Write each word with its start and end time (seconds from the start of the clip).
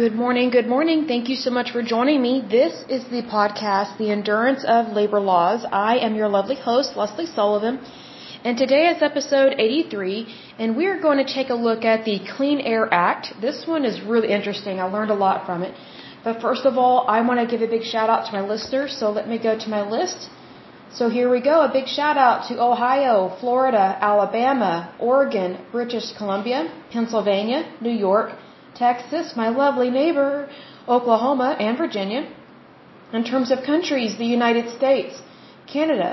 Good 0.00 0.14
morning, 0.14 0.48
good 0.48 0.66
morning. 0.66 1.00
Thank 1.06 1.28
you 1.28 1.36
so 1.36 1.50
much 1.50 1.72
for 1.72 1.82
joining 1.82 2.22
me. 2.22 2.34
This 2.58 2.74
is 2.88 3.02
the 3.14 3.20
podcast, 3.20 3.98
The 3.98 4.10
Endurance 4.10 4.64
of 4.76 4.92
Labor 4.98 5.20
Laws. 5.20 5.66
I 5.70 5.98
am 6.06 6.14
your 6.14 6.30
lovely 6.36 6.56
host, 6.56 6.96
Leslie 6.96 7.26
Sullivan, 7.26 7.78
and 8.42 8.56
today 8.56 8.84
is 8.92 9.02
episode 9.02 9.52
83, 9.58 10.26
and 10.58 10.74
we 10.74 10.86
are 10.86 10.98
going 10.98 11.18
to 11.18 11.30
take 11.34 11.50
a 11.50 11.58
look 11.66 11.84
at 11.84 12.06
the 12.06 12.18
Clean 12.34 12.60
Air 12.60 12.88
Act. 12.90 13.34
This 13.42 13.66
one 13.66 13.84
is 13.84 14.00
really 14.00 14.30
interesting. 14.38 14.80
I 14.80 14.84
learned 14.84 15.10
a 15.10 15.20
lot 15.26 15.44
from 15.44 15.62
it. 15.62 15.74
But 16.24 16.40
first 16.40 16.64
of 16.64 16.78
all, 16.78 17.04
I 17.06 17.20
want 17.20 17.40
to 17.40 17.46
give 17.52 17.60
a 17.60 17.70
big 17.76 17.82
shout 17.82 18.08
out 18.08 18.24
to 18.28 18.32
my 18.32 18.40
listeners, 18.40 18.96
so 18.98 19.10
let 19.10 19.28
me 19.28 19.36
go 19.36 19.58
to 19.64 19.68
my 19.68 19.82
list. 19.96 20.30
So 20.94 21.10
here 21.10 21.28
we 21.28 21.42
go. 21.42 21.60
A 21.60 21.70
big 21.70 21.88
shout 21.88 22.16
out 22.16 22.48
to 22.48 22.62
Ohio, 22.70 23.36
Florida, 23.38 23.98
Alabama, 24.00 24.94
Oregon, 24.98 25.58
British 25.70 26.14
Columbia, 26.16 26.72
Pennsylvania, 26.90 27.60
New 27.82 27.96
York, 28.08 28.30
Texas, 28.80 29.32
my 29.42 29.48
lovely 29.62 29.90
neighbor, 29.90 30.48
Oklahoma, 30.96 31.48
and 31.66 31.76
Virginia. 31.84 32.22
In 33.12 33.24
terms 33.32 33.50
of 33.54 33.58
countries, 33.72 34.16
the 34.22 34.30
United 34.38 34.66
States, 34.76 35.20
Canada, 35.74 36.10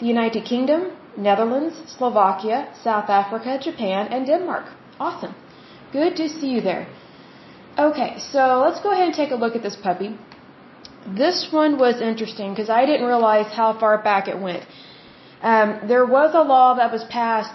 the 0.00 0.06
United 0.06 0.44
Kingdom, 0.52 0.82
Netherlands, 1.28 1.74
Slovakia, 1.96 2.58
South 2.86 3.10
Africa, 3.20 3.58
Japan, 3.68 4.08
and 4.14 4.26
Denmark. 4.32 4.66
Awesome. 4.98 5.34
Good 5.92 6.16
to 6.20 6.28
see 6.36 6.50
you 6.54 6.62
there. 6.70 6.86
Okay, 7.86 8.10
so 8.32 8.42
let's 8.64 8.80
go 8.86 8.90
ahead 8.92 9.06
and 9.10 9.16
take 9.22 9.32
a 9.36 9.40
look 9.42 9.54
at 9.58 9.62
this 9.68 9.76
puppy. 9.76 10.10
This 11.22 11.38
one 11.60 11.78
was 11.84 12.00
interesting 12.00 12.50
because 12.54 12.70
I 12.80 12.82
didn't 12.86 13.06
realize 13.06 13.52
how 13.60 13.68
far 13.82 13.94
back 14.10 14.28
it 14.28 14.38
went. 14.48 14.64
Um, 15.42 15.68
there 15.92 16.06
was 16.06 16.34
a 16.34 16.44
law 16.54 16.68
that 16.80 16.90
was 16.96 17.04
passed 17.04 17.54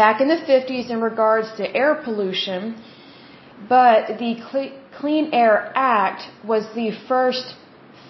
back 0.00 0.20
in 0.22 0.28
the 0.34 0.40
50s 0.50 0.90
in 0.90 1.00
regards 1.00 1.52
to 1.58 1.62
air 1.82 1.94
pollution 2.06 2.76
but 3.68 4.18
the 4.18 4.32
Clean 4.98 5.30
Air 5.32 5.72
Act 5.74 6.22
was 6.46 6.64
the 6.74 6.90
first 7.08 7.54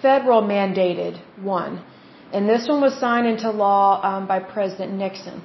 federal 0.01 0.41
mandated 0.41 1.19
one. 1.41 1.83
And 2.33 2.49
this 2.49 2.67
one 2.67 2.81
was 2.81 2.93
signed 2.99 3.27
into 3.27 3.49
law 3.49 4.01
um, 4.03 4.27
by 4.27 4.39
President 4.39 4.93
Nixon. 4.93 5.41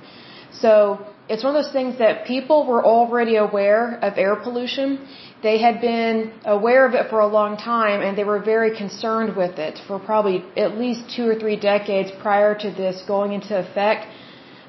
So 0.53 1.07
it's 1.29 1.45
one 1.45 1.55
of 1.55 1.63
those 1.63 1.73
things 1.73 1.99
that 1.99 2.27
people 2.27 2.67
were 2.67 2.85
already 2.85 3.37
aware 3.37 3.99
of 4.07 4.19
air 4.19 4.35
pollution. 4.37 5.07
They 5.43 5.59
had 5.59 5.81
been 5.81 6.33
aware 6.45 6.85
of 6.89 6.95
it 6.95 7.09
for 7.09 7.21
a 7.21 7.27
long 7.27 7.57
time 7.57 8.03
and 8.03 8.19
they 8.19 8.25
were 8.25 8.41
very 8.41 8.77
concerned 8.77 9.37
with 9.37 9.59
it 9.59 9.79
for 9.87 9.99
probably 9.99 10.45
at 10.57 10.77
least 10.77 11.03
two 11.17 11.27
or 11.29 11.37
three 11.43 11.57
decades 11.57 12.11
prior 12.21 12.55
to 12.65 12.71
this 12.71 13.03
going 13.07 13.33
into 13.33 13.57
effect 13.57 14.07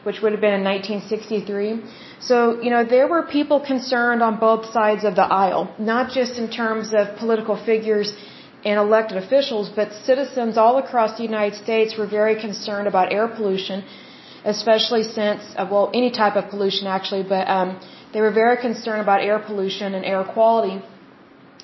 which 0.04 0.22
would 0.22 0.32
have 0.32 0.42
been 0.42 0.58
in 0.60 0.64
1963. 0.64 1.82
So, 2.20 2.62
you 2.62 2.72
know, 2.74 2.84
there 2.84 3.08
were 3.08 3.24
people 3.24 3.60
concerned 3.60 4.22
on 4.28 4.40
both 4.40 4.66
sides 4.78 5.04
of 5.04 5.16
the 5.16 5.28
aisle, 5.46 5.64
not 5.78 6.12
just 6.12 6.38
in 6.38 6.50
terms 6.50 6.94
of 6.94 7.16
political 7.18 7.56
figures 7.56 8.14
and 8.64 8.80
elected 8.80 9.18
officials, 9.18 9.70
but 9.70 9.94
citizens 9.94 10.58
all 10.58 10.78
across 10.78 11.18
the 11.18 11.24
United 11.24 11.56
States 11.56 11.98
were 11.98 12.08
very 12.08 12.36
concerned 12.40 12.88
about 12.88 13.12
air 13.12 13.28
pollution, 13.28 13.84
especially 14.46 15.04
since, 15.04 15.42
uh, 15.58 15.68
well, 15.72 15.90
any 15.94 16.12
type 16.12 16.36
of 16.36 16.50
pollution 16.50 16.88
actually, 16.88 17.24
but 17.24 17.48
um, 17.48 17.80
they 18.14 18.22
were 18.22 18.32
very 18.32 18.58
concerned 18.58 19.02
about 19.02 19.22
air 19.22 19.40
pollution 19.40 19.96
and 19.96 20.06
air 20.06 20.24
quality, 20.24 20.82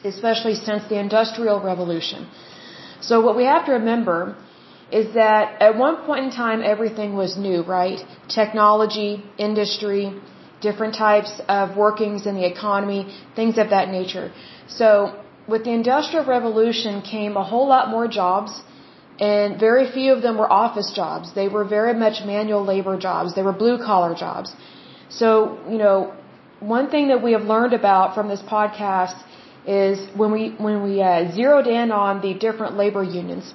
especially 0.04 0.56
since 0.56 0.84
the 0.88 0.98
Industrial 1.00 1.60
Revolution. 1.60 2.28
So 3.00 3.22
what 3.22 3.36
we 3.36 3.44
have 3.46 3.66
to 3.66 3.74
remember 3.74 4.36
is 4.92 5.14
that 5.14 5.62
at 5.62 5.78
one 5.78 5.98
point 6.06 6.26
in 6.26 6.32
time 6.32 6.62
everything 6.64 7.16
was 7.16 7.38
new, 7.38 7.62
right? 7.64 8.00
Technology, 8.30 9.24
industry, 9.38 10.14
different 10.62 10.96
types 10.96 11.42
of 11.48 11.76
workings 11.76 12.26
in 12.26 12.36
the 12.36 12.46
economy, 12.46 13.14
things 13.36 13.58
of 13.58 13.70
that 13.70 13.90
nature. 13.90 14.32
So 14.68 15.14
with 15.48 15.64
the 15.66 15.72
Industrial 15.72 16.26
Revolution 16.26 17.02
came 17.02 17.38
a 17.38 17.44
whole 17.44 17.68
lot 17.68 17.90
more 17.90 18.08
jobs 18.08 18.62
and 19.20 19.60
very 19.60 19.92
few 19.92 20.14
of 20.14 20.22
them 20.22 20.38
were 20.38 20.52
office 20.52 20.92
jobs. 20.94 21.34
They 21.34 21.48
were 21.48 21.66
very 21.66 21.94
much 21.94 22.24
manual 22.26 22.64
labor 22.64 22.98
jobs. 22.98 23.36
They 23.36 23.42
were 23.42 23.54
blue 23.54 23.78
collar 23.78 24.14
jobs. 24.16 24.56
So, 25.10 25.58
you 25.70 25.78
know, 25.78 26.14
one 26.60 26.90
thing 26.90 27.08
that 27.10 27.24
we 27.24 27.32
have 27.34 27.44
learned 27.44 27.74
about 27.74 28.16
from 28.16 28.28
this 28.28 28.42
podcast 28.42 29.18
is 29.66 30.00
when 30.16 30.32
we 30.32 30.50
when 30.66 30.84
we 30.84 31.02
uh, 31.02 31.32
zeroed 31.32 31.68
in 31.68 31.92
on 31.92 32.22
the 32.22 32.34
different 32.34 32.78
labor 32.78 33.04
unions 33.04 33.54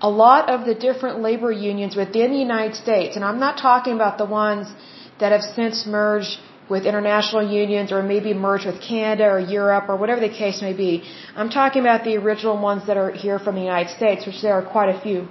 a 0.00 0.08
lot 0.08 0.48
of 0.48 0.64
the 0.66 0.74
different 0.74 1.20
labor 1.20 1.50
unions 1.50 1.96
within 1.96 2.30
the 2.32 2.38
United 2.38 2.76
States, 2.76 3.16
and 3.16 3.24
I'm 3.24 3.40
not 3.40 3.58
talking 3.58 3.94
about 3.94 4.18
the 4.18 4.26
ones 4.26 4.72
that 5.20 5.32
have 5.32 5.42
since 5.42 5.86
merged 5.86 6.38
with 6.68 6.84
international 6.84 7.42
unions 7.50 7.90
or 7.90 8.02
maybe 8.02 8.34
merged 8.34 8.66
with 8.66 8.80
Canada 8.80 9.24
or 9.24 9.38
Europe 9.38 9.88
or 9.88 9.96
whatever 9.96 10.20
the 10.20 10.34
case 10.42 10.60
may 10.60 10.74
be. 10.74 11.02
I'm 11.34 11.50
talking 11.50 11.80
about 11.82 12.04
the 12.04 12.16
original 12.16 12.58
ones 12.60 12.86
that 12.86 12.96
are 12.96 13.10
here 13.10 13.38
from 13.38 13.54
the 13.54 13.62
United 13.62 13.90
States, 13.96 14.26
which 14.26 14.42
there 14.42 14.52
are 14.52 14.62
quite 14.62 14.90
a 14.94 15.00
few. 15.00 15.28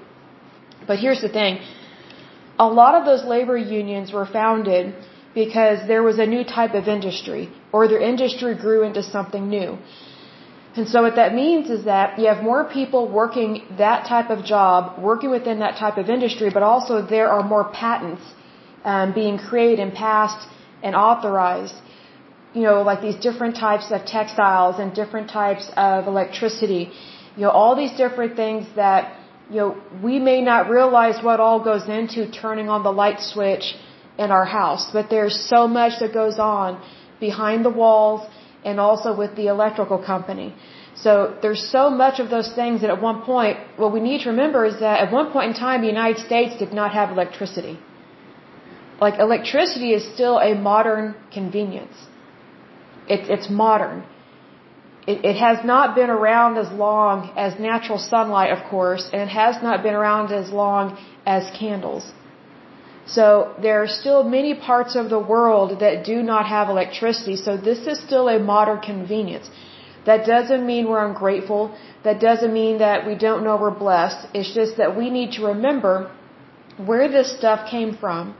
But 0.87 0.99
here's 0.99 1.21
the 1.21 1.29
thing. 1.29 1.59
A 2.59 2.67
lot 2.67 2.95
of 2.95 3.05
those 3.05 3.23
labor 3.23 3.57
unions 3.57 4.11
were 4.11 4.25
founded 4.25 4.95
because 5.35 5.87
there 5.87 6.01
was 6.01 6.17
a 6.17 6.25
new 6.25 6.43
type 6.43 6.73
of 6.73 6.87
industry 6.87 7.49
or 7.71 7.87
their 7.87 8.01
industry 8.01 8.55
grew 8.55 8.81
into 8.83 9.03
something 9.03 9.47
new. 9.47 9.77
And 10.77 10.87
so 10.87 11.01
what 11.01 11.15
that 11.15 11.33
means 11.33 11.69
is 11.75 11.85
that 11.85 12.19
you 12.19 12.27
have 12.31 12.43
more 12.43 12.63
people 12.77 13.01
working 13.21 13.51
that 13.77 14.05
type 14.07 14.29
of 14.35 14.45
job, 14.45 15.01
working 15.09 15.31
within 15.37 15.59
that 15.65 15.75
type 15.83 15.97
of 15.97 16.07
industry, 16.17 16.49
but 16.57 16.63
also 16.71 17.01
there 17.15 17.29
are 17.35 17.43
more 17.55 17.65
patents 17.83 18.21
um, 18.83 19.13
being 19.21 19.37
created 19.39 19.79
and 19.79 19.91
passed 19.93 20.47
and 20.83 20.95
authorized. 20.95 21.73
You 22.53 22.63
know, 22.67 22.77
like 22.89 23.01
these 23.01 23.19
different 23.27 23.55
types 23.55 23.87
of 23.91 24.05
textiles 24.05 24.75
and 24.79 24.93
different 24.93 25.29
types 25.31 25.65
of 25.75 26.07
electricity. 26.13 26.83
You 27.35 27.43
know, 27.45 27.49
all 27.49 27.75
these 27.75 27.95
different 28.03 28.35
things 28.35 28.67
that, 28.75 29.01
you 29.49 29.57
know, 29.61 29.81
we 30.03 30.19
may 30.19 30.41
not 30.41 30.69
realize 30.69 31.23
what 31.23 31.39
all 31.39 31.59
goes 31.71 31.89
into 31.89 32.29
turning 32.43 32.69
on 32.69 32.83
the 32.83 32.93
light 33.03 33.19
switch 33.19 33.75
in 34.19 34.31
our 34.31 34.45
house, 34.45 34.89
but 34.93 35.09
there's 35.09 35.37
so 35.49 35.67
much 35.67 35.93
that 36.01 36.13
goes 36.13 36.37
on 36.39 36.81
behind 37.19 37.65
the 37.65 37.75
walls 37.83 38.21
and 38.67 38.79
also 38.87 39.09
with 39.21 39.35
the 39.39 39.47
electrical 39.55 39.99
company. 40.13 40.49
So 41.03 41.11
there's 41.41 41.63
so 41.77 41.83
much 42.03 42.19
of 42.23 42.27
those 42.35 42.49
things 42.59 42.81
that 42.81 42.89
at 42.95 43.01
one 43.09 43.19
point, 43.21 43.57
what 43.81 43.91
we 43.95 44.01
need 44.07 44.19
to 44.25 44.29
remember 44.35 44.65
is 44.71 44.79
that 44.85 44.95
at 45.03 45.11
one 45.19 45.27
point 45.35 45.47
in 45.51 45.55
time, 45.67 45.81
the 45.81 45.93
United 45.97 46.19
States 46.29 46.57
did 46.63 46.73
not 46.79 46.91
have 46.99 47.11
electricity. 47.17 47.75
Like 48.99 49.19
electricity 49.19 49.89
is 49.97 50.03
still 50.15 50.37
a 50.39 50.51
modern 50.55 51.15
convenience. 51.37 51.97
It, 53.07 53.29
it's 53.35 53.49
modern. 53.49 54.03
It, 55.11 55.23
it 55.31 55.37
has 55.47 55.63
not 55.73 55.95
been 55.99 56.09
around 56.09 56.57
as 56.57 56.69
long 56.85 57.31
as 57.45 57.59
natural 57.59 57.99
sunlight, 57.99 58.51
of 58.57 58.61
course, 58.71 59.03
and 59.13 59.21
it 59.27 59.33
has 59.43 59.61
not 59.67 59.83
been 59.83 59.93
around 59.93 60.33
as 60.41 60.49
long 60.51 60.97
as 61.25 61.41
candles. 61.57 62.11
So 63.07 63.55
there 63.61 63.81
are 63.81 63.87
still 63.87 64.23
many 64.23 64.53
parts 64.53 64.95
of 64.95 65.09
the 65.09 65.19
world 65.19 65.79
that 65.79 66.03
do 66.03 66.21
not 66.21 66.45
have 66.47 66.69
electricity. 66.69 67.37
So 67.37 67.55
this 67.55 67.79
is 67.87 67.99
still 68.07 68.27
a 68.27 68.37
modern 68.37 68.79
convenience. 68.81 69.49
That 70.05 70.25
doesn't 70.25 70.65
mean 70.65 70.89
we're 70.89 71.05
ungrateful. 71.05 71.61
That 72.03 72.19
doesn't 72.19 72.53
mean 72.53 72.77
that 72.79 73.05
we 73.07 73.15
don't 73.15 73.43
know 73.45 73.55
we're 73.57 73.79
blessed. 73.87 74.27
It's 74.33 74.53
just 74.53 74.77
that 74.77 74.97
we 74.97 75.09
need 75.09 75.31
to 75.37 75.45
remember 75.53 76.11
where 76.89 77.07
this 77.09 77.35
stuff 77.37 77.69
came 77.69 77.95
from. 77.95 78.35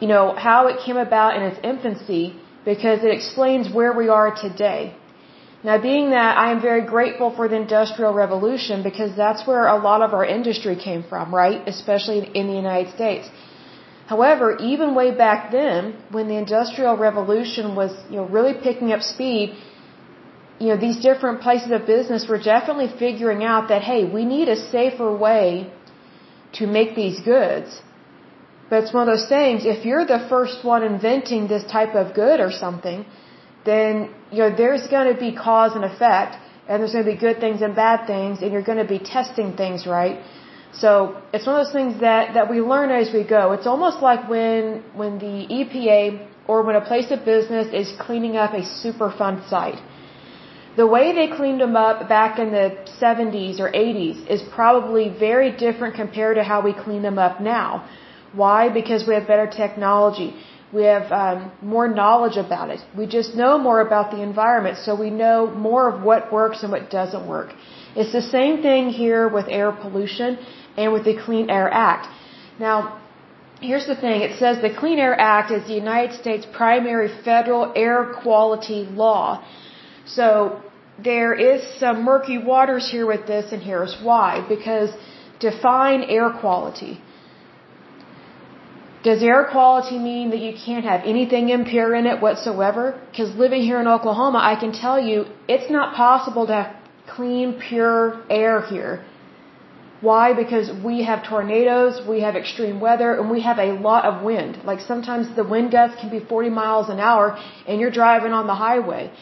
You 0.00 0.08
know, 0.08 0.34
how 0.36 0.66
it 0.66 0.78
came 0.84 0.96
about 0.96 1.36
in 1.36 1.42
its 1.42 1.58
infancy 1.62 2.24
because 2.64 3.04
it 3.04 3.12
explains 3.18 3.72
where 3.72 3.92
we 3.92 4.08
are 4.08 4.30
today. 4.34 4.94
Now, 5.66 5.76
being 5.90 6.10
that 6.10 6.32
I 6.42 6.46
am 6.54 6.60
very 6.70 6.84
grateful 6.94 7.30
for 7.36 7.44
the 7.52 7.56
Industrial 7.66 8.12
Revolution 8.24 8.84
because 8.88 9.12
that's 9.22 9.42
where 9.48 9.64
a 9.76 9.78
lot 9.88 10.00
of 10.06 10.10
our 10.16 10.26
industry 10.38 10.76
came 10.88 11.02
from, 11.10 11.34
right? 11.34 11.60
Especially 11.74 12.18
in 12.40 12.44
the 12.50 12.58
United 12.64 12.90
States. 12.98 13.26
However, 14.12 14.46
even 14.72 14.94
way 15.00 15.08
back 15.24 15.50
then, 15.50 15.82
when 16.16 16.28
the 16.32 16.38
Industrial 16.44 16.94
Revolution 17.08 17.74
was, 17.80 17.90
you 18.10 18.18
know, 18.18 18.26
really 18.36 18.54
picking 18.68 18.92
up 18.96 19.02
speed, 19.14 19.56
you 20.60 20.68
know, 20.68 20.76
these 20.86 20.98
different 21.08 21.40
places 21.46 21.72
of 21.78 21.84
business 21.94 22.28
were 22.28 22.42
definitely 22.54 22.90
figuring 23.04 23.42
out 23.52 23.68
that, 23.72 23.82
hey, 23.90 24.00
we 24.18 24.24
need 24.24 24.48
a 24.56 24.58
safer 24.74 25.10
way 25.26 25.46
to 26.58 26.68
make 26.78 26.94
these 26.94 27.18
goods. 27.32 27.82
But 28.70 28.84
it's 28.84 28.94
one 28.98 29.08
of 29.08 29.12
those 29.14 29.28
things, 29.28 29.66
if 29.76 29.84
you're 29.84 30.06
the 30.16 30.22
first 30.34 30.64
one 30.72 30.84
inventing 30.94 31.48
this 31.48 31.64
type 31.78 31.94
of 32.02 32.14
good 32.14 32.38
or 32.38 32.52
something, 32.52 33.04
then 33.66 33.92
you 34.30 34.40
know 34.42 34.50
there's 34.62 34.86
going 34.96 35.12
to 35.12 35.18
be 35.26 35.30
cause 35.46 35.72
and 35.78 35.84
effect, 35.92 36.32
and 36.68 36.74
there's 36.80 36.94
going 36.96 37.06
to 37.06 37.12
be 37.16 37.20
good 37.26 37.38
things 37.44 37.60
and 37.66 37.74
bad 37.74 38.06
things, 38.12 38.42
and 38.42 38.52
you're 38.52 38.68
going 38.70 38.82
to 38.86 38.90
be 38.96 39.00
testing 39.16 39.56
things, 39.62 39.86
right? 39.98 40.16
So 40.82 40.90
it's 41.32 41.46
one 41.46 41.56
of 41.56 41.66
those 41.66 41.76
things 41.80 42.00
that 42.06 42.34
that 42.34 42.50
we 42.54 42.60
learn 42.72 42.90
as 42.90 43.12
we 43.18 43.24
go. 43.24 43.52
It's 43.56 43.68
almost 43.74 43.98
like 44.08 44.28
when 44.28 44.82
when 45.02 45.18
the 45.26 45.36
EPA 45.58 46.02
or 46.48 46.62
when 46.62 46.76
a 46.76 46.84
place 46.92 47.10
of 47.10 47.24
business 47.24 47.68
is 47.82 47.92
cleaning 48.06 48.36
up 48.36 48.52
a 48.54 48.64
Superfund 48.82 49.48
site. 49.48 49.80
The 50.76 50.86
way 50.86 51.04
they 51.18 51.28
cleaned 51.34 51.60
them 51.60 51.74
up 51.74 52.06
back 52.08 52.38
in 52.38 52.50
the 52.52 52.66
70s 53.02 53.60
or 53.60 53.68
80s 53.72 54.26
is 54.34 54.42
probably 54.58 55.08
very 55.08 55.50
different 55.64 55.94
compared 55.94 56.36
to 56.36 56.44
how 56.44 56.60
we 56.60 56.74
clean 56.74 57.00
them 57.00 57.18
up 57.18 57.40
now. 57.40 57.88
Why? 58.34 58.68
Because 58.68 59.06
we 59.08 59.14
have 59.14 59.26
better 59.26 59.46
technology. 59.46 60.34
We 60.76 60.84
have 60.94 61.06
um, 61.22 61.38
more 61.74 61.88
knowledge 62.00 62.36
about 62.46 62.68
it. 62.74 62.80
We 63.00 63.04
just 63.18 63.30
know 63.34 63.52
more 63.68 63.80
about 63.88 64.06
the 64.14 64.20
environment, 64.30 64.76
so 64.84 64.90
we 65.04 65.10
know 65.22 65.38
more 65.68 65.84
of 65.90 66.02
what 66.08 66.30
works 66.38 66.58
and 66.62 66.70
what 66.74 66.84
doesn't 66.98 67.26
work. 67.36 67.50
It's 68.00 68.12
the 68.20 68.26
same 68.36 68.54
thing 68.66 68.90
here 69.02 69.22
with 69.36 69.46
air 69.60 69.72
pollution 69.72 70.30
and 70.76 70.92
with 70.94 71.04
the 71.10 71.16
Clean 71.24 71.48
Air 71.58 71.68
Act. 71.72 72.04
Now, 72.66 72.76
here's 73.68 73.86
the 73.92 73.98
thing. 74.04 74.20
It 74.28 74.38
says 74.40 74.60
the 74.60 74.74
Clean 74.82 74.98
Air 74.98 75.16
Act 75.18 75.50
is 75.50 75.66
the 75.66 75.78
United 75.84 76.12
States 76.22 76.46
primary 76.62 77.08
federal 77.28 77.72
air 77.74 77.98
quality 78.22 78.80
law. 79.04 79.26
So 80.18 80.60
there 81.02 81.32
is 81.32 81.60
some 81.80 82.02
murky 82.10 82.38
waters 82.52 82.84
here 82.90 83.06
with 83.14 83.26
this, 83.26 83.46
and 83.52 83.62
here's 83.62 83.96
why. 84.02 84.44
Because 84.46 84.90
define 85.40 86.02
air 86.02 86.28
quality. 86.42 87.00
Does 89.06 89.22
air 89.22 89.42
quality 89.54 89.98
mean 90.10 90.30
that 90.30 90.40
you 90.46 90.52
can't 90.66 90.84
have 90.92 91.02
anything 91.12 91.44
impure 91.56 91.90
in 91.98 92.06
it 92.12 92.20
whatsoever? 92.20 92.84
Because 93.08 93.28
living 93.44 93.62
here 93.62 93.78
in 93.82 93.86
Oklahoma, 93.96 94.40
I 94.52 94.54
can 94.62 94.72
tell 94.72 94.98
you 95.08 95.26
it's 95.54 95.70
not 95.70 95.94
possible 95.94 96.44
to 96.48 96.54
have 96.60 96.70
clean, 97.14 97.48
pure 97.68 98.00
air 98.28 98.56
here. 98.72 99.04
Why? 100.00 100.24
Because 100.42 100.66
we 100.88 101.04
have 101.04 101.20
tornadoes, 101.22 101.94
we 102.12 102.18
have 102.26 102.34
extreme 102.34 102.80
weather, 102.80 103.10
and 103.18 103.30
we 103.30 103.42
have 103.42 103.60
a 103.68 103.70
lot 103.88 104.02
of 104.10 104.24
wind. 104.24 104.58
Like 104.70 104.80
sometimes 104.80 105.24
the 105.36 105.46
wind 105.54 105.70
gusts 105.70 106.00
can 106.00 106.10
be 106.10 106.18
40 106.18 106.50
miles 106.50 106.88
an 106.88 106.98
hour 106.98 107.38
and 107.68 107.80
you're 107.80 107.96
driving 108.02 108.32
on 108.32 108.48
the 108.48 108.58
highway. 108.66 109.12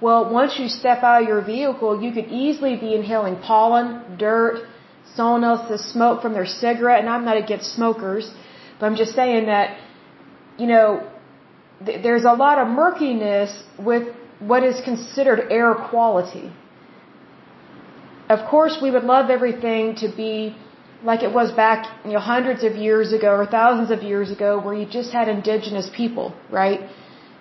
Well, 0.00 0.20
once 0.40 0.58
you 0.58 0.66
step 0.68 1.04
out 1.04 1.22
of 1.22 1.28
your 1.28 1.42
vehicle, 1.42 2.02
you 2.02 2.10
could 2.16 2.28
easily 2.44 2.74
be 2.74 2.90
inhaling 3.00 3.36
pollen, 3.36 4.18
dirt, 4.18 4.66
someone 5.14 5.44
else's 5.44 5.84
smoke 5.92 6.22
from 6.22 6.32
their 6.32 6.50
cigarette, 6.64 7.00
and 7.02 7.08
I'm 7.08 7.24
not 7.24 7.36
against 7.36 7.74
smokers, 7.78 8.30
but 8.78 8.86
I'm 8.86 8.96
just 8.96 9.14
saying 9.14 9.46
that, 9.46 9.78
you 10.58 10.66
know, 10.66 11.10
th- 11.84 12.02
there's 12.02 12.24
a 12.24 12.32
lot 12.32 12.58
of 12.58 12.68
murkiness 12.68 13.64
with 13.78 14.14
what 14.38 14.62
is 14.62 14.80
considered 14.80 15.40
air 15.50 15.74
quality. 15.74 16.52
Of 18.28 18.46
course, 18.48 18.78
we 18.80 18.90
would 18.90 19.04
love 19.04 19.30
everything 19.30 19.94
to 19.96 20.08
be 20.08 20.56
like 21.02 21.22
it 21.22 21.32
was 21.32 21.52
back, 21.52 21.86
you 22.04 22.12
know, 22.12 22.20
hundreds 22.20 22.64
of 22.64 22.74
years 22.76 23.12
ago 23.12 23.30
or 23.40 23.46
thousands 23.46 23.90
of 23.90 24.02
years 24.02 24.30
ago 24.30 24.60
where 24.60 24.74
you 24.74 24.86
just 24.86 25.12
had 25.12 25.28
indigenous 25.28 25.88
people, 25.94 26.34
right? 26.50 26.80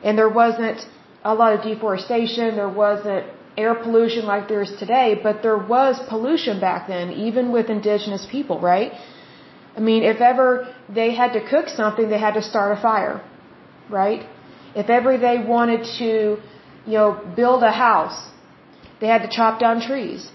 And 0.03 0.17
there 0.17 0.29
wasn't 0.29 0.85
a 1.23 1.33
lot 1.33 1.53
of 1.53 1.63
deforestation, 1.63 2.55
there 2.55 2.69
wasn't 2.69 3.25
air 3.57 3.73
pollution 3.73 4.25
like 4.25 4.47
there 4.47 4.61
is 4.61 4.71
today, 4.77 5.19
but 5.21 5.41
there 5.41 5.57
was 5.57 5.99
pollution 6.07 6.59
back 6.59 6.87
then, 6.87 7.11
even 7.11 7.51
with 7.51 7.69
indigenous 7.69 8.25
people, 8.29 8.59
right? 8.59 8.91
I 9.77 9.79
mean, 9.89 10.03
if 10.03 10.19
ever 10.31 10.47
they 10.99 11.09
had 11.21 11.33
to 11.37 11.41
cook 11.53 11.67
something, 11.81 12.09
they 12.09 12.21
had 12.27 12.35
to 12.39 12.43
start 12.51 12.77
a 12.77 12.81
fire, 12.81 13.15
right? 13.89 14.21
If 14.81 14.89
ever 14.89 15.11
they 15.27 15.37
wanted 15.55 15.83
to, 15.99 16.09
you 16.91 16.97
know, 16.99 17.11
build 17.35 17.63
a 17.63 17.71
house, 17.71 18.19
they 18.99 19.07
had 19.13 19.21
to 19.27 19.31
chop 19.37 19.59
down 19.59 19.81
trees. 19.89 20.31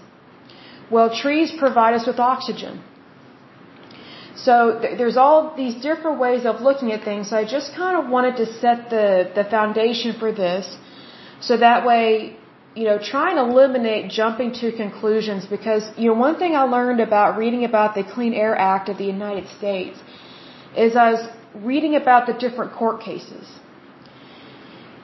Well, 0.89 1.07
trees 1.23 1.51
provide 1.63 1.93
us 1.99 2.05
with 2.07 2.19
oxygen. 2.19 2.81
So 4.45 4.55
th- 4.81 4.97
there's 4.97 5.17
all 5.23 5.55
these 5.55 5.75
different 5.87 6.19
ways 6.25 6.45
of 6.45 6.61
looking 6.61 6.91
at 6.95 7.03
things. 7.09 7.29
So 7.29 7.37
I 7.37 7.45
just 7.57 7.75
kind 7.75 7.95
of 7.99 8.09
wanted 8.15 8.37
to 8.37 8.45
set 8.61 8.89
the, 8.89 9.31
the 9.35 9.43
foundation 9.43 10.17
for 10.21 10.31
this. 10.31 10.77
So 11.39 11.57
that 11.57 11.85
way, 11.85 12.37
you 12.75 12.85
know, 12.85 12.97
try 12.97 13.29
and 13.31 13.39
eliminate 13.39 14.09
jumping 14.09 14.51
to 14.61 14.71
conclusions 14.71 15.45
because, 15.45 15.83
you 15.97 16.07
know, 16.09 16.17
one 16.27 16.37
thing 16.37 16.55
I 16.55 16.63
learned 16.63 17.01
about 17.01 17.37
reading 17.37 17.65
about 17.65 17.93
the 17.95 18.03
Clean 18.03 18.33
Air 18.33 18.55
Act 18.55 18.89
of 18.89 18.97
the 18.97 19.05
United 19.05 19.47
States 19.57 19.99
is 20.75 20.95
I 20.95 21.11
was 21.11 21.27
reading 21.53 21.95
about 21.95 22.25
the 22.25 22.33
different 22.33 22.73
court 22.73 23.01
cases. 23.01 23.45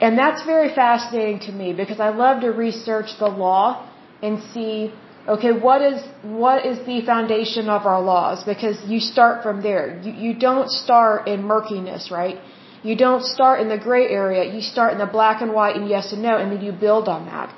And 0.00 0.18
that's 0.18 0.42
very 0.44 0.74
fascinating 0.74 1.40
to 1.40 1.52
me 1.52 1.72
because 1.72 2.00
I 2.00 2.08
love 2.08 2.40
to 2.40 2.48
research 2.48 3.18
the 3.18 3.28
law 3.28 3.88
and 4.22 4.42
see 4.52 4.92
Okay, 5.28 5.52
what 5.52 5.82
is 5.82 6.02
what 6.22 6.64
is 6.64 6.78
the 6.86 7.02
foundation 7.04 7.68
of 7.68 7.84
our 7.86 8.00
laws? 8.00 8.42
Because 8.42 8.78
you 8.86 9.00
start 9.00 9.42
from 9.42 9.62
there. 9.62 10.00
You, 10.02 10.12
you 10.12 10.34
don't 10.34 10.70
start 10.70 11.28
in 11.28 11.44
murkiness, 11.44 12.10
right? 12.10 12.38
You 12.82 12.96
don't 12.96 13.22
start 13.22 13.60
in 13.60 13.68
the 13.68 13.78
gray 13.78 14.06
area. 14.08 14.42
You 14.54 14.62
start 14.62 14.92
in 14.92 14.98
the 14.98 15.12
black 15.18 15.42
and 15.42 15.52
white 15.52 15.76
and 15.76 15.88
yes 15.88 16.12
and 16.12 16.22
no, 16.22 16.36
and 16.38 16.50
then 16.52 16.62
you 16.62 16.72
build 16.72 17.08
on 17.08 17.26
that. 17.26 17.54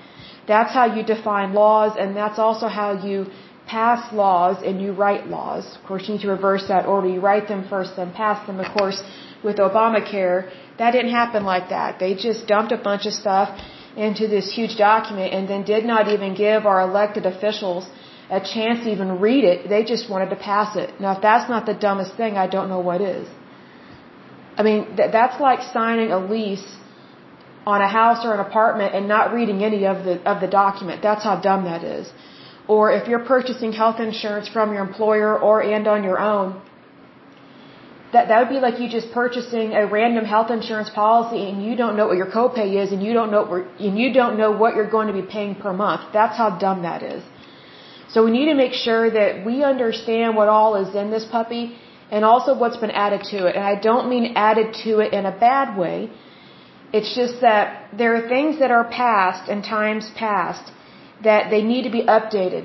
That's 0.47 0.73
how 0.73 0.87
you 0.97 1.03
define 1.05 1.53
laws, 1.55 1.93
and 1.99 2.17
that's 2.17 2.39
also 2.39 2.67
how 2.67 2.91
you 3.07 3.27
pass 3.67 4.13
laws 4.13 4.57
and 4.67 4.81
you 4.83 4.93
write 4.93 5.29
laws. 5.29 5.65
Of 5.77 5.83
course, 5.89 6.03
you 6.07 6.15
need 6.15 6.23
to 6.23 6.33
reverse 6.39 6.65
that 6.69 6.87
order. 6.87 7.09
You 7.09 7.21
write 7.21 7.47
them 7.53 7.63
first, 7.69 7.95
then 7.97 8.13
pass 8.13 8.45
them. 8.47 8.59
Of 8.59 8.71
course, 8.79 8.99
with 9.45 9.57
Obamacare, 9.67 10.51
that 10.79 10.91
didn't 10.97 11.13
happen 11.13 11.45
like 11.45 11.69
that. 11.77 11.99
They 11.99 12.15
just 12.15 12.47
dumped 12.47 12.73
a 12.73 12.77
bunch 12.77 13.07
of 13.07 13.13
stuff 13.13 13.49
into 13.97 14.27
this 14.27 14.51
huge 14.59 14.77
document 14.77 15.33
and 15.35 15.49
then 15.49 15.63
did 15.65 15.85
not 15.85 16.09
even 16.09 16.35
give 16.35 16.67
our 16.67 16.81
elected 16.81 17.25
officials 17.27 17.89
a 18.31 18.41
chance 18.41 18.85
to 18.85 18.91
even 18.91 19.21
read 19.21 19.45
it. 19.45 19.69
They 19.69 19.85
just 19.85 20.09
wanted 20.11 20.31
to 20.31 20.37
pass 20.37 20.77
it. 20.77 21.01
Now, 21.01 21.13
if 21.17 21.23
that's 21.23 21.49
not 21.49 21.67
the 21.67 21.75
dumbest 21.75 22.17
thing, 22.17 22.37
I 22.37 22.47
don't 22.47 22.69
know 22.69 22.81
what 22.81 23.01
is. 23.01 23.29
I 24.59 24.63
mean, 24.63 24.97
th- 24.97 25.11
that's 25.13 25.41
like 25.41 25.63
signing 25.79 26.11
a 26.13 26.19
lease 26.19 26.67
on 27.67 27.81
a 27.81 27.89
house 27.89 28.25
or 28.25 28.35
an 28.35 28.41
apartment 28.41 28.95
and 28.95 29.09
not 29.09 29.33
reading 29.33 29.63
any 29.63 29.87
of 29.87 30.05
the 30.05 30.15
of 30.33 30.41
the 30.41 30.49
document. 30.49 31.03
That's 31.03 31.25
how 31.25 31.37
dumb 31.49 31.65
that 31.65 31.85
is. 31.85 32.13
Or 32.69 32.93
if 32.93 33.09
you're 33.09 33.25
purchasing 33.35 33.73
health 33.73 33.99
insurance 34.01 34.49
from 34.49 34.73
your 34.73 34.83
employer 34.83 35.39
or 35.39 35.63
and 35.63 35.87
on 35.95 36.05
your 36.05 36.19
own, 36.19 36.61
that 38.13 38.29
that 38.29 38.39
would 38.41 38.53
be 38.57 38.61
like 38.67 38.79
you 38.81 38.89
just 38.89 39.11
purchasing 39.13 39.73
a 39.73 39.87
random 39.87 40.25
health 40.25 40.51
insurance 40.51 40.91
policy 40.91 41.43
and 41.49 41.65
you 41.67 41.75
don't 41.83 41.97
know 41.97 42.07
what 42.07 42.19
your 42.23 42.31
copay 42.39 42.69
is 42.83 42.93
and 42.93 43.03
you 43.03 43.13
don't 43.19 43.31
know 43.31 43.45
what, 43.53 43.63
and 43.81 43.99
you 43.99 44.13
don't 44.13 44.37
know 44.39 44.51
what 44.53 44.75
you're 44.77 44.93
going 44.97 45.09
to 45.13 45.17
be 45.21 45.27
paying 45.37 45.55
per 45.55 45.73
month. 45.73 46.03
That's 46.13 46.37
how 46.37 46.51
dumb 46.67 46.83
that 46.83 47.03
is. 47.03 47.23
So 48.11 48.25
we 48.27 48.31
need 48.31 48.47
to 48.53 48.55
make 48.55 48.75
sure 48.75 49.11
that 49.11 49.47
we 49.47 49.63
understand 49.65 50.37
what 50.37 50.49
all 50.49 50.77
is 50.77 50.95
in 50.95 51.11
this 51.11 51.25
puppy 51.25 51.65
and 52.13 52.25
also 52.33 52.51
what's 52.63 52.81
been 52.85 52.97
added 53.07 53.23
to 53.33 53.39
it. 53.49 53.57
And 53.57 53.65
I 53.73 53.77
don't 53.89 54.09
mean 54.13 54.25
added 54.49 54.69
to 54.85 54.93
it 55.05 55.13
in 55.19 55.25
a 55.33 55.37
bad 55.49 55.77
way. 55.83 55.99
It's 56.97 57.13
just 57.21 57.41
that 57.41 57.67
there 58.01 58.13
are 58.17 58.25
things 58.35 58.59
that 58.63 58.71
are 58.79 58.85
past 59.03 59.49
and 59.49 59.65
times 59.65 60.11
past 60.25 60.73
that 61.29 61.51
they 61.53 61.63
need 61.63 61.85
to 61.89 61.93
be 61.99 62.03
updated. 62.17 62.65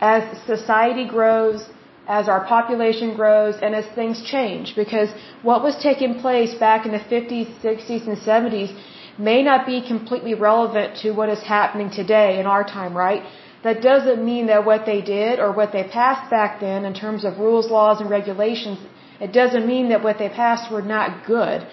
As 0.00 0.22
society 0.54 1.06
grows, 1.16 1.66
as 2.06 2.28
our 2.28 2.44
population 2.44 3.14
grows 3.20 3.54
and 3.62 3.74
as 3.74 3.86
things 4.00 4.22
change 4.34 4.74
because 4.76 5.08
what 5.42 5.62
was 5.62 5.76
taking 5.82 6.20
place 6.24 6.52
back 6.66 6.84
in 6.84 6.92
the 6.92 7.04
50s, 7.14 7.48
60s, 7.62 8.06
and 8.06 8.18
70s 8.18 8.76
may 9.18 9.42
not 9.42 9.64
be 9.64 9.80
completely 9.80 10.34
relevant 10.34 10.96
to 11.02 11.12
what 11.12 11.28
is 11.28 11.42
happening 11.56 11.90
today 11.90 12.38
in 12.40 12.46
our 12.46 12.64
time, 12.64 12.94
right? 12.94 13.22
That 13.64 13.80
doesn't 13.90 14.24
mean 14.32 14.46
that 14.52 14.64
what 14.70 14.84
they 14.90 15.00
did 15.00 15.40
or 15.44 15.50
what 15.52 15.72
they 15.72 15.84
passed 15.84 16.30
back 16.30 16.60
then 16.60 16.84
in 16.84 16.94
terms 17.04 17.24
of 17.24 17.38
rules, 17.38 17.70
laws, 17.70 18.00
and 18.00 18.10
regulations, 18.10 18.78
it 19.20 19.32
doesn't 19.32 19.66
mean 19.66 19.88
that 19.88 20.02
what 20.02 20.18
they 20.18 20.28
passed 20.28 20.70
were 20.70 20.86
not 20.96 21.26
good. 21.26 21.66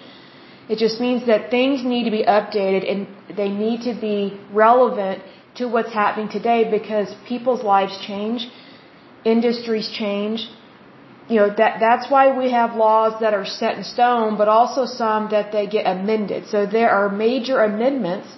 It 0.72 0.78
just 0.84 1.00
means 1.06 1.26
that 1.26 1.50
things 1.50 1.84
need 1.92 2.04
to 2.04 2.14
be 2.18 2.24
updated 2.38 2.90
and 2.90 3.00
they 3.36 3.50
need 3.50 3.82
to 3.82 3.94
be 4.08 4.18
relevant 4.64 5.22
to 5.56 5.66
what's 5.66 5.92
happening 5.92 6.28
today 6.38 6.60
because 6.78 7.14
people's 7.32 7.62
lives 7.62 7.96
change 8.06 8.48
industries 9.24 9.88
change. 9.90 10.48
You 11.28 11.36
know, 11.40 11.48
that, 11.48 11.78
that's 11.80 12.10
why 12.10 12.36
we 12.36 12.50
have 12.50 12.74
laws 12.74 13.20
that 13.20 13.32
are 13.34 13.44
set 13.46 13.76
in 13.76 13.84
stone, 13.84 14.36
but 14.36 14.48
also 14.48 14.86
some 14.86 15.30
that 15.30 15.52
they 15.52 15.66
get 15.66 15.86
amended. 15.86 16.46
So 16.48 16.66
there 16.66 16.90
are 16.90 17.08
major 17.08 17.60
amendments 17.60 18.28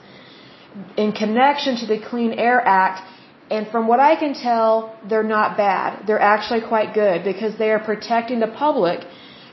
in 0.96 1.12
connection 1.12 1.76
to 1.76 1.86
the 1.86 1.98
Clean 1.98 2.32
Air 2.32 2.60
Act, 2.66 3.02
and 3.50 3.68
from 3.68 3.86
what 3.86 4.00
I 4.00 4.16
can 4.16 4.34
tell, 4.34 4.96
they're 5.08 5.30
not 5.38 5.56
bad. 5.56 6.06
They're 6.06 6.26
actually 6.34 6.62
quite 6.62 6.94
good 6.94 7.24
because 7.24 7.58
they 7.58 7.70
are 7.70 7.78
protecting 7.78 8.40
the 8.40 8.46
public 8.46 9.06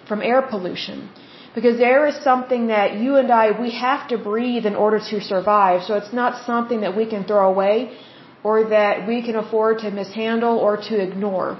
from 0.07 0.21
air 0.21 0.41
pollution. 0.41 1.10
Because 1.53 1.81
air 1.81 2.07
is 2.07 2.15
something 2.24 2.67
that 2.67 2.95
you 2.95 3.17
and 3.17 3.29
I, 3.29 3.51
we 3.60 3.71
have 3.71 4.07
to 4.07 4.17
breathe 4.17 4.65
in 4.65 4.75
order 4.75 5.00
to 5.00 5.19
survive. 5.19 5.83
So 5.83 5.95
it's 5.95 6.13
not 6.13 6.45
something 6.45 6.81
that 6.81 6.95
we 6.95 7.05
can 7.05 7.25
throw 7.25 7.50
away 7.50 7.98
or 8.43 8.69
that 8.69 9.07
we 9.07 9.21
can 9.21 9.36
afford 9.36 9.79
to 9.79 9.91
mishandle 9.91 10.57
or 10.57 10.77
to 10.77 10.95
ignore. 11.07 11.60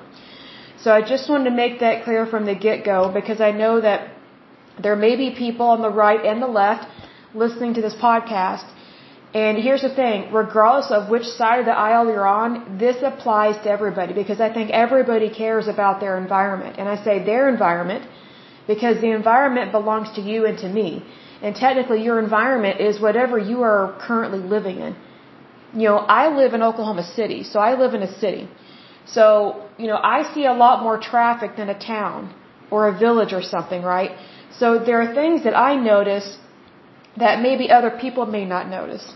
So 0.84 0.92
I 0.92 1.02
just 1.02 1.30
wanted 1.30 1.50
to 1.50 1.56
make 1.64 1.82
that 1.82 2.06
clear 2.06 2.26
from 2.26 2.46
the 2.46 2.56
get-go 2.56 3.12
because 3.14 3.42
I 3.42 3.52
know 3.52 3.82
that 3.82 4.10
there 4.82 4.96
may 4.96 5.16
be 5.16 5.32
people 5.32 5.68
on 5.68 5.82
the 5.82 5.90
right 5.90 6.24
and 6.26 6.42
the 6.42 6.48
left 6.48 6.88
listening 7.36 7.74
to 7.76 7.82
this 7.82 7.94
podcast. 7.96 8.66
And 9.34 9.58
here's 9.58 9.82
the 9.82 9.94
thing, 9.96 10.34
regardless 10.34 10.92
of 10.92 11.10
which 11.10 11.24
side 11.24 11.60
of 11.60 11.66
the 11.66 11.78
aisle 11.90 12.06
you're 12.08 12.28
on, 12.28 12.78
this 12.78 12.98
applies 13.02 13.56
to 13.64 13.70
everybody 13.70 14.14
because 14.14 14.42
I 14.42 14.52
think 14.54 14.72
everybody 14.72 15.30
cares 15.30 15.68
about 15.68 16.02
their 16.02 16.18
environment. 16.18 16.76
And 16.80 16.90
I 16.90 16.98
say 17.04 17.24
their 17.24 17.48
environment 17.48 18.04
because 18.68 19.00
the 19.00 19.12
environment 19.12 19.72
belongs 19.72 20.12
to 20.18 20.22
you 20.22 20.46
and 20.46 20.58
to 20.58 20.68
me. 20.68 21.06
And 21.42 21.56
technically 21.56 22.04
your 22.04 22.20
environment 22.20 22.82
is 22.82 23.00
whatever 23.00 23.38
you 23.38 23.62
are 23.62 23.98
currently 24.08 24.40
living 24.40 24.80
in 24.80 24.96
you 25.74 25.88
know, 25.88 25.98
I 25.98 26.28
live 26.36 26.54
in 26.54 26.62
Oklahoma 26.62 27.04
City, 27.04 27.44
so 27.44 27.60
I 27.60 27.74
live 27.80 27.94
in 27.94 28.02
a 28.02 28.14
city. 28.20 28.50
So, 29.06 29.70
you 29.78 29.88
know, 29.88 30.00
I 30.04 30.34
see 30.34 30.46
a 30.46 30.54
lot 30.54 30.84
more 30.84 30.98
traffic 31.00 31.56
than 31.56 31.70
a 31.70 31.80
town 31.80 32.34
or 32.70 32.88
a 32.88 32.98
village 32.98 33.34
or 33.34 33.42
something, 33.42 33.82
right? 33.82 34.12
So 34.60 34.80
there 34.80 35.02
are 35.02 35.14
things 35.14 35.44
that 35.44 35.58
I 35.58 35.76
notice 35.76 36.38
that 37.18 37.42
maybe 37.42 37.70
other 37.72 37.90
people 37.90 38.26
may 38.26 38.46
not 38.46 38.68
notice. 38.70 39.14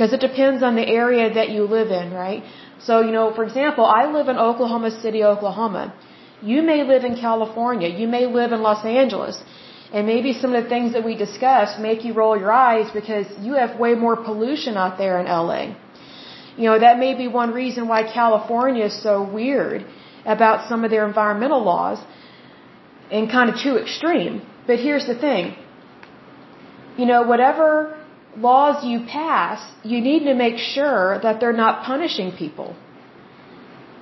Because 0.00 0.14
it 0.14 0.22
depends 0.28 0.62
on 0.62 0.76
the 0.76 0.88
area 1.00 1.24
that 1.38 1.50
you 1.54 1.64
live 1.64 1.90
in, 1.90 2.06
right? 2.10 2.42
So, 2.86 3.02
you 3.06 3.12
know, 3.16 3.34
for 3.34 3.44
example, 3.44 3.84
I 3.84 4.10
live 4.10 4.28
in 4.28 4.38
Oklahoma 4.38 4.90
City, 5.02 5.22
Oklahoma. 5.22 5.92
You 6.40 6.62
may 6.62 6.84
live 6.84 7.04
in 7.04 7.16
California. 7.16 7.88
You 7.88 8.08
may 8.08 8.24
live 8.24 8.52
in 8.52 8.62
Los 8.62 8.82
Angeles. 8.82 9.36
And 9.92 10.06
maybe 10.06 10.32
some 10.32 10.54
of 10.54 10.64
the 10.64 10.70
things 10.70 10.94
that 10.94 11.04
we 11.04 11.16
discuss 11.16 11.78
make 11.78 12.02
you 12.06 12.14
roll 12.14 12.34
your 12.34 12.50
eyes 12.50 12.90
because 12.94 13.26
you 13.46 13.52
have 13.62 13.78
way 13.78 13.92
more 13.94 14.16
pollution 14.16 14.78
out 14.78 14.96
there 14.96 15.20
in 15.20 15.26
LA. 15.26 15.62
You 16.56 16.64
know, 16.70 16.78
that 16.78 16.98
may 16.98 17.12
be 17.12 17.28
one 17.28 17.50
reason 17.50 17.86
why 17.86 18.00
California 18.10 18.86
is 18.86 18.96
so 19.02 19.22
weird 19.22 19.84
about 20.24 20.66
some 20.70 20.82
of 20.82 20.90
their 20.90 21.06
environmental 21.06 21.62
laws 21.62 21.98
and 23.10 23.30
kind 23.30 23.50
of 23.50 23.56
too 23.66 23.76
extreme. 23.76 24.40
But 24.66 24.78
here's 24.78 25.06
the 25.06 25.18
thing. 25.26 25.56
You 26.96 27.04
know, 27.04 27.20
whatever 27.24 27.99
laws 28.36 28.84
you 28.84 29.06
pass, 29.06 29.58
you 29.82 30.00
need 30.00 30.24
to 30.24 30.34
make 30.34 30.58
sure 30.58 31.20
that 31.22 31.40
they're 31.40 31.60
not 31.64 31.84
punishing 31.84 32.32
people. 32.32 32.76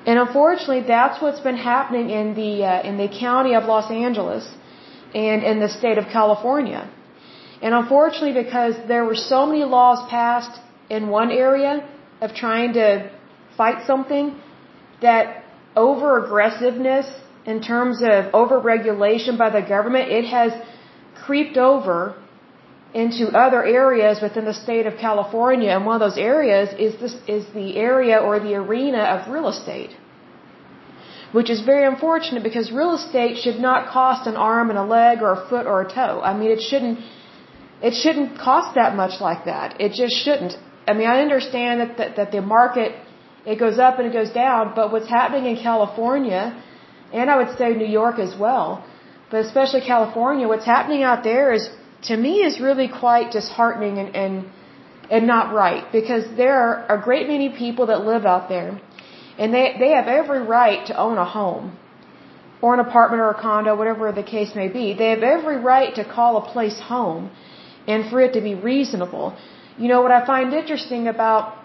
And 0.06 0.18
unfortunately, 0.18 0.82
that's 0.86 1.20
what's 1.20 1.40
been 1.40 1.56
happening 1.56 2.10
in 2.10 2.34
the 2.34 2.64
uh, 2.64 2.88
in 2.88 2.96
the 2.96 3.08
county 3.08 3.54
of 3.54 3.64
Los 3.64 3.90
Angeles 3.90 4.48
and 5.14 5.42
in 5.42 5.60
the 5.60 5.68
state 5.68 5.98
of 5.98 6.06
California. 6.06 6.88
And 7.60 7.74
unfortunately, 7.74 8.42
because 8.42 8.74
there 8.86 9.04
were 9.04 9.16
so 9.16 9.46
many 9.46 9.64
laws 9.64 10.08
passed 10.08 10.60
in 10.88 11.08
one 11.08 11.30
area 11.30 11.86
of 12.20 12.34
trying 12.34 12.72
to 12.74 13.10
fight 13.56 13.86
something, 13.86 14.40
that 15.02 15.44
over 15.76 16.24
aggressiveness 16.24 17.06
in 17.44 17.60
terms 17.62 18.02
of 18.02 18.32
over 18.32 18.58
regulation 18.58 19.36
by 19.36 19.50
the 19.50 19.62
government, 19.62 20.10
it 20.10 20.24
has 20.24 20.52
creeped 21.24 21.56
over 21.56 22.14
into 22.94 23.28
other 23.28 23.64
areas 23.64 24.20
within 24.22 24.44
the 24.44 24.54
state 24.54 24.86
of 24.86 24.96
California. 24.96 25.70
And 25.70 25.84
one 25.84 26.00
of 26.00 26.00
those 26.00 26.18
areas 26.18 26.70
is 26.78 26.98
this 27.00 27.16
is 27.26 27.46
the 27.54 27.76
area 27.76 28.18
or 28.18 28.40
the 28.40 28.54
arena 28.54 29.02
of 29.14 29.30
real 29.30 29.48
estate 29.48 29.90
which 31.32 31.50
is 31.50 31.60
very 31.60 31.84
unfortunate 31.86 32.42
because 32.42 32.72
real 32.72 32.94
estate 32.94 33.36
should 33.36 33.58
not 33.58 33.90
cost 33.90 34.26
an 34.26 34.36
arm 34.36 34.70
and 34.70 34.78
a 34.78 34.84
leg 34.84 35.20
or 35.20 35.32
a 35.32 35.48
foot 35.48 35.66
or 35.66 35.82
a 35.82 35.88
toe. 35.92 36.20
I 36.22 36.32
mean, 36.38 36.50
it 36.50 36.60
shouldn't, 36.60 36.98
it 37.82 37.94
shouldn't 38.02 38.38
cost 38.38 38.74
that 38.76 38.96
much 38.96 39.20
like 39.20 39.44
that. 39.44 39.80
It 39.80 39.92
just 39.92 40.14
shouldn't. 40.24 40.54
I 40.86 40.94
mean, 40.94 41.06
I 41.06 41.20
understand 41.20 41.80
that, 41.80 41.98
that, 41.98 42.16
that 42.16 42.32
the 42.32 42.40
market, 42.40 42.92
it 43.44 43.58
goes 43.58 43.78
up 43.78 43.98
and 43.98 44.06
it 44.08 44.12
goes 44.12 44.30
down, 44.30 44.72
but 44.74 44.90
what's 44.90 45.08
happening 45.08 45.44
in 45.54 45.62
California, 45.62 46.42
and 47.12 47.30
I 47.30 47.36
would 47.36 47.58
say 47.58 47.74
New 47.74 47.92
York 48.00 48.18
as 48.18 48.34
well, 48.38 48.84
but 49.30 49.44
especially 49.44 49.82
California, 49.82 50.48
what's 50.48 50.64
happening 50.64 51.02
out 51.02 51.24
there 51.24 51.52
is, 51.52 51.68
to 52.02 52.16
me, 52.16 52.42
is 52.42 52.60
really 52.60 52.88
quite 52.88 53.32
disheartening 53.32 53.98
and, 53.98 54.14
and, 54.14 54.46
and 55.10 55.26
not 55.26 55.54
right 55.54 55.84
because 55.92 56.24
there 56.36 56.58
are 56.58 56.98
a 56.98 57.02
great 57.02 57.26
many 57.28 57.48
people 57.48 57.86
that 57.86 58.04
live 58.04 58.24
out 58.24 58.48
there 58.48 58.80
and 59.38 59.54
they, 59.54 59.76
they 59.78 59.90
have 59.90 60.08
every 60.08 60.40
right 60.40 60.86
to 60.86 60.96
own 60.96 61.18
a 61.18 61.24
home 61.24 61.76
or 62.60 62.74
an 62.74 62.80
apartment 62.80 63.20
or 63.20 63.30
a 63.30 63.40
condo, 63.40 63.76
whatever 63.76 64.10
the 64.12 64.22
case 64.22 64.54
may 64.54 64.68
be. 64.68 64.94
They 64.94 65.10
have 65.10 65.22
every 65.22 65.58
right 65.58 65.94
to 65.94 66.04
call 66.04 66.38
a 66.38 66.52
place 66.52 66.80
home 66.80 67.30
and 67.86 68.10
for 68.10 68.20
it 68.20 68.32
to 68.34 68.40
be 68.40 68.54
reasonable. 68.54 69.36
You 69.78 69.88
know, 69.88 70.02
what 70.02 70.10
I 70.10 70.26
find 70.26 70.52
interesting 70.52 71.06
about 71.06 71.57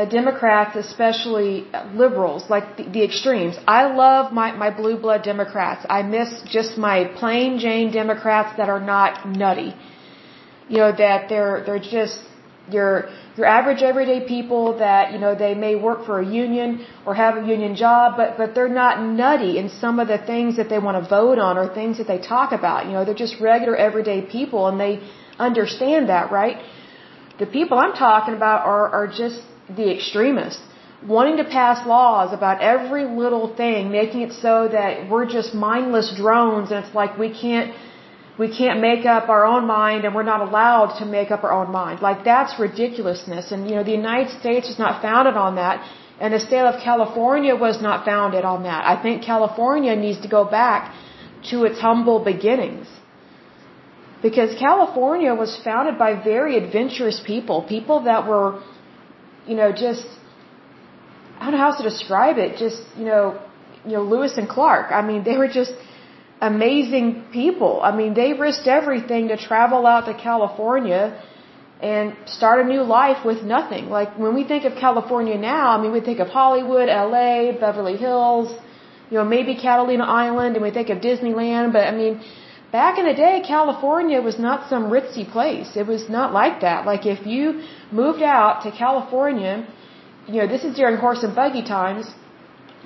Uh, 0.00 0.06
Democrats, 0.06 0.76
especially 0.76 1.52
uh, 1.74 1.86
liberals, 2.02 2.42
like 2.48 2.66
the, 2.78 2.84
the 2.96 3.02
extremes. 3.08 3.56
I 3.78 3.82
love 4.04 4.32
my, 4.32 4.48
my 4.64 4.70
blue 4.80 4.96
blood 4.96 5.22
Democrats. 5.22 5.84
I 5.90 6.00
miss 6.02 6.30
just 6.56 6.78
my 6.78 6.98
plain 7.20 7.58
Jane 7.58 7.90
Democrats 7.92 8.56
that 8.56 8.68
are 8.74 8.80
not 8.80 9.28
nutty. 9.28 9.74
You 10.70 10.78
know, 10.78 10.92
that 11.04 11.28
they're, 11.28 11.64
they're 11.66 11.86
just, 11.98 12.18
your 12.70 13.10
your 13.36 13.46
average 13.46 13.82
everyday 13.82 14.20
people 14.34 14.78
that 14.78 15.12
you 15.12 15.18
know 15.18 15.34
they 15.34 15.54
may 15.54 15.74
work 15.74 16.06
for 16.06 16.20
a 16.20 16.26
union 16.26 16.86
or 17.04 17.14
have 17.14 17.36
a 17.36 17.44
union 17.54 17.74
job 17.74 18.16
but 18.16 18.36
but 18.40 18.54
they're 18.54 18.76
not 18.84 19.02
nutty 19.02 19.58
in 19.58 19.68
some 19.68 19.98
of 19.98 20.06
the 20.06 20.18
things 20.30 20.56
that 20.58 20.68
they 20.68 20.78
want 20.78 21.02
to 21.02 21.08
vote 21.18 21.38
on 21.46 21.58
or 21.58 21.66
things 21.80 21.98
that 21.98 22.06
they 22.06 22.18
talk 22.18 22.52
about 22.52 22.86
you 22.86 22.92
know 22.92 23.04
they're 23.04 23.22
just 23.26 23.40
regular 23.40 23.76
everyday 23.88 24.20
people 24.36 24.68
and 24.68 24.78
they 24.78 24.94
understand 25.48 26.08
that 26.10 26.30
right 26.30 26.58
the 27.40 27.46
people 27.46 27.76
i'm 27.78 27.94
talking 27.94 28.34
about 28.34 28.64
are 28.64 28.88
are 28.98 29.08
just 29.08 29.40
the 29.76 29.90
extremists 29.96 30.62
wanting 31.06 31.38
to 31.38 31.44
pass 31.44 31.86
laws 31.86 32.32
about 32.38 32.60
every 32.60 33.04
little 33.04 33.46
thing 33.60 33.90
making 33.90 34.20
it 34.20 34.32
so 34.32 34.68
that 34.68 35.08
we're 35.10 35.24
just 35.24 35.54
mindless 35.54 36.14
drones 36.16 36.70
and 36.70 36.84
it's 36.84 36.94
like 36.94 37.16
we 37.18 37.30
can't 37.32 37.74
we 38.42 38.48
can't 38.60 38.80
make 38.80 39.04
up 39.14 39.28
our 39.34 39.44
own 39.52 39.64
mind 39.66 40.04
and 40.04 40.14
we're 40.14 40.30
not 40.34 40.42
allowed 40.48 40.90
to 41.00 41.04
make 41.04 41.30
up 41.34 41.42
our 41.46 41.54
own 41.60 41.70
mind. 41.70 42.00
Like 42.08 42.20
that's 42.24 42.52
ridiculousness. 42.58 43.52
And 43.52 43.68
you 43.68 43.74
know, 43.76 43.84
the 43.90 43.96
United 44.02 44.30
States 44.40 44.68
was 44.70 44.78
not 44.78 45.02
founded 45.02 45.36
on 45.46 45.56
that. 45.56 45.76
And 46.20 46.32
the 46.36 46.40
state 46.48 46.66
of 46.70 46.76
California 46.88 47.54
was 47.66 47.82
not 47.88 48.06
founded 48.06 48.44
on 48.52 48.62
that. 48.68 48.80
I 48.92 48.94
think 49.02 49.22
California 49.32 49.94
needs 50.04 50.20
to 50.26 50.28
go 50.28 50.42
back 50.44 50.94
to 51.50 51.64
its 51.64 51.78
humble 51.80 52.18
beginnings. 52.32 52.86
Because 54.22 54.50
California 54.58 55.34
was 55.34 55.52
founded 55.68 55.98
by 55.98 56.10
very 56.32 56.56
adventurous 56.62 57.18
people, 57.32 57.62
people 57.76 58.00
that 58.10 58.26
were, 58.30 58.62
you 59.46 59.56
know, 59.56 59.72
just, 59.72 60.06
I 61.38 61.44
don't 61.44 61.52
know 61.52 61.58
how 61.58 61.76
to 61.76 61.82
describe 61.82 62.38
it, 62.38 62.58
just, 62.58 62.82
you 62.96 63.04
know, 63.04 63.40
you 63.84 63.92
know, 63.92 64.02
Lewis 64.02 64.36
and 64.36 64.48
Clark. 64.48 64.92
I 64.92 65.02
mean, 65.02 65.24
they 65.24 65.36
were 65.36 65.48
just, 65.48 65.72
amazing 66.40 67.26
people. 67.32 67.80
I 67.82 67.94
mean, 67.94 68.14
they 68.14 68.32
risked 68.32 68.66
everything 68.66 69.28
to 69.28 69.36
travel 69.36 69.86
out 69.86 70.06
to 70.06 70.14
California 70.14 71.22
and 71.82 72.16
start 72.26 72.64
a 72.64 72.68
new 72.68 72.82
life 72.82 73.24
with 73.24 73.42
nothing. 73.42 73.88
Like 73.88 74.18
when 74.18 74.34
we 74.34 74.44
think 74.44 74.64
of 74.64 74.74
California 74.74 75.36
now, 75.36 75.76
I 75.76 75.80
mean, 75.80 75.92
we 75.92 76.00
think 76.00 76.18
of 76.20 76.28
Hollywood, 76.28 76.88
LA, 76.88 77.52
Beverly 77.58 77.96
Hills, 77.96 78.52
you 79.10 79.18
know, 79.18 79.24
maybe 79.24 79.54
Catalina 79.56 80.04
Island, 80.04 80.56
and 80.56 80.62
we 80.62 80.70
think 80.70 80.88
of 80.90 80.98
Disneyland, 80.98 81.72
but 81.72 81.84
I 81.86 81.90
mean, 81.90 82.22
back 82.72 82.98
in 82.98 83.04
the 83.06 83.14
day, 83.14 83.42
California 83.46 84.20
was 84.20 84.38
not 84.38 84.68
some 84.68 84.84
ritzy 84.90 85.24
place. 85.30 85.76
It 85.76 85.86
was 85.86 86.08
not 86.08 86.32
like 86.32 86.60
that. 86.60 86.86
Like 86.86 87.06
if 87.06 87.26
you 87.26 87.62
moved 87.90 88.22
out 88.22 88.62
to 88.64 88.70
California, 88.70 89.66
you 90.26 90.36
know, 90.40 90.46
this 90.46 90.64
is 90.64 90.76
during 90.76 90.96
horse 90.96 91.22
and 91.22 91.34
buggy 91.34 91.62
times 91.62 92.10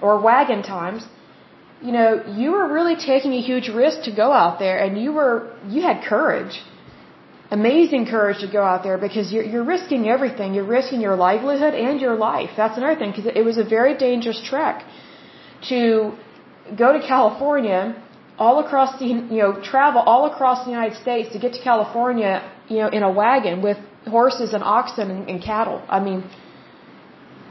or 0.01 0.21
wagon 0.21 0.63
times, 0.63 1.07
you 1.83 1.93
know, 1.93 2.11
you 2.41 2.53
were 2.53 2.67
really 2.73 2.97
taking 2.97 3.33
a 3.35 3.41
huge 3.41 3.69
risk 3.69 4.05
to 4.05 4.13
go 4.23 4.33
out 4.33 4.59
there 4.59 4.79
and 4.85 5.01
you 5.01 5.13
were, 5.13 5.53
you 5.69 5.83
had 5.83 6.03
courage. 6.03 6.63
Amazing 7.51 8.07
courage 8.07 8.39
to 8.41 8.51
go 8.51 8.63
out 8.63 8.83
there 8.83 8.97
because 8.97 9.33
you're, 9.33 9.45
you're 9.45 9.65
risking 9.65 10.09
everything. 10.09 10.55
You're 10.55 10.73
risking 10.79 11.01
your 11.01 11.15
livelihood 11.15 11.75
and 11.75 12.01
your 12.01 12.17
life. 12.17 12.51
That's 12.57 12.79
another 12.79 12.99
thing 12.99 13.11
because 13.11 13.27
it 13.27 13.45
was 13.45 13.59
a 13.59 13.65
very 13.65 13.97
dangerous 13.97 14.41
trek 14.43 14.85
to 15.69 16.15
go 16.77 16.95
to 16.99 17.07
California 17.07 18.03
all 18.39 18.65
across 18.65 18.99
the, 18.99 19.07
you 19.07 19.41
know, 19.43 19.53
travel 19.63 20.01
all 20.01 20.27
across 20.33 20.65
the 20.65 20.71
United 20.71 20.97
States 20.99 21.33
to 21.33 21.39
get 21.39 21.53
to 21.53 21.63
California, 21.63 22.43
you 22.69 22.79
know, 22.79 22.89
in 22.89 23.03
a 23.03 23.11
wagon 23.11 23.63
with 23.63 23.79
horses 24.07 24.53
and 24.53 24.63
oxen 24.63 25.11
and, 25.11 25.29
and 25.31 25.43
cattle. 25.43 25.83
I 25.89 26.01
mean, 26.01 26.25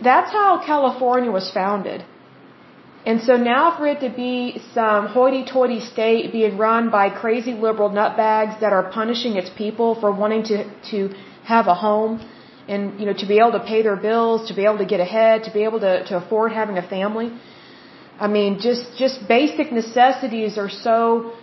that's 0.04 0.32
how 0.32 0.62
California 0.66 1.32
was 1.32 1.50
founded. 1.52 2.04
And 3.06 3.22
so 3.22 3.36
now 3.36 3.78
for 3.78 3.86
it 3.88 4.00
to 4.00 4.10
be 4.10 4.62
some 4.74 5.08
hoity-toity 5.08 5.82
state 5.82 6.32
being 6.32 6.58
run 6.58 6.90
by 6.90 7.10
crazy 7.10 7.54
liberal 7.54 7.90
nutbags 7.90 8.60
that 8.62 8.72
are 8.72 8.90
punishing 8.92 9.36
its 9.36 9.50
people 9.50 9.96
for 10.00 10.12
wanting 10.12 10.44
to, 10.44 10.58
to 10.92 11.14
have 11.44 11.68
a 11.68 11.76
home 11.76 12.22
and, 12.68 12.98
you 13.00 13.06
know, 13.06 13.14
to 13.14 13.26
be 13.26 13.40
able 13.40 13.52
to 13.52 13.60
pay 13.60 13.82
their 13.82 13.98
bills, 13.98 14.48
to 14.48 14.54
be 14.54 14.64
able 14.64 14.78
to 14.78 14.86
get 14.86 15.02
ahead, 15.02 15.44
to 15.44 15.52
be 15.52 15.64
able 15.64 15.82
to, 15.82 16.06
to 16.06 16.16
afford 16.16 16.54
having 16.54 16.78
a 16.78 16.88
family. 16.88 17.34
I 18.20 18.28
mean, 18.28 18.60
just, 18.60 18.98
just 18.98 19.28
basic 19.28 19.72
necessities 19.72 20.58
are 20.58 20.70
so 20.70 21.34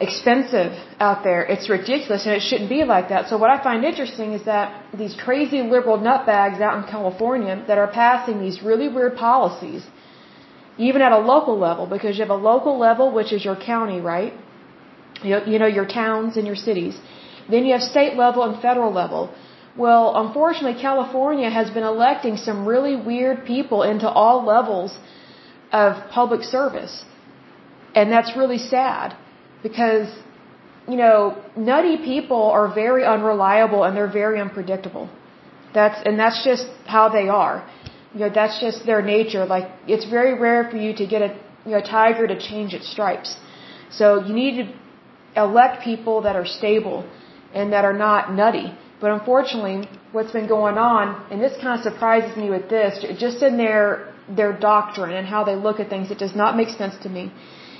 expensive 0.00 0.72
out 1.00 1.24
there. 1.24 1.42
It's 1.42 1.70
ridiculous 1.70 2.26
and 2.26 2.34
it 2.34 2.42
shouldn't 2.42 2.68
be 2.68 2.84
like 2.84 3.08
that. 3.08 3.28
So 3.28 3.38
what 3.38 3.50
I 3.50 3.62
find 3.62 3.84
interesting 3.84 4.32
is 4.34 4.44
that 4.44 4.84
these 4.96 5.16
crazy 5.16 5.62
liberal 5.62 5.98
nutbags 5.98 6.60
out 6.60 6.76
in 6.78 6.90
California 6.90 7.64
that 7.66 7.78
are 7.78 7.90
passing 7.90 8.40
these 8.40 8.62
really 8.62 8.88
weird 8.88 9.16
policies 9.16 9.86
even 10.78 11.00
at 11.00 11.12
a 11.12 11.18
local 11.18 11.58
level, 11.58 11.86
because 11.86 12.16
you 12.16 12.22
have 12.22 12.30
a 12.30 12.42
local 12.52 12.78
level, 12.78 13.10
which 13.10 13.32
is 13.32 13.44
your 13.44 13.56
county, 13.56 14.00
right? 14.00 14.32
You, 15.22 15.38
you 15.46 15.58
know, 15.58 15.66
your 15.66 15.86
towns 15.86 16.36
and 16.36 16.46
your 16.46 16.56
cities. 16.56 16.98
Then 17.48 17.64
you 17.64 17.72
have 17.72 17.82
state 17.82 18.14
level 18.16 18.42
and 18.42 18.60
federal 18.60 18.92
level. 18.92 19.34
Well, 19.76 20.12
unfortunately, 20.16 20.80
California 20.80 21.48
has 21.50 21.70
been 21.70 21.82
electing 21.82 22.36
some 22.36 22.66
really 22.66 22.96
weird 22.96 23.46
people 23.46 23.82
into 23.82 24.08
all 24.08 24.44
levels 24.44 24.98
of 25.82 25.88
public 26.18 26.42
service. 26.56 26.94
And 27.98 28.12
that's 28.14 28.32
really 28.40 28.62
sad 28.76 29.16
because, 29.66 30.08
you 30.92 30.98
know, 31.02 31.18
nutty 31.56 31.96
people 32.12 32.44
are 32.58 32.68
very 32.82 33.04
unreliable 33.14 33.80
and 33.84 33.92
they're 33.96 34.16
very 34.22 34.38
unpredictable. 34.46 35.06
That's, 35.78 35.98
and 36.06 36.14
that's 36.22 36.40
just 36.50 36.66
how 36.96 37.08
they 37.18 37.28
are 37.42 37.56
you 38.16 38.22
know, 38.22 38.30
that's 38.30 38.58
just 38.60 38.86
their 38.86 39.02
nature. 39.02 39.44
Like, 39.44 39.66
it's 39.86 40.06
very 40.18 40.32
rare 40.46 40.62
for 40.70 40.78
you 40.78 40.94
to 41.00 41.06
get 41.06 41.20
a, 41.20 41.30
you 41.66 41.72
know, 41.72 41.82
tiger 41.82 42.26
to 42.26 42.38
change 42.48 42.72
its 42.72 42.90
stripes. 42.90 43.36
So 43.90 44.24
you 44.26 44.32
need 44.42 44.54
to 44.60 44.64
elect 45.44 45.84
people 45.84 46.22
that 46.22 46.34
are 46.34 46.46
stable 46.46 46.98
and 47.52 47.74
that 47.74 47.84
are 47.84 47.92
not 48.06 48.32
nutty. 48.32 48.68
But 49.02 49.10
unfortunately, 49.10 49.86
what's 50.12 50.32
been 50.32 50.48
going 50.48 50.78
on, 50.78 51.30
and 51.30 51.42
this 51.42 51.52
kind 51.60 51.78
of 51.78 51.82
surprises 51.84 52.34
me 52.38 52.48
with 52.48 52.70
this, 52.70 53.04
just 53.18 53.42
in 53.42 53.58
their 53.58 54.14
their 54.28 54.52
doctrine 54.52 55.12
and 55.12 55.26
how 55.26 55.44
they 55.44 55.54
look 55.54 55.80
at 55.80 55.88
things, 55.88 56.10
it 56.10 56.18
does 56.18 56.34
not 56.34 56.56
make 56.56 56.70
sense 56.70 56.96
to 57.02 57.08
me. 57.08 57.32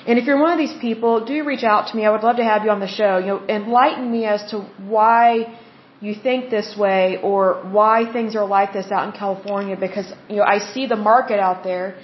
And 0.07 0.19
if 0.19 0.27
you're 0.27 0.39
one 0.39 0.53
of 0.53 0.59
these 0.59 0.79
people, 0.81 1.25
do 1.25 1.45
reach 1.45 1.65
out 1.65 1.89
to 1.89 1.97
me. 1.97 2.05
I 2.05 2.11
would 2.11 2.23
love 2.23 2.37
to 2.37 2.45
have 2.45 2.65
you 2.65 2.71
on 2.71 2.81
the 2.81 2.93
show. 3.01 3.19
You 3.19 3.27
know, 3.27 3.47
enlighten 3.49 4.11
me 4.11 4.25
as 4.25 4.49
to 4.53 4.61
why 4.95 5.59
you 6.01 6.15
think 6.15 6.51
this 6.51 6.77
way 6.77 7.19
or 7.23 7.41
why 7.79 8.11
things 8.13 8.37
are 8.37 8.47
like 8.47 8.73
this 8.73 8.91
out 8.93 9.05
in 9.09 9.13
California 9.19 9.77
because 9.77 10.13
you 10.29 10.37
know 10.37 10.43
I 10.43 10.59
see 10.59 10.87
the 10.87 10.97
market 10.97 11.39
out 11.41 11.65
there 11.65 11.99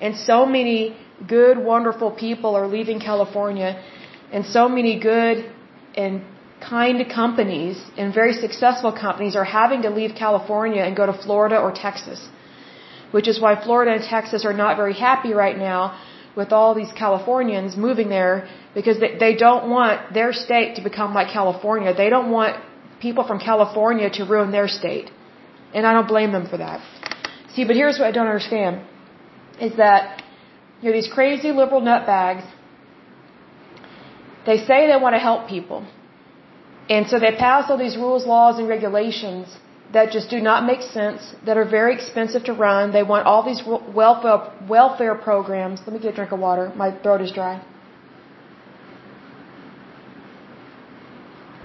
and 0.00 0.16
so 0.16 0.44
many 0.44 0.96
good 1.26 1.58
wonderful 1.58 2.10
people 2.10 2.54
are 2.54 2.66
leaving 2.66 3.00
California 3.00 3.82
and 4.32 4.44
so 4.44 4.68
many 4.68 5.00
good 5.00 5.50
and 5.96 6.22
kind 6.60 7.04
companies 7.08 7.82
and 7.96 8.12
very 8.12 8.34
successful 8.34 8.92
companies 8.92 9.34
are 9.34 9.44
having 9.44 9.82
to 9.82 9.90
leave 9.90 10.14
California 10.14 10.82
and 10.82 10.94
go 10.96 11.06
to 11.06 11.12
Florida 11.12 11.56
or 11.58 11.72
Texas. 11.72 12.28
Which 13.10 13.28
is 13.32 13.40
why 13.40 13.52
Florida 13.64 13.92
and 13.96 14.04
Texas 14.04 14.44
are 14.44 14.52
not 14.52 14.76
very 14.76 14.94
happy 14.94 15.32
right 15.32 15.56
now 15.56 15.98
with 16.36 16.52
all 16.52 16.74
these 16.74 16.92
Californians 16.92 17.76
moving 17.76 18.08
there 18.08 18.48
because 18.74 18.98
they, 19.00 19.16
they 19.24 19.34
don't 19.34 19.70
want 19.70 20.14
their 20.18 20.32
state 20.32 20.76
to 20.76 20.82
become 20.82 21.14
like 21.14 21.28
California. 21.38 21.94
They 21.94 22.10
don't 22.10 22.30
want 22.30 22.56
people 23.00 23.24
from 23.30 23.38
California 23.38 24.10
to 24.18 24.24
ruin 24.24 24.50
their 24.58 24.68
state. 24.68 25.10
And 25.74 25.86
I 25.86 25.92
don't 25.92 26.08
blame 26.08 26.32
them 26.32 26.46
for 26.52 26.58
that. 26.58 26.80
See, 27.54 27.64
but 27.64 27.76
here's 27.76 27.98
what 27.98 28.06
I 28.08 28.12
don't 28.12 28.26
understand 28.26 28.86
is 29.60 29.76
that 29.76 30.22
you 30.80 30.90
know 30.90 30.96
these 31.00 31.12
crazy 31.18 31.50
liberal 31.50 31.80
nutbags 31.80 32.46
they 34.48 34.58
say 34.68 34.78
they 34.90 35.00
want 35.06 35.14
to 35.14 35.22
help 35.30 35.48
people. 35.48 35.80
And 36.88 37.06
so 37.06 37.18
they 37.24 37.32
pass 37.46 37.70
all 37.70 37.76
these 37.86 37.96
rules, 38.04 38.26
laws, 38.26 38.58
and 38.58 38.66
regulations 38.76 39.46
that 39.92 40.10
just 40.12 40.28
do 40.28 40.40
not 40.40 40.64
make 40.66 40.82
sense, 40.82 41.34
that 41.46 41.56
are 41.56 41.64
very 41.64 41.94
expensive 41.94 42.44
to 42.44 42.52
run. 42.52 42.92
They 42.92 43.02
want 43.02 43.26
all 43.26 43.42
these 43.42 43.62
welfare, 43.66 44.52
welfare 44.68 45.14
programs. 45.14 45.80
Let 45.86 45.92
me 45.94 46.00
get 46.00 46.12
a 46.12 46.16
drink 46.16 46.32
of 46.32 46.40
water. 46.40 46.70
My 46.76 46.90
throat 47.02 47.22
is 47.22 47.32
dry. 47.32 47.62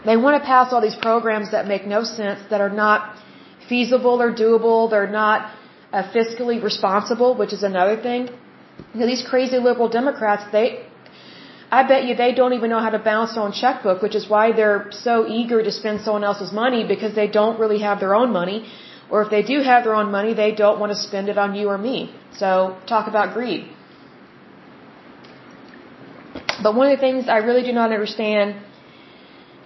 They 0.05 0.17
want 0.17 0.41
to 0.41 0.45
pass 0.45 0.73
all 0.73 0.81
these 0.81 0.95
programs 0.95 1.51
that 1.51 1.67
make 1.67 1.85
no 1.85 2.03
sense, 2.03 2.39
that 2.49 2.61
are 2.61 2.69
not 2.69 3.17
feasible 3.69 4.21
or 4.21 4.33
doable. 4.33 4.89
They're 4.89 5.09
not 5.09 5.51
uh, 5.93 6.03
fiscally 6.11 6.61
responsible, 6.61 7.35
which 7.35 7.53
is 7.53 7.63
another 7.63 8.01
thing. 8.01 8.29
You 8.93 8.99
know, 9.01 9.05
these 9.05 9.25
crazy 9.27 9.59
liberal 9.59 9.87
Democrats, 9.87 10.43
they, 10.51 10.85
I 11.77 11.81
bet 11.91 12.01
you 12.07 12.13
they 12.23 12.33
don't 12.39 12.53
even 12.57 12.69
know 12.73 12.81
how 12.85 12.91
to 12.95 13.01
balance 13.11 13.33
their 13.33 13.43
own 13.43 13.53
checkbook, 13.59 14.01
which 14.05 14.15
is 14.19 14.25
why 14.33 14.45
they're 14.57 14.81
so 14.91 15.13
eager 15.37 15.59
to 15.67 15.71
spend 15.79 16.01
someone 16.05 16.25
else's 16.29 16.51
money 16.63 16.81
because 16.93 17.13
they 17.21 17.29
don't 17.39 17.57
really 17.63 17.79
have 17.87 17.99
their 18.03 18.13
own 18.21 18.31
money. 18.41 18.57
Or 19.09 19.23
if 19.23 19.29
they 19.35 19.41
do 19.53 19.57
have 19.69 19.83
their 19.85 19.95
own 20.01 20.11
money, 20.17 20.33
they 20.43 20.51
don't 20.63 20.79
want 20.81 20.91
to 20.95 20.99
spend 21.07 21.29
it 21.33 21.37
on 21.45 21.55
you 21.55 21.65
or 21.73 21.79
me. 21.89 21.97
So 22.41 22.49
talk 22.93 23.07
about 23.13 23.33
greed. 23.37 23.63
But 26.65 26.75
one 26.75 26.91
of 26.91 26.93
the 26.97 27.03
things 27.07 27.27
I 27.37 27.39
really 27.49 27.63
do 27.69 27.73
not 27.79 27.91
understand 27.97 28.55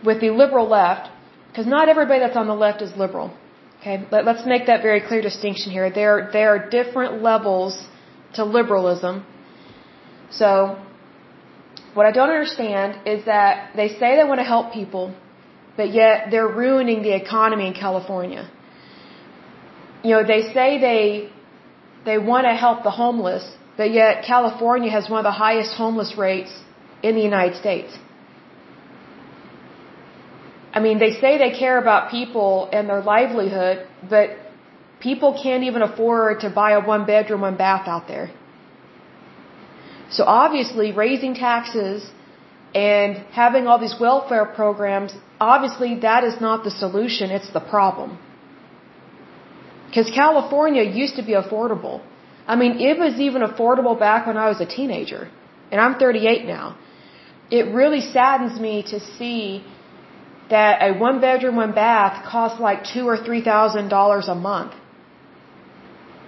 with 0.09 0.21
the 0.21 0.31
liberal 0.43 0.67
left, 0.79 1.11
because 1.49 1.67
not 1.75 1.89
everybody 1.89 2.19
that's 2.21 2.37
on 2.37 2.47
the 2.47 2.59
left 2.65 2.81
is 2.87 2.95
liberal. 3.05 3.29
Okay, 3.81 3.97
Let, 4.11 4.27
us 4.27 4.45
make 4.45 4.65
that 4.71 4.81
very 4.81 5.01
clear 5.09 5.21
distinction 5.21 5.71
here. 5.77 5.89
There, 6.01 6.29
there 6.31 6.49
are 6.55 6.61
different 6.79 7.21
levels 7.21 7.73
to 8.35 8.45
liberalism. 8.45 9.25
So, 10.31 10.77
what 11.93 12.05
I 12.05 12.11
don't 12.11 12.29
understand 12.29 13.07
is 13.07 13.25
that 13.25 13.75
they 13.75 13.89
say 13.99 14.15
they 14.17 14.27
want 14.31 14.39
to 14.39 14.49
help 14.55 14.73
people, 14.73 15.13
but 15.75 15.93
yet 15.93 16.29
they're 16.31 16.53
ruining 16.65 17.01
the 17.03 17.15
economy 17.15 17.67
in 17.67 17.73
California. 17.73 18.49
You 20.03 20.11
know, 20.15 20.23
they 20.23 20.41
say 20.53 20.67
they 20.79 21.29
they 22.05 22.17
want 22.17 22.45
to 22.45 22.55
help 22.65 22.83
the 22.83 22.91
homeless, 23.03 23.45
but 23.75 23.91
yet 23.91 24.23
California 24.33 24.91
has 24.97 25.09
one 25.09 25.19
of 25.19 25.27
the 25.31 25.39
highest 25.45 25.73
homeless 25.75 26.11
rates 26.17 26.53
in 27.03 27.15
the 27.15 27.21
United 27.21 27.55
States. 27.63 27.97
I 30.77 30.79
mean, 30.79 30.99
they 30.99 31.13
say 31.21 31.37
they 31.37 31.53
care 31.63 31.77
about 31.79 32.11
people 32.11 32.69
and 32.71 32.87
their 32.87 33.01
livelihood, 33.01 33.87
but 34.09 34.25
people 34.99 35.39
can't 35.43 35.63
even 35.63 35.81
afford 35.81 36.41
to 36.41 36.49
buy 36.49 36.71
a 36.79 36.81
one 36.93 37.05
bedroom, 37.05 37.41
one 37.41 37.57
bath 37.57 37.87
out 37.87 38.07
there. 38.07 38.27
So 40.09 40.23
obviously, 40.23 40.91
raising 40.91 41.33
taxes 41.35 42.09
and 42.73 43.17
having 43.41 43.67
all 43.67 43.79
these 43.79 43.95
welfare 43.99 44.45
programs, 44.45 45.15
obviously 45.39 45.99
that 46.07 46.23
is 46.23 46.39
not 46.39 46.63
the 46.63 46.71
solution, 46.71 47.31
it's 47.31 47.51
the 47.51 47.59
problem. 47.59 48.17
Because 49.87 50.09
California 50.11 50.83
used 50.83 51.15
to 51.15 51.23
be 51.23 51.33
affordable. 51.33 52.01
I 52.45 52.55
mean, 52.55 52.79
it 52.79 52.97
was 52.97 53.19
even 53.19 53.41
affordable 53.41 53.97
back 53.99 54.27
when 54.27 54.37
I 54.37 54.47
was 54.49 54.59
a 54.61 54.65
teenager. 54.65 55.29
And 55.71 55.81
I'm 55.81 55.95
38 55.95 56.45
now. 56.45 56.77
It 57.49 57.73
really 57.73 58.01
saddens 58.01 58.59
me 58.59 58.83
to 58.91 58.99
see 58.99 59.63
that 60.49 60.81
a 60.81 60.97
one 60.97 61.19
bedroom, 61.19 61.55
one 61.57 61.73
bath 61.73 62.25
costs 62.25 62.59
like 62.59 62.83
two 62.93 63.05
or 63.07 63.17
three 63.17 63.41
thousand 63.41 63.89
dollars 63.89 64.27
a 64.27 64.35
month. 64.35 64.73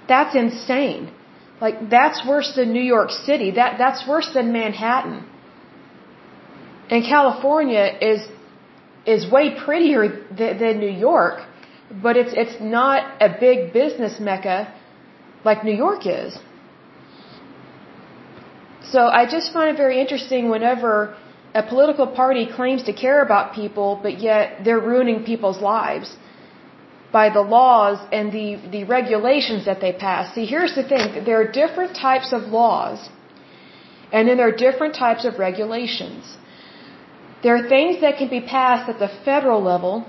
That's 0.07 0.35
insane. 0.35 1.11
Like 1.61 1.89
that's 1.89 2.25
worse 2.25 2.53
than 2.55 2.71
New 2.73 2.87
York 2.95 3.11
City. 3.11 3.51
That 3.51 3.77
that's 3.77 4.07
worse 4.07 4.29
than 4.33 4.51
Manhattan. 4.53 5.25
And 6.89 7.03
California 7.03 7.85
is 8.01 8.27
is 9.05 9.29
way 9.31 9.45
prettier 9.65 10.03
than, 10.37 10.59
than 10.59 10.79
New 10.79 10.95
York, 11.09 11.41
but 12.03 12.17
it's 12.17 12.33
it's 12.33 12.61
not 12.61 13.21
a 13.21 13.29
big 13.39 13.73
business 13.73 14.19
mecca 14.19 14.73
like 15.43 15.63
New 15.63 15.77
York 15.85 16.05
is. 16.05 16.37
So 18.91 19.01
I 19.19 19.25
just 19.25 19.53
find 19.53 19.69
it 19.69 19.77
very 19.77 19.99
interesting 20.01 20.49
whenever 20.49 21.15
a 21.53 21.63
political 21.63 22.07
party 22.07 22.47
claims 22.57 22.83
to 22.83 22.93
care 22.93 23.21
about 23.21 23.53
people, 23.53 23.99
but 24.01 24.19
yet 24.19 24.63
they're 24.63 24.79
ruining 24.79 25.23
people's 25.23 25.61
lives 25.61 26.15
by 27.11 27.29
the 27.29 27.41
laws 27.41 27.97
and 28.11 28.31
the, 28.31 28.47
the 28.75 28.83
regulations 28.83 29.65
that 29.65 29.79
they 29.81 29.93
pass. 29.93 30.33
See, 30.35 30.45
here's 30.45 30.75
the 30.75 30.83
thing. 30.83 31.23
There 31.25 31.39
are 31.41 31.51
different 31.61 31.95
types 31.95 32.33
of 32.33 32.43
laws, 32.59 33.09
and 34.11 34.27
then 34.27 34.37
there 34.37 34.47
are 34.47 34.59
different 34.67 34.95
types 34.95 35.25
of 35.25 35.39
regulations. 35.39 36.37
There 37.43 37.55
are 37.55 37.67
things 37.67 38.01
that 38.01 38.17
can 38.17 38.29
be 38.29 38.41
passed 38.41 38.89
at 38.89 38.99
the 38.99 39.11
federal 39.29 39.61
level, 39.61 40.05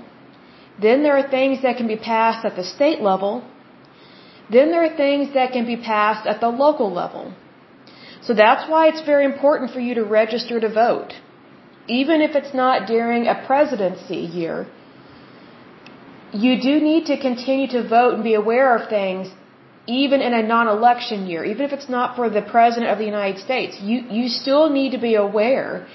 then 0.81 1.03
there 1.03 1.17
are 1.17 1.27
things 1.37 1.61
that 1.63 1.77
can 1.77 1.87
be 1.87 1.97
passed 1.97 2.45
at 2.45 2.55
the 2.55 2.63
state 2.63 3.01
level, 3.01 3.43
then 4.49 4.71
there 4.71 4.83
are 4.83 4.95
things 4.95 5.33
that 5.33 5.51
can 5.53 5.65
be 5.65 5.77
passed 5.77 6.27
at 6.27 6.39
the 6.41 6.49
local 6.49 6.91
level. 6.91 7.33
So 8.21 8.33
that's 8.33 8.69
why 8.69 8.87
it's 8.89 9.01
very 9.01 9.25
important 9.25 9.71
for 9.71 9.79
you 9.79 9.95
to 9.95 10.03
register 10.03 10.59
to 10.59 10.69
vote 10.69 11.13
even 11.87 12.21
if 12.21 12.35
it's 12.35 12.53
not 12.53 12.87
during 12.87 13.27
a 13.27 13.35
presidency 13.47 14.17
year, 14.39 14.67
you 16.33 16.61
do 16.61 16.79
need 16.79 17.05
to 17.05 17.19
continue 17.19 17.67
to 17.67 17.87
vote 17.87 18.13
and 18.15 18.23
be 18.23 18.35
aware 18.35 18.75
of 18.75 18.89
things 18.89 19.29
even 19.87 20.21
in 20.21 20.33
a 20.33 20.43
non-election 20.43 21.25
year, 21.25 21.43
even 21.43 21.65
if 21.65 21.71
it's 21.73 21.89
not 21.89 22.15
for 22.15 22.29
the 22.29 22.41
President 22.41 22.91
of 22.91 22.97
the 22.97 23.05
United 23.05 23.39
States. 23.41 23.79
You, 23.81 24.01
you 24.09 24.29
still 24.29 24.69
need 24.69 24.91
to 24.91 24.99
be 24.99 25.15
aware 25.15 25.87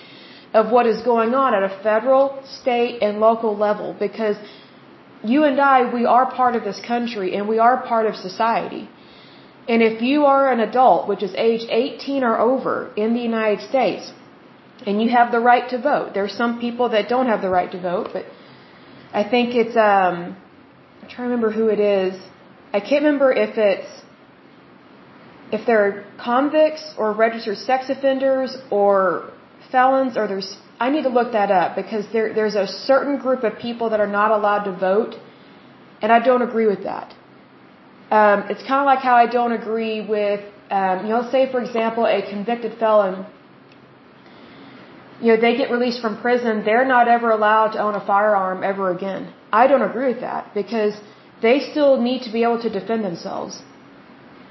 of 0.52 0.70
what 0.70 0.86
is 0.86 1.02
going 1.02 1.34
on 1.34 1.54
at 1.54 1.62
a 1.62 1.82
federal, 1.82 2.42
state, 2.60 3.02
and 3.02 3.20
local 3.20 3.56
level 3.56 3.94
because 3.98 4.36
you 5.22 5.44
and 5.44 5.60
I, 5.60 5.92
we 5.92 6.04
are 6.04 6.30
part 6.30 6.56
of 6.56 6.64
this 6.64 6.80
country 6.80 7.34
and 7.36 7.48
we 7.48 7.58
are 7.58 7.82
part 7.82 8.06
of 8.06 8.16
society. 8.16 8.88
And 9.68 9.82
if 9.82 10.02
you 10.02 10.24
are 10.26 10.52
an 10.52 10.60
adult, 10.60 11.08
which 11.08 11.22
is 11.22 11.34
age 11.34 11.66
18 11.68 12.22
or 12.22 12.38
over 12.38 12.92
in 12.96 13.14
the 13.14 13.20
United 13.20 13.60
States, 13.68 14.12
and 14.86 15.02
you 15.02 15.08
have 15.10 15.32
the 15.32 15.40
right 15.40 15.68
to 15.70 15.78
vote. 15.80 16.14
There's 16.14 16.32
some 16.32 16.60
people 16.60 16.90
that 16.90 17.08
don't 17.08 17.26
have 17.26 17.40
the 17.40 17.48
right 17.48 17.70
to 17.72 17.80
vote, 17.80 18.10
but 18.12 18.26
I 19.12 19.22
think 19.28 19.54
it's 19.54 19.76
um 19.76 20.36
I'm 21.02 21.08
trying 21.08 21.28
to 21.28 21.34
remember 21.34 21.50
who 21.50 21.68
it 21.68 21.80
is. 21.80 22.20
I 22.72 22.80
can't 22.80 23.04
remember 23.04 23.32
if 23.32 23.56
it's 23.56 23.88
if 25.52 25.66
they're 25.66 26.04
convicts 26.18 26.94
or 26.98 27.12
registered 27.12 27.58
sex 27.58 27.88
offenders 27.88 28.56
or 28.70 29.30
felons 29.70 30.16
or 30.16 30.26
there's 30.26 30.56
I 30.78 30.90
need 30.90 31.04
to 31.04 31.08
look 31.08 31.32
that 31.32 31.50
up 31.50 31.76
because 31.76 32.04
there 32.12 32.34
there's 32.34 32.56
a 32.56 32.66
certain 32.66 33.18
group 33.18 33.44
of 33.44 33.58
people 33.58 33.90
that 33.90 34.00
are 34.00 34.12
not 34.20 34.30
allowed 34.30 34.64
to 34.64 34.72
vote 34.72 35.14
and 36.02 36.12
I 36.12 36.18
don't 36.20 36.42
agree 36.42 36.66
with 36.66 36.82
that. 36.84 37.14
Um, 38.10 38.44
it's 38.50 38.62
kind 38.62 38.80
of 38.80 38.86
like 38.86 39.00
how 39.00 39.16
I 39.16 39.26
don't 39.26 39.52
agree 39.52 40.00
with 40.00 40.40
um, 40.70 41.04
you 41.04 41.10
know 41.10 41.30
say 41.30 41.50
for 41.50 41.60
example 41.62 42.04
a 42.06 42.22
convicted 42.28 42.78
felon 42.78 43.26
you 45.20 45.28
know, 45.32 45.40
they 45.40 45.56
get 45.56 45.70
released 45.70 46.00
from 46.00 46.20
prison, 46.20 46.64
they're 46.64 46.84
not 46.84 47.08
ever 47.08 47.30
allowed 47.30 47.70
to 47.72 47.78
own 47.78 47.94
a 47.94 48.04
firearm 48.04 48.62
ever 48.62 48.90
again. 48.90 49.32
I 49.52 49.66
don't 49.66 49.82
agree 49.82 50.08
with 50.12 50.20
that 50.20 50.52
because 50.54 50.94
they 51.42 51.60
still 51.60 52.00
need 52.00 52.22
to 52.22 52.30
be 52.32 52.42
able 52.42 52.60
to 52.62 52.70
defend 52.70 53.04
themselves. 53.04 53.62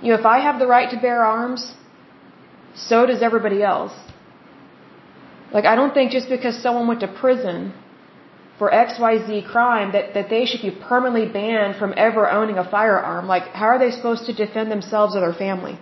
You 0.01 0.09
know, 0.09 0.19
if 0.19 0.25
I 0.25 0.39
have 0.39 0.59
the 0.59 0.67
right 0.67 0.89
to 0.89 0.97
bear 0.99 1.23
arms, 1.23 1.73
so 2.75 3.05
does 3.05 3.21
everybody 3.21 3.61
else. 3.63 3.93
Like, 5.53 5.65
I 5.65 5.75
don't 5.75 5.93
think 5.93 6.11
just 6.11 6.29
because 6.29 6.57
someone 6.61 6.87
went 6.87 6.99
to 7.01 7.07
prison 7.07 7.73
for 8.57 8.71
XYZ 8.71 9.47
crime 9.47 9.91
that, 9.93 10.13
that 10.13 10.29
they 10.29 10.45
should 10.45 10.61
be 10.61 10.71
permanently 10.71 11.27
banned 11.31 11.75
from 11.77 11.93
ever 11.95 12.29
owning 12.29 12.57
a 12.57 12.69
firearm. 12.69 13.27
Like, 13.27 13.43
how 13.59 13.67
are 13.67 13.79
they 13.79 13.91
supposed 13.91 14.25
to 14.25 14.33
defend 14.33 14.71
themselves 14.71 15.15
or 15.15 15.21
their 15.21 15.33
family? 15.33 15.77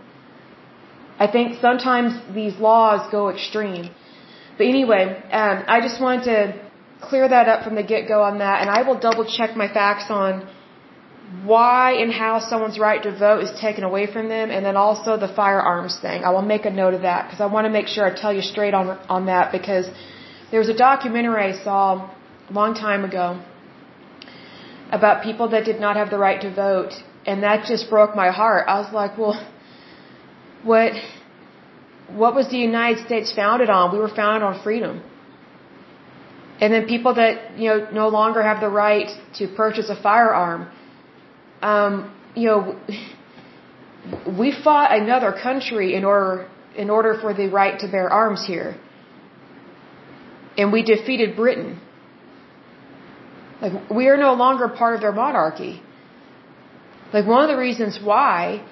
I 1.19 1.27
think 1.27 1.59
sometimes 1.61 2.13
these 2.33 2.55
laws 2.57 3.09
go 3.11 3.29
extreme. 3.29 3.89
But 4.57 4.67
anyway, 4.67 5.03
um, 5.31 5.63
I 5.67 5.81
just 5.81 5.99
wanted 5.99 6.25
to 6.25 6.69
clear 7.01 7.27
that 7.27 7.47
up 7.47 7.63
from 7.63 7.75
the 7.75 7.83
get-go 7.83 8.21
on 8.23 8.39
that, 8.39 8.61
and 8.61 8.69
I 8.69 8.83
will 8.83 8.99
double 8.99 9.25
check 9.25 9.55
my 9.57 9.67
facts 9.67 10.09
on 10.09 10.47
why 11.43 11.93
and 12.01 12.11
how 12.11 12.39
someone's 12.39 12.77
right 12.77 13.01
to 13.03 13.11
vote 13.17 13.43
is 13.43 13.51
taken 13.59 13.83
away 13.83 14.05
from 14.05 14.29
them, 14.29 14.51
and 14.51 14.65
then 14.65 14.77
also 14.77 15.17
the 15.17 15.27
firearms 15.27 15.97
thing. 15.99 16.23
I 16.23 16.29
will 16.29 16.47
make 16.55 16.65
a 16.65 16.69
note 16.69 16.93
of 16.93 17.01
that 17.01 17.25
because 17.25 17.41
I 17.41 17.47
want 17.47 17.65
to 17.65 17.71
make 17.71 17.87
sure 17.87 18.05
I 18.05 18.13
tell 18.13 18.33
you 18.33 18.41
straight 18.41 18.73
on 18.73 18.87
on 19.09 19.25
that 19.25 19.51
because 19.51 19.89
there 20.51 20.59
was 20.59 20.69
a 20.69 20.77
documentary 20.77 21.41
I 21.51 21.63
saw 21.63 21.83
a 22.49 22.53
long 22.53 22.75
time 22.75 23.03
ago 23.03 23.41
about 24.91 25.23
people 25.23 25.49
that 25.49 25.65
did 25.65 25.79
not 25.79 25.95
have 25.95 26.11
the 26.11 26.19
right 26.19 26.39
to 26.41 26.53
vote, 26.53 26.93
and 27.25 27.41
that 27.41 27.65
just 27.65 27.89
broke 27.89 28.15
my 28.15 28.29
heart. 28.29 28.67
I 28.67 28.79
was 28.79 28.93
like, 28.93 29.17
well, 29.17 29.35
what 30.63 30.93
what 32.09 32.35
was 32.35 32.49
the 32.49 32.57
United 32.57 33.05
States 33.05 33.33
founded 33.33 33.69
on? 33.69 33.91
We 33.93 33.99
were 33.99 34.13
founded 34.13 34.43
on 34.43 34.61
freedom. 34.61 35.01
And 36.59 36.73
then 36.73 36.85
people 36.85 37.15
that 37.15 37.57
you 37.57 37.69
know 37.69 37.89
no 37.91 38.07
longer 38.07 38.41
have 38.43 38.61
the 38.61 38.69
right 38.69 39.09
to 39.35 39.47
purchase 39.47 39.89
a 39.89 40.01
firearm 40.01 40.69
um, 41.63 42.13
you 42.35 42.47
know, 42.47 42.79
we 44.39 44.51
fought 44.63 44.91
another 44.91 45.31
country 45.31 45.95
in 45.95 46.03
order 46.03 46.49
in 46.75 46.89
order 46.89 47.13
for 47.21 47.33
the 47.33 47.47
right 47.47 47.79
to 47.79 47.87
bear 47.87 48.09
arms 48.09 48.45
here, 48.45 48.75
and 50.57 50.71
we 50.71 50.83
defeated 50.83 51.35
Britain. 51.35 51.79
Like 53.61 53.89
we 53.89 54.07
are 54.09 54.17
no 54.17 54.33
longer 54.33 54.67
part 54.67 54.95
of 54.95 55.01
their 55.01 55.13
monarchy. 55.13 55.81
Like 57.13 57.25
one 57.25 57.43
of 57.43 57.49
the 57.49 57.57
reasons 57.57 57.99
why 58.03 58.65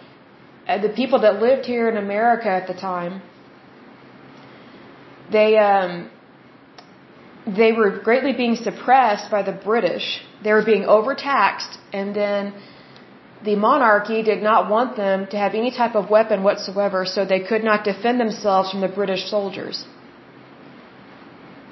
the 0.68 0.94
people 0.96 1.20
that 1.22 1.42
lived 1.42 1.66
here 1.66 1.90
in 1.90 1.98
America 1.98 2.50
at 2.50 2.68
the 2.68 2.74
time, 2.74 3.22
they 5.32 5.58
um, 5.58 6.10
they 7.46 7.72
were 7.72 8.00
greatly 8.00 8.34
being 8.34 8.56
suppressed 8.56 9.32
by 9.32 9.42
the 9.42 9.52
British. 9.52 10.22
They 10.44 10.54
were 10.54 10.64
being 10.64 10.86
overtaxed, 10.86 11.80
and 11.92 12.16
then 12.16 12.54
the 13.44 13.56
monarchy 13.56 14.22
did 14.22 14.44
not 14.44 14.70
want 14.70 14.96
them 14.96 15.28
to 15.32 15.38
have 15.38 15.56
any 15.56 15.72
type 15.72 15.96
of 15.96 16.10
weapon 16.10 16.44
whatsoever, 16.44 17.06
so 17.06 17.26
they 17.26 17.40
could 17.40 17.64
not 17.64 17.84
defend 17.84 18.20
themselves 18.20 18.70
from 18.72 18.82
the 18.82 18.88
British 18.88 19.30
soldiers. 19.30 19.86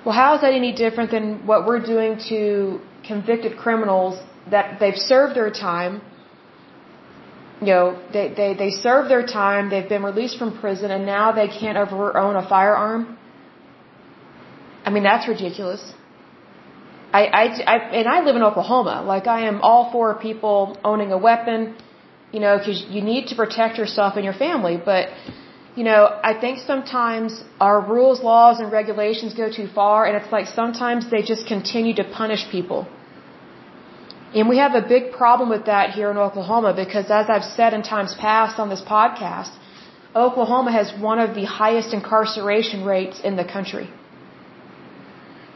Well, 0.04 0.16
how 0.16 0.36
is 0.36 0.42
that 0.42 0.54
any 0.54 0.72
different 0.72 1.12
than 1.12 1.46
what 1.46 1.68
we're 1.68 1.86
doing 1.86 2.18
to 2.30 2.80
convicted 3.06 3.58
criminals 3.58 4.20
that 4.50 4.80
they've 4.80 4.98
served 4.98 5.36
their 5.36 5.52
time? 5.52 6.02
You 7.62 7.68
know, 7.68 8.00
they, 8.14 8.34
they, 8.40 8.54
they 8.54 8.72
served 8.72 9.10
their 9.10 9.26
time, 9.26 9.70
they've 9.70 9.90
been 9.96 10.04
released 10.04 10.38
from 10.40 10.58
prison, 10.60 10.92
and 10.92 11.06
now 11.06 11.34
they 11.34 11.48
can't 11.48 11.78
ever 11.78 12.18
own 12.18 12.36
a 12.36 12.48
firearm? 12.48 13.18
I 14.86 14.90
mean, 14.92 15.04
that's 15.04 15.28
ridiculous. 15.28 15.82
I, 17.12 17.22
I, 17.42 17.44
I, 17.74 17.78
and 18.00 18.08
I 18.08 18.22
live 18.22 18.36
in 18.36 18.44
Oklahoma. 18.44 19.04
Like 19.14 19.28
I 19.28 19.42
am 19.48 19.62
all 19.62 19.92
for 19.92 20.16
people 20.16 20.78
owning 20.84 21.12
a 21.12 21.18
weapon, 21.18 21.76
you 22.32 22.40
know, 22.40 22.58
because 22.58 22.86
you 22.88 23.02
need 23.02 23.28
to 23.28 23.36
protect 23.36 23.78
yourself 23.78 24.16
and 24.16 24.24
your 24.24 24.38
family. 24.46 24.78
But, 24.92 25.10
you 25.76 25.84
know, 25.84 26.02
I 26.24 26.34
think 26.40 26.60
sometimes 26.60 27.44
our 27.60 27.82
rules, 27.82 28.22
laws, 28.22 28.60
and 28.60 28.72
regulations 28.72 29.34
go 29.34 29.52
too 29.52 29.68
far, 29.68 30.06
and 30.06 30.16
it's 30.16 30.32
like 30.32 30.48
sometimes 30.48 31.10
they 31.10 31.24
just 31.24 31.48
continue 31.48 31.96
to 31.96 32.04
punish 32.04 32.50
people. 32.52 32.88
And 34.36 34.48
we 34.48 34.58
have 34.58 34.76
a 34.76 34.82
big 34.82 35.12
problem 35.12 35.50
with 35.50 35.66
that 35.66 35.92
here 35.92 36.12
in 36.12 36.18
Oklahoma 36.18 36.74
because, 36.74 37.06
as 37.10 37.30
I've 37.30 37.44
said 37.44 37.74
in 37.74 37.82
times 37.82 38.14
past 38.16 38.60
on 38.60 38.70
this 38.70 38.82
podcast, 38.82 39.52
Oklahoma 40.16 40.72
has 40.72 40.92
one 41.10 41.20
of 41.20 41.34
the 41.36 41.46
highest 41.46 41.94
incarceration 41.94 42.84
rates 42.84 43.20
in 43.20 43.36
the 43.36 43.44
country. 43.44 43.90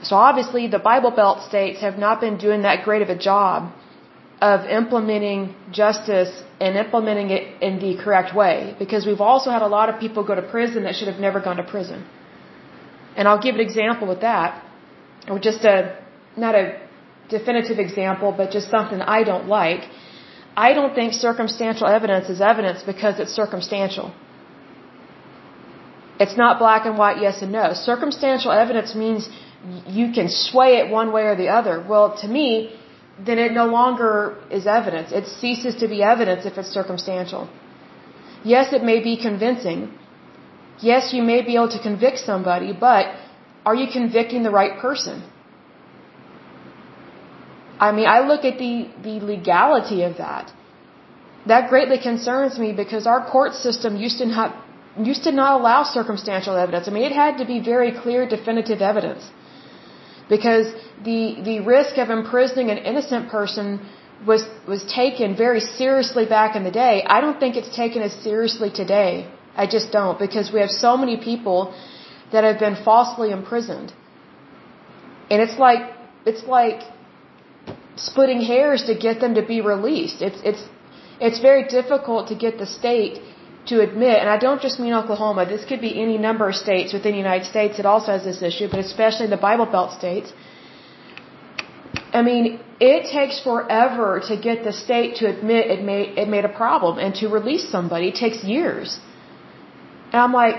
So 0.04 0.16
obviously 0.16 0.68
the 0.68 0.80
Bible 0.80 1.12
Belt 1.12 1.42
states 1.44 1.80
have 1.82 1.98
not 1.98 2.20
been 2.20 2.38
doing 2.38 2.64
that 2.64 2.84
great 2.84 3.02
of 3.02 3.10
a 3.10 3.18
job 3.18 3.72
of 4.42 4.66
implementing 4.66 5.56
justice 5.72 6.44
and 6.60 6.76
implementing 6.76 7.30
it 7.30 7.62
in 7.62 7.80
the 7.80 7.96
correct 8.04 8.36
way 8.36 8.76
because 8.78 9.06
we've 9.06 9.22
also 9.22 9.50
had 9.50 9.62
a 9.62 9.68
lot 9.68 9.88
of 9.90 10.00
people 10.00 10.24
go 10.24 10.36
to 10.36 10.42
prison 10.42 10.84
that 10.84 10.96
should 10.96 11.08
have 11.08 11.22
never 11.28 11.40
gone 11.40 11.58
to 11.58 11.64
prison. 11.64 12.06
And 13.16 13.28
I'll 13.28 13.42
give 13.42 13.56
an 13.56 13.62
example 13.62 14.08
with 14.08 14.22
that, 14.22 14.62
or 15.30 15.40
just 15.40 15.64
a, 15.64 15.98
not 16.36 16.56
a 16.56 16.83
definitive 17.30 17.80
example, 17.80 18.34
but 18.36 18.52
just 18.52 18.70
something 18.70 19.02
I 19.02 19.24
don't 19.24 19.48
like. 19.48 19.90
I 20.56 20.74
don't 20.74 20.94
think 20.94 21.14
circumstantial 21.14 21.88
evidence 21.88 22.30
is 22.30 22.42
evidence 22.42 22.84
because 22.84 23.20
it's 23.20 23.32
circumstantial. 23.32 24.14
It's 26.20 26.38
not 26.38 26.60
black 26.60 26.86
and 26.86 26.98
white, 26.98 27.20
yes 27.22 27.42
and 27.42 27.52
no. 27.52 27.74
Circumstantial 27.74 28.52
evidence 28.52 28.94
means 28.94 29.30
you 29.88 30.12
can 30.12 30.30
sway 30.30 30.78
it 30.78 30.90
one 30.90 31.12
way 31.12 31.24
or 31.24 31.36
the 31.36 31.50
other. 31.50 31.84
Well, 31.90 32.16
to 32.18 32.28
me, 32.28 32.76
then 33.28 33.40
it 33.40 33.52
no 33.52 33.66
longer 33.66 34.38
is 34.52 34.68
evidence. 34.68 35.12
It 35.12 35.26
ceases 35.28 35.76
to 35.82 35.88
be 35.88 36.04
evidence 36.04 36.46
if 36.46 36.58
it's 36.58 36.70
circumstantial. 36.70 37.50
Yes, 38.44 38.74
it 38.74 38.84
may 38.84 39.00
be 39.02 39.18
convincing. 39.18 39.92
Yes, 40.82 41.14
you 41.14 41.24
may 41.24 41.42
be 41.42 41.56
able 41.56 41.70
to 41.70 41.82
convict 41.82 42.20
somebody, 42.20 42.74
but 42.74 43.16
are 43.66 43.76
you 43.76 43.88
convicting 43.92 44.44
the 44.44 44.52
right 44.52 44.80
person? 44.80 45.24
I 47.86 47.92
mean, 47.98 48.08
I 48.16 48.20
look 48.32 48.44
at 48.50 48.58
the, 48.66 48.74
the 49.08 49.16
legality 49.34 50.00
of 50.10 50.14
that. 50.24 50.52
That 51.52 51.70
greatly 51.72 52.00
concerns 52.10 52.58
me 52.64 52.70
because 52.84 53.06
our 53.14 53.22
court 53.34 53.54
system 53.68 53.98
used 54.08 54.20
to 54.20 54.28
not 54.36 54.50
used 55.12 55.24
to 55.28 55.32
not 55.40 55.52
allow 55.60 55.80
circumstantial 55.98 56.56
evidence. 56.64 56.88
I 56.90 56.92
mean, 56.96 57.06
it 57.12 57.16
had 57.24 57.40
to 57.42 57.46
be 57.54 57.58
very 57.74 57.92
clear, 58.04 58.20
definitive 58.38 58.82
evidence 58.92 59.24
because 60.34 60.68
the 61.10 61.20
the 61.50 61.58
risk 61.74 61.98
of 62.04 62.10
imprisoning 62.20 62.70
an 62.76 62.80
innocent 62.92 63.30
person 63.38 63.68
was 64.32 64.44
was 64.74 64.84
taken 65.02 65.36
very 65.46 65.64
seriously 65.80 66.26
back 66.38 66.56
in 66.60 66.64
the 66.70 66.76
day. 66.84 66.96
I 67.16 67.20
don't 67.24 67.40
think 67.44 67.62
it's 67.62 67.76
taken 67.84 68.02
as 68.10 68.14
seriously 68.30 68.70
today. 68.82 69.12
I 69.64 69.66
just 69.76 69.92
don't 69.98 70.18
because 70.26 70.54
we 70.56 70.60
have 70.66 70.74
so 70.86 70.96
many 71.04 71.18
people 71.30 71.60
that 72.32 72.44
have 72.50 72.60
been 72.66 72.78
falsely 72.90 73.32
imprisoned. 73.40 73.94
And 75.32 75.42
it's 75.46 75.58
like 75.68 75.84
it's 76.32 76.46
like 76.58 76.82
splitting 77.96 78.42
hairs 78.42 78.84
to 78.90 78.96
get 78.96 79.20
them 79.20 79.36
to 79.36 79.46
be 79.54 79.62
released. 79.62 80.22
It's 80.22 80.42
it's 80.44 80.64
it's 81.20 81.40
very 81.40 81.64
difficult 81.78 82.28
to 82.32 82.36
get 82.36 82.58
the 82.58 82.66
state 82.66 83.22
to 83.72 83.82
admit, 83.82 84.16
and 84.22 84.30
I 84.30 84.38
don't 84.38 84.62
just 84.62 84.80
mean 84.80 84.94
Oklahoma, 84.94 85.46
this 85.46 85.64
could 85.70 85.80
be 85.80 85.92
any 86.06 86.18
number 86.18 86.50
of 86.50 86.56
states 86.56 86.92
within 86.96 87.14
the 87.14 87.18
United 87.18 87.46
States 87.46 87.78
that 87.78 87.86
also 87.86 88.12
has 88.12 88.24
this 88.26 88.42
issue, 88.42 88.68
but 88.70 88.80
especially 88.80 89.28
the 89.28 89.44
Bible 89.50 89.66
Belt 89.66 89.92
states. 89.98 90.34
I 92.14 92.22
mean, 92.22 92.60
it 92.80 93.10
takes 93.12 93.40
forever 93.40 94.22
to 94.28 94.36
get 94.36 94.64
the 94.64 94.74
state 94.74 95.16
to 95.18 95.28
admit 95.28 95.72
it 95.72 95.82
made, 95.84 96.18
it 96.18 96.28
made 96.28 96.46
a 96.46 96.54
problem 96.64 97.00
and 97.00 97.16
to 97.22 97.30
release 97.30 97.70
somebody. 97.70 98.10
It 98.10 98.16
takes 98.16 98.44
years. 98.44 99.00
And 100.12 100.22
I'm 100.22 100.34
like, 100.34 100.58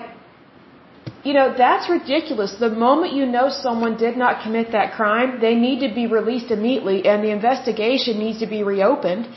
you 1.25 1.33
know, 1.33 1.47
that's 1.57 1.89
ridiculous. 1.89 2.55
The 2.61 2.71
moment 2.87 3.15
you 3.15 3.25
know 3.25 3.49
someone 3.49 3.97
did 3.97 4.17
not 4.23 4.43
commit 4.45 4.73
that 4.73 4.93
crime, 4.93 5.41
they 5.41 5.55
need 5.55 5.79
to 5.87 5.95
be 5.95 6.07
released 6.07 6.51
immediately 6.51 7.07
and 7.07 7.25
the 7.25 7.31
investigation 7.31 8.19
needs 8.19 8.41
to 8.41 8.47
be 8.47 8.63
reopened 8.63 9.29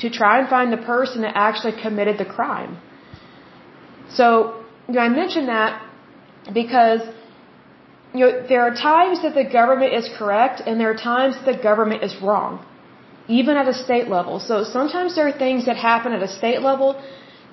to 0.00 0.10
try 0.10 0.40
and 0.40 0.48
find 0.48 0.72
the 0.72 0.82
person 0.94 1.22
that 1.22 1.32
actually 1.36 1.80
committed 1.80 2.18
the 2.18 2.24
crime. 2.24 2.76
So, 4.10 4.28
you 4.88 4.94
know, 4.94 5.00
I 5.00 5.08
mention 5.08 5.46
that 5.46 5.82
because, 6.52 7.00
you 8.14 8.20
know, 8.20 8.32
there 8.48 8.62
are 8.62 8.74
times 8.74 9.22
that 9.22 9.34
the 9.34 9.44
government 9.44 9.92
is 9.94 10.08
correct 10.18 10.62
and 10.66 10.80
there 10.80 10.90
are 10.90 11.00
times 11.14 11.36
that 11.36 11.46
the 11.52 11.62
government 11.62 12.02
is 12.02 12.14
wrong, 12.20 12.64
even 13.28 13.56
at 13.56 13.68
a 13.68 13.74
state 13.74 14.08
level. 14.08 14.40
So 14.40 14.64
sometimes 14.64 15.14
there 15.14 15.28
are 15.28 15.38
things 15.46 15.66
that 15.66 15.76
happen 15.76 16.12
at 16.12 16.22
a 16.22 16.32
state 16.40 16.62
level, 16.62 17.00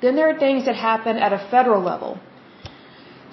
then 0.01 0.15
there 0.15 0.29
are 0.29 0.39
things 0.39 0.65
that 0.65 0.75
happen 0.75 1.17
at 1.17 1.33
a 1.33 1.41
federal 1.51 1.83
level. 1.83 2.19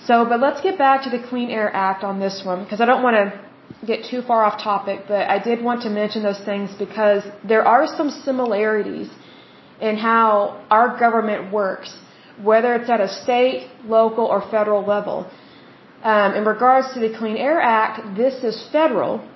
So, 0.06 0.24
but 0.24 0.40
let's 0.40 0.60
get 0.60 0.78
back 0.78 1.04
to 1.04 1.10
the 1.10 1.22
Clean 1.28 1.50
Air 1.50 1.70
Act 1.74 2.02
on 2.04 2.18
this 2.18 2.42
one, 2.44 2.64
because 2.64 2.80
I 2.80 2.86
don't 2.86 3.02
want 3.02 3.16
to 3.16 3.86
get 3.86 4.04
too 4.04 4.22
far 4.22 4.44
off 4.44 4.62
topic, 4.62 5.04
but 5.08 5.28
I 5.28 5.38
did 5.38 5.62
want 5.62 5.82
to 5.82 5.90
mention 5.90 6.22
those 6.22 6.42
things 6.44 6.70
because 6.78 7.22
there 7.44 7.64
are 7.64 7.86
some 7.86 8.10
similarities 8.10 9.08
in 9.80 9.96
how 9.96 10.64
our 10.70 10.98
government 10.98 11.52
works 11.52 11.90
whether 12.40 12.74
it's 12.74 12.88
at 12.88 13.00
a 13.00 13.08
state, 13.08 13.68
local, 13.84 14.24
or 14.24 14.40
federal 14.50 14.84
level. 14.84 15.30
Um, 16.02 16.34
in 16.34 16.44
regards 16.44 16.92
to 16.94 17.00
the 17.00 17.16
Clean 17.16 17.36
Air 17.36 17.60
Act, 17.60 18.16
this 18.16 18.42
is 18.42 18.68
federal, 18.72 19.26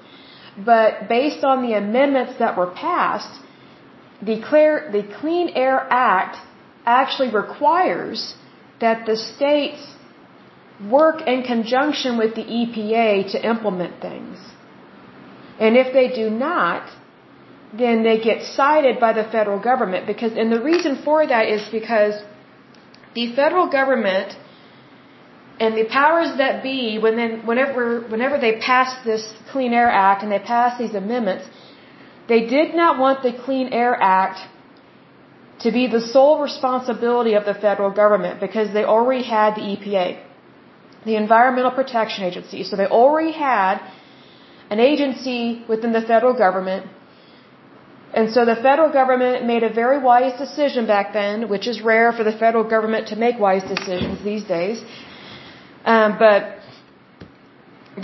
but 0.64 1.09
based 1.09 1.44
on 1.44 1.62
the 1.62 1.74
amendments 1.74 2.38
that 2.38 2.57
were 2.57 2.70
passed, 2.70 3.40
the, 4.22 4.42
Clear, 4.42 4.88
the 4.90 5.05
Clean 5.20 5.50
Air 5.50 5.87
Act 5.90 6.38
actually 6.85 7.31
requires 7.33 8.35
that 8.81 9.07
the 9.07 9.16
states 9.16 9.81
work 10.85 11.23
in 11.27 11.43
conjunction 11.43 12.19
with 12.19 12.35
the 12.35 12.43
EPA 12.43 13.33
to 13.33 13.47
implement 13.47 14.01
things. 14.01 14.39
And 15.59 15.77
if 15.77 15.93
they 15.93 16.09
do 16.15 16.29
not, 16.29 16.91
then 17.73 18.03
they 18.03 18.19
get 18.21 18.43
cited 18.43 19.01
by 19.01 19.12
the 19.12 19.25
federal 19.25 19.59
government 19.59 20.07
because, 20.07 20.33
and 20.33 20.53
the 20.53 20.62
reason 20.62 21.03
for 21.03 21.27
that 21.27 21.49
is 21.49 21.62
because 21.71 22.23
the 23.15 23.35
federal 23.35 23.69
government 23.69 24.37
and 25.59 25.77
the 25.77 25.85
powers 25.85 26.37
that 26.37 26.62
be, 26.62 26.99
when 26.99 27.17
then, 27.17 27.47
whenever, 27.47 28.03
whenever 28.03 28.39
they 28.39 28.59
passed 28.59 29.05
this 29.05 29.33
Clean 29.51 29.73
Air 29.73 29.89
Act 29.89 30.23
and 30.23 30.31
they 30.31 30.39
passed 30.39 30.79
these 30.79 30.95
amendments, 30.95 31.49
they 32.29 32.47
did 32.47 32.75
not 32.75 32.99
want 32.99 33.23
the 33.23 33.33
Clean 33.33 33.69
Air 33.73 33.97
Act 34.01 34.39
to 35.61 35.73
be 35.73 35.87
the 35.87 36.01
sole 36.01 36.43
responsibility 36.43 37.35
of 37.35 37.47
the 37.47 37.55
federal 37.55 37.91
government 37.91 38.41
because 38.41 38.73
they 38.75 38.85
already 38.85 39.25
had 39.25 39.55
the 39.55 39.62
EPA, 39.62 40.21
the 41.07 41.16
Environmental 41.25 41.73
Protection 41.81 42.25
Agency. 42.25 42.64
So 42.69 42.77
they 42.81 42.88
already 43.01 43.33
had 43.33 43.75
an 44.71 44.81
agency 44.81 45.64
within 45.73 45.92
the 45.99 46.03
federal 46.12 46.35
government. 46.45 46.87
And 48.19 48.31
so 48.35 48.45
the 48.45 48.57
federal 48.69 48.90
government 49.01 49.47
made 49.53 49.62
a 49.62 49.73
very 49.83 49.99
wise 50.11 50.37
decision 50.45 50.87
back 50.87 51.12
then, 51.12 51.49
which 51.49 51.66
is 51.73 51.81
rare 51.92 52.12
for 52.12 52.25
the 52.25 52.37
federal 52.45 52.64
government 52.75 53.09
to 53.12 53.16
make 53.25 53.38
wise 53.38 53.64
decisions 53.75 54.23
these 54.31 54.45
days. 54.45 54.83
Um, 55.85 56.16
but 56.19 56.40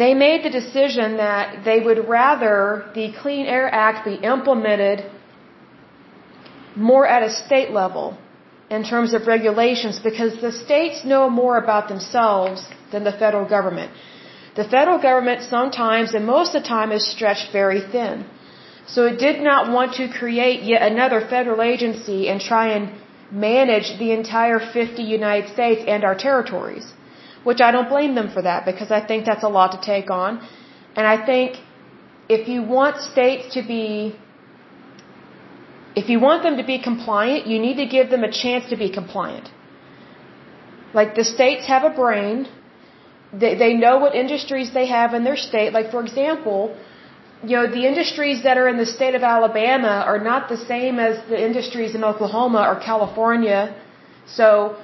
they 0.03 0.13
made 0.15 0.45
the 0.45 0.51
decision 0.51 1.17
that 1.17 1.65
they 1.65 1.81
would 1.81 2.01
rather 2.09 2.91
the 2.95 3.07
Clean 3.21 3.47
Air 3.47 3.69
Act 3.87 4.05
be 4.05 4.15
implemented 4.35 5.05
more 6.77 7.07
at 7.07 7.23
a 7.23 7.31
state 7.31 7.71
level 7.71 8.17
in 8.71 8.85
terms 8.85 9.13
of 9.13 9.27
regulations 9.27 9.99
because 9.99 10.41
the 10.41 10.53
states 10.53 11.05
know 11.05 11.29
more 11.29 11.57
about 11.59 11.89
themselves 11.89 12.65
than 12.93 13.05
the 13.05 13.17
federal 13.25 13.47
government. 13.57 13.91
The 14.61 14.65
federal 14.77 14.99
government 15.09 15.43
sometimes 15.43 16.15
and 16.15 16.27
most 16.27 16.55
of 16.55 16.63
the 16.63 16.69
time 16.69 16.93
is 16.93 17.05
stretched 17.17 17.53
very 17.53 17.81
thin. 17.95 18.25
So 18.87 19.07
it 19.11 19.19
did 19.19 19.41
not 19.41 19.71
want 19.77 19.95
to 20.01 20.09
create 20.21 20.63
yet 20.63 20.83
another 20.93 21.21
federal 21.35 21.63
agency 21.63 22.29
and 22.29 22.41
try 22.41 22.67
and 22.77 22.91
manage 23.31 23.99
the 23.99 24.11
entire 24.13 24.59
50 24.59 25.03
United 25.03 25.53
States 25.53 25.83
and 25.87 26.05
our 26.05 26.17
territories. 26.27 26.93
Which 27.45 27.61
I 27.61 27.71
don't 27.73 27.89
blame 27.89 28.15
them 28.15 28.31
for 28.35 28.43
that 28.43 28.67
because 28.71 28.91
I 28.91 29.01
think 29.05 29.25
that's 29.25 29.43
a 29.43 29.49
lot 29.49 29.73
to 29.77 29.81
take 29.93 30.11
on. 30.11 30.47
And 30.97 31.07
I 31.07 31.25
think 31.31 31.57
if 32.29 32.49
you 32.49 32.63
want 32.63 33.01
states 33.13 33.55
to 33.55 33.63
be 33.63 34.15
if 35.95 36.09
you 36.09 36.19
want 36.21 36.43
them 36.43 36.57
to 36.57 36.65
be 36.65 36.79
compliant, 36.79 37.47
you 37.47 37.59
need 37.59 37.77
to 37.77 37.87
give 37.87 38.09
them 38.11 38.25
a 38.25 38.33
chance 38.43 38.69
to 38.71 38.77
be 38.77 38.89
compliant. 38.91 39.51
Like 40.95 41.15
the 41.15 41.25
states 41.25 41.67
have 41.67 41.85
a 41.85 41.91
brain. 41.91 42.49
They, 43.33 43.55
they 43.55 43.75
know 43.75 43.99
what 43.99 44.15
industries 44.15 44.73
they 44.73 44.87
have 44.87 45.15
in 45.15 45.25
their 45.25 45.37
state. 45.37 45.73
Like, 45.73 45.91
for 45.91 46.03
example, 46.03 46.77
you 47.43 47.57
know, 47.57 47.67
the 47.67 47.87
industries 47.87 48.43
that 48.45 48.57
are 48.57 48.69
in 48.69 48.77
the 48.77 48.87
state 48.87 49.15
of 49.15 49.23
Alabama 49.23 50.05
are 50.07 50.19
not 50.19 50.49
the 50.49 50.57
same 50.57 50.99
as 50.99 51.15
the 51.29 51.41
industries 51.49 51.95
in 51.95 52.05
Oklahoma 52.05 52.63
or 52.71 52.79
California. 52.79 53.75
So, 54.27 54.77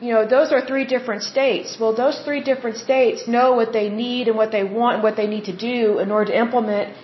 you 0.00 0.12
know, 0.14 0.26
those 0.26 0.50
are 0.50 0.60
three 0.66 0.86
different 0.86 1.22
states. 1.22 1.76
Well, 1.78 1.94
those 1.94 2.18
three 2.24 2.42
different 2.42 2.78
states 2.78 3.28
know 3.28 3.52
what 3.54 3.72
they 3.72 3.88
need 3.88 4.28
and 4.28 4.36
what 4.36 4.50
they 4.50 4.64
want 4.64 4.94
and 4.96 5.02
what 5.02 5.16
they 5.16 5.26
need 5.26 5.44
to 5.44 5.56
do 5.56 5.98
in 5.98 6.10
order 6.10 6.32
to 6.32 6.38
implement 6.38 6.96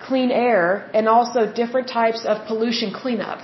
clean 0.00 0.30
air 0.30 0.88
and 0.94 1.08
also 1.08 1.52
different 1.52 1.88
types 1.88 2.24
of 2.24 2.46
pollution 2.46 2.92
cleanup. 2.92 3.40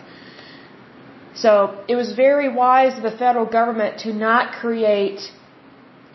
So 1.35 1.85
it 1.88 1.96
was 1.96 2.12
very 2.12 2.48
wise 2.48 2.96
of 2.96 3.02
the 3.02 3.11
federal 3.11 3.44
government 3.44 3.98
to 4.00 4.12
not 4.12 4.52
create 4.52 5.20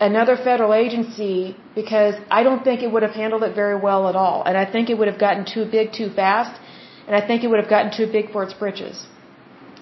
another 0.00 0.36
federal 0.36 0.72
agency 0.74 1.56
because 1.74 2.14
I 2.30 2.42
don't 2.42 2.64
think 2.64 2.82
it 2.82 2.90
would 2.90 3.02
have 3.02 3.16
handled 3.22 3.42
it 3.42 3.54
very 3.54 3.78
well 3.78 4.08
at 4.08 4.16
all. 4.16 4.42
And 4.44 4.56
I 4.56 4.64
think 4.70 4.90
it 4.90 4.96
would 4.98 5.08
have 5.08 5.20
gotten 5.20 5.44
too 5.44 5.64
big 5.70 5.92
too 5.92 6.10
fast. 6.10 6.60
And 7.06 7.14
I 7.14 7.26
think 7.26 7.44
it 7.44 7.48
would 7.48 7.60
have 7.60 7.68
gotten 7.68 7.92
too 7.96 8.10
big 8.10 8.32
for 8.32 8.42
its 8.42 8.54
britches. 8.54 9.06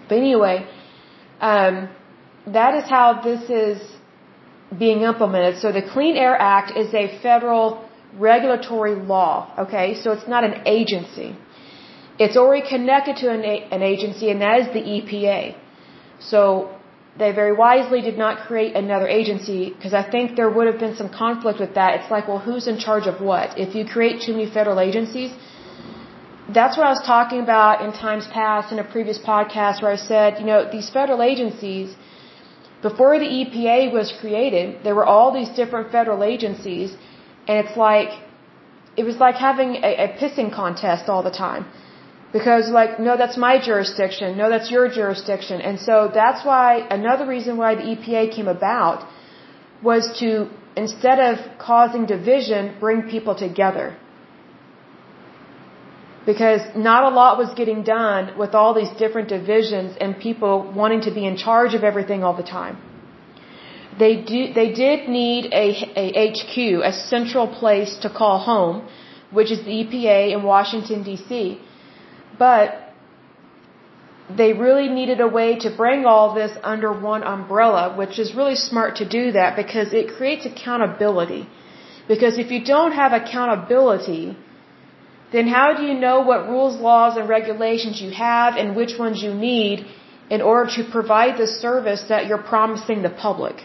But 0.09 0.19
anyway, 0.19 0.67
um, 1.41 1.89
that 2.47 2.75
is 2.75 2.85
how 2.89 3.21
this 3.23 3.43
is 3.49 3.79
being 4.77 5.03
implemented. 5.03 5.61
So 5.61 5.73
the 5.73 5.83
Clean 5.83 6.17
Air 6.17 6.37
Act 6.37 6.77
is 6.77 6.93
a 6.95 7.19
federal 7.23 7.85
regulatory 8.15 8.95
law, 8.95 9.53
okay? 9.59 9.95
So 9.95 10.13
it's 10.13 10.29
not 10.29 10.45
an 10.45 10.67
agency. 10.67 11.37
It's 12.19 12.37
already 12.37 12.69
connected 12.69 13.17
to 13.19 13.31
an, 13.31 13.45
an 13.45 13.83
agency, 13.83 14.31
and 14.31 14.41
that 14.41 14.61
is 14.61 14.67
the 14.69 14.81
EPA. 14.81 15.57
So 16.21 16.78
they 17.21 17.31
very 17.33 17.55
wisely 17.65 18.01
did 18.09 18.17
not 18.25 18.47
create 18.47 18.73
another 18.83 19.09
agency 19.21 19.61
because 19.75 19.95
I 20.01 20.05
think 20.15 20.37
there 20.41 20.51
would 20.57 20.67
have 20.71 20.81
been 20.85 20.97
some 21.03 21.11
conflict 21.23 21.59
with 21.65 21.75
that. 21.79 21.91
It's 21.99 22.11
like, 22.17 22.29
well, 22.29 22.43
who's 22.49 22.67
in 22.73 22.79
charge 22.87 23.07
of 23.13 23.21
what? 23.21 23.59
If 23.65 23.75
you 23.75 23.85
create 23.97 24.23
too 24.27 24.35
many 24.37 24.49
federal 24.59 24.79
agencies, 24.89 25.33
that's 26.59 26.77
what 26.79 26.87
I 26.87 26.93
was 26.99 27.03
talking 27.15 27.41
about 27.41 27.83
in 27.85 27.91
times 27.93 28.27
past 28.29 28.73
in 28.73 28.79
a 28.79 28.85
previous 28.85 29.19
podcast 29.19 29.83
where 29.83 29.93
I 29.99 30.01
said, 30.13 30.39
you 30.41 30.47
know, 30.47 30.61
these 30.77 30.89
federal 30.99 31.23
agencies, 31.23 31.97
before 32.83 33.19
the 33.19 33.31
EPA 33.41 33.93
was 33.93 34.13
created, 34.21 34.85
there 34.85 34.95
were 34.95 35.09
all 35.15 35.31
these 35.41 35.51
different 35.61 35.91
federal 35.91 36.23
agencies 36.23 36.97
and 37.49 37.67
it's 37.67 37.77
like, 37.77 38.11
it 38.97 39.05
was 39.11 39.17
like 39.17 39.35
having 39.35 39.71
a, 39.89 39.93
a 40.07 40.09
pissing 40.21 40.51
contest 40.53 41.09
all 41.09 41.23
the 41.23 41.37
time. 41.47 41.67
Because 42.33 42.69
like, 42.69 42.99
no, 43.01 43.17
that's 43.17 43.37
my 43.37 43.55
jurisdiction. 43.69 44.37
No, 44.37 44.51
that's 44.51 44.71
your 44.71 44.89
jurisdiction. 44.89 45.61
And 45.61 45.81
so 45.81 46.11
that's 46.13 46.45
why, 46.45 46.87
another 46.91 47.27
reason 47.27 47.57
why 47.57 47.75
the 47.75 47.83
EPA 47.83 48.35
came 48.35 48.49
about 48.49 49.07
was 49.83 50.03
to, 50.21 50.49
instead 50.77 51.19
of 51.21 51.39
causing 51.59 52.05
division, 52.07 52.77
bring 52.81 53.03
people 53.15 53.35
together. 53.35 53.97
Because 56.27 56.61
not 56.77 57.11
a 57.11 57.15
lot 57.21 57.39
was 57.39 57.55
getting 57.55 57.83
done 57.83 58.37
with 58.39 58.55
all 58.55 58.75
these 58.75 58.91
different 58.99 59.29
divisions 59.29 59.97
and 59.99 60.19
people 60.19 60.71
wanting 60.81 61.01
to 61.03 61.11
be 61.11 61.25
in 61.25 61.37
charge 61.39 61.73
of 61.73 61.83
everything 61.83 62.23
all 62.23 62.37
the 62.37 62.51
time 62.59 62.77
they 63.99 64.15
do 64.31 64.53
they 64.53 64.71
did 64.73 65.09
need 65.09 65.47
a, 65.53 65.67
a 66.03 66.07
HQ, 66.31 66.57
a 66.91 66.93
central 66.93 67.47
place 67.49 67.97
to 68.03 68.09
call 68.11 68.39
home, 68.39 68.89
which 69.31 69.51
is 69.51 69.61
the 69.65 69.75
EPA 69.83 70.33
in 70.35 70.43
Washington 70.43 71.03
D.C. 71.03 71.61
But 72.39 72.89
they 74.37 74.53
really 74.53 74.89
needed 74.89 75.21
a 75.21 75.29
way 75.29 75.59
to 75.61 75.71
bring 75.71 76.05
all 76.05 76.35
this 76.35 76.53
under 76.63 76.93
one 76.93 77.23
umbrella, 77.23 77.97
which 77.97 78.19
is 78.19 78.35
really 78.35 78.57
smart 78.57 78.97
to 78.97 79.09
do 79.09 79.33
that 79.33 79.57
because 79.57 79.93
it 79.93 80.15
creates 80.17 80.45
accountability. 80.45 81.49
Because 82.07 82.39
if 82.39 82.51
you 82.51 82.65
don't 82.65 82.93
have 82.93 83.13
accountability, 83.13 84.37
then 85.33 85.47
how 85.47 85.75
do 85.75 85.83
you 85.83 85.95
know 85.95 86.21
what 86.21 86.49
rules, 86.49 86.77
laws, 86.81 87.17
and 87.17 87.29
regulations 87.29 88.01
you 88.01 88.11
have 88.11 88.57
and 88.57 88.77
which 88.77 88.99
ones 88.99 89.23
you 89.23 89.33
need 89.35 89.87
in 90.31 90.41
order 90.43 90.71
to 90.77 90.85
provide 90.91 91.39
the 91.39 91.47
service 91.47 92.05
that 92.09 92.27
you're 92.27 92.47
promising 92.55 93.03
the 93.03 93.11
public? 93.11 93.57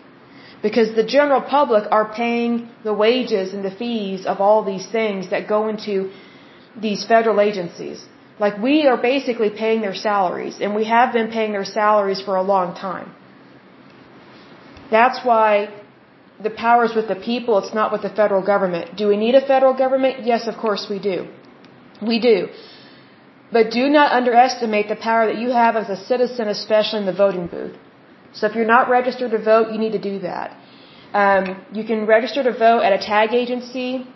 Because 0.61 0.95
the 0.95 1.05
general 1.05 1.41
public 1.41 1.83
are 1.91 2.13
paying 2.13 2.69
the 2.83 2.93
wages 2.93 3.53
and 3.53 3.65
the 3.65 3.71
fees 3.71 4.25
of 4.25 4.39
all 4.39 4.63
these 4.63 4.87
things 4.87 5.29
that 5.29 5.47
go 5.47 5.67
into 5.67 6.11
these 6.85 7.05
federal 7.05 7.41
agencies. 7.41 8.05
Like 8.39 8.57
we 8.57 8.87
are 8.87 8.97
basically 8.97 9.49
paying 9.49 9.81
their 9.81 9.95
salaries, 9.95 10.59
and 10.59 10.75
we 10.75 10.85
have 10.85 11.13
been 11.13 11.29
paying 11.29 11.51
their 11.51 11.65
salaries 11.65 12.21
for 12.21 12.35
a 12.35 12.41
long 12.41 12.75
time. 12.75 13.11
That's 14.89 15.23
why 15.23 15.69
the 16.41 16.49
power 16.49 16.83
is 16.85 16.93
with 16.95 17.07
the 17.07 17.15
people, 17.15 17.57
it's 17.59 17.73
not 17.73 17.91
with 17.91 18.01
the 18.01 18.09
federal 18.09 18.43
government. 18.51 18.95
Do 18.97 19.07
we 19.07 19.17
need 19.17 19.35
a 19.35 19.45
federal 19.53 19.73
government? 19.73 20.25
Yes, 20.25 20.47
of 20.47 20.57
course 20.57 20.87
we 20.89 20.99
do. 20.99 21.27
We 22.01 22.19
do. 22.19 22.49
But 23.51 23.69
do 23.71 23.87
not 23.87 24.11
underestimate 24.19 24.87
the 24.89 24.95
power 24.95 25.27
that 25.27 25.37
you 25.37 25.49
have 25.51 25.75
as 25.75 25.89
a 25.89 25.95
citizen, 25.95 26.47
especially 26.47 26.99
in 26.99 27.05
the 27.05 27.19
voting 27.25 27.47
booth. 27.47 27.75
So 28.33 28.47
if 28.47 28.55
you're 28.55 28.73
not 28.77 28.89
registered 28.89 29.31
to 29.31 29.37
vote, 29.37 29.71
you 29.71 29.77
need 29.77 29.91
to 29.91 30.03
do 30.11 30.19
that. 30.19 30.57
Um, 31.13 31.43
you 31.71 31.83
can 31.83 32.07
register 32.07 32.41
to 32.43 32.51
vote 32.51 32.81
at 32.81 32.93
a 32.93 32.97
tag 32.97 33.33
agency 33.33 34.07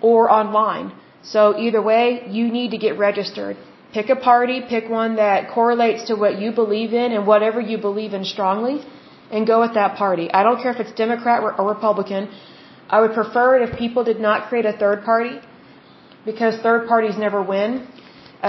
or 0.00 0.30
online. 0.30 0.92
So 1.32 1.40
either 1.64 1.82
way, 1.82 2.04
you 2.36 2.44
need 2.58 2.70
to 2.76 2.78
get 2.86 2.98
registered. 2.98 3.56
Pick 3.96 4.08
a 4.10 4.16
party, 4.16 4.58
pick 4.74 4.88
one 5.00 5.16
that 5.16 5.50
correlates 5.54 6.04
to 6.08 6.14
what 6.22 6.38
you 6.42 6.52
believe 6.52 6.92
in 7.02 7.12
and 7.16 7.26
whatever 7.32 7.60
you 7.60 7.76
believe 7.88 8.12
in 8.18 8.24
strongly, 8.24 8.76
and 9.30 9.46
go 9.52 9.60
with 9.64 9.74
that 9.80 9.96
party. 9.96 10.26
I 10.38 10.42
don't 10.46 10.60
care 10.62 10.72
if 10.76 10.80
it's 10.84 10.94
Democrat 11.04 11.42
or 11.42 11.68
Republican. 11.74 12.28
I 12.88 13.00
would 13.02 13.14
prefer 13.20 13.46
it 13.56 13.68
if 13.68 13.78
people 13.84 14.04
did 14.10 14.20
not 14.28 14.48
create 14.48 14.66
a 14.72 14.76
third 14.82 15.04
party, 15.04 15.34
because 16.24 16.58
third 16.68 16.88
parties 16.92 17.16
never 17.26 17.42
win, 17.54 17.86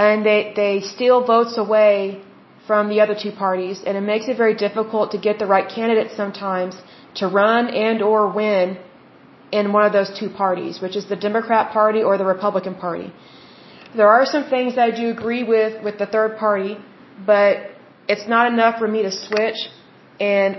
and 0.06 0.24
they 0.28 0.38
they 0.60 0.74
steal 0.94 1.18
votes 1.34 1.56
away 1.64 1.94
from 2.66 2.88
the 2.92 3.00
other 3.04 3.16
two 3.24 3.32
parties, 3.46 3.82
and 3.86 3.96
it 4.00 4.06
makes 4.12 4.26
it 4.32 4.36
very 4.44 4.56
difficult 4.66 5.06
to 5.14 5.18
get 5.18 5.38
the 5.38 5.48
right 5.54 5.68
candidate 5.76 6.10
sometimes 6.22 6.74
to 7.20 7.26
run 7.26 7.68
and 7.88 8.00
or 8.10 8.20
win 8.40 8.78
in 9.52 9.72
one 9.72 9.84
of 9.84 9.92
those 9.92 10.10
two 10.18 10.30
parties, 10.30 10.80
which 10.80 10.96
is 10.96 11.08
the 11.08 11.16
Democrat 11.16 11.72
Party 11.72 12.02
or 12.02 12.16
the 12.18 12.24
Republican 12.24 12.74
Party. 12.74 13.12
There 13.96 14.08
are 14.08 14.24
some 14.24 14.44
things 14.48 14.76
that 14.76 14.84
I 14.92 14.96
do 15.02 15.10
agree 15.10 15.42
with 15.42 15.82
with 15.82 15.98
the 15.98 16.06
third 16.06 16.38
party, 16.38 16.78
but 17.26 17.56
it's 18.08 18.26
not 18.28 18.52
enough 18.52 18.78
for 18.78 18.86
me 18.86 19.02
to 19.02 19.10
switch. 19.10 19.60
And 20.20 20.58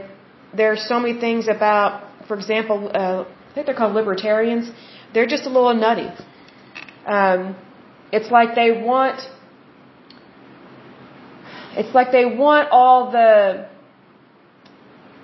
there 0.53 0.71
are 0.73 0.81
so 0.91 0.99
many 0.99 1.19
things 1.19 1.47
about, 1.47 2.27
for 2.27 2.35
example, 2.35 2.91
uh, 2.93 3.23
I 3.23 3.53
think 3.53 3.65
they're 3.65 3.75
called 3.75 3.95
libertarians. 3.95 4.71
They're 5.13 5.31
just 5.35 5.45
a 5.45 5.49
little 5.49 5.73
nutty. 5.73 6.09
Um, 7.05 7.55
it's 8.11 8.29
like 8.29 8.55
they 8.55 8.71
want. 8.71 9.21
It's 11.73 11.95
like 11.95 12.11
they 12.11 12.25
want 12.25 12.67
all 12.71 13.11
the 13.11 13.70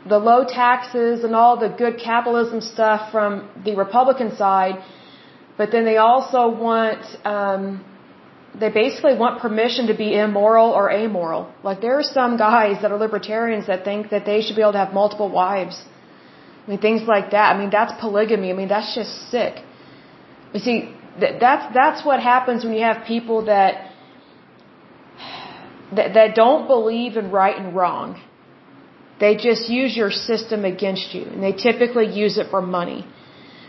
the 0.08 0.20
low 0.30 0.44
taxes 0.46 1.24
and 1.24 1.36
all 1.36 1.58
the 1.58 1.70
good 1.84 2.00
capitalism 2.00 2.62
stuff 2.62 3.12
from 3.12 3.50
the 3.66 3.76
Republican 3.76 4.36
side, 4.36 4.76
but 5.58 5.72
then 5.72 5.86
they 5.86 5.98
also 5.98 6.50
want. 6.50 7.04
Um, 7.26 7.84
they 8.60 8.70
basically 8.70 9.16
want 9.16 9.40
permission 9.40 9.88
to 9.88 9.94
be 9.94 10.10
immoral 10.16 10.70
or 10.72 10.90
amoral. 10.92 11.54
Like 11.64 11.80
there 11.80 12.00
are 12.00 12.08
some 12.20 12.38
guys 12.38 12.82
that 12.82 12.92
are 12.92 12.98
libertarians 12.98 13.68
that 13.68 13.84
think 13.84 14.10
that 14.10 14.26
they 14.26 14.42
should 14.42 14.56
be 14.56 14.64
able 14.64 14.72
to 14.72 14.84
have 14.84 14.94
multiple 14.94 15.30
wives. 15.30 15.84
I 16.66 16.72
mean, 16.72 16.80
things 16.80 17.04
like 17.04 17.32
that. 17.32 17.56
I 17.56 17.58
mean, 17.60 17.70
that's 17.70 17.94
polygamy. 18.00 18.50
I 18.50 18.54
mean, 18.54 18.68
that's 18.68 18.96
just 18.96 19.30
sick. 19.30 19.64
You 20.54 20.60
see, 20.60 20.96
that's 21.20 21.74
that's 21.74 22.06
what 22.06 22.20
happens 22.22 22.64
when 22.66 22.74
you 22.74 22.84
have 22.84 23.06
people 23.06 23.46
that 23.46 23.92
that, 25.96 26.14
that 26.16 26.36
don't 26.36 26.68
believe 26.68 27.16
in 27.16 27.32
right 27.32 27.58
and 27.58 27.76
wrong. 27.76 28.22
They 29.20 29.36
just 29.36 29.70
use 29.70 29.96
your 29.96 30.12
system 30.12 30.66
against 30.66 31.14
you, 31.16 31.24
and 31.24 31.42
they 31.42 31.54
typically 31.54 32.08
use 32.24 32.38
it 32.38 32.50
for 32.52 32.62
money. 32.62 33.06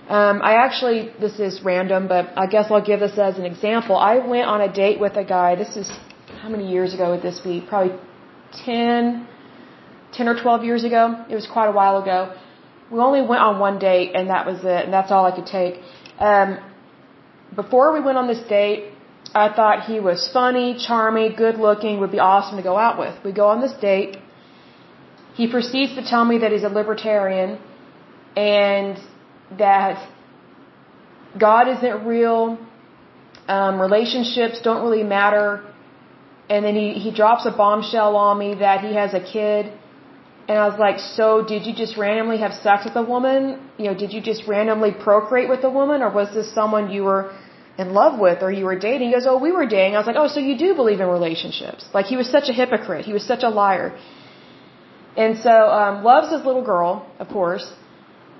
Um, 0.08 0.40
I 0.42 0.54
actually, 0.64 1.10
this 1.20 1.38
is 1.38 1.62
random, 1.62 2.08
but 2.08 2.36
I 2.36 2.46
guess 2.46 2.66
I'll 2.70 2.84
give 2.84 3.00
this 3.00 3.18
as 3.18 3.36
an 3.38 3.44
example. 3.44 3.96
I 3.96 4.26
went 4.34 4.46
on 4.46 4.60
a 4.62 4.72
date 4.72 4.98
with 4.98 5.16
a 5.16 5.24
guy. 5.24 5.54
This 5.54 5.76
is 5.76 5.90
how 6.42 6.48
many 6.48 6.70
years 6.70 6.94
ago 6.94 7.10
would 7.12 7.22
this 7.22 7.40
be? 7.40 7.60
Probably 7.68 7.94
10, 8.64 9.26
10 10.12 10.28
or 10.28 10.40
12 10.40 10.64
years 10.64 10.84
ago. 10.84 11.24
It 11.28 11.34
was 11.34 11.46
quite 11.46 11.68
a 11.68 11.72
while 11.72 12.02
ago. 12.02 12.34
We 12.90 12.98
only 13.00 13.20
went 13.20 13.42
on 13.42 13.58
one 13.58 13.78
date, 13.78 14.12
and 14.14 14.30
that 14.30 14.46
was 14.46 14.60
it, 14.60 14.84
and 14.84 14.92
that's 14.92 15.10
all 15.10 15.26
I 15.26 15.34
could 15.38 15.46
take. 15.46 15.80
Um, 16.18 16.58
before 17.54 17.92
we 17.92 18.00
went 18.00 18.16
on 18.16 18.26
this 18.28 18.40
date, 18.48 18.92
I 19.34 19.52
thought 19.52 19.84
he 19.84 20.00
was 20.00 20.30
funny, 20.32 20.76
charming, 20.78 21.34
good 21.36 21.56
looking, 21.56 22.00
would 22.00 22.12
be 22.12 22.18
awesome 22.18 22.56
to 22.56 22.62
go 22.62 22.78
out 22.78 22.98
with. 22.98 23.14
We 23.24 23.32
go 23.32 23.48
on 23.48 23.60
this 23.60 23.72
date. 23.72 24.16
He 25.40 25.46
proceeds 25.56 25.92
to 25.98 26.04
tell 26.12 26.24
me 26.30 26.36
that 26.42 26.50
he's 26.54 26.66
a 26.70 26.74
libertarian 26.80 27.50
and 28.36 28.94
that 29.64 29.96
God 31.46 31.64
isn't 31.74 31.98
real, 32.14 32.40
um, 33.56 33.74
relationships 33.86 34.56
don't 34.68 34.82
really 34.86 35.06
matter, 35.18 35.48
and 36.50 36.64
then 36.64 36.74
he, 36.80 36.86
he 37.04 37.10
drops 37.20 37.44
a 37.52 37.54
bombshell 37.62 38.16
on 38.16 38.34
me 38.44 38.50
that 38.66 38.78
he 38.86 38.92
has 39.02 39.14
a 39.20 39.22
kid. 39.34 39.72
And 40.48 40.56
I 40.58 40.66
was 40.70 40.78
like, 40.86 40.98
so 40.98 41.26
did 41.52 41.66
you 41.66 41.74
just 41.82 41.96
randomly 42.04 42.38
have 42.44 42.54
sex 42.66 42.86
with 42.86 42.96
a 42.96 43.06
woman? 43.14 43.42
You 43.76 43.86
know, 43.88 43.96
did 44.02 44.12
you 44.14 44.20
just 44.30 44.42
randomly 44.54 44.92
procreate 45.06 45.48
with 45.54 45.62
a 45.70 45.72
woman, 45.80 45.98
or 46.06 46.10
was 46.20 46.28
this 46.34 46.52
someone 46.60 46.90
you 46.96 47.04
were 47.10 47.24
in 47.82 47.88
love 48.00 48.18
with, 48.26 48.38
or 48.42 48.50
you 48.50 48.64
were 48.70 48.78
dating? 48.90 49.08
He 49.08 49.14
goes, 49.18 49.28
oh, 49.32 49.38
we 49.48 49.52
were 49.58 49.66
dating. 49.66 49.94
I 49.96 49.98
was 50.02 50.08
like, 50.10 50.20
oh, 50.22 50.28
so 50.36 50.40
you 50.40 50.56
do 50.66 50.74
believe 50.74 51.00
in 51.04 51.08
relationships? 51.18 51.82
Like 51.96 52.06
he 52.06 52.16
was 52.22 52.28
such 52.36 52.48
a 52.52 52.54
hypocrite. 52.60 53.04
He 53.10 53.12
was 53.18 53.26
such 53.32 53.44
a 53.50 53.50
liar. 53.60 53.88
And 55.16 55.38
so, 55.38 55.50
um, 55.50 56.04
loves 56.04 56.30
his 56.30 56.44
little 56.44 56.64
girl, 56.64 57.06
of 57.18 57.28
course. 57.28 57.66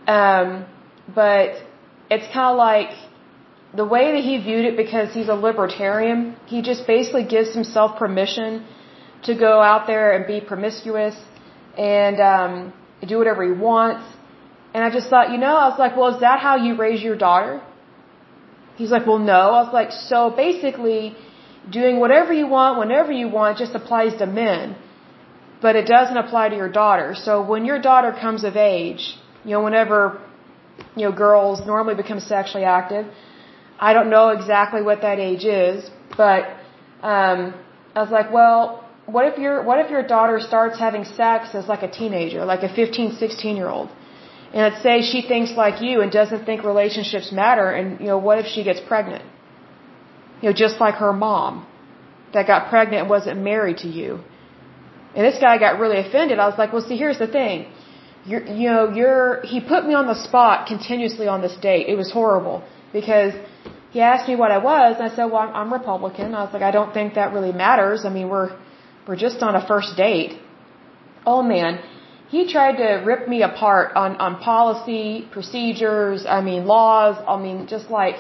Um, 0.07 0.67
but 1.15 1.63
it's 2.11 2.27
kind 2.33 2.51
of 2.53 2.57
like 2.57 2.91
the 3.75 3.85
way 3.85 4.13
that 4.13 4.25
he 4.25 4.39
viewed 4.39 4.65
it 4.65 4.77
because 4.77 5.13
he's 5.13 5.29
a 5.29 5.35
libertarian, 5.35 6.37
he 6.47 6.63
just 6.63 6.87
basically 6.87 7.25
gives 7.25 7.53
himself 7.55 7.99
permission 7.99 8.65
to 9.25 9.35
go 9.35 9.61
out 9.61 9.87
there 9.87 10.13
and 10.13 10.27
be 10.27 10.41
promiscuous 10.41 11.17
and 11.77 12.21
um, 12.21 12.73
do 13.07 13.19
whatever 13.19 13.45
he 13.45 13.53
wants. 13.53 14.05
And 14.75 14.85
I 14.85 14.91
just 14.91 15.09
thought, 15.11 15.31
you 15.31 15.39
know, 15.39 15.57
I 15.57 15.69
was 15.69 15.79
like, 15.79 15.97
well, 15.97 16.15
is 16.15 16.21
that 16.21 16.39
how 16.41 16.57
you 16.57 16.77
raise 16.77 17.03
your 17.03 17.17
daughter? 17.17 17.63
He's 18.77 18.91
like, 18.91 19.07
well, 19.07 19.19
no. 19.19 19.41
I 19.59 19.63
was 19.65 19.73
like, 19.73 19.91
so 19.93 20.31
basically, 20.31 21.17
doing 21.71 21.99
whatever 21.99 22.33
you 22.33 22.47
want, 22.47 22.79
whenever 22.79 23.13
you 23.13 23.29
want, 23.29 23.59
just 23.59 23.75
applies 23.75 24.17
to 24.19 24.27
men, 24.27 24.77
but 25.61 25.77
it 25.77 25.87
doesn't 25.87 26.17
apply 26.17 26.49
to 26.51 26.57
your 26.57 26.73
daughter. 26.83 27.15
So 27.15 27.43
when 27.43 27.65
your 27.65 27.81
daughter 27.81 28.13
comes 28.13 28.45
of 28.45 28.57
age, 28.57 29.17
you 29.45 29.53
know, 29.53 29.63
whenever 29.63 30.21
you 30.97 31.05
know, 31.05 31.13
girls 31.13 31.65
normally 31.67 31.95
become 31.95 32.21
sexually 32.21 32.65
active. 32.65 33.07
I 33.79 33.93
don't 33.93 34.11
know 34.11 34.29
exactly 34.31 34.83
what 34.83 35.03
that 35.03 35.19
age 35.19 35.45
is, 35.45 35.89
but 36.17 36.43
um, 37.03 37.55
I 37.95 38.01
was 38.05 38.11
like, 38.11 38.33
well, 38.33 38.85
what 39.07 39.25
if 39.31 39.39
your 39.39 39.63
what 39.63 39.79
if 39.85 39.91
your 39.91 40.03
daughter 40.07 40.39
starts 40.41 40.79
having 40.79 41.05
sex 41.05 41.55
as 41.55 41.67
like 41.69 41.83
a 41.83 41.91
teenager, 41.91 42.45
like 42.45 42.63
a 42.63 42.73
15, 42.75 43.13
16 43.17 43.57
year 43.57 43.69
old? 43.69 43.89
And 44.53 44.63
let's 44.67 44.83
say 44.83 45.03
she 45.03 45.21
thinks 45.23 45.53
like 45.53 45.83
you 45.83 46.01
and 46.01 46.11
doesn't 46.11 46.45
think 46.45 46.65
relationships 46.65 47.31
matter, 47.33 47.71
and 47.71 48.01
you 48.01 48.07
know, 48.07 48.19
what 48.19 48.39
if 48.39 48.47
she 48.47 48.65
gets 48.65 48.81
pregnant? 48.81 49.25
You 50.41 50.51
know, 50.51 50.57
just 50.65 50.81
like 50.81 50.97
her 50.97 51.13
mom 51.13 51.67
that 52.35 52.47
got 52.47 52.69
pregnant 52.69 53.03
and 53.03 53.11
wasn't 53.11 53.41
married 53.41 53.79
to 53.79 53.89
you. 53.89 54.21
And 55.19 55.27
this 55.27 55.39
guy 55.41 55.59
got 55.59 55.81
really 55.81 55.99
offended. 55.99 56.39
I 56.39 56.47
was 56.47 56.57
like, 56.57 56.73
well, 56.73 56.87
see, 56.89 56.97
here's 56.97 57.19
the 57.19 57.27
thing 57.27 57.67
you're, 58.25 58.45
you 58.61 58.69
know, 58.71 58.85
you're, 58.99 59.41
he 59.53 59.59
put 59.61 59.83
me 59.89 59.95
on 60.01 60.07
the 60.07 60.19
spot 60.27 60.69
continuously 60.69 61.27
on 61.35 61.41
this 61.47 61.57
date. 61.69 61.89
It 61.89 61.97
was 62.03 62.11
horrible 62.13 62.63
because 62.93 63.33
he 63.91 64.01
asked 64.01 64.29
me 64.29 64.37
what 64.37 64.53
I 64.53 64.59
was, 64.59 64.97
and 64.99 65.05
I 65.11 65.13
said, 65.17 65.25
well, 65.33 65.43
I'm, 65.45 65.53
I'm 65.61 65.73
Republican. 65.73 66.35
I 66.35 66.43
was 66.45 66.53
like, 66.53 66.63
I 66.63 66.71
don't 66.71 66.93
think 66.93 67.15
that 67.15 67.33
really 67.33 67.53
matters. 67.65 68.05
I 68.05 68.11
mean, 68.11 68.29
we're, 68.29 68.51
we're 69.09 69.17
just 69.17 69.43
on 69.43 69.57
a 69.57 69.67
first 69.67 69.97
date. 69.97 70.39
Oh 71.27 71.43
man, 71.43 71.81
he 72.29 72.41
tried 72.55 72.77
to 72.83 72.89
rip 73.11 73.27
me 73.29 73.43
apart 73.43 73.97
on, 73.97 74.17
on 74.27 74.39
policy, 74.41 75.27
procedures, 75.33 76.27
I 76.27 76.41
mean, 76.43 76.67
laws, 76.67 77.17
I 77.27 77.37
mean, 77.45 77.67
just 77.67 77.91
like, 77.91 78.17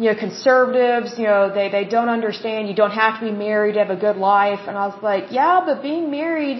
you 0.00 0.06
know, 0.10 0.18
conservatives, 0.26 1.08
you 1.20 1.26
know, 1.30 1.42
they, 1.56 1.68
they 1.76 1.84
don't 1.94 2.12
understand 2.18 2.68
you 2.72 2.78
don't 2.84 2.98
have 3.04 3.14
to 3.20 3.24
be 3.30 3.34
married 3.48 3.74
to 3.74 3.80
have 3.84 3.90
a 3.98 4.02
good 4.06 4.18
life. 4.34 4.62
And 4.68 4.74
I 4.82 4.86
was 4.90 4.98
like, 5.10 5.24
yeah, 5.38 5.56
but 5.66 5.82
being 5.82 6.10
married, 6.10 6.58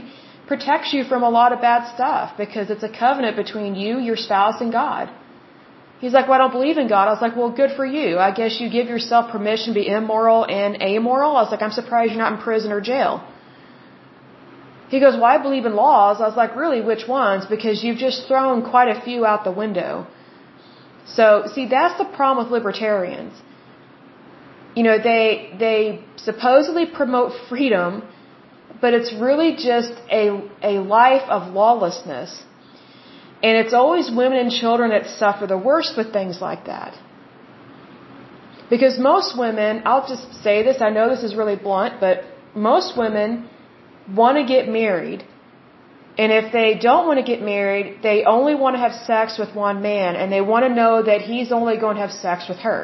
protects 0.53 0.92
you 0.96 1.03
from 1.11 1.22
a 1.31 1.31
lot 1.38 1.50
of 1.55 1.59
bad 1.68 1.83
stuff 1.94 2.37
because 2.42 2.66
it's 2.74 2.87
a 2.90 2.92
covenant 3.05 3.37
between 3.42 3.72
you, 3.83 3.92
your 4.09 4.18
spouse, 4.26 4.59
and 4.64 4.70
God. 4.83 5.07
He's 6.03 6.14
like, 6.16 6.26
well, 6.29 6.37
I 6.38 6.42
don't 6.44 6.57
believe 6.59 6.79
in 6.85 6.88
God. 6.94 7.05
I 7.09 7.12
was 7.16 7.22
like, 7.26 7.37
well, 7.40 7.50
good 7.62 7.72
for 7.79 7.87
you. 7.98 8.18
I 8.29 8.31
guess 8.38 8.61
you 8.61 8.68
give 8.79 8.88
yourself 8.94 9.33
permission 9.37 9.68
to 9.72 9.79
be 9.81 9.87
immoral 9.98 10.40
and 10.61 10.83
amoral. 10.92 11.33
I 11.38 11.42
was 11.44 11.50
like, 11.55 11.62
I'm 11.66 11.76
surprised 11.81 12.12
you're 12.12 12.24
not 12.26 12.33
in 12.37 12.40
prison 12.48 12.72
or 12.76 12.81
jail. 12.92 13.12
He 14.94 14.98
goes, 15.05 15.14
well, 15.14 15.31
I 15.37 15.38
believe 15.46 15.66
in 15.70 15.74
laws. 15.87 16.16
I 16.20 16.26
was 16.31 16.38
like, 16.42 16.57
really, 16.62 16.81
which 16.92 17.05
ones? 17.09 17.46
Because 17.55 17.85
you've 17.85 18.03
just 18.09 18.29
thrown 18.29 18.57
quite 18.74 18.88
a 18.96 19.00
few 19.07 19.24
out 19.24 19.44
the 19.44 19.57
window. 19.64 19.90
So, 21.06 21.46
see, 21.54 21.66
that's 21.66 21.98
the 21.98 22.04
problem 22.04 22.44
with 22.44 22.52
libertarians. 22.52 23.34
You 24.74 24.84
know, 24.84 24.98
they, 24.98 25.52
they 25.58 26.04
supposedly 26.16 26.86
promote 26.86 27.32
freedom, 27.48 28.02
but 28.80 28.94
it's 28.94 29.12
really 29.12 29.56
just 29.56 29.92
a, 30.10 30.24
a 30.62 30.78
life 30.78 31.28
of 31.28 31.52
lawlessness. 31.52 32.44
And 33.42 33.56
it's 33.56 33.72
always 33.72 34.10
women 34.10 34.38
and 34.38 34.50
children 34.50 34.90
that 34.90 35.06
suffer 35.06 35.46
the 35.46 35.58
worst 35.58 35.96
with 35.96 36.12
things 36.12 36.40
like 36.40 36.66
that. 36.66 36.96
Because 38.68 38.98
most 38.98 39.36
women, 39.36 39.82
I'll 39.84 40.06
just 40.06 40.42
say 40.44 40.62
this, 40.62 40.80
I 40.80 40.90
know 40.90 41.08
this 41.08 41.24
is 41.24 41.34
really 41.34 41.56
blunt, 41.56 42.00
but 42.00 42.22
most 42.54 42.96
women 42.96 43.48
want 44.08 44.38
to 44.38 44.44
get 44.44 44.68
married. 44.68 45.24
And 46.20 46.33
if 46.40 46.52
they 46.52 46.70
don't 46.88 47.06
want 47.09 47.18
to 47.22 47.26
get 47.33 47.40
married, 47.40 47.87
they 48.02 48.18
only 48.24 48.54
want 48.62 48.76
to 48.76 48.80
have 48.87 48.94
sex 49.11 49.38
with 49.42 49.54
one 49.54 49.80
man 49.80 50.16
and 50.16 50.30
they 50.30 50.42
want 50.52 50.64
to 50.66 50.72
know 50.80 51.02
that 51.11 51.20
he's 51.22 51.50
only 51.59 51.76
going 51.85 51.96
to 51.96 52.02
have 52.06 52.14
sex 52.26 52.48
with 52.50 52.59
her. 52.68 52.80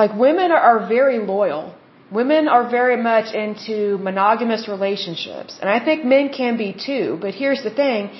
Like 0.00 0.12
women 0.26 0.52
are, 0.52 0.86
very 0.96 1.18
loyal 1.18 1.74
women 2.10 2.48
are 2.48 2.68
very 2.68 3.00
much 3.00 3.34
into 3.34 3.98
monogamous 3.98 4.66
relationships 4.68 5.58
and 5.60 5.70
i 5.70 5.78
think 5.84 6.04
men 6.04 6.28
can 6.28 6.56
be 6.56 6.72
too 6.86 7.18
but 7.20 7.34
here's 7.34 7.62
the 7.62 7.74
thing 7.82 8.10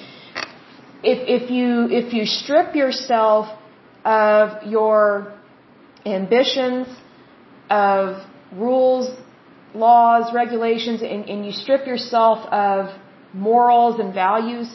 if 1.02 1.18
if 1.36 1.50
you 1.50 1.88
if 2.00 2.14
you 2.16 2.24
strip 2.24 2.76
yourself 2.76 3.48
of 4.04 4.62
your 4.74 5.32
ambitions 6.06 6.86
of 7.68 8.22
rules 8.52 9.10
laws 9.74 10.32
regulations 10.32 11.02
and, 11.02 11.28
and 11.28 11.44
you 11.46 11.52
strip 11.52 11.86
yourself 11.86 12.38
of 12.52 12.94
morals 13.32 14.00
and 14.00 14.12
values 14.14 14.68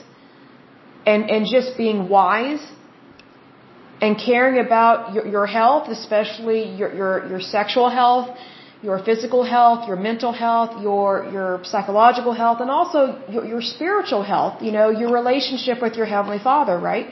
and 1.06 1.30
and 1.30 1.46
just 1.46 1.78
being 1.78 2.10
wise 2.10 2.66
and 4.02 4.18
caring 4.18 4.60
about 4.66 5.14
your, 5.14 5.26
your 5.28 5.46
health 5.46 5.88
especially 5.90 6.76
your, 6.76 6.94
your 6.94 7.28
your 7.30 7.40
sexual 7.40 7.90
health 7.90 8.38
your 8.86 9.00
physical 9.04 9.44
health, 9.44 9.88
your 9.88 10.00
mental 10.10 10.32
health, 10.32 10.72
your 10.88 11.08
your 11.36 11.50
psychological 11.64 12.34
health, 12.42 12.60
and 12.62 12.70
also 12.70 13.00
your, 13.34 13.44
your 13.54 13.62
spiritual 13.62 14.24
health. 14.24 14.62
You 14.62 14.72
know, 14.78 14.88
your 15.02 15.12
relationship 15.22 15.82
with 15.86 15.96
your 16.00 16.06
heavenly 16.14 16.42
Father, 16.50 16.78
right? 16.78 17.08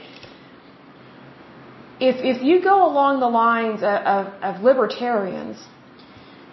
If 2.09 2.17
if 2.31 2.43
you 2.43 2.61
go 2.71 2.77
along 2.91 3.19
the 3.27 3.31
lines 3.45 3.79
of, 3.91 3.97
of, 4.15 4.23
of 4.49 4.61
libertarians, 4.69 5.57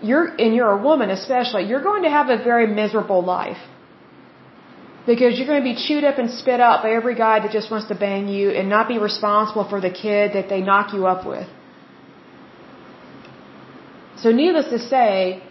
you're 0.03 0.28
and 0.43 0.55
you're 0.55 0.72
a 0.78 0.82
woman 0.91 1.11
especially, 1.11 1.64
you're 1.70 1.86
going 1.91 2.05
to 2.09 2.12
have 2.18 2.28
a 2.36 2.38
very 2.51 2.66
miserable 2.82 3.22
life. 3.22 3.62
Because 5.13 5.31
you're 5.37 5.51
going 5.53 5.63
to 5.65 5.71
be 5.73 5.79
chewed 5.87 6.05
up 6.11 6.19
and 6.23 6.29
spit 6.41 6.61
out 6.67 6.79
by 6.85 6.91
every 7.01 7.17
guy 7.27 7.37
that 7.43 7.53
just 7.59 7.69
wants 7.73 7.87
to 7.93 7.97
bang 8.07 8.25
you 8.37 8.47
and 8.59 8.69
not 8.77 8.85
be 8.95 8.99
responsible 9.11 9.67
for 9.73 9.81
the 9.87 9.95
kid 10.03 10.35
that 10.37 10.49
they 10.53 10.61
knock 10.69 10.93
you 10.97 11.03
up 11.13 11.23
with. 11.33 11.49
So 14.23 14.31
needless 14.43 14.69
to 14.77 14.79
say, 14.79 15.43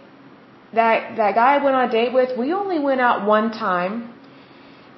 that 0.78 1.16
that 1.20 1.34
guy 1.34 1.56
I 1.56 1.64
went 1.64 1.74
on 1.76 1.88
a 1.88 1.92
date 1.92 2.12
with, 2.18 2.38
we 2.38 2.52
only 2.52 2.78
went 2.78 3.00
out 3.00 3.26
one 3.26 3.50
time, 3.50 3.94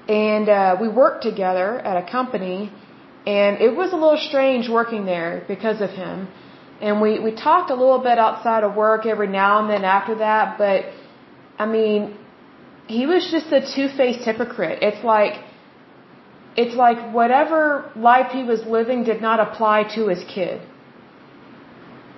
and 0.08 0.48
uh, 0.48 0.76
we 0.82 0.88
worked 1.02 1.22
together 1.30 1.68
at 1.90 1.96
a 2.02 2.04
company, 2.10 2.58
and 3.26 3.60
it 3.66 3.74
was 3.80 3.92
a 3.92 3.98
little 4.04 4.22
strange 4.30 4.68
working 4.68 5.06
there 5.06 5.44
because 5.48 5.80
of 5.80 5.90
him. 5.90 6.28
And 6.80 7.00
we 7.04 7.10
we 7.26 7.32
talked 7.48 7.70
a 7.70 7.78
little 7.82 8.02
bit 8.10 8.18
outside 8.26 8.64
of 8.64 8.74
work 8.74 9.06
every 9.06 9.30
now 9.42 9.52
and 9.60 9.70
then 9.70 9.84
after 9.84 10.16
that, 10.26 10.58
but 10.58 10.78
I 11.58 11.66
mean, 11.76 12.00
he 12.86 13.06
was 13.06 13.30
just 13.30 13.52
a 13.52 13.60
two-faced 13.74 14.24
hypocrite. 14.24 14.82
It's 14.82 15.04
like 15.04 15.34
it's 16.56 16.74
like 16.74 17.12
whatever 17.12 17.90
life 17.96 18.32
he 18.32 18.42
was 18.44 18.64
living 18.64 19.04
did 19.04 19.22
not 19.22 19.40
apply 19.40 19.84
to 19.94 20.08
his 20.08 20.22
kid. 20.24 20.60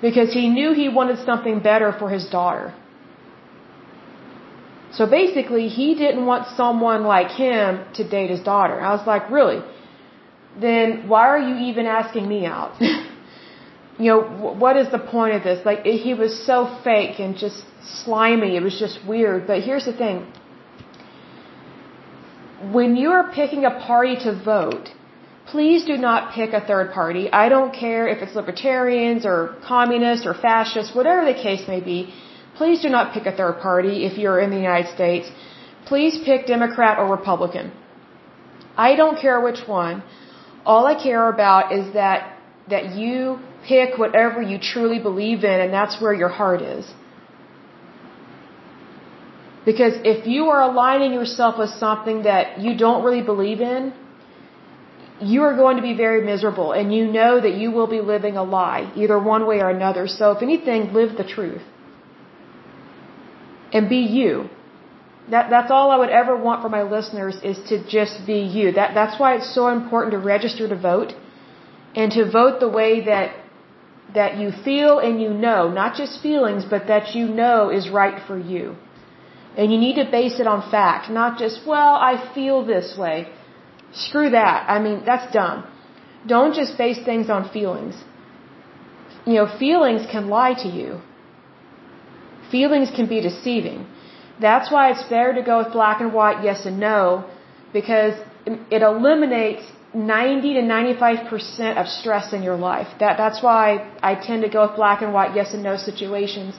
Because 0.03 0.33
he 0.33 0.49
knew 0.49 0.73
he 0.73 0.89
wanted 0.89 1.19
something 1.25 1.61
better 1.61 1.93
for 1.93 2.11
his 2.11 2.27
daughter. 2.27 2.75
So 4.93 5.07
basically, 5.07 5.69
he 5.69 5.95
didn't 5.95 6.27
want 6.27 6.47
someone 6.57 7.05
like 7.05 7.31
him 7.31 7.85
to 7.95 8.09
date 8.09 8.31
his 8.31 8.41
daughter. 8.41 8.81
I 8.81 8.93
was 8.95 9.07
like, 9.07 9.31
really? 9.31 9.61
Then 10.61 11.09
why 11.09 11.27
are 11.29 11.39
you 11.39 11.71
even 11.71 11.87
asking 11.87 12.29
me 12.29 12.47
out? 12.47 12.81
you 13.99 14.09
know, 14.11 14.21
what 14.65 14.77
is 14.77 14.91
the 14.91 14.99
point 14.99 15.35
of 15.35 15.43
this? 15.43 15.65
Like, 15.65 15.85
he 15.85 16.15
was 16.15 16.47
so 16.47 16.79
fake 16.85 17.19
and 17.19 17.37
just 17.37 17.65
slimy. 17.83 18.57
It 18.57 18.63
was 18.63 18.79
just 18.79 19.05
weird. 19.07 19.47
But 19.49 19.63
here's 19.63 19.85
the 19.85 19.93
thing. 19.93 20.27
When 22.61 22.97
you 22.97 23.11
are 23.11 23.33
picking 23.33 23.65
a 23.65 23.71
party 23.71 24.17
to 24.25 24.33
vote, 24.45 24.91
please 25.47 25.85
do 25.85 25.97
not 25.97 26.33
pick 26.35 26.53
a 26.53 26.61
third 26.61 26.93
party. 26.93 27.31
I 27.33 27.49
don't 27.49 27.75
care 27.75 28.07
if 28.09 28.23
it's 28.23 28.35
libertarians 28.35 29.27
or 29.27 29.57
communists 29.67 30.27
or 30.27 30.35
fascists, 30.35 30.95
whatever 30.95 31.25
the 31.25 31.35
case 31.35 31.67
may 31.69 31.81
be. 31.81 32.15
Please 32.57 32.81
do 32.81 32.89
not 32.89 33.13
pick 33.13 33.27
a 33.27 33.37
third 33.37 33.61
party 33.61 34.05
if 34.05 34.17
you're 34.17 34.39
in 34.39 34.51
the 34.51 34.57
United 34.57 34.95
States. 34.95 35.31
Please 35.87 36.19
pick 36.25 36.47
Democrat 36.47 36.99
or 36.99 37.07
Republican. 37.11 37.73
I 38.77 38.95
don't 38.95 39.19
care 39.19 39.41
which 39.41 39.67
one. 39.67 40.03
All 40.65 40.87
I 40.87 40.95
care 40.95 41.29
about 41.29 41.73
is 41.73 41.93
that 41.95 42.31
that 42.69 42.95
you 42.95 43.39
pick 43.67 43.99
whatever 43.99 44.41
you 44.41 44.59
truly 44.59 44.99
believe 44.99 45.45
in 45.45 45.61
and 45.61 45.73
that's 45.73 46.01
where 46.01 46.15
your 46.15 46.29
heart 46.29 46.63
is. 46.63 46.87
Because 49.65 49.95
if 50.05 50.27
you 50.27 50.47
are 50.47 50.63
aligning 50.71 51.13
yourself 51.13 51.59
with 51.59 51.71
something 51.71 52.25
that 52.25 52.59
you 52.61 52.77
don't 52.77 53.03
really 53.05 53.23
believe 53.23 53.61
in, 53.61 53.95
you 55.21 55.43
are 55.43 55.57
going 55.57 55.77
to 55.77 55.83
be 55.83 55.95
very 55.95 56.25
miserable 56.25 56.73
and 56.73 56.93
you 56.95 57.07
know 57.11 57.41
that 57.41 57.55
you 57.55 57.71
will 57.71 57.87
be 57.87 58.01
living 58.01 58.37
a 58.37 58.43
lie, 58.43 58.93
either 58.95 59.19
one 59.19 59.47
way 59.47 59.61
or 59.61 59.71
another. 59.71 60.07
So 60.07 60.33
if 60.33 60.43
anything, 60.43 60.93
live 60.93 61.17
the 61.17 61.25
truth 61.25 61.63
and 63.73 63.89
be 63.89 64.03
you. 64.21 64.51
That, 65.31 65.49
that's 65.51 65.71
all 65.71 65.91
I 65.91 65.97
would 65.97 66.11
ever 66.11 66.37
want 66.37 66.63
for 66.63 66.69
my 66.69 66.83
listeners 66.83 67.37
is 67.43 67.59
to 67.71 67.77
just 67.89 68.27
be 68.27 68.41
you. 68.41 68.73
That, 68.73 68.95
that's 68.95 69.19
why 69.19 69.37
it's 69.37 69.55
so 69.55 69.69
important 69.69 70.13
to 70.13 70.19
register 70.19 70.69
to 70.69 70.77
vote 70.77 71.15
and 71.95 72.13
to 72.13 72.31
vote 72.31 72.61
the 72.61 72.69
way 72.69 73.05
that, 73.07 73.35
that 74.15 74.37
you 74.37 74.51
feel 74.65 74.99
and 74.99 75.23
you 75.23 75.31
know, 75.31 75.71
not 75.71 75.97
just 75.97 76.21
feelings, 76.21 76.65
but 76.69 76.89
that 76.89 77.15
you 77.15 77.27
know 77.27 77.71
is 77.71 77.89
right 77.89 78.21
for 78.27 78.39
you. 78.39 78.77
And 79.57 79.73
you 79.73 79.79
need 79.79 79.97
to 80.03 80.07
base 80.11 80.41
it 80.41 80.47
on 80.47 80.69
fact, 80.71 81.11
not 81.11 81.39
just, 81.39 81.61
well, 81.67 81.95
I 81.95 82.15
feel 82.35 82.65
this 82.65 82.97
way. 82.99 83.29
Screw 83.93 84.31
that. 84.31 84.69
I 84.69 84.81
mean, 84.81 85.03
that's 85.07 85.33
dumb. 85.33 85.65
Don't 86.27 86.55
just 86.55 86.77
base 86.77 87.01
things 87.05 87.31
on 87.31 87.49
feelings. 87.51 87.95
You 89.27 89.35
know, 89.35 89.47
feelings 89.59 90.07
can 90.11 90.29
lie 90.29 90.55
to 90.65 90.69
you. 90.69 91.01
Feelings 92.51 92.91
can 92.97 93.07
be 93.09 93.21
deceiving. 93.21 93.87
That's 94.41 94.71
why 94.73 94.91
it's 94.91 95.05
better 95.05 95.33
to 95.35 95.43
go 95.43 95.59
with 95.59 95.73
black 95.73 96.01
and 96.01 96.13
white, 96.13 96.43
yes 96.43 96.67
and 96.67 96.81
no, 96.81 97.25
because 97.73 98.15
it 98.47 98.83
eliminates 98.83 99.65
90 99.95 100.55
to 100.55 100.61
95% 100.61 101.77
of 101.81 101.87
stress 101.87 102.33
in 102.33 102.43
your 102.43 102.57
life. 102.57 102.89
That, 102.99 103.17
that's 103.17 103.43
why 103.43 103.91
I 104.03 104.17
tend 104.17 104.43
to 104.43 104.49
go 104.49 104.67
with 104.67 104.77
black 104.77 105.03
and 105.03 105.13
white, 105.15 105.37
yes 105.37 105.55
and 105.55 105.63
no 105.63 105.77
situations, 105.77 106.55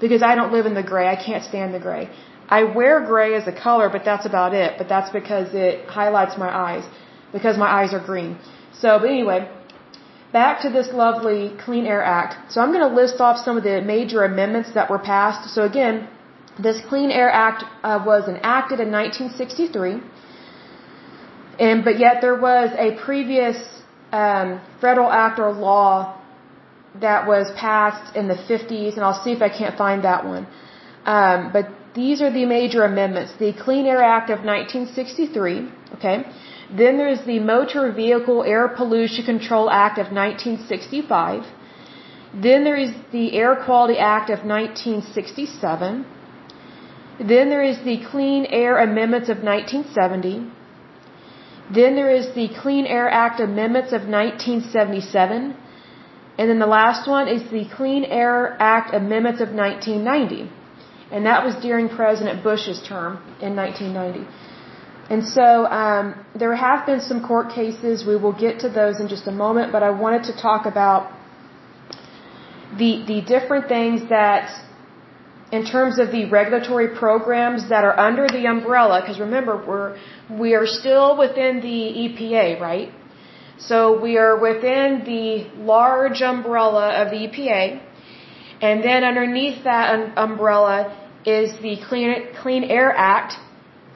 because 0.00 0.22
I 0.22 0.34
don't 0.34 0.52
live 0.52 0.66
in 0.66 0.74
the 0.74 0.82
gray. 0.82 1.06
I 1.08 1.16
can't 1.16 1.44
stand 1.44 1.74
the 1.74 1.78
gray. 1.88 2.10
I 2.48 2.64
wear 2.64 3.00
gray 3.12 3.34
as 3.34 3.46
a 3.46 3.52
color, 3.52 3.88
but 3.88 4.04
that's 4.04 4.26
about 4.26 4.54
it. 4.54 4.74
But 4.78 4.88
that's 4.88 5.10
because 5.10 5.54
it 5.54 5.86
highlights 5.86 6.36
my 6.36 6.50
eyes, 6.68 6.84
because 7.32 7.56
my 7.56 7.70
eyes 7.78 7.92
are 7.94 8.04
green. 8.04 8.38
So, 8.72 8.98
but 8.98 9.10
anyway, 9.10 9.48
back 10.32 10.62
to 10.62 10.70
this 10.70 10.88
lovely 10.92 11.54
Clean 11.64 11.86
Air 11.86 12.02
Act. 12.02 12.52
So 12.52 12.60
I'm 12.60 12.72
going 12.72 12.86
to 12.88 12.94
list 13.02 13.20
off 13.20 13.36
some 13.44 13.56
of 13.56 13.64
the 13.64 13.80
major 13.80 14.24
amendments 14.24 14.72
that 14.74 14.90
were 14.90 14.98
passed. 14.98 15.54
So 15.54 15.64
again, 15.64 16.08
this 16.58 16.80
Clean 16.88 17.10
Air 17.10 17.30
Act 17.30 17.64
uh, 17.82 18.02
was 18.04 18.28
enacted 18.28 18.80
in 18.80 18.90
1963, 18.90 20.00
and 21.58 21.84
but 21.84 21.98
yet 21.98 22.20
there 22.20 22.34
was 22.34 22.70
a 22.76 22.96
previous 23.04 23.56
um, 24.12 24.60
federal 24.80 25.10
act 25.10 25.38
or 25.38 25.52
law 25.52 26.19
that 27.00 27.26
was 27.26 27.50
passed 27.56 28.16
in 28.16 28.28
the 28.28 28.34
50s, 28.34 28.94
and 28.94 29.04
I'll 29.04 29.22
see 29.24 29.32
if 29.32 29.42
I 29.42 29.48
can't 29.48 29.76
find 29.76 30.04
that 30.04 30.24
one. 30.24 30.46
Um, 31.04 31.50
but 31.52 31.68
these 31.94 32.20
are 32.20 32.30
the 32.30 32.46
major 32.46 32.82
amendments: 32.84 33.32
the 33.38 33.52
Clean 33.52 33.86
Air 33.86 34.02
Act 34.02 34.30
of 34.30 34.44
1963. 34.44 35.68
Okay. 35.96 36.24
Then 36.72 36.98
there's 36.98 37.22
the 37.26 37.40
Motor 37.40 37.90
Vehicle 37.92 38.44
Air 38.44 38.68
Pollution 38.68 39.24
Control 39.24 39.68
Act 39.70 39.98
of 39.98 40.12
1965. 40.12 41.44
Then 42.32 42.62
there 42.62 42.76
is 42.76 42.92
the 43.10 43.32
Air 43.34 43.56
Quality 43.56 43.98
Act 43.98 44.30
of 44.30 44.44
1967. 44.44 46.06
Then 47.18 47.50
there 47.50 47.62
is 47.62 47.78
the 47.80 47.98
Clean 48.10 48.46
Air 48.46 48.78
Amendments 48.78 49.28
of 49.28 49.42
1970. 49.42 50.48
Then 51.74 51.96
there 51.96 52.10
is 52.10 52.34
the 52.34 52.48
Clean 52.62 52.86
Air 52.86 53.08
Act 53.08 53.40
Amendments 53.40 53.92
of 53.92 54.02
1977. 54.02 55.56
And 56.40 56.48
then 56.48 56.58
the 56.58 56.72
last 56.80 57.06
one 57.06 57.28
is 57.28 57.42
the 57.50 57.64
Clean 57.76 58.02
Air 58.02 58.56
Act 58.58 58.94
Amendments 58.94 59.42
of 59.46 59.50
1990. 59.52 60.50
And 61.12 61.26
that 61.26 61.44
was 61.44 61.54
during 61.66 61.90
President 61.90 62.42
Bush's 62.42 62.80
term 62.92 63.18
in 63.46 63.54
1990. 63.54 64.26
And 65.10 65.22
so 65.36 65.66
um, 65.66 66.06
there 66.34 66.54
have 66.56 66.86
been 66.86 67.02
some 67.02 67.20
court 67.30 67.50
cases. 67.50 68.06
We 68.06 68.16
will 68.16 68.32
get 68.44 68.60
to 68.60 68.70
those 68.70 69.00
in 69.00 69.08
just 69.08 69.26
a 69.26 69.36
moment, 69.44 69.70
but 69.70 69.82
I 69.82 69.90
wanted 69.90 70.22
to 70.30 70.34
talk 70.46 70.64
about 70.64 71.12
the 72.78 72.90
the 73.10 73.20
different 73.34 73.68
things 73.68 74.08
that, 74.08 74.44
in 75.58 75.66
terms 75.74 75.98
of 75.98 76.12
the 76.16 76.22
regulatory 76.38 76.88
programs 77.02 77.68
that 77.72 77.84
are 77.88 77.96
under 78.08 78.26
the 78.28 78.46
umbrella. 78.54 79.00
Because 79.02 79.20
remember, 79.28 79.54
we're 79.70 79.98
we 80.44 80.54
are 80.54 80.68
still 80.80 81.18
within 81.18 81.60
the 81.68 81.78
EPA, 82.04 82.60
right? 82.60 82.90
So 83.60 84.00
we 84.00 84.16
are 84.16 84.36
within 84.38 85.02
the 85.04 85.50
large 85.62 86.22
umbrella 86.22 87.02
of 87.02 87.10
the 87.10 87.18
EPA, 87.26 87.80
and 88.60 88.82
then 88.82 89.04
underneath 89.04 89.64
that 89.64 89.94
um, 89.94 90.12
umbrella 90.16 90.96
is 91.24 91.52
the 91.60 91.76
Clean 91.88 92.28
Clean 92.42 92.64
Air 92.64 92.92
Act 92.96 93.34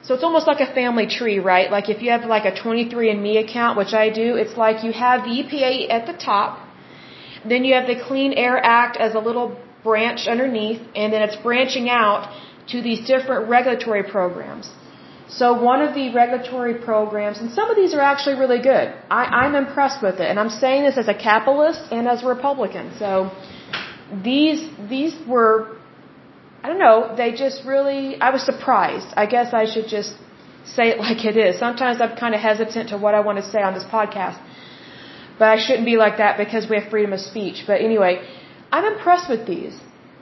so 0.05 0.13
it's 0.13 0.23
almost 0.23 0.45
like 0.45 0.59
a 0.59 0.71
family 0.71 1.07
tree, 1.07 1.39
right? 1.39 1.71
Like 1.71 1.89
if 1.89 2.03
you 2.03 2.11
have 2.11 2.25
like 2.25 2.45
a 2.45 2.51
23andMe 2.51 3.37
account, 3.43 3.75
which 3.75 3.93
I 3.93 4.11
do, 4.11 4.35
it's 4.35 4.55
like 4.55 4.83
you 4.83 4.91
have 4.91 5.23
the 5.23 5.33
EPA 5.41 5.89
at 5.89 6.05
the 6.05 6.13
top, 6.13 6.59
then 7.43 7.65
you 7.65 7.73
have 7.73 7.87
the 7.87 7.99
Clean 8.07 8.31
Air 8.33 8.57
Act 8.63 8.97
as 8.97 9.15
a 9.15 9.19
little 9.19 9.57
branch 9.83 10.27
underneath, 10.27 10.81
and 10.95 11.11
then 11.11 11.23
it's 11.23 11.35
branching 11.37 11.89
out 11.89 12.29
to 12.67 12.83
these 12.83 13.07
different 13.07 13.49
regulatory 13.49 14.03
programs. 14.03 14.69
So 15.29 15.53
one 15.61 15.81
of 15.81 15.95
the 15.95 16.13
regulatory 16.13 16.75
programs, 16.75 17.39
and 17.39 17.51
some 17.51 17.69
of 17.69 17.75
these 17.75 17.93
are 17.93 18.01
actually 18.01 18.35
really 18.35 18.61
good. 18.61 18.93
I, 19.09 19.23
I'm 19.41 19.55
impressed 19.55 20.01
with 20.01 20.19
it, 20.19 20.29
and 20.29 20.39
I'm 20.39 20.49
saying 20.49 20.83
this 20.83 20.97
as 20.97 21.07
a 21.07 21.15
capitalist 21.15 21.81
and 21.91 22.07
as 22.07 22.23
a 22.23 22.27
Republican. 22.27 22.93
So 22.99 23.31
these 24.23 24.69
these 24.87 25.15
were 25.27 25.75
I 26.65 26.69
don't 26.69 26.79
know, 26.79 27.15
they 27.15 27.31
just 27.31 27.63
really, 27.63 28.19
I 28.19 28.31
was 28.31 28.43
surprised. 28.43 29.09
I 29.15 29.27
guess 29.27 29.53
I 29.53 29.65
should 29.71 29.87
just 29.87 30.11
say 30.75 30.85
it 30.93 30.97
like 31.07 31.23
it 31.23 31.37
is. 31.37 31.59
Sometimes 31.59 32.01
I'm 32.01 32.15
kind 32.23 32.33
of 32.37 32.41
hesitant 32.41 32.89
to 32.89 32.97
what 32.97 33.13
I 33.13 33.19
want 33.27 33.37
to 33.43 33.47
say 33.53 33.61
on 33.61 33.75
this 33.75 33.83
podcast. 33.83 34.39
But 35.37 35.49
I 35.55 35.57
shouldn't 35.63 35.85
be 35.85 35.97
like 36.05 36.17
that 36.17 36.39
because 36.43 36.67
we 36.69 36.73
have 36.79 36.89
freedom 36.89 37.13
of 37.13 37.19
speech. 37.19 37.65
But 37.67 37.81
anyway, 37.81 38.13
I'm 38.71 38.85
impressed 38.93 39.29
with 39.29 39.45
these. 39.45 39.75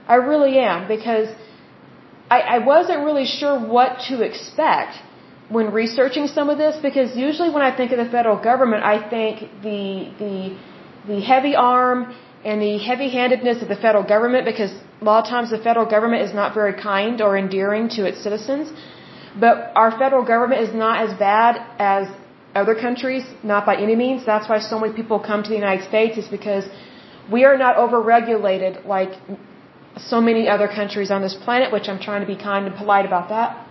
I 0.06 0.16
really 0.16 0.58
am 0.58 0.86
because 0.86 1.28
I, 2.34 2.38
I 2.56 2.58
wasn't 2.72 3.00
really 3.08 3.28
sure 3.38 3.54
what 3.76 3.90
to 4.08 4.14
expect 4.28 4.92
when 5.56 5.66
researching 5.82 6.26
some 6.36 6.48
of 6.52 6.56
this 6.64 6.76
because 6.88 7.10
usually 7.28 7.50
when 7.56 7.64
I 7.70 7.72
think 7.78 7.88
of 7.94 7.98
the 8.04 8.10
federal 8.16 8.38
government, 8.50 8.82
I 8.94 8.98
think 9.14 9.34
the, 9.68 9.82
the, 10.22 10.34
the 11.10 11.18
heavy 11.32 11.54
arm 11.54 11.98
and 12.48 12.56
the 12.68 12.74
heavy-handedness 12.88 13.62
of 13.64 13.68
the 13.74 13.80
federal 13.86 14.06
government 14.14 14.44
because 14.52 14.72
a 15.00 15.04
lot 15.10 15.18
of 15.24 15.30
times 15.34 15.50
the 15.58 15.62
federal 15.68 15.88
government 15.94 16.22
is 16.28 16.34
not 16.40 16.54
very 16.60 16.74
kind 16.90 17.20
or 17.26 17.30
endearing 17.44 17.86
to 17.96 18.02
its 18.10 18.18
citizens. 18.26 18.72
But 19.44 19.72
our 19.82 19.90
federal 20.02 20.24
government 20.32 20.60
is 20.66 20.74
not 20.84 20.96
as 21.06 21.12
bad 21.28 21.52
as 21.94 22.08
other 22.54 22.74
countries, 22.86 23.24
not 23.42 23.66
by 23.70 23.76
any 23.86 23.96
means. 24.04 24.24
That's 24.32 24.48
why 24.48 24.58
so 24.72 24.78
many 24.82 24.92
people 25.00 25.18
come 25.30 25.42
to 25.46 25.50
the 25.54 25.60
United 25.66 25.84
States 25.92 26.16
is 26.22 26.28
because 26.38 26.64
we 27.34 27.44
are 27.48 27.58
not 27.64 27.76
overregulated 27.84 28.86
like 28.86 29.12
so 29.96 30.20
many 30.20 30.48
other 30.48 30.68
countries 30.68 31.10
on 31.10 31.22
this 31.22 31.34
planet, 31.34 31.72
which 31.72 31.88
I'm 31.88 32.00
trying 32.00 32.20
to 32.20 32.26
be 32.26 32.36
kind 32.36 32.66
and 32.66 32.76
polite 32.76 33.06
about 33.06 33.28
that. 33.28 33.64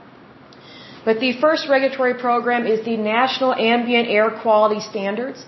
But 1.05 1.19
the 1.19 1.33
first 1.41 1.67
regulatory 1.67 2.13
program 2.13 2.65
is 2.65 2.85
the 2.85 2.95
National 2.95 3.53
Ambient 3.53 4.07
Air 4.07 4.29
Quality 4.41 4.79
Standards. 4.79 5.45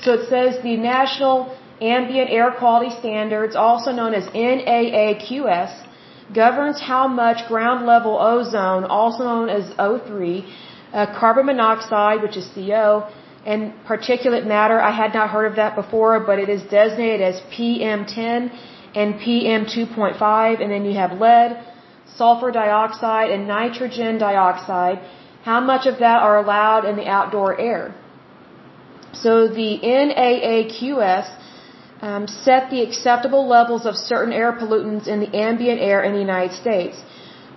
So 0.00 0.14
it 0.14 0.28
says 0.28 0.60
the 0.62 0.76
National 0.76 1.56
Ambient 1.80 2.30
Air 2.30 2.50
Quality 2.58 2.90
Standards, 2.98 3.54
also 3.54 3.92
known 3.92 4.12
as 4.14 4.26
NAAQS, 4.26 5.70
governs 6.34 6.80
how 6.80 7.06
much 7.06 7.46
ground 7.46 7.86
level 7.86 8.18
ozone, 8.18 8.84
also 8.84 9.22
known 9.24 9.48
as 9.48 9.64
O3, 9.74 10.44
uh, 10.92 11.06
carbon 11.18 11.46
monoxide, 11.46 12.22
which 12.22 12.36
is 12.36 12.48
CO, 12.54 13.08
and 13.46 13.72
particulate 13.86 14.46
matter. 14.46 14.80
I 14.80 14.90
had 14.90 15.14
not 15.14 15.30
heard 15.30 15.46
of 15.46 15.56
that 15.56 15.76
before, 15.76 16.18
but 16.20 16.38
it 16.38 16.48
is 16.48 16.62
designated 16.62 17.20
as 17.20 17.40
PM10 17.56 18.50
and 18.94 19.14
PM2.5, 19.14 20.62
and 20.62 20.70
then 20.70 20.84
you 20.84 20.94
have 20.94 21.12
lead, 21.18 21.50
sulfur 22.16 22.50
dioxide, 22.50 23.30
and 23.30 23.48
nitrogen 23.48 24.18
dioxide. 24.18 24.98
How 25.42 25.60
much 25.60 25.86
of 25.86 25.98
that 25.98 26.22
are 26.22 26.38
allowed 26.38 26.84
in 26.84 26.96
the 26.96 27.08
outdoor 27.08 27.58
air? 27.60 27.94
So 29.12 29.48
the 29.48 29.70
NAAQS 29.82 31.26
um, 32.00 32.26
set 32.26 32.70
the 32.70 32.82
acceptable 32.82 33.46
levels 33.46 33.86
of 33.86 33.94
certain 33.96 34.32
air 34.32 34.52
pollutants 34.52 35.06
in 35.06 35.20
the 35.20 35.32
ambient 35.36 35.80
air 35.80 36.02
in 36.02 36.12
the 36.12 36.18
United 36.18 36.54
States. 36.54 36.96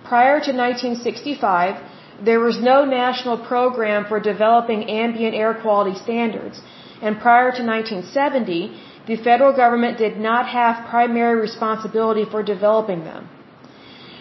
Prior 0.04 0.38
to 0.46 0.52
1965, 0.52 1.82
there 2.24 2.40
was 2.40 2.60
no 2.60 2.84
national 2.84 3.38
program 3.38 4.06
for 4.06 4.20
developing 4.20 4.88
ambient 4.88 5.34
air 5.34 5.54
quality 5.54 5.96
standards, 5.98 6.60
and 7.02 7.20
prior 7.20 7.50
to 7.58 7.62
1970, 7.62 8.80
the 9.06 9.16
federal 9.16 9.52
government 9.54 9.98
did 9.98 10.16
not 10.18 10.48
have 10.48 10.88
primary 10.88 11.40
responsibility 11.40 12.24
for 12.30 12.42
developing 12.42 13.04
them. 13.04 13.28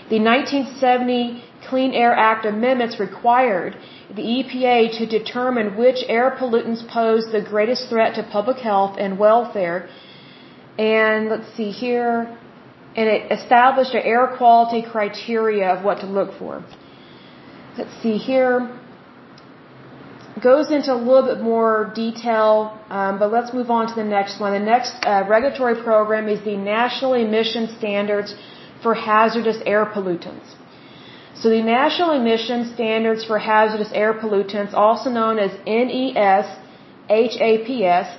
The 0.09 0.19
1970 0.19 1.43
Clean 1.67 1.91
Air 1.93 2.13
Act 2.13 2.45
amendments 2.45 2.99
required 2.99 3.75
the 4.15 4.21
EPA 4.21 4.97
to 4.99 5.05
determine 5.07 5.75
which 5.77 5.97
air 6.07 6.37
pollutants 6.39 6.87
pose 6.87 7.25
the 7.31 7.41
greatest 7.41 7.89
threat 7.89 8.13
to 8.15 8.23
public 8.23 8.57
health 8.57 8.97
and 8.99 9.17
welfare. 9.17 9.89
And 10.77 11.29
let's 11.29 11.51
see 11.55 11.71
here, 11.71 12.37
and 12.95 13.09
it 13.09 13.31
established 13.31 13.95
an 13.95 14.03
air 14.03 14.35
quality 14.37 14.83
criteria 14.83 15.67
of 15.73 15.83
what 15.83 16.01
to 16.01 16.05
look 16.05 16.37
for. 16.37 16.63
Let's 17.77 17.95
see 18.03 18.17
here. 18.17 18.79
Goes 20.41 20.69
into 20.69 20.93
a 20.93 20.99
little 21.09 21.23
bit 21.23 21.41
more 21.41 21.93
detail, 21.95 22.77
um, 22.89 23.19
but 23.19 23.31
let's 23.31 23.53
move 23.53 23.69
on 23.71 23.87
to 23.87 23.95
the 23.95 24.03
next 24.03 24.37
one. 24.37 24.51
The 24.51 24.59
next 24.59 24.93
uh, 25.05 25.23
regulatory 25.29 25.81
program 25.81 26.27
is 26.27 26.43
the 26.43 26.57
National 26.57 27.13
Emission 27.13 27.69
Standards 27.77 28.35
for 28.83 28.93
Hazardous 28.93 29.59
Air 29.65 29.85
Pollutants. 29.85 30.49
So 31.35 31.49
the 31.49 31.63
National 31.63 32.11
Emission 32.11 32.73
Standards 32.73 33.23
for 33.23 33.39
Hazardous 33.39 33.91
Air 33.93 34.13
Pollutants, 34.13 34.73
also 34.73 35.09
known 35.09 35.39
as 35.39 35.51
NES 35.65 36.45
HAPS, 37.07 38.09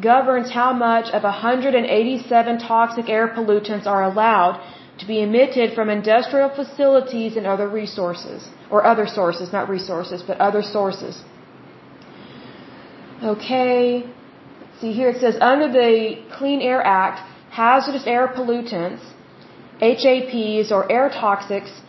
governs 0.00 0.50
how 0.50 0.72
much 0.72 1.12
of 1.12 1.22
187 1.24 2.58
toxic 2.58 3.08
air 3.10 3.28
pollutants 3.28 3.86
are 3.86 4.02
allowed 4.02 4.60
to 4.98 5.06
be 5.06 5.20
emitted 5.22 5.74
from 5.74 5.90
industrial 5.90 6.48
facilities 6.48 7.36
and 7.36 7.46
other 7.46 7.68
resources, 7.68 8.48
or 8.70 8.84
other 8.84 9.06
sources, 9.06 9.52
not 9.52 9.68
resources, 9.68 10.22
but 10.22 10.38
other 10.38 10.62
sources. 10.62 11.22
Okay, 13.24 14.04
see 14.78 14.92
here 14.92 15.08
it 15.08 15.20
says 15.22 15.38
under 15.40 15.72
the 15.72 16.18
Clean 16.36 16.60
Air 16.60 16.82
Act, 16.86 17.20
hazardous 17.50 18.06
air 18.06 18.28
pollutants, 18.28 19.00
HAPs 19.80 20.70
or 20.70 20.90
air 20.92 21.08
toxics, 21.08 21.80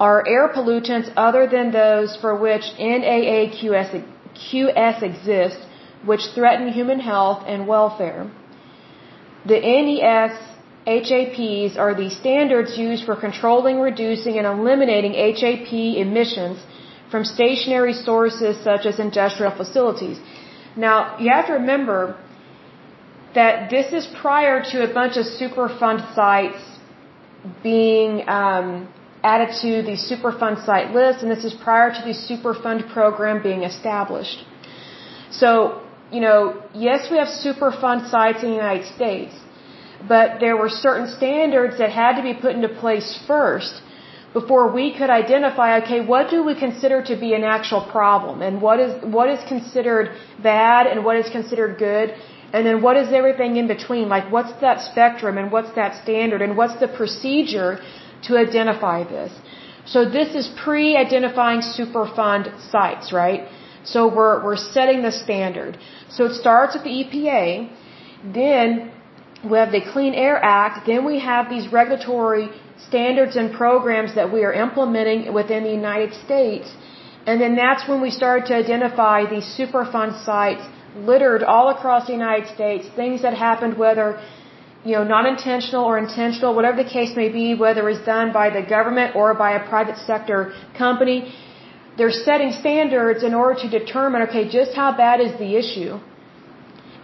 are 0.00 0.26
air 0.26 0.48
pollutants 0.48 1.12
other 1.14 1.46
than 1.46 1.72
those 1.72 2.16
for 2.16 2.34
which 2.34 2.62
NAAQS 2.78 4.02
QS 4.34 5.02
exists, 5.02 5.62
which 6.06 6.22
threaten 6.34 6.72
human 6.72 7.00
health 7.00 7.44
and 7.46 7.66
welfare. 7.66 8.30
The 9.44 9.60
NES 9.60 10.38
HAPs 10.86 11.76
are 11.76 11.94
the 11.94 12.08
standards 12.08 12.78
used 12.78 13.04
for 13.04 13.14
controlling, 13.16 13.78
reducing, 13.78 14.38
and 14.38 14.46
eliminating 14.46 15.12
HAP 15.12 15.72
emissions 15.72 16.60
from 17.10 17.24
stationary 17.24 17.92
sources 17.92 18.56
such 18.62 18.86
as 18.86 18.98
industrial 18.98 19.52
facilities. 19.52 20.18
Now, 20.76 21.18
you 21.18 21.30
have 21.30 21.46
to 21.46 21.54
remember 21.54 22.16
that 23.34 23.70
this 23.70 23.92
is 23.92 24.06
prior 24.20 24.62
to 24.72 24.90
a 24.90 24.92
bunch 24.92 25.16
of 25.16 25.24
Superfund 25.24 26.14
sites 26.14 26.62
being 27.62 28.28
um, 28.28 28.88
added 29.22 29.50
to 29.62 29.70
the 29.88 29.96
Superfund 30.08 30.64
site 30.64 30.92
list, 30.92 31.22
and 31.22 31.30
this 31.30 31.44
is 31.44 31.54
prior 31.54 31.90
to 31.90 32.02
the 32.10 32.16
Superfund 32.28 32.92
program 32.92 33.42
being 33.42 33.62
established. 33.62 34.44
So, 35.30 35.82
you 36.12 36.20
know, 36.20 36.62
yes, 36.74 37.08
we 37.10 37.16
have 37.18 37.28
Superfund 37.28 38.10
sites 38.10 38.42
in 38.42 38.50
the 38.50 38.56
United 38.56 38.86
States, 38.94 39.34
but 40.06 40.40
there 40.40 40.56
were 40.56 40.68
certain 40.68 41.08
standards 41.08 41.78
that 41.78 41.90
had 41.90 42.16
to 42.16 42.22
be 42.22 42.34
put 42.34 42.52
into 42.54 42.68
place 42.68 43.18
first 43.26 43.82
before 44.38 44.64
we 44.78 44.86
could 44.98 45.12
identify, 45.22 45.68
okay, 45.80 46.00
what 46.12 46.24
do 46.32 46.38
we 46.48 46.54
consider 46.66 46.98
to 47.10 47.14
be 47.24 47.30
an 47.38 47.44
actual 47.56 47.82
problem, 47.96 48.36
and 48.46 48.54
what 48.66 48.78
is 48.84 48.92
what 49.16 49.28
is 49.34 49.40
considered 49.54 50.06
bad, 50.54 50.82
and 50.90 50.98
what 51.06 51.16
is 51.22 51.28
considered 51.36 51.72
good, 51.86 52.08
and 52.54 52.60
then 52.66 52.76
what 52.86 52.96
is 53.02 53.08
everything 53.20 53.52
in 53.60 53.66
between? 53.74 54.04
Like, 54.14 54.26
what's 54.34 54.54
that 54.66 54.78
spectrum, 54.90 55.34
and 55.40 55.46
what's 55.54 55.72
that 55.80 55.92
standard, 56.02 56.42
and 56.46 56.52
what's 56.60 56.78
the 56.84 56.90
procedure 57.00 57.70
to 58.26 58.36
identify 58.46 58.98
this. 59.16 59.32
So 59.94 59.98
this 60.18 60.30
is 60.40 60.46
pre-identifying 60.64 61.60
Superfund 61.78 62.44
sites, 62.72 63.12
right? 63.22 63.42
So 63.84 63.98
we're, 64.16 64.36
we're 64.44 64.62
setting 64.76 65.02
the 65.08 65.12
standard. 65.24 65.78
So 66.10 66.24
it 66.28 66.34
starts 66.42 66.74
with 66.74 66.84
the 66.88 66.94
EPA, 67.02 67.44
then 68.38 68.68
we 69.48 69.56
have 69.62 69.72
the 69.78 69.84
Clean 69.92 70.14
Air 70.26 70.38
Act, 70.42 70.86
then 70.86 71.04
we 71.10 71.20
have 71.20 71.48
these 71.48 71.66
regulatory 71.80 72.46
standards 72.88 73.36
and 73.36 73.52
programs 73.52 74.14
that 74.14 74.32
we 74.32 74.44
are 74.44 74.52
implementing 74.52 75.32
within 75.32 75.62
the 75.64 75.74
United 75.84 76.12
States, 76.24 76.68
and 77.26 77.40
then 77.40 77.56
that's 77.56 77.88
when 77.88 78.00
we 78.00 78.10
started 78.10 78.46
to 78.50 78.54
identify 78.54 79.18
these 79.34 79.46
Superfund 79.58 80.24
sites 80.24 80.64
littered 81.10 81.42
all 81.42 81.68
across 81.76 82.06
the 82.06 82.12
United 82.12 82.46
States, 82.54 82.88
things 82.96 83.22
that 83.22 83.34
happened 83.34 83.76
whether 83.76 84.08
you 84.86 84.92
know, 84.92 85.02
non-intentional 85.02 85.84
or 85.84 85.98
intentional, 85.98 86.54
whatever 86.54 86.76
the 86.82 86.88
case 86.88 87.16
may 87.16 87.28
be, 87.28 87.46
whether 87.54 87.88
it's 87.90 88.04
done 88.06 88.32
by 88.32 88.48
the 88.50 88.62
government 88.62 89.16
or 89.16 89.34
by 89.34 89.50
a 89.60 89.68
private 89.68 89.98
sector 90.10 90.54
company, 90.78 91.34
they're 91.98 92.18
setting 92.28 92.52
standards 92.52 93.24
in 93.24 93.34
order 93.34 93.60
to 93.62 93.68
determine, 93.78 94.22
okay, 94.22 94.48
just 94.48 94.74
how 94.74 94.96
bad 94.96 95.20
is 95.20 95.32
the 95.38 95.56
issue? 95.56 95.98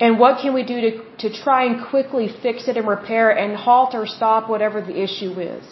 And 0.01 0.19
what 0.19 0.41
can 0.43 0.55
we 0.55 0.63
do 0.63 0.81
to, 0.81 0.91
to 1.19 1.43
try 1.45 1.65
and 1.65 1.85
quickly 1.87 2.29
fix 2.43 2.69
it 2.69 2.77
and 2.77 2.87
repair 2.89 3.31
and 3.31 3.57
halt 3.57 3.95
or 3.95 4.07
stop 4.07 4.49
whatever 4.49 4.81
the 4.81 5.03
issue 5.03 5.33
is? 5.39 5.65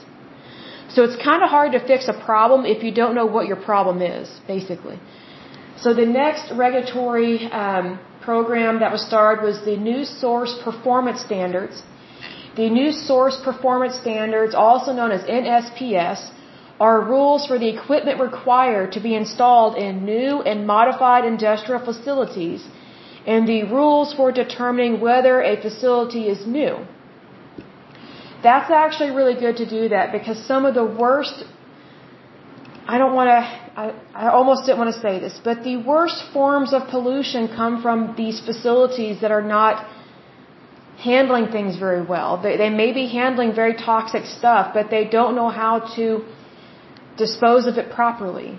So 0.91 1.05
it's 1.05 1.16
kind 1.23 1.43
of 1.43 1.51
hard 1.51 1.73
to 1.73 1.81
fix 1.87 2.09
a 2.09 2.12
problem 2.12 2.66
if 2.66 2.83
you 2.83 2.93
don't 2.93 3.14
know 3.14 3.27
what 3.27 3.47
your 3.47 3.57
problem 3.57 4.03
is, 4.03 4.29
basically. 4.47 4.99
So 5.77 5.95
the 5.95 6.07
next 6.07 6.53
regulatory 6.53 7.51
um, 7.53 7.99
program 8.21 8.81
that 8.81 8.93
was 8.93 9.03
started 9.07 9.45
was 9.45 9.64
the 9.64 9.77
New 9.77 10.05
Source 10.05 10.59
Performance 10.64 11.21
Standards. 11.21 11.83
The 12.57 12.68
new 12.68 12.91
source 12.93 13.37
performance 13.43 13.95
standards, 13.95 14.55
also 14.55 14.93
known 14.93 15.12
as 15.12 15.23
NSPS, 15.23 16.31
are 16.81 17.01
rules 17.03 17.47
for 17.47 17.59
the 17.59 17.68
equipment 17.68 18.21
required 18.21 18.93
to 18.93 19.01
be 19.01 19.14
installed 19.14 19.77
in 19.77 20.05
new 20.05 20.43
and 20.43 20.66
modified 20.66 21.25
industrial 21.25 21.83
facilities 21.85 22.66
and 23.27 23.47
the 23.47 23.64
rules 23.64 24.14
for 24.14 24.33
determining 24.33 25.01
whether 25.01 25.43
a 25.43 25.61
facility 25.61 26.29
is 26.29 26.47
new. 26.47 26.87
That's 28.43 28.71
actually 28.71 29.11
really 29.11 29.35
good 29.35 29.57
to 29.59 29.68
do 29.68 29.89
that 29.91 30.12
because 30.12 30.39
some 30.47 30.64
of 30.64 30.75
the 30.75 30.85
worst, 30.85 31.45
I 32.87 32.97
don't 32.97 33.14
want 33.14 33.29
to, 33.29 33.41
I, 33.83 33.95
I 34.14 34.31
almost 34.31 34.64
didn't 34.64 34.79
want 34.79 34.95
to 34.95 35.01
say 35.01 35.18
this, 35.18 35.39
but 35.45 35.62
the 35.62 35.77
worst 35.77 36.25
forms 36.33 36.73
of 36.73 36.89
pollution 36.89 37.49
come 37.49 37.83
from 37.83 38.14
these 38.16 38.41
facilities 38.41 39.21
that 39.21 39.31
are 39.31 39.43
not 39.43 39.87
handling 40.99 41.49
things 41.49 41.77
very 41.77 42.03
well. 42.03 42.41
They, 42.43 42.57
they 42.57 42.71
may 42.71 42.93
be 42.93 43.07
handling 43.07 43.55
very 43.55 43.75
toxic 43.75 44.25
stuff, 44.25 44.73
but 44.73 44.91
they 44.91 45.05
don't 45.05 45.35
know 45.35 45.51
how 45.51 45.81
to 45.97 46.25
dispose 47.16 47.66
of 47.66 47.77
it 47.77 47.91
properly. 47.93 48.59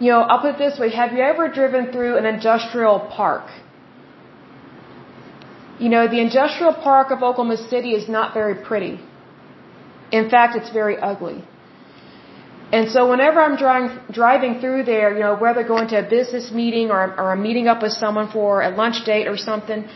You 0.00 0.12
know, 0.12 0.20
I'll 0.20 0.40
put 0.40 0.54
it 0.54 0.58
this 0.66 0.78
way. 0.78 0.90
Have 0.90 1.12
you 1.12 1.22
ever 1.32 1.48
driven 1.60 1.92
through 1.92 2.16
an 2.16 2.26
industrial 2.34 3.00
park? 3.18 3.46
You 5.78 5.90
know, 5.94 6.08
the 6.08 6.20
industrial 6.20 6.74
park 6.74 7.10
of 7.10 7.22
Oklahoma 7.22 7.58
City 7.72 7.92
is 8.00 8.08
not 8.08 8.34
very 8.34 8.56
pretty. 8.68 8.94
In 10.10 10.28
fact, 10.30 10.56
it's 10.56 10.70
very 10.70 10.96
ugly. 11.10 11.38
And 12.72 12.90
so 12.90 13.10
whenever 13.10 13.40
I'm 13.40 13.56
driving 13.56 13.98
driving 14.20 14.60
through 14.60 14.82
there, 14.84 15.08
you 15.16 15.22
know, 15.26 15.34
whether 15.44 15.62
going 15.64 15.88
to 15.88 15.98
a 16.04 16.08
business 16.18 16.50
meeting 16.60 16.90
or, 16.90 17.00
or 17.20 17.32
I'm 17.32 17.42
meeting 17.42 17.66
up 17.72 17.82
with 17.82 17.92
someone 17.92 18.28
for 18.36 18.62
a 18.62 18.70
lunch 18.70 19.04
date 19.04 19.26
or 19.26 19.36
something, 19.36 19.88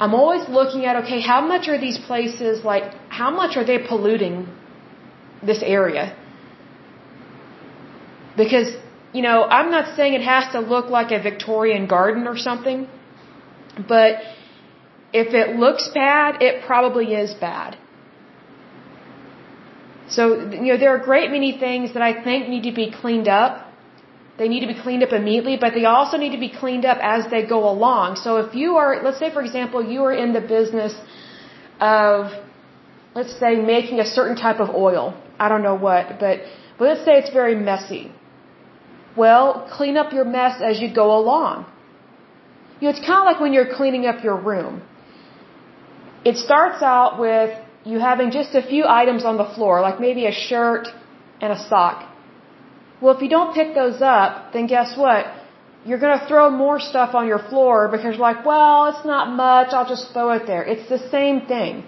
I'm 0.00 0.14
always 0.14 0.48
looking 0.48 0.84
at 0.84 0.96
okay, 1.04 1.20
how 1.20 1.40
much 1.52 1.68
are 1.68 1.78
these 1.78 1.98
places 1.98 2.64
like? 2.64 2.84
How 3.20 3.30
much 3.30 3.56
are 3.56 3.64
they 3.64 3.78
polluting 3.78 4.48
this 5.50 5.62
area? 5.62 6.04
Because 8.36 8.68
you 9.12 9.22
know, 9.22 9.44
I'm 9.44 9.70
not 9.70 9.94
saying 9.96 10.14
it 10.14 10.22
has 10.22 10.52
to 10.52 10.60
look 10.60 10.86
like 10.88 11.10
a 11.10 11.20
Victorian 11.20 11.86
garden 11.86 12.26
or 12.26 12.36
something, 12.36 12.88
but 13.88 14.22
if 15.12 15.34
it 15.34 15.56
looks 15.56 15.88
bad, 15.88 16.42
it 16.42 16.64
probably 16.64 17.14
is 17.14 17.34
bad. 17.34 17.76
So, 20.08 20.22
you 20.62 20.68
know, 20.72 20.78
there 20.78 20.94
are 20.94 21.00
a 21.00 21.04
great 21.04 21.30
many 21.30 21.58
things 21.58 21.92
that 21.94 22.02
I 22.02 22.12
think 22.24 22.48
need 22.48 22.64
to 22.70 22.72
be 22.72 22.90
cleaned 22.90 23.28
up. 23.28 23.68
They 24.38 24.48
need 24.48 24.60
to 24.60 24.66
be 24.66 24.78
cleaned 24.86 25.02
up 25.02 25.12
immediately, 25.12 25.56
but 25.64 25.74
they 25.74 25.84
also 25.84 26.16
need 26.16 26.32
to 26.32 26.42
be 26.48 26.48
cleaned 26.48 26.84
up 26.84 26.98
as 27.02 27.30
they 27.30 27.42
go 27.46 27.68
along. 27.68 28.16
So 28.16 28.38
if 28.38 28.54
you 28.54 28.76
are, 28.76 29.02
let's 29.02 29.18
say 29.18 29.30
for 29.30 29.42
example, 29.42 29.84
you 29.84 30.02
are 30.04 30.12
in 30.12 30.32
the 30.32 30.40
business 30.40 30.94
of, 31.80 32.32
let's 33.14 33.34
say 33.38 33.56
making 33.56 34.00
a 34.00 34.06
certain 34.06 34.36
type 34.36 34.60
of 34.60 34.70
oil. 34.70 35.14
I 35.38 35.48
don't 35.48 35.62
know 35.62 35.74
what, 35.74 36.18
but, 36.18 36.40
but 36.78 36.84
let's 36.88 37.04
say 37.04 37.18
it's 37.18 37.30
very 37.30 37.54
messy. 37.54 38.12
Well, 39.16 39.68
clean 39.70 39.96
up 39.96 40.12
your 40.12 40.24
mess 40.24 40.60
as 40.60 40.80
you 40.80 40.92
go 40.92 41.16
along. 41.18 41.66
You 42.80 42.88
know, 42.88 42.90
it's 42.94 43.04
kind 43.06 43.20
of 43.22 43.26
like 43.30 43.40
when 43.40 43.52
you're 43.52 43.72
cleaning 43.74 44.06
up 44.06 44.24
your 44.24 44.36
room. 44.36 44.82
It 46.24 46.36
starts 46.36 46.82
out 46.82 47.20
with 47.20 47.50
you 47.84 47.98
having 47.98 48.30
just 48.30 48.54
a 48.54 48.62
few 48.62 48.84
items 48.86 49.24
on 49.24 49.36
the 49.36 49.48
floor, 49.54 49.80
like 49.80 50.00
maybe 50.00 50.26
a 50.26 50.32
shirt 50.32 50.88
and 51.40 51.52
a 51.52 51.58
sock. 51.68 52.08
Well, 53.00 53.14
if 53.16 53.22
you 53.22 53.28
don't 53.28 53.52
pick 53.54 53.74
those 53.74 54.00
up, 54.00 54.52
then 54.52 54.66
guess 54.66 54.96
what? 54.96 55.26
You're 55.84 55.98
going 55.98 56.16
to 56.18 56.26
throw 56.26 56.48
more 56.50 56.78
stuff 56.78 57.14
on 57.14 57.26
your 57.26 57.40
floor 57.50 57.88
because 57.88 58.14
you're 58.16 58.28
like, 58.30 58.44
well, 58.46 58.86
it's 58.90 59.04
not 59.04 59.34
much, 59.44 59.68
I'll 59.72 59.88
just 59.88 60.12
throw 60.12 60.30
it 60.30 60.46
there. 60.46 60.62
It's 60.62 60.88
the 60.88 61.02
same 61.10 61.40
thing. 61.46 61.84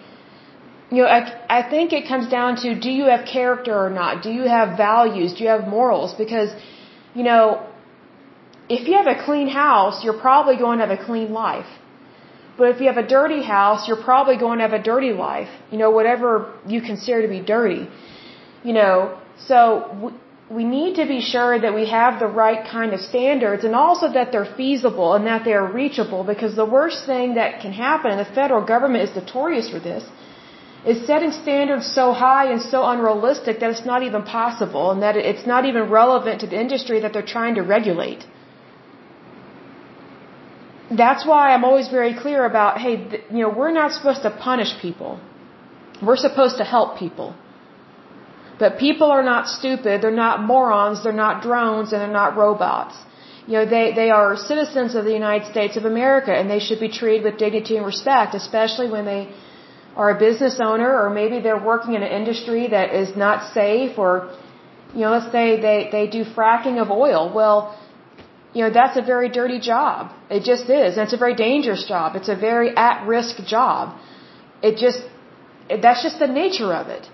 You 0.91 1.03
know, 1.03 1.09
I, 1.09 1.20
I 1.59 1.70
think 1.70 1.93
it 1.93 2.09
comes 2.09 2.29
down 2.29 2.57
to 2.62 2.79
do 2.79 2.91
you 2.91 3.05
have 3.05 3.25
character 3.27 3.75
or 3.85 3.91
not? 3.91 4.22
Do 4.22 4.31
you 4.31 4.43
have 4.43 4.77
values? 4.77 5.35
Do 5.35 5.45
you 5.45 5.51
have 5.51 5.66
morals? 5.68 6.12
Because, 6.14 6.51
you 7.15 7.23
know, 7.23 7.67
if 8.69 8.89
you 8.89 8.95
have 9.01 9.07
a 9.07 9.25
clean 9.25 9.49
house, 9.49 10.03
you're 10.05 10.21
probably 10.29 10.57
going 10.57 10.79
to 10.79 10.87
have 10.87 10.99
a 10.99 11.05
clean 11.05 11.33
life. 11.33 11.71
But 12.57 12.69
if 12.73 12.81
you 12.81 12.87
have 12.87 12.97
a 12.97 13.07
dirty 13.07 13.43
house, 13.43 13.89
you're 13.89 14.05
probably 14.11 14.37
going 14.37 14.59
to 14.59 14.65
have 14.69 14.73
a 14.73 14.83
dirty 14.83 15.12
life. 15.12 15.49
You 15.71 15.79
know, 15.79 15.91
whatever 15.91 16.53
you 16.67 16.81
consider 16.81 17.23
to 17.23 17.29
be 17.29 17.41
dirty. 17.41 17.89
You 18.62 18.73
know, 18.73 19.19
so 19.49 20.12
we 20.51 20.65
need 20.65 20.97
to 20.97 21.07
be 21.07 21.21
sure 21.21 21.59
that 21.59 21.75
we 21.75 21.87
have 21.89 22.21
the 22.21 22.27
right 22.27 22.62
kind 22.71 22.93
of 22.93 23.01
standards 23.01 23.65
and 23.65 23.75
also 23.75 24.12
that 24.12 24.31
they're 24.31 24.53
feasible 24.57 25.15
and 25.15 25.27
that 25.27 25.45
they're 25.45 25.67
reachable 25.67 26.23
because 26.23 26.55
the 26.55 26.65
worst 26.65 27.07
thing 27.07 27.35
that 27.35 27.61
can 27.61 27.73
happen, 27.73 28.11
and 28.12 28.21
the 28.21 28.33
federal 28.41 28.65
government 28.65 29.09
is 29.09 29.17
notorious 29.17 29.71
for 29.71 29.81
this, 29.81 30.05
is 30.87 31.07
setting 31.07 31.32
standards 31.32 31.87
so 31.99 32.12
high 32.12 32.47
and 32.53 32.61
so 32.61 32.85
unrealistic 32.85 33.61
that 33.61 33.70
it's 33.70 33.87
not 33.87 34.03
even 34.03 34.22
possible 34.22 34.91
and 34.91 35.03
that 35.03 35.16
it's 35.16 35.47
not 35.47 35.64
even 35.64 35.91
relevant 35.91 36.41
to 36.41 36.47
the 36.47 36.61
industry 36.61 37.01
that 37.01 37.12
they're 37.12 37.32
trying 37.37 37.55
to 37.55 37.62
regulate 37.62 38.26
that's 40.91 41.24
why 41.26 41.55
I'm 41.55 41.64
always 41.64 41.89
very 41.89 42.14
clear 42.14 42.45
about, 42.45 42.78
hey, 42.78 42.95
you 43.30 43.41
know, 43.43 43.49
we're 43.49 43.72
not 43.72 43.93
supposed 43.93 44.22
to 44.22 44.30
punish 44.30 44.72
people. 44.80 45.20
We're 46.03 46.16
supposed 46.16 46.59
to 46.59 46.64
help 46.64 46.99
people. 46.99 47.35
But 48.59 48.78
people 48.78 49.11
are 49.11 49.22
not 49.22 49.49
stupid, 49.49 50.03
they're 50.03 50.22
not 50.26 50.43
morons, 50.43 51.03
they're 51.03 51.20
not 51.26 51.43
drones, 51.43 51.93
and 51.93 52.01
they're 52.01 52.18
not 52.22 52.37
robots. 52.37 52.95
You 53.47 53.55
know, 53.55 53.66
they, 53.66 53.93
they 53.93 54.11
are 54.11 54.37
citizens 54.37 54.95
of 54.95 55.05
the 55.05 55.12
United 55.12 55.51
States 55.51 55.76
of 55.76 55.85
America 55.85 56.32
and 56.32 56.49
they 56.49 56.61
should 56.61 56.80
be 56.80 56.89
treated 56.89 57.24
with 57.24 57.37
dignity 57.37 57.76
and 57.76 57.85
respect, 57.85 58.35
especially 58.35 58.89
when 58.89 59.05
they 59.05 59.35
are 59.97 60.11
a 60.17 60.19
business 60.19 60.57
owner 60.61 60.91
or 61.01 61.09
maybe 61.11 61.41
they're 61.41 61.65
working 61.73 61.95
in 61.95 62.03
an 62.03 62.13
industry 62.21 62.69
that 62.69 62.95
is 62.95 63.17
not 63.17 63.53
safe 63.53 63.99
or, 63.99 64.13
you 64.95 65.01
know, 65.03 65.11
let's 65.11 65.31
say 65.31 65.61
they, 65.61 65.89
they 65.97 66.07
do 66.07 66.25
fracking 66.25 66.81
of 66.83 66.91
oil. 66.91 67.33
Well, 67.33 67.59
you 68.55 68.63
know, 68.65 68.71
that's 68.71 68.97
a 68.97 69.03
very 69.03 69.29
dirty 69.29 69.61
job. 69.61 70.13
It 70.31 70.43
just 70.45 70.65
is. 70.83 70.97
It's 70.97 71.13
a 71.13 71.23
very 71.25 71.35
dangerous 71.35 71.85
job. 71.87 72.17
It's 72.17 72.29
a 72.29 72.37
very 72.37 72.77
at-risk 72.77 73.45
job. 73.45 73.99
It 74.63 74.77
just, 74.85 75.01
that's 75.69 76.03
just 76.03 76.19
the 76.19 76.29
nature 76.29 76.73
of 76.73 76.89
it. 76.89 77.09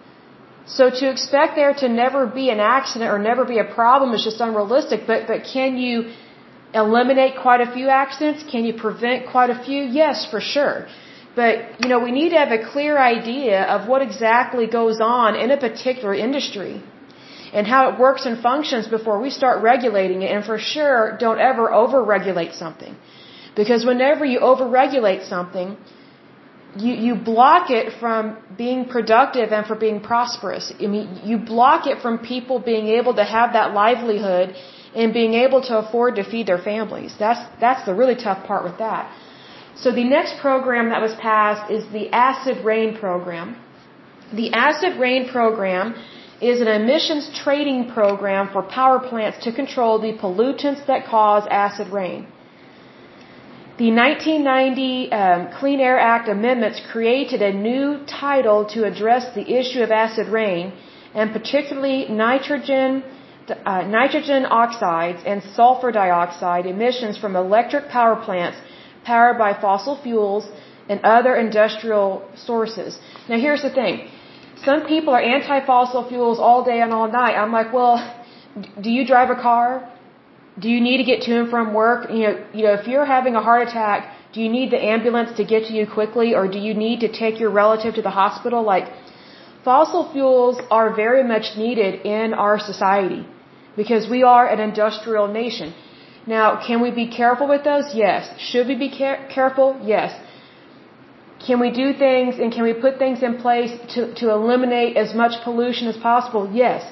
So 0.67 0.91
to 1.01 1.11
expect 1.11 1.57
there 1.57 1.75
to 1.75 1.89
never 1.89 2.27
be 2.27 2.51
an 2.51 2.61
accident 2.61 3.11
or 3.11 3.19
never 3.19 3.45
be 3.45 3.59
a 3.59 3.65
problem 3.65 4.13
is 4.15 4.23
just 4.23 4.41
unrealistic. 4.41 5.01
But, 5.07 5.27
but 5.27 5.45
can 5.53 5.79
you 5.79 6.13
eliminate 6.75 7.35
quite 7.41 7.61
a 7.61 7.73
few 7.73 7.89
accidents? 7.89 8.45
Can 8.51 8.65
you 8.65 8.75
prevent 8.75 9.27
quite 9.31 9.51
a 9.51 9.59
few? 9.65 9.83
Yes, 9.83 10.27
for 10.31 10.41
sure. 10.41 10.87
But, 11.37 11.81
you 11.81 11.89
know, 11.89 12.01
we 12.01 12.13
need 12.13 12.31
to 12.31 12.39
have 12.39 12.51
a 12.51 12.63
clear 12.73 12.99
idea 12.99 13.63
of 13.63 13.89
what 13.89 14.03
exactly 14.03 14.67
goes 14.67 15.01
on 15.01 15.37
in 15.37 15.51
a 15.51 15.57
particular 15.57 16.15
industry 16.15 16.83
and 17.53 17.67
how 17.67 17.91
it 17.91 17.99
works 17.99 18.27
and 18.27 18.43
functions 18.43 18.89
before 18.89 19.21
we 19.21 19.31
start 19.31 19.63
regulating 19.63 20.23
it. 20.23 20.31
And 20.31 20.45
for 20.45 20.59
sure, 20.59 21.17
don't 21.19 21.39
ever 21.39 21.73
over-regulate 21.73 22.55
something. 22.55 22.97
Because 23.55 23.85
whenever 23.85 24.25
you 24.25 24.39
over-regulate 24.41 25.23
something, 25.23 25.77
you, 26.77 26.95
you 26.95 27.15
block 27.15 27.71
it 27.71 27.93
from 27.99 28.39
being 28.57 28.89
productive 28.89 29.53
and 29.53 29.67
for 29.67 29.75
being 29.75 30.01
prosperous. 30.01 30.73
I 30.81 30.87
mean, 30.87 31.21
you 31.25 31.39
block 31.39 31.87
it 31.87 32.01
from 32.01 32.19
people 32.19 32.61
being 32.61 32.89
able 32.89 33.15
to 33.15 33.25
have 33.25 33.53
that 33.55 33.73
livelihood 33.73 34.55
and 34.95 35.13
being 35.13 35.35
able 35.35 35.63
to 35.63 35.79
afford 35.79 36.17
to 36.17 36.25
feed 36.25 36.47
their 36.47 36.59
families. 36.59 37.15
That's, 37.19 37.41
that's 37.61 37.85
the 37.87 37.95
really 37.95 38.15
tough 38.15 38.47
part 38.47 38.65
with 38.65 38.79
that. 38.79 39.13
So 39.83 39.91
the 39.93 40.05
next 40.05 40.39
program 40.47 40.91
that 40.91 41.01
was 41.01 41.15
passed 41.15 41.71
is 41.77 41.85
the 41.99 42.07
acid 42.13 42.65
rain 42.65 42.97
program. 43.03 43.57
The 44.41 44.53
acid 44.53 44.99
rain 45.05 45.29
program 45.29 45.95
is 46.51 46.61
an 46.61 46.69
emissions 46.69 47.25
trading 47.43 47.81
program 47.91 48.51
for 48.53 48.63
power 48.63 48.99
plants 49.11 49.39
to 49.45 49.53
control 49.61 49.99
the 49.99 50.13
pollutants 50.23 50.85
that 50.91 51.07
cause 51.07 51.47
acid 51.51 51.89
rain. 51.89 52.27
The 53.79 53.91
1990 53.91 55.13
um, 55.13 55.49
Clean 55.59 55.81
Air 55.81 55.99
Act 55.99 56.29
amendments 56.29 56.83
created 56.93 57.41
a 57.41 57.53
new 57.53 57.87
title 58.07 58.67
to 58.75 58.85
address 58.85 59.35
the 59.35 59.47
issue 59.61 59.81
of 59.87 59.91
acid 59.91 60.29
rain, 60.29 60.75
and 61.15 61.33
particularly 61.33 62.01
nitrogen, 62.09 63.03
uh, 63.49 63.83
nitrogen 63.99 64.45
oxides 64.45 65.23
and 65.25 65.43
sulfur 65.55 65.91
dioxide 65.91 66.67
emissions 66.67 67.17
from 67.17 67.35
electric 67.35 67.89
power 67.89 68.17
plants 68.27 68.59
powered 69.05 69.39
by 69.39 69.51
fossil 69.61 69.97
fuels 70.03 70.49
and 70.89 71.01
other 71.05 71.35
industrial 71.37 72.09
sources. 72.35 72.99
Now 73.29 73.39
here's 73.39 73.63
the 73.63 73.71
thing. 73.71 74.09
Some 74.65 74.87
people 74.87 75.15
are 75.15 75.23
anti-fossil 75.37 76.09
fuels 76.09 76.39
all 76.39 76.65
day 76.65 76.81
and 76.81 76.93
all 76.93 77.09
night. 77.11 77.35
I'm 77.43 77.53
like, 77.53 77.73
well, 77.73 77.97
do 78.81 78.91
you 78.91 79.07
drive 79.07 79.31
a 79.31 79.41
car? 79.49 79.89
Do 80.59 80.69
you 80.69 80.81
need 80.81 80.99
to 80.99 81.05
get 81.05 81.23
to 81.23 81.33
and 81.41 81.49
from 81.49 81.73
work? 81.73 82.11
You 82.11 82.23
know, 82.25 82.35
you 82.53 82.65
know, 82.65 82.75
if 82.81 82.87
you're 82.87 83.07
having 83.07 83.35
a 83.37 83.43
heart 83.49 83.69
attack, 83.69 84.15
do 84.33 84.41
you 84.43 84.49
need 84.49 84.71
the 84.71 84.83
ambulance 84.95 85.37
to 85.39 85.45
get 85.45 85.67
to 85.69 85.73
you 85.73 85.87
quickly 85.87 86.35
or 86.35 86.47
do 86.49 86.59
you 86.59 86.75
need 86.75 87.01
to 87.01 87.09
take 87.23 87.41
your 87.41 87.51
relative 87.51 87.95
to 87.95 88.03
the 88.03 88.11
hospital? 88.11 88.63
Like, 88.63 88.93
fossil 89.65 90.11
fuels 90.13 90.61
are 90.71 90.95
very 90.95 91.25
much 91.25 91.57
needed 91.57 92.07
in 92.07 92.35
our 92.35 92.59
society 92.59 93.27
because 93.77 94.09
we 94.09 94.23
are 94.23 94.47
an 94.47 94.61
industrial 94.61 95.27
nation. 95.29 95.73
Now, 96.27 96.61
can 96.67 96.81
we 96.83 96.91
be 96.91 97.07
careful 97.09 97.49
with 97.49 97.65
those? 97.65 97.95
Yes. 97.95 98.29
Should 98.39 98.67
we 98.69 98.77
be 98.77 98.91
care 98.91 99.27
careful? 99.31 99.81
Yes. 99.83 100.13
Can 101.47 101.59
we 101.59 101.71
do 101.71 101.95
things 101.95 102.39
and 102.39 102.53
can 102.53 102.65
we 102.65 102.75
put 102.75 102.99
things 102.99 103.23
in 103.23 103.39
place 103.39 103.73
to, 103.95 104.15
to 104.17 104.31
eliminate 104.31 104.97
as 104.97 105.15
much 105.15 105.43
pollution 105.43 105.89
as 105.89 105.97
possible? 105.97 106.51
Yes. 106.53 106.85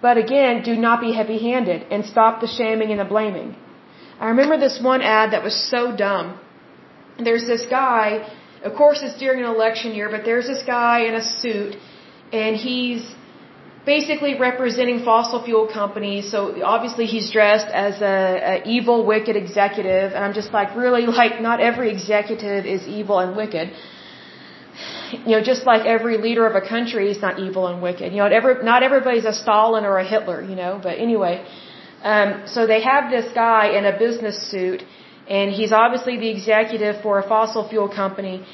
But 0.00 0.16
again, 0.18 0.62
do 0.62 0.76
not 0.76 1.00
be 1.00 1.12
heavy 1.12 1.38
handed 1.38 1.86
and 1.90 2.04
stop 2.04 2.40
the 2.40 2.46
shaming 2.46 2.90
and 2.92 3.00
the 3.00 3.04
blaming. 3.04 3.56
I 4.20 4.28
remember 4.28 4.56
this 4.58 4.78
one 4.80 5.02
ad 5.02 5.32
that 5.32 5.42
was 5.42 5.56
so 5.70 5.96
dumb. 5.96 6.38
There's 7.18 7.46
this 7.46 7.66
guy, 7.66 8.28
of 8.62 8.74
course 8.74 9.00
it's 9.02 9.18
during 9.18 9.40
an 9.44 9.46
election 9.46 9.92
year, 9.94 10.08
but 10.08 10.24
there's 10.24 10.46
this 10.46 10.62
guy 10.62 11.00
in 11.08 11.14
a 11.14 11.24
suit 11.24 11.76
and 12.32 12.56
he's 12.56 13.14
basically 13.86 14.38
representing 14.38 15.04
fossil 15.04 15.42
fuel 15.44 15.66
companies. 15.66 16.30
So 16.30 16.62
obviously 16.64 17.06
he's 17.06 17.30
dressed 17.30 17.66
as 17.66 18.00
a, 18.00 18.16
a 18.52 18.62
evil, 18.64 19.04
wicked 19.04 19.36
executive, 19.36 20.12
and 20.12 20.24
I'm 20.24 20.34
just 20.34 20.52
like, 20.52 20.74
really, 20.76 21.06
like 21.22 21.40
not 21.40 21.60
every 21.60 21.90
executive 21.90 22.66
is 22.66 22.86
evil 22.86 23.18
and 23.18 23.36
wicked. 23.36 23.72
You 25.26 25.32
know, 25.36 25.42
just 25.42 25.64
like 25.64 25.86
every 25.86 26.16
leader 26.18 26.46
of 26.46 26.56
a 26.56 26.66
country 26.66 27.10
is 27.10 27.20
not 27.22 27.38
evil 27.38 27.68
and 27.68 27.80
wicked. 27.80 28.12
You 28.12 28.18
know, 28.18 28.26
every, 28.26 28.64
not 28.64 28.82
everybody's 28.82 29.24
a 29.24 29.32
Stalin 29.32 29.84
or 29.84 29.98
a 29.98 30.04
Hitler. 30.04 30.42
You 30.42 30.56
know, 30.56 30.80
but 30.82 30.98
anyway, 30.98 31.46
um, 32.02 32.42
so 32.46 32.66
they 32.66 32.82
have 32.82 33.10
this 33.10 33.32
guy 33.32 33.78
in 33.78 33.84
a 33.84 33.96
business 33.96 34.50
suit, 34.50 34.82
and 35.28 35.52
he's 35.52 35.72
obviously 35.72 36.16
the 36.18 36.28
executive 36.28 37.02
for 37.02 37.20
a 37.20 37.28
fossil 37.28 37.68
fuel 37.68 37.88
company 37.88 38.44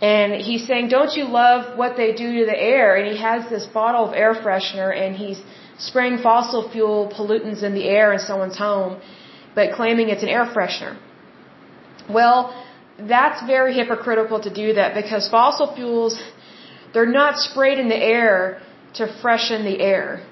And 0.00 0.40
he's 0.40 0.66
saying, 0.66 0.88
don't 0.88 1.12
you 1.16 1.24
love 1.24 1.76
what 1.76 1.96
they 1.96 2.12
do 2.12 2.40
to 2.40 2.46
the 2.46 2.56
air? 2.56 2.96
And 2.96 3.06
he 3.12 3.20
has 3.20 3.48
this 3.50 3.66
bottle 3.66 4.06
of 4.08 4.14
air 4.14 4.34
freshener 4.34 4.96
and 4.96 5.16
he's 5.16 5.42
spraying 5.78 6.18
fossil 6.18 6.70
fuel 6.70 7.12
pollutants 7.14 7.62
in 7.62 7.74
the 7.74 7.84
air 7.88 8.12
in 8.12 8.20
someone's 8.20 8.56
home, 8.56 9.00
but 9.54 9.72
claiming 9.72 10.08
it's 10.08 10.22
an 10.22 10.28
air 10.28 10.46
freshener. 10.46 10.96
Well, 12.08 12.54
that's 12.98 13.44
very 13.46 13.74
hypocritical 13.74 14.40
to 14.40 14.52
do 14.52 14.74
that 14.74 14.94
because 14.94 15.28
fossil 15.28 15.74
fuels, 15.74 16.20
they're 16.92 17.06
not 17.06 17.38
sprayed 17.38 17.78
in 17.78 17.88
the 17.88 17.96
air 17.96 18.60
to 18.94 19.06
freshen 19.20 19.64
the 19.64 19.80
air. 19.80 20.24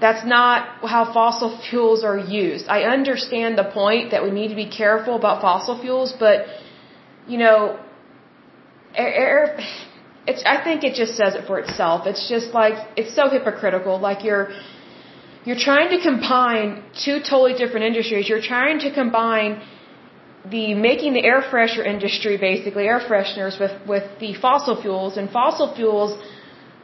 That's 0.00 0.24
not 0.24 0.88
how 0.88 1.12
fossil 1.12 1.58
fuels 1.68 2.04
are 2.04 2.18
used. 2.18 2.68
I 2.68 2.84
understand 2.84 3.58
the 3.58 3.64
point 3.64 4.12
that 4.12 4.24
we 4.24 4.30
need 4.30 4.48
to 4.48 4.54
be 4.54 4.68
careful 4.68 5.14
about 5.16 5.42
fossil 5.42 5.78
fuels, 5.78 6.14
but 6.18 6.46
you 7.30 7.38
know, 7.44 7.78
air, 8.94 9.58
it's, 10.30 10.42
I 10.54 10.56
think 10.66 10.78
it 10.88 10.94
just 11.02 11.16
says 11.20 11.34
it 11.38 11.44
for 11.50 11.58
itself. 11.64 12.06
It's 12.10 12.28
just 12.28 12.48
like, 12.60 12.76
it's 13.00 13.14
so 13.14 13.28
hypocritical. 13.34 13.98
Like 14.08 14.24
you're, 14.24 14.48
you're 15.46 15.62
trying 15.68 15.88
to 15.96 16.00
combine 16.08 16.82
two 17.04 17.18
totally 17.30 17.54
different 17.62 17.84
industries. 17.90 18.28
You're 18.28 18.46
trying 18.54 18.80
to 18.80 18.92
combine 18.92 19.62
the 20.54 20.74
making 20.74 21.12
the 21.18 21.24
air 21.30 21.40
freshener 21.50 21.86
industry, 21.86 22.36
basically 22.36 22.84
air 22.94 23.00
fresheners 23.08 23.60
with, 23.62 23.74
with 23.86 24.06
the 24.18 24.32
fossil 24.34 24.80
fuels 24.82 25.16
and 25.16 25.30
fossil 25.30 25.74
fuels 25.74 26.12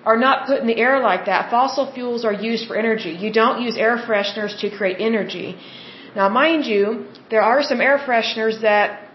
are 0.05 0.16
not 0.16 0.47
put 0.47 0.61
in 0.61 0.66
the 0.68 0.78
air 0.86 1.01
like 1.01 1.24
that. 1.26 1.51
Fossil 1.51 1.92
fuels 1.92 2.24
are 2.24 2.32
used 2.51 2.68
for 2.68 2.76
energy. 2.76 3.11
You 3.11 3.32
don't 3.32 3.61
use 3.61 3.76
air 3.76 3.97
fresheners 3.97 4.57
to 4.61 4.70
create 4.70 4.99
energy. 5.01 5.59
Now 6.14 6.28
mind 6.28 6.64
you, 6.66 7.07
there 7.30 7.42
are 7.42 7.62
some 7.62 7.80
air 7.80 7.99
fresheners 7.99 8.61
that 8.62 9.05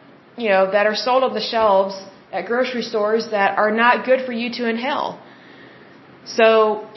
you 0.41 0.49
know, 0.53 0.63
that 0.75 0.85
are 0.91 0.99
sold 1.07 1.23
on 1.27 1.33
the 1.39 1.45
shelves 1.53 1.95
at 2.37 2.45
grocery 2.51 2.85
stores 2.91 3.23
that 3.37 3.57
are 3.63 3.73
not 3.83 4.05
good 4.09 4.21
for 4.27 4.33
you 4.41 4.47
to 4.57 4.69
inhale. 4.73 5.09
So 6.37 6.45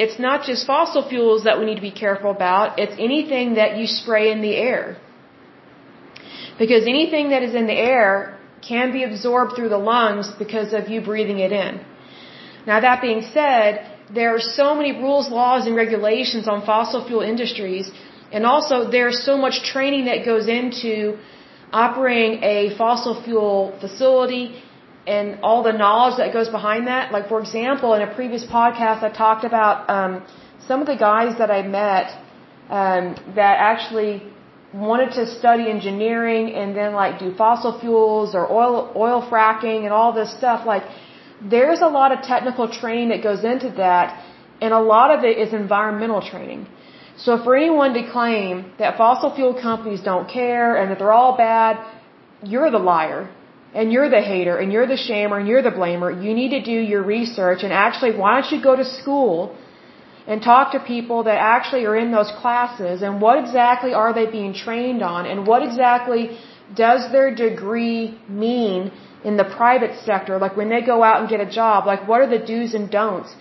it's 0.03 0.18
not 0.26 0.45
just 0.49 0.66
fossil 0.66 1.03
fuels 1.09 1.45
that 1.47 1.59
we 1.59 1.64
need 1.68 1.78
to 1.82 1.86
be 1.92 1.97
careful 2.07 2.30
about, 2.38 2.78
it's 2.82 2.97
anything 3.09 3.55
that 3.61 3.76
you 3.78 3.86
spray 3.86 4.26
in 4.34 4.40
the 4.42 4.55
air. 4.70 4.97
Because 6.62 6.82
anything 6.97 7.30
that 7.30 7.42
is 7.49 7.55
in 7.61 7.66
the 7.72 7.80
air 7.95 8.38
can 8.70 8.92
be 8.92 9.03
absorbed 9.11 9.53
through 9.57 9.70
the 9.76 9.82
lungs 9.92 10.26
because 10.45 10.72
of 10.78 10.88
you 10.92 11.01
breathing 11.11 11.38
it 11.47 11.53
in. 11.53 11.72
Now 12.70 12.80
that 12.86 13.03
being 13.03 13.22
said, 13.36 13.70
there 14.18 14.30
are 14.36 14.45
so 14.61 14.74
many 14.74 14.92
rules, 14.92 15.30
laws, 15.30 15.66
and 15.66 15.74
regulations 15.84 16.47
on 16.47 16.64
fossil 16.64 17.01
fuel 17.07 17.22
industries, 17.32 17.90
and 18.32 18.45
also 18.53 18.76
there's 18.97 19.18
so 19.24 19.36
much 19.45 19.57
training 19.72 20.05
that 20.11 20.24
goes 20.24 20.47
into 20.49 21.18
operating 21.75 22.43
a 22.55 22.57
fossil 22.79 23.14
fuel 23.25 23.77
facility 23.81 24.45
and 25.07 25.27
all 25.43 25.62
the 25.62 25.77
knowledge 25.83 26.16
that 26.22 26.33
goes 26.33 26.49
behind 26.59 26.87
that. 26.87 27.12
Like, 27.16 27.27
for 27.33 27.41
example, 27.45 27.95
in 27.95 28.03
a 28.09 28.11
previous 28.14 28.45
podcast, 28.59 29.03
I 29.09 29.11
talked 29.25 29.45
about 29.45 29.91
um, 29.97 30.12
some 30.68 30.81
of 30.83 30.87
the 30.93 30.97
guys 30.97 31.37
that 31.39 31.51
I 31.51 31.62
met 31.62 32.07
um, 32.70 33.05
that 33.41 33.57
actually 33.72 34.22
wanted 34.72 35.11
to 35.18 35.25
study 35.39 35.64
engineering 35.77 36.53
and 36.61 36.77
then 36.79 36.93
like 36.95 37.18
do 37.25 37.29
fossil 37.43 37.72
fuels 37.81 38.35
or 38.35 38.51
oil 38.61 38.93
oil 38.97 39.20
fracking 39.31 39.81
and 39.87 39.93
all 39.99 40.12
this 40.20 40.31
stuff. 40.41 40.66
Like, 40.66 40.85
there's 41.57 41.83
a 41.89 41.91
lot 41.99 42.11
of 42.14 42.18
technical 42.22 42.66
training 42.81 43.09
that 43.11 43.22
goes 43.22 43.43
into 43.53 43.70
that, 43.83 44.07
and 44.62 44.72
a 44.72 44.81
lot 44.95 45.09
of 45.16 45.25
it 45.25 45.37
is 45.45 45.53
environmental 45.53 46.22
training. 46.33 46.66
So 47.16 47.42
for 47.42 47.54
anyone 47.56 47.94
to 47.94 48.10
claim 48.10 48.72
that 48.78 48.96
fossil 48.96 49.34
fuel 49.34 49.54
companies 49.54 50.02
don't 50.02 50.28
care 50.28 50.76
and 50.76 50.90
that 50.90 50.98
they're 50.98 51.12
all 51.12 51.36
bad, 51.36 51.78
you're 52.42 52.70
the 52.70 52.78
liar. 52.78 53.30
And 53.72 53.92
you're 53.92 54.08
the 54.08 54.20
hater 54.20 54.56
and 54.56 54.72
you're 54.72 54.86
the 54.86 55.00
shamer 55.06 55.38
and 55.40 55.48
you're 55.48 55.62
the 55.62 55.76
blamer. 55.80 56.10
You 56.24 56.32
need 56.32 56.50
to 56.50 56.62
do 56.62 56.78
your 56.92 57.02
research 57.02 57.64
and 57.64 57.72
actually 57.72 58.16
why 58.16 58.40
don't 58.40 58.52
you 58.52 58.62
go 58.62 58.76
to 58.76 58.84
school 58.84 59.56
and 60.26 60.40
talk 60.42 60.72
to 60.72 60.80
people 60.80 61.24
that 61.24 61.38
actually 61.38 61.84
are 61.84 61.96
in 61.96 62.10
those 62.10 62.30
classes 62.40 63.02
and 63.02 63.20
what 63.20 63.38
exactly 63.38 63.92
are 63.92 64.12
they 64.14 64.26
being 64.26 64.54
trained 64.54 65.02
on 65.02 65.26
and 65.26 65.46
what 65.46 65.62
exactly 65.62 66.38
does 66.74 67.10
their 67.12 67.34
degree 67.34 68.16
mean 68.28 68.90
in 69.24 69.36
the 69.36 69.44
private 69.44 69.98
sector 70.04 70.38
like 70.38 70.56
when 70.56 70.68
they 70.68 70.80
go 70.80 71.02
out 71.02 71.20
and 71.20 71.28
get 71.28 71.40
a 71.40 71.50
job 71.50 71.86
like 71.86 72.06
what 72.08 72.20
are 72.20 72.30
the 72.38 72.38
do's 72.38 72.74
and 72.74 72.90
don'ts 72.90 73.34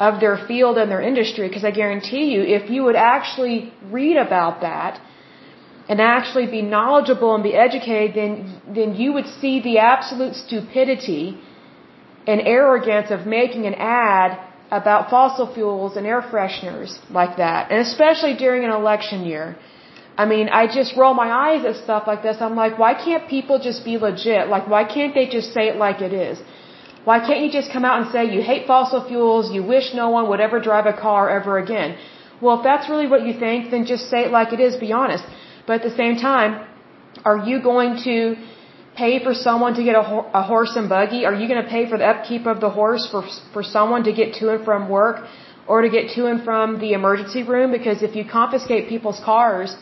of 0.00 0.20
their 0.20 0.36
field 0.48 0.76
and 0.78 0.90
their 0.90 1.00
industry 1.00 1.48
because 1.48 1.64
I 1.64 1.70
guarantee 1.70 2.24
you 2.32 2.42
if 2.42 2.70
you 2.70 2.84
would 2.84 2.96
actually 2.96 3.72
read 3.90 4.16
about 4.16 4.60
that 4.62 5.00
and 5.88 6.00
actually 6.00 6.46
be 6.46 6.62
knowledgeable 6.62 7.34
and 7.34 7.44
be 7.44 7.54
educated 7.54 8.14
then 8.16 8.60
then 8.74 8.94
you 8.94 9.12
would 9.12 9.26
see 9.40 9.60
the 9.60 9.78
absolute 9.78 10.34
stupidity 10.34 11.38
and 12.26 12.40
arrogance 12.40 13.10
of 13.10 13.26
making 13.26 13.66
an 13.66 13.74
ad 13.74 14.38
about 14.70 15.10
fossil 15.10 15.52
fuels 15.54 15.96
and 15.96 16.06
air 16.06 16.22
fresheners 16.22 16.98
like 17.10 17.36
that 17.36 17.70
and 17.70 17.80
especially 17.80 18.34
during 18.34 18.64
an 18.64 18.70
election 18.70 19.24
year 19.24 19.56
I 20.16 20.26
mean, 20.26 20.48
I 20.48 20.66
just 20.68 20.96
roll 20.96 21.12
my 21.12 21.28
eyes 21.28 21.64
at 21.64 21.74
stuff 21.82 22.04
like 22.06 22.22
this. 22.22 22.36
I'm 22.40 22.54
like, 22.54 22.78
why 22.78 22.94
can't 22.94 23.28
people 23.28 23.58
just 23.58 23.84
be 23.84 23.98
legit? 23.98 24.48
Like, 24.48 24.68
why 24.68 24.84
can't 24.84 25.12
they 25.12 25.26
just 25.26 25.52
say 25.52 25.68
it 25.68 25.76
like 25.76 26.00
it 26.00 26.12
is? 26.12 26.40
Why 27.08 27.18
can't 27.26 27.40
you 27.44 27.50
just 27.58 27.70
come 27.70 27.84
out 27.84 27.96
and 28.00 28.10
say 28.12 28.20
you 28.34 28.42
hate 28.42 28.66
fossil 28.66 29.00
fuels, 29.08 29.52
you 29.56 29.62
wish 29.62 29.86
no 29.94 30.08
one 30.16 30.28
would 30.30 30.40
ever 30.40 30.58
drive 30.68 30.86
a 30.86 30.96
car 31.06 31.22
ever 31.38 31.58
again? 31.58 31.96
Well, 32.40 32.58
if 32.58 32.64
that's 32.64 32.88
really 32.88 33.06
what 33.06 33.22
you 33.26 33.34
think, 33.38 33.70
then 33.70 33.84
just 33.84 34.08
say 34.12 34.20
it 34.26 34.30
like 34.38 34.52
it 34.56 34.60
is, 34.66 34.76
be 34.76 34.92
honest. 34.92 35.24
But 35.66 35.74
at 35.80 35.82
the 35.88 35.96
same 36.02 36.16
time, 36.16 36.66
are 37.24 37.38
you 37.48 37.62
going 37.62 37.92
to 38.04 38.16
pay 38.96 39.22
for 39.22 39.34
someone 39.34 39.74
to 39.74 39.82
get 39.88 39.94
a, 39.94 40.04
a 40.40 40.42
horse 40.42 40.72
and 40.76 40.88
buggy? 40.88 41.24
Are 41.26 41.34
you 41.34 41.46
going 41.52 41.62
to 41.62 41.68
pay 41.68 41.88
for 41.90 41.98
the 41.98 42.06
upkeep 42.12 42.46
of 42.46 42.60
the 42.60 42.70
horse 42.70 43.06
for, 43.10 43.22
for 43.52 43.62
someone 43.62 44.04
to 44.04 44.12
get 44.12 44.34
to 44.40 44.50
and 44.54 44.64
from 44.64 44.88
work 44.88 45.26
or 45.66 45.82
to 45.82 45.90
get 45.90 46.14
to 46.16 46.26
and 46.26 46.42
from 46.44 46.80
the 46.80 46.92
emergency 46.92 47.42
room? 47.42 47.70
Because 47.70 48.02
if 48.02 48.16
you 48.16 48.24
confiscate 48.40 48.88
people's 48.88 49.20
cars, 49.24 49.76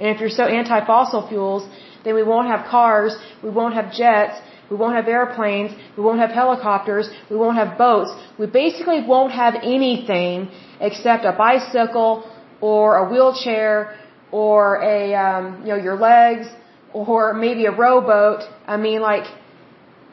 and 0.00 0.08
if 0.08 0.20
you're 0.20 0.36
so 0.40 0.44
anti-fossil 0.44 1.28
fuels, 1.28 1.68
then 2.04 2.14
we 2.14 2.22
won't 2.22 2.48
have 2.48 2.66
cars, 2.66 3.16
we 3.42 3.50
won't 3.50 3.74
have 3.74 3.92
jets, 3.92 4.36
we 4.72 4.78
won't 4.82 4.96
have 5.00 5.08
airplanes. 5.18 5.70
We 5.96 6.02
won't 6.06 6.20
have 6.24 6.32
helicopters. 6.42 7.06
We 7.32 7.36
won't 7.42 7.58
have 7.62 7.70
boats. 7.86 8.10
We 8.42 8.46
basically 8.62 9.00
won't 9.12 9.32
have 9.42 9.54
anything 9.76 10.50
except 10.88 11.26
a 11.32 11.34
bicycle 11.46 12.12
or 12.70 12.84
a 13.02 13.04
wheelchair 13.10 13.72
or 14.30 14.60
a, 14.94 15.14
um, 15.26 15.44
you 15.64 15.70
know, 15.72 15.80
your 15.88 15.98
legs 16.10 16.46
or 16.94 17.34
maybe 17.34 17.66
a 17.66 17.74
rowboat. 17.84 18.40
I 18.66 18.78
mean, 18.86 19.00
like, 19.02 19.26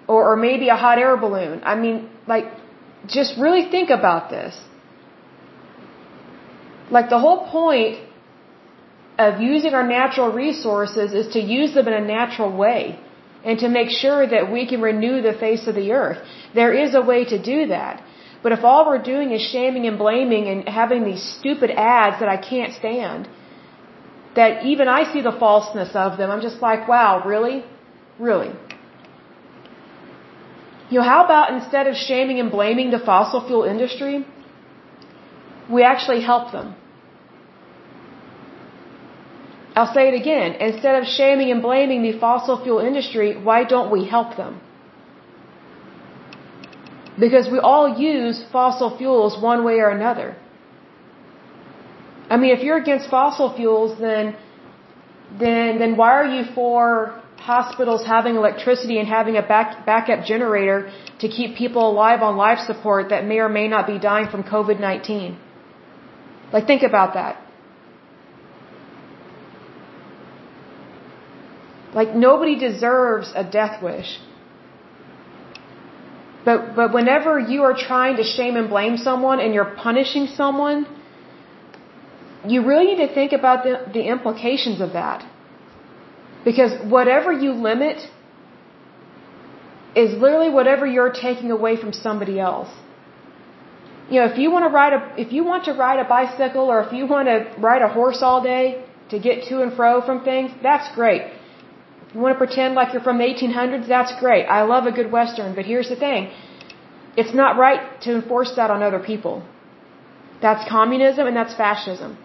or, 0.09 0.21
or 0.31 0.35
maybe 0.35 0.67
a 0.67 0.79
hot 0.85 0.97
air 1.05 1.15
balloon. 1.15 1.61
I 1.63 1.75
mean, 1.83 2.09
like, 2.27 2.47
just 3.07 3.39
really 3.45 3.65
think 3.75 3.89
about 3.89 4.29
this. 4.29 4.53
Like, 6.91 7.09
the 7.09 7.19
whole 7.19 7.41
point 7.49 7.99
of 9.17 9.41
using 9.41 9.73
our 9.73 9.87
natural 9.87 10.31
resources 10.33 11.13
is 11.13 11.31
to 11.35 11.39
use 11.39 11.73
them 11.75 11.87
in 11.87 11.93
a 11.93 12.05
natural 12.17 12.51
way 12.65 12.99
and 13.43 13.59
to 13.59 13.69
make 13.69 13.89
sure 13.89 14.27
that 14.27 14.51
we 14.51 14.67
can 14.67 14.81
renew 14.81 15.21
the 15.21 15.33
face 15.33 15.67
of 15.67 15.75
the 15.75 15.91
earth. 15.91 16.19
There 16.53 16.73
is 16.73 16.93
a 16.95 17.01
way 17.01 17.25
to 17.25 17.41
do 17.41 17.67
that. 17.67 18.03
But 18.43 18.51
if 18.53 18.63
all 18.63 18.85
we're 18.87 19.03
doing 19.13 19.31
is 19.31 19.41
shaming 19.41 19.85
and 19.85 19.97
blaming 19.97 20.47
and 20.47 20.67
having 20.67 21.03
these 21.03 21.23
stupid 21.37 21.71
ads 21.71 22.19
that 22.21 22.29
I 22.29 22.37
can't 22.37 22.73
stand, 22.73 23.27
that 24.35 24.65
even 24.65 24.87
I 24.87 25.11
see 25.11 25.21
the 25.21 25.35
falseness 25.43 25.95
of 25.95 26.17
them, 26.17 26.31
I'm 26.31 26.41
just 26.41 26.61
like, 26.61 26.87
wow, 26.87 27.23
really? 27.25 27.65
Really? 28.17 28.53
You 30.89 30.99
know, 30.99 31.03
how 31.03 31.23
about 31.25 31.53
instead 31.53 31.87
of 31.87 31.95
shaming 31.95 32.39
and 32.39 32.49
blaming 32.51 32.91
the 32.91 32.99
fossil 32.99 33.45
fuel 33.45 33.63
industry, 33.63 34.25
we 35.69 35.83
actually 35.83 36.21
help 36.21 36.51
them? 36.51 36.75
I'll 39.79 39.93
say 39.97 40.05
it 40.11 40.15
again. 40.23 40.49
Instead 40.69 40.95
of 41.01 41.05
shaming 41.17 41.51
and 41.53 41.61
blaming 41.67 42.01
the 42.07 42.13
fossil 42.25 42.55
fuel 42.63 42.79
industry, 42.89 43.29
why 43.49 43.59
don't 43.73 43.89
we 43.95 44.01
help 44.15 44.35
them? 44.41 44.59
Because 47.23 47.49
we 47.53 47.59
all 47.69 47.87
use 48.11 48.43
fossil 48.57 48.89
fuels 48.97 49.41
one 49.51 49.63
way 49.63 49.77
or 49.85 49.89
another. 49.99 50.29
I 52.33 52.37
mean, 52.41 52.51
if 52.57 52.61
you're 52.65 52.81
against 52.85 53.09
fossil 53.09 53.47
fuels, 53.57 53.97
then, 54.07 54.35
then, 55.43 55.79
then 55.81 55.97
why 56.01 56.11
are 56.19 56.29
you 56.35 56.43
for 56.53 56.83
hospitals 57.37 58.05
having 58.05 58.35
electricity 58.35 58.99
and 58.99 59.07
having 59.07 59.35
a 59.37 59.45
back, 59.53 59.85
backup 59.85 60.25
generator 60.25 60.91
to 61.21 61.27
keep 61.37 61.55
people 61.63 61.89
alive 61.89 62.21
on 62.21 62.35
life 62.37 62.59
support 62.71 63.09
that 63.13 63.25
may 63.25 63.39
or 63.39 63.49
may 63.59 63.67
not 63.75 63.87
be 63.87 63.97
dying 63.97 64.27
from 64.33 64.43
COVID-19? 64.43 65.37
Like, 66.53 66.67
think 66.67 66.83
about 66.83 67.13
that. 67.13 67.48
Like 71.93 72.15
nobody 72.15 72.55
deserves 72.57 73.31
a 73.35 73.43
death 73.43 73.81
wish. 73.81 74.19
But 76.45 76.75
but 76.75 76.93
whenever 76.93 77.39
you 77.39 77.63
are 77.63 77.75
trying 77.75 78.17
to 78.17 78.23
shame 78.23 78.55
and 78.55 78.69
blame 78.69 78.97
someone 78.97 79.39
and 79.39 79.53
you're 79.53 79.73
punishing 79.75 80.27
someone, 80.27 80.85
you 82.47 82.65
really 82.65 82.85
need 82.85 83.07
to 83.07 83.13
think 83.13 83.31
about 83.33 83.63
the, 83.63 83.91
the 83.93 84.03
implications 84.07 84.79
of 84.81 84.93
that. 84.93 85.25
Because 86.45 86.71
whatever 86.89 87.33
you 87.33 87.51
limit, 87.51 87.97
is 89.95 90.13
literally 90.23 90.49
whatever 90.49 90.85
you're 90.85 91.11
taking 91.11 91.51
away 91.51 91.75
from 91.75 91.91
somebody 91.93 92.39
else. 92.39 92.69
You 94.09 94.19
know, 94.19 94.27
if 94.31 94.37
you 94.37 94.51
want 94.51 94.65
to 94.65 94.69
ride 94.69 94.93
a 94.93 95.21
if 95.23 95.31
you 95.33 95.43
want 95.43 95.65
to 95.65 95.73
ride 95.73 95.99
a 95.99 96.07
bicycle 96.07 96.65
or 96.73 96.81
if 96.85 96.93
you 96.93 97.05
want 97.05 97.27
to 97.27 97.37
ride 97.59 97.81
a 97.81 97.87
horse 97.87 98.21
all 98.21 98.41
day 98.41 98.83
to 99.09 99.19
get 99.19 99.43
to 99.49 99.61
and 99.61 99.73
fro 99.73 100.01
from 100.01 100.23
things, 100.23 100.51
that's 100.63 100.93
great. 100.95 101.23
You 102.13 102.19
want 102.19 102.33
to 102.35 102.39
pretend 102.45 102.75
like 102.75 102.93
you're 102.93 103.03
from 103.09 103.17
the 103.19 103.25
1800s, 103.25 103.87
that's 103.87 104.13
great. 104.19 104.45
I 104.45 104.63
love 104.63 104.85
a 104.85 104.91
good 104.91 105.11
western, 105.11 105.53
but 105.55 105.65
here's 105.65 105.89
the 105.89 105.95
thing. 105.95 106.31
It's 107.15 107.33
not 107.33 107.57
right 107.57 107.81
to 108.01 108.15
enforce 108.15 108.51
that 108.55 108.71
on 108.71 108.81
other 108.81 108.99
people. 109.11 109.43
That's 110.41 110.67
communism 110.69 111.27
and 111.27 111.35
that's 111.35 111.55
fascism. 111.55 112.17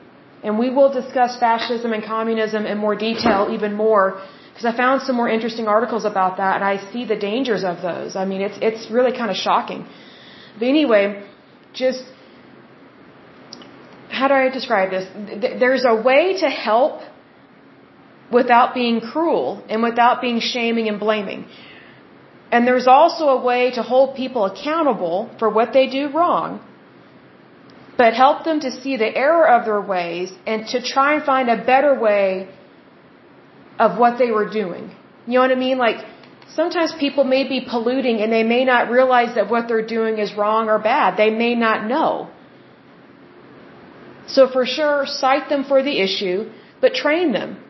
And 0.43 0.59
we 0.59 0.71
will 0.71 0.91
discuss 0.93 1.37
fascism 1.39 1.93
and 1.93 2.03
communism 2.05 2.67
in 2.67 2.79
more 2.79 2.95
detail 2.95 3.49
even 3.57 3.75
more 3.75 4.21
because 4.51 4.67
I 4.73 4.77
found 4.77 5.03
some 5.03 5.17
more 5.17 5.29
interesting 5.29 5.67
articles 5.67 6.05
about 6.05 6.37
that 6.37 6.57
and 6.57 6.65
I 6.65 6.77
see 6.93 7.05
the 7.05 7.17
dangers 7.17 7.65
of 7.65 7.83
those. 7.83 8.15
I 8.15 8.25
mean, 8.25 8.41
it's 8.41 8.59
it's 8.69 8.91
really 8.91 9.15
kind 9.21 9.31
of 9.31 9.37
shocking. 9.37 9.87
But 10.59 10.69
anyway, 10.75 11.27
just 11.73 12.05
how 14.11 14.29
do 14.29 14.35
I 14.35 14.49
describe 14.49 14.91
this? 14.91 15.07
There's 15.65 15.85
a 15.85 15.97
way 16.11 16.23
to 16.43 16.49
help 16.49 17.01
without 18.41 18.75
being 18.81 19.01
cruel 19.13 19.49
and 19.71 19.83
without 19.89 20.21
being 20.25 20.41
shaming 20.53 20.87
and 20.93 20.99
blaming. 21.07 21.41
And 22.55 22.67
there's 22.69 22.89
also 22.99 23.25
a 23.37 23.41
way 23.51 23.63
to 23.79 23.83
hold 23.93 24.17
people 24.23 24.43
accountable 24.53 25.19
for 25.39 25.49
what 25.59 25.73
they 25.77 25.87
do 25.99 26.03
wrong, 26.17 26.61
but 28.03 28.13
help 28.25 28.45
them 28.49 28.61
to 28.67 28.71
see 28.81 28.97
the 29.05 29.11
error 29.25 29.47
of 29.57 29.65
their 29.69 29.81
ways 29.95 30.33
and 30.47 30.67
to 30.73 30.83
try 30.95 31.09
and 31.15 31.25
find 31.33 31.49
a 31.49 31.59
better 31.73 31.93
way 32.09 32.27
of 33.79 33.99
what 34.03 34.19
they 34.21 34.31
were 34.39 34.49
doing. 34.61 34.85
You 35.27 35.35
know 35.35 35.45
what 35.47 35.53
I 35.59 35.61
mean? 35.67 35.79
Like, 35.87 35.99
sometimes 36.61 36.93
people 37.07 37.25
may 37.37 37.45
be 37.55 37.61
polluting 37.73 38.21
and 38.23 38.33
they 38.39 38.47
may 38.55 38.65
not 38.73 38.91
realize 38.99 39.35
that 39.37 39.51
what 39.51 39.69
they're 39.69 39.91
doing 39.99 40.19
is 40.25 40.35
wrong 40.41 40.69
or 40.69 40.79
bad. 40.79 41.17
They 41.25 41.31
may 41.31 41.55
not 41.67 41.87
know. 41.93 42.31
So 44.27 44.49
for 44.55 44.65
sure, 44.77 45.05
cite 45.07 45.49
them 45.49 45.65
for 45.65 45.83
the 45.89 45.97
issue, 46.07 46.51
but 46.81 46.95
train 46.95 47.33
them. 47.33 47.64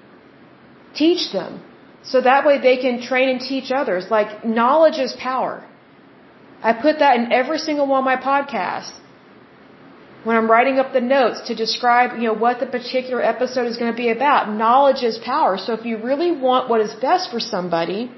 Teach 0.94 1.32
them. 1.32 1.62
So 2.10 2.20
that 2.20 2.44
way 2.46 2.58
they 2.58 2.76
can 2.76 3.00
train 3.02 3.28
and 3.28 3.40
teach 3.40 3.70
others. 3.72 4.10
Like, 4.10 4.44
knowledge 4.44 4.98
is 4.98 5.12
power. 5.14 5.64
I 6.62 6.72
put 6.72 6.98
that 6.98 7.16
in 7.18 7.32
every 7.32 7.58
single 7.58 7.86
one 7.86 8.00
of 8.04 8.08
my 8.12 8.16
podcasts. 8.16 8.92
When 10.24 10.36
I'm 10.36 10.50
writing 10.50 10.78
up 10.78 10.92
the 10.94 11.02
notes 11.02 11.48
to 11.48 11.54
describe, 11.54 12.18
you 12.18 12.26
know, 12.28 12.38
what 12.44 12.60
the 12.60 12.66
particular 12.66 13.22
episode 13.22 13.66
is 13.66 13.76
going 13.76 13.92
to 13.92 13.96
be 13.96 14.08
about, 14.08 14.50
knowledge 14.50 15.02
is 15.02 15.18
power. 15.18 15.58
So 15.58 15.74
if 15.74 15.84
you 15.84 15.98
really 16.10 16.32
want 16.32 16.70
what 16.70 16.80
is 16.80 16.94
best 16.94 17.30
for 17.30 17.40
somebody, 17.40 18.10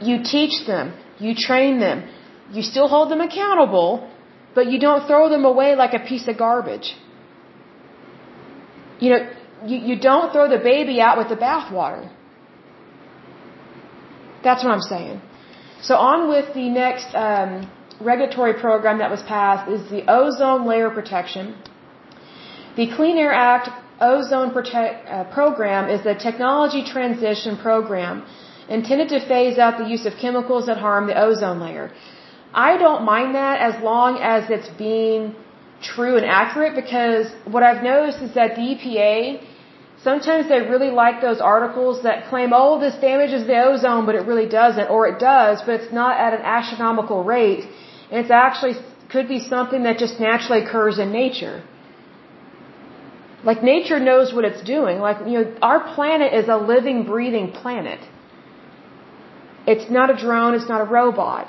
you 0.00 0.16
teach 0.24 0.66
them, 0.66 0.94
you 1.18 1.34
train 1.34 1.78
them, 1.78 2.08
you 2.50 2.62
still 2.62 2.88
hold 2.88 3.10
them 3.12 3.20
accountable, 3.20 4.10
but 4.56 4.66
you 4.70 4.78
don't 4.80 5.06
throw 5.06 5.28
them 5.28 5.44
away 5.44 5.76
like 5.76 5.94
a 5.94 6.00
piece 6.00 6.26
of 6.26 6.36
garbage. 6.36 6.96
You 8.98 9.10
know, 9.10 9.30
you, 9.64 9.78
you 9.78 9.98
don't 9.98 10.32
throw 10.32 10.48
the 10.48 10.58
baby 10.58 11.00
out 11.00 11.16
with 11.18 11.28
the 11.28 11.36
bathwater. 11.36 12.10
That's 14.42 14.62
what 14.62 14.72
I'm 14.72 14.80
saying. 14.80 15.20
So 15.82 15.94
on 15.96 16.28
with 16.28 16.54
the 16.54 16.68
next 16.68 17.14
um, 17.14 17.70
regulatory 18.00 18.54
program 18.54 18.98
that 18.98 19.10
was 19.10 19.22
passed 19.22 19.70
is 19.70 19.88
the 19.90 20.02
ozone 20.10 20.66
layer 20.66 20.90
protection. 20.90 21.56
The 22.76 22.86
Clean 22.94 23.16
Air 23.16 23.32
Act 23.32 23.70
ozone 24.00 24.52
protect, 24.52 25.08
uh, 25.08 25.24
program 25.32 25.88
is 25.88 26.04
a 26.04 26.14
technology 26.14 26.84
transition 26.84 27.56
program 27.56 28.26
intended 28.68 29.08
to 29.08 29.20
phase 29.26 29.58
out 29.58 29.78
the 29.78 29.88
use 29.88 30.04
of 30.06 30.12
chemicals 30.20 30.66
that 30.66 30.76
harm 30.76 31.06
the 31.06 31.18
ozone 31.18 31.60
layer. 31.60 31.92
I 32.52 32.76
don't 32.76 33.04
mind 33.04 33.34
that 33.34 33.60
as 33.60 33.82
long 33.82 34.18
as 34.18 34.50
it's 34.50 34.68
being 34.76 35.34
true 35.82 36.16
and 36.16 36.24
accurate 36.24 36.74
because 36.74 37.26
what 37.44 37.62
I've 37.62 37.82
noticed 37.82 38.20
is 38.22 38.34
that 38.34 38.56
the 38.56 38.62
EPA 38.62 39.46
sometimes 40.08 40.48
they 40.48 40.60
really 40.74 40.90
like 40.90 41.20
those 41.20 41.40
articles 41.40 42.02
that 42.08 42.28
claim, 42.30 42.50
oh, 42.52 42.78
this 42.84 42.96
damages 43.08 43.46
the 43.46 43.58
ozone, 43.68 44.04
but 44.08 44.14
it 44.14 44.24
really 44.30 44.48
doesn't, 44.60 44.88
or 44.94 45.00
it 45.12 45.18
does, 45.18 45.62
but 45.66 45.72
it's 45.80 45.92
not 45.92 46.12
at 46.24 46.32
an 46.38 46.42
astronomical 46.42 47.24
rate. 47.24 47.64
And 48.10 48.16
it's 48.22 48.30
actually 48.30 48.74
could 49.14 49.28
be 49.28 49.40
something 49.54 49.82
that 49.84 49.98
just 50.04 50.20
naturally 50.20 50.60
occurs 50.64 50.98
in 50.98 51.10
nature. 51.12 51.56
Like 53.48 53.62
nature 53.62 54.00
knows 54.00 54.32
what 54.34 54.44
it's 54.44 54.62
doing. 54.74 54.98
Like, 54.98 55.18
you 55.30 55.36
know, 55.38 55.56
our 55.62 55.80
planet 55.94 56.32
is 56.40 56.48
a 56.48 56.56
living, 56.56 57.04
breathing 57.04 57.52
planet. 57.52 58.00
It's 59.72 59.90
not 59.90 60.10
a 60.14 60.16
drone, 60.24 60.54
it's 60.54 60.68
not 60.68 60.80
a 60.80 60.88
robot. 60.98 61.46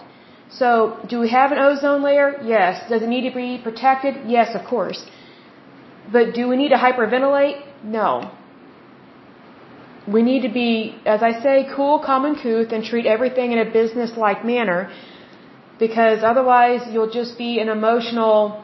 So, 0.50 0.98
do 1.10 1.20
we 1.20 1.30
have 1.30 1.52
an 1.52 1.58
ozone 1.58 2.02
layer? 2.02 2.42
Yes. 2.42 2.90
Does 2.90 3.02
it 3.02 3.10
need 3.10 3.30
to 3.30 3.36
be 3.36 3.60
protected? 3.62 4.16
Yes, 4.26 4.56
of 4.56 4.66
course. 4.66 5.06
But 6.12 6.34
do 6.34 6.48
we 6.48 6.56
need 6.56 6.70
to 6.70 6.76
hyperventilate? 6.76 7.64
No. 7.84 8.32
We 10.08 10.22
need 10.24 10.42
to 10.44 10.50
be, 10.50 10.96
as 11.06 11.22
I 11.22 11.34
say, 11.42 11.68
cool, 11.76 12.00
calm, 12.00 12.24
and 12.24 12.38
couth 12.38 12.72
and 12.72 12.84
treat 12.84 13.06
everything 13.06 13.52
in 13.52 13.60
a 13.60 13.70
business-like 13.70 14.46
manner 14.46 14.90
because 15.80 16.24
otherwise 16.24 16.82
you'll 16.92 17.10
just 17.10 17.38
be 17.38 17.60
an 17.60 17.68
emotional 17.68 18.64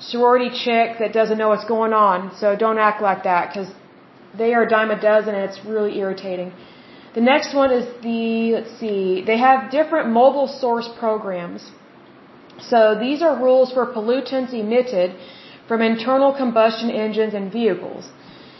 sorority 0.00 0.50
chick 0.50 0.98
that 0.98 1.12
doesn't 1.12 1.38
know 1.38 1.48
what's 1.48 1.64
going 1.64 1.92
on. 1.92 2.34
So 2.36 2.56
don't 2.56 2.78
act 2.78 3.00
like 3.00 3.22
that 3.24 3.48
because 3.48 3.70
they 4.36 4.52
are 4.54 4.64
a 4.64 4.68
dime 4.68 4.90
a 4.90 5.00
dozen 5.00 5.34
and 5.34 5.48
it's 5.48 5.64
really 5.64 5.98
irritating. 5.98 6.52
The 7.14 7.20
next 7.20 7.54
one 7.54 7.72
is 7.72 7.86
the, 8.02 8.52
let's 8.56 8.78
see, 8.78 9.22
they 9.26 9.38
have 9.38 9.70
different 9.70 10.10
mobile 10.10 10.46
source 10.46 10.88
programs. 10.98 11.62
So 12.60 12.96
these 13.00 13.20
are 13.22 13.34
rules 13.42 13.72
for 13.72 13.84
pollutants 13.94 14.52
emitted 14.52 15.16
from 15.66 15.82
internal 15.82 16.32
combustion 16.32 16.90
engines 16.90 17.34
and 17.34 17.50
vehicles. 17.50 18.10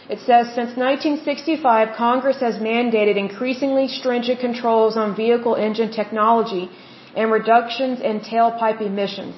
It 0.09 0.19
says 0.19 0.47
since 0.47 0.75
1965, 0.75 1.95
Congress 1.95 2.39
has 2.41 2.55
mandated 2.55 3.15
increasingly 3.15 3.87
stringent 3.87 4.41
controls 4.41 4.97
on 4.97 5.15
vehicle 5.15 5.55
engine 5.55 5.91
technology 5.91 6.69
and 7.15 7.31
reductions 7.31 8.01
in 8.01 8.19
tailpipe 8.19 8.81
emissions. 8.81 9.35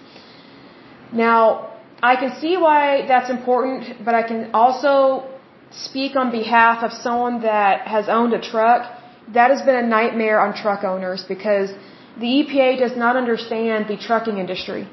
Now, 1.12 1.70
I 2.02 2.16
can 2.16 2.32
see 2.42 2.58
why 2.58 3.06
that's 3.08 3.30
important, 3.30 4.04
but 4.04 4.16
I 4.16 4.24
can 4.24 4.50
also 4.54 5.30
speak 5.72 6.16
on 6.16 6.32
behalf 6.32 6.84
of 6.84 6.92
someone 6.92 7.42
that 7.42 7.88
has 7.88 8.10
owned 8.10 8.34
a 8.34 8.42
truck 8.42 9.03
that 9.32 9.52
has 9.52 9.62
been 9.62 9.76
a 9.76 9.88
nightmare 9.88 10.40
on 10.40 10.54
truck 10.54 10.84
owners 10.84 11.24
because 11.28 11.72
the 12.20 12.28
EPA 12.40 12.80
does 12.80 12.96
not 12.96 13.16
understand 13.16 13.88
the 13.88 13.98
trucking 13.98 14.38
industry. 14.38 14.88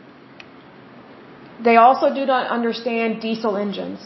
They 1.62 1.76
also 1.76 2.14
do 2.14 2.24
not 2.24 2.46
understand 2.50 3.20
diesel 3.20 3.56
engines. 3.56 4.00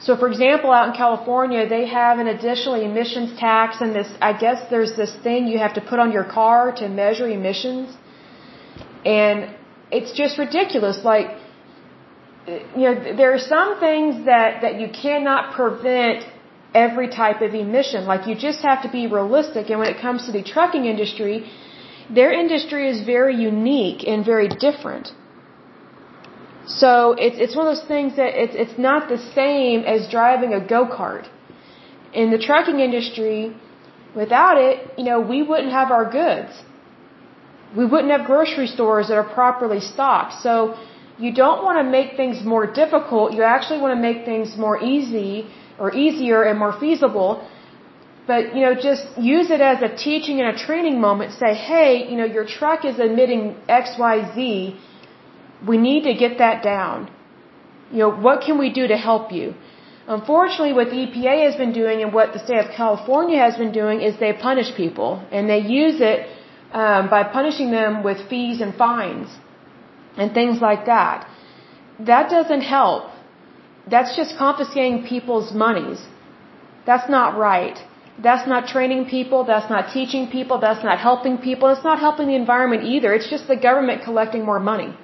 So 0.00 0.16
for 0.16 0.28
example, 0.28 0.70
out 0.70 0.88
in 0.88 0.94
California, 0.94 1.68
they 1.68 1.86
have 1.86 2.18
an 2.18 2.26
additional 2.26 2.74
emissions 2.74 3.38
tax 3.38 3.80
and 3.80 3.94
this, 3.94 4.10
I 4.20 4.32
guess 4.32 4.68
there's 4.70 4.96
this 4.96 5.14
thing 5.22 5.46
you 5.46 5.58
have 5.58 5.74
to 5.74 5.80
put 5.80 5.98
on 5.98 6.10
your 6.10 6.24
car 6.24 6.72
to 6.76 6.88
measure 6.88 7.28
emissions. 7.28 7.96
And 9.04 9.54
it's 9.90 10.12
just 10.12 10.38
ridiculous. 10.38 11.04
Like, 11.04 11.36
you 12.46 12.84
know, 12.86 13.16
there 13.16 13.32
are 13.34 13.38
some 13.38 13.78
things 13.78 14.24
that, 14.24 14.62
that 14.62 14.80
you 14.80 14.88
cannot 14.88 15.54
prevent 15.54 16.24
every 16.74 17.08
type 17.08 17.40
of 17.42 17.54
emission. 17.54 18.06
Like 18.06 18.26
you 18.26 18.34
just 18.34 18.60
have 18.60 18.82
to 18.82 18.90
be 18.90 19.06
realistic. 19.06 19.70
And 19.70 19.78
when 19.80 19.88
it 19.88 20.00
comes 20.00 20.26
to 20.26 20.32
the 20.32 20.42
trucking 20.42 20.84
industry, 20.84 21.50
their 22.14 22.32
industry 22.32 22.88
is 22.88 23.02
very 23.04 23.36
unique 23.36 24.06
and 24.06 24.24
very 24.24 24.48
different. 24.48 25.12
So 26.66 27.14
it's 27.18 27.38
it's 27.38 27.56
one 27.56 27.66
of 27.66 27.74
those 27.74 27.86
things 27.86 28.16
that 28.16 28.32
it's 28.42 28.54
it's 28.54 28.78
not 28.78 29.08
the 29.08 29.18
same 29.18 29.80
as 29.82 30.08
driving 30.08 30.52
a 30.54 30.60
go 30.60 30.86
kart. 30.86 31.26
In 32.12 32.30
the 32.30 32.38
trucking 32.38 32.80
industry, 32.80 33.54
without 34.14 34.56
it, 34.58 34.76
you 34.98 35.04
know, 35.04 35.20
we 35.20 35.42
wouldn't 35.42 35.72
have 35.72 35.90
our 35.90 36.04
goods. 36.10 36.52
We 37.76 37.84
wouldn't 37.86 38.10
have 38.10 38.26
grocery 38.26 38.66
stores 38.66 39.08
that 39.08 39.14
are 39.14 39.28
properly 39.40 39.80
stocked. 39.80 40.34
So 40.42 40.76
you 41.18 41.32
don't 41.32 41.62
want 41.64 41.78
to 41.78 41.84
make 41.98 42.16
things 42.16 42.44
more 42.44 42.66
difficult. 42.66 43.32
You 43.32 43.42
actually 43.42 43.80
want 43.80 43.94
to 43.96 44.02
make 44.08 44.24
things 44.24 44.56
more 44.56 44.82
easy 44.82 45.46
or 45.80 45.88
easier 46.04 46.42
and 46.48 46.58
more 46.64 46.74
feasible. 46.78 47.30
But, 48.30 48.54
you 48.54 48.62
know, 48.64 48.74
just 48.88 49.04
use 49.18 49.48
it 49.56 49.62
as 49.72 49.78
a 49.88 49.90
teaching 50.06 50.36
and 50.40 50.48
a 50.54 50.58
training 50.66 51.00
moment. 51.00 51.32
Say, 51.44 51.52
hey, 51.70 52.06
you 52.10 52.16
know, 52.20 52.28
your 52.36 52.46
truck 52.58 52.84
is 52.90 52.96
emitting 53.08 53.56
X, 53.68 53.96
Y, 53.98 54.16
Z. 54.34 54.44
We 55.70 55.76
need 55.88 56.02
to 56.10 56.14
get 56.14 56.38
that 56.38 56.62
down. 56.62 57.10
You 57.90 58.00
know, 58.02 58.12
what 58.26 58.42
can 58.46 58.56
we 58.64 58.68
do 58.80 58.86
to 58.94 58.96
help 58.96 59.32
you? 59.32 59.54
Unfortunately, 60.16 60.72
what 60.72 60.88
the 60.90 61.00
EPA 61.06 61.34
has 61.46 61.56
been 61.62 61.72
doing 61.72 62.02
and 62.02 62.12
what 62.12 62.32
the 62.34 62.40
state 62.46 62.60
of 62.64 62.70
California 62.76 63.38
has 63.38 63.56
been 63.56 63.72
doing 63.72 64.00
is 64.00 64.18
they 64.18 64.32
punish 64.32 64.74
people 64.76 65.10
and 65.30 65.48
they 65.48 65.60
use 65.82 65.98
it 66.00 66.28
um, 66.72 67.08
by 67.10 67.22
punishing 67.24 67.70
them 67.70 68.02
with 68.02 68.18
fees 68.28 68.60
and 68.60 68.74
fines 68.74 69.28
and 70.16 70.32
things 70.32 70.60
like 70.60 70.86
that. 70.86 71.28
That 72.00 72.30
doesn't 72.30 72.62
help 72.62 73.04
that's 73.88 74.16
just 74.16 74.36
confiscating 74.36 75.06
people's 75.06 75.52
monies. 75.52 76.00
That's 76.86 77.08
not 77.08 77.36
right. 77.36 77.78
That's 78.22 78.46
not 78.46 78.66
training 78.68 79.06
people, 79.06 79.44
that's 79.44 79.70
not 79.70 79.92
teaching 79.92 80.28
people, 80.28 80.58
that's 80.58 80.84
not 80.84 80.98
helping 80.98 81.38
people, 81.38 81.68
it's 81.68 81.84
not 81.84 81.98
helping 82.00 82.26
the 82.26 82.34
environment 82.34 82.84
either. 82.84 83.14
It's 83.14 83.30
just 83.30 83.48
the 83.48 83.56
government 83.56 84.02
collecting 84.04 84.44
more 84.44 84.60
money. 84.60 84.94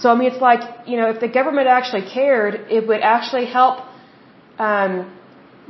So 0.00 0.10
I 0.10 0.14
mean, 0.14 0.30
it's 0.30 0.42
like 0.50 0.62
you 0.86 0.96
know, 0.98 1.08
if 1.10 1.20
the 1.20 1.28
government 1.28 1.68
actually 1.68 2.06
cared, 2.18 2.54
it 2.70 2.86
would 2.86 3.00
actually 3.00 3.46
help 3.46 3.84
um, 4.58 5.10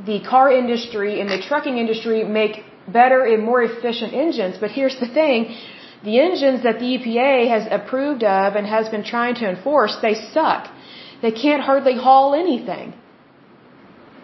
the 0.05 0.19
car 0.19 0.51
industry 0.51 1.21
and 1.21 1.29
the 1.29 1.41
trucking 1.41 1.77
industry 1.77 2.23
make 2.25 2.65
better 2.87 3.23
and 3.23 3.43
more 3.43 3.61
efficient 3.63 4.13
engines. 4.13 4.57
But 4.59 4.71
here's 4.71 4.99
the 4.99 5.07
thing: 5.07 5.55
the 6.03 6.19
engines 6.19 6.63
that 6.63 6.79
the 6.79 6.89
EPA 6.97 7.49
has 7.49 7.67
approved 7.71 8.23
of 8.23 8.55
and 8.55 8.67
has 8.67 8.89
been 8.89 9.03
trying 9.03 9.35
to 9.35 9.49
enforce, 9.49 9.95
they 10.01 10.15
suck. 10.33 10.69
They 11.21 11.31
can't 11.31 11.63
hardly 11.63 11.95
haul 11.95 12.33
anything. 12.35 12.93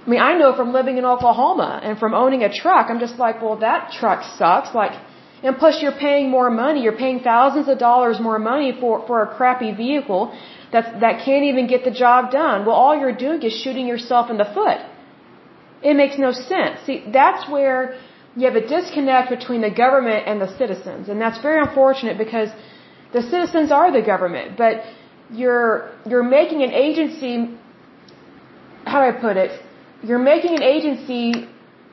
I 0.06 0.10
mean, 0.10 0.20
I 0.20 0.34
know 0.38 0.56
from 0.56 0.74
living 0.74 0.98
in 0.98 1.06
Oklahoma 1.06 1.80
and 1.82 1.98
from 1.98 2.14
owning 2.14 2.44
a 2.44 2.52
truck, 2.62 2.90
I'm 2.90 3.00
just 3.00 3.18
like, 3.18 3.42
well, 3.42 3.58
that 3.58 3.94
truck 4.00 4.24
sucks. 4.38 4.76
Like, 4.76 4.96
and 5.44 5.58
plus 5.58 5.82
you're 5.82 6.00
paying 6.08 6.30
more 6.30 6.50
money. 6.50 6.84
You're 6.84 7.00
paying 7.06 7.20
thousands 7.22 7.68
of 7.68 7.78
dollars 7.78 8.20
more 8.20 8.40
money 8.40 8.72
for, 8.80 9.06
for 9.08 9.24
a 9.24 9.28
crappy 9.36 9.72
vehicle 9.72 10.38
that, 10.74 11.00
that 11.00 11.24
can't 11.26 11.46
even 11.52 11.68
get 11.68 11.84
the 11.86 11.92
job 11.92 12.32
done. 12.32 12.66
Well, 12.66 12.76
all 12.76 12.96
you're 13.00 13.16
doing 13.16 13.42
is 13.44 13.54
shooting 13.64 13.88
yourself 13.88 14.30
in 14.30 14.38
the 14.38 14.50
foot. 14.58 14.80
It 15.82 15.96
makes 15.96 16.18
no 16.18 16.32
sense. 16.32 16.80
See, 16.86 17.04
that's 17.12 17.50
where 17.50 17.98
you 18.36 18.46
have 18.50 18.56
a 18.56 18.66
disconnect 18.76 19.30
between 19.30 19.62
the 19.62 19.70
government 19.70 20.28
and 20.28 20.42
the 20.42 20.52
citizens. 20.58 21.10
And 21.10 21.22
that's 21.22 21.40
very 21.42 21.62
unfortunate 21.62 22.18
because 22.18 22.50
the 23.14 23.22
citizens 23.22 23.72
are 23.72 23.92
the 23.92 24.02
government, 24.02 24.58
but 24.58 24.84
you're, 25.34 25.92
you're 26.06 26.30
making 26.40 26.62
an 26.64 26.72
agency, 26.72 27.34
how 28.86 29.02
do 29.02 29.18
I 29.18 29.20
put 29.20 29.38
it? 29.38 29.52
You're 30.04 30.26
making 30.34 30.56
an 30.56 30.64
agency 30.64 31.48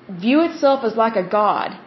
view 0.08 0.42
itself 0.42 0.84
as 0.84 0.96
like 0.96 1.16
a 1.16 1.26
god 1.38 1.78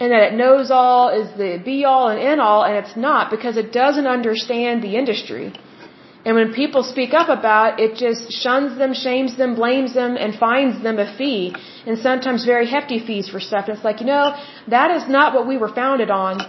and 0.00 0.10
that 0.12 0.22
it 0.28 0.34
knows 0.34 0.70
all 0.70 1.08
is 1.08 1.28
the 1.38 1.50
be 1.64 1.84
all 1.84 2.08
and 2.08 2.18
end 2.18 2.40
all, 2.40 2.64
and 2.64 2.74
it's 2.76 2.96
not 2.96 3.30
because 3.30 3.56
it 3.56 3.72
doesn't 3.72 4.06
understand 4.06 4.82
the 4.82 4.96
industry. 4.96 5.52
And 6.26 6.34
when 6.36 6.52
people 6.52 6.82
speak 6.82 7.12
up 7.12 7.28
about 7.28 7.78
it, 7.78 7.90
it 7.90 7.96
just 7.96 8.32
shuns 8.32 8.78
them, 8.78 8.94
shames 8.94 9.36
them, 9.36 9.54
blames 9.54 9.92
them, 9.94 10.16
and 10.16 10.34
fines 10.34 10.82
them 10.82 10.98
a 10.98 11.16
fee, 11.16 11.54
and 11.86 11.98
sometimes 11.98 12.44
very 12.44 12.66
hefty 12.66 12.98
fees 13.06 13.28
for 13.28 13.40
stuff. 13.40 13.66
And 13.68 13.76
it's 13.76 13.84
like, 13.84 14.00
you 14.00 14.06
know, 14.06 14.34
that 14.68 14.90
is 14.90 15.08
not 15.08 15.34
what 15.34 15.46
we 15.46 15.58
were 15.58 15.72
founded 15.72 16.10
on. 16.10 16.40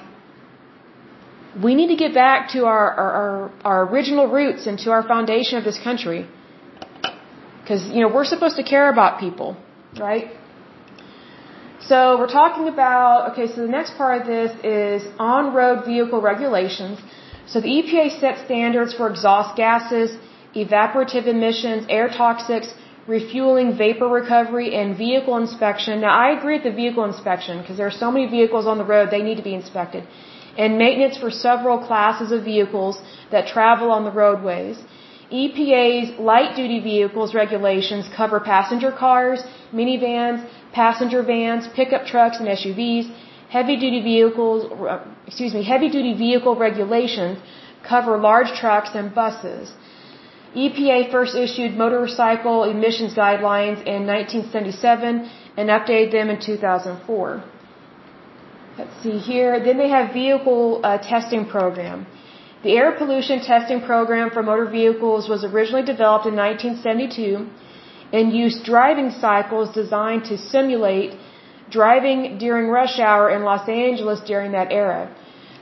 We 1.64 1.74
need 1.76 1.88
to 1.88 1.95
get 1.95 2.14
back 2.14 2.49
to 2.49 2.66
our, 2.66 2.88
our, 3.03 3.51
our 3.64 3.88
original 3.88 4.28
roots 4.28 4.68
and 4.68 4.78
to 4.80 4.91
our 4.91 5.03
foundation 5.03 5.58
of 5.58 5.64
this 5.64 5.80
country. 5.80 6.28
Because, 7.62 7.88
you 7.88 8.01
know, 8.01 8.10
we're 8.14 8.26
supposed 8.26 8.58
to 8.58 8.64
care 8.64 8.89
about 8.89 9.20
people, 9.20 9.58
right? 9.97 10.28
So 11.82 12.18
we're 12.20 12.36
talking 12.41 12.68
about, 12.68 13.32
okay, 13.32 13.47
so 13.47 13.62
the 13.62 13.74
next 13.80 13.95
part 13.95 14.22
of 14.22 14.28
this 14.28 14.51
is 14.64 15.08
on-road 15.18 15.86
vehicle 15.86 16.22
regulations. 16.22 16.99
So 17.47 17.62
the 17.62 17.70
EPA 17.80 18.20
sets 18.20 18.41
standards 18.45 18.93
for 18.93 19.10
exhaust 19.10 19.56
gases, 19.56 20.18
evaporative 20.56 21.28
emissions, 21.28 21.86
air 21.89 22.10
toxics, 22.10 22.74
refueling, 23.08 23.78
vapor 23.78 24.08
recovery, 24.08 24.76
and 24.76 24.97
vehicle 24.97 25.38
inspection. 25.38 26.01
Now 26.01 26.14
I 26.26 26.38
agree 26.38 26.56
with 26.56 26.64
the 26.64 26.72
vehicle 26.72 27.06
inspection 27.06 27.62
because 27.62 27.78
there 27.78 27.88
are 27.88 27.99
so 28.06 28.12
many 28.12 28.28
vehicles 28.28 28.66
on 28.66 28.78
the 28.78 28.84
road, 28.84 29.12
they 29.12 29.22
need 29.22 29.38
to 29.38 29.43
be 29.43 29.53
inspected. 29.53 30.08
And 30.58 30.78
maintenance 30.78 31.18
for 31.18 31.30
several 31.30 31.78
classes 31.88 32.32
of 32.32 32.43
vehicles 32.43 33.01
that 33.32 33.47
travel 33.47 33.91
on 33.91 34.03
the 34.06 34.12
roadways. 34.12 34.78
EPA's 35.32 36.20
light 36.20 36.56
duty 36.56 36.80
vehicles 36.80 37.34
regulations 37.34 38.06
cover 38.16 38.39
passenger 38.39 38.91
cars, 38.91 39.43
minivans, 39.74 40.47
passenger 40.72 41.24
vans, 41.24 41.68
pickup 41.80 42.06
trucks 42.06 42.38
and 42.39 42.47
SUVs. 42.47 43.12
Heavy 43.49 43.76
duty 43.78 44.01
vehicles, 44.01 44.62
uh, 44.66 45.03
excuse 45.28 45.53
me, 45.53 45.64
heavy 45.64 45.89
duty 45.89 46.14
vehicle 46.14 46.56
regulations 46.56 47.39
cover 47.84 48.18
large 48.18 48.51
trucks 48.60 48.91
and 48.93 49.14
buses. 49.14 49.74
EPA 50.56 51.12
first 51.12 51.36
issued 51.36 51.76
motorcycle 51.78 52.64
emissions 52.64 53.14
guidelines 53.14 53.80
in 53.93 54.08
1977 54.08 55.30
and 55.58 55.70
updated 55.70 56.12
them 56.12 56.30
in 56.30 56.39
2004. 56.39 57.43
Let's 58.78 58.95
see 59.03 59.17
here. 59.17 59.63
Then 59.63 59.78
they 59.78 59.89
have 59.89 60.13
vehicle 60.13 60.82
uh, 60.84 60.97
testing 60.97 61.45
program. 61.47 62.05
The 62.63 62.71
air 62.80 62.91
pollution 62.97 63.39
testing 63.41 63.82
program 63.82 64.32
for 64.32 64.41
motor 64.43 64.65
vehicles 64.65 65.30
was 65.30 65.43
originally 65.43 65.86
developed 65.93 66.26
in 66.26 66.36
1972 66.36 67.47
and 68.11 68.34
used 68.34 68.65
driving 68.65 69.11
cycles 69.11 69.73
designed 69.73 70.26
to 70.26 70.38
simulate 70.38 71.11
driving 71.69 72.38
during 72.38 72.67
rush 72.69 72.99
hour 72.99 73.30
in 73.36 73.43
Los 73.43 73.67
Angeles 73.69 74.19
during 74.32 74.51
that 74.51 74.71
era. 74.71 75.03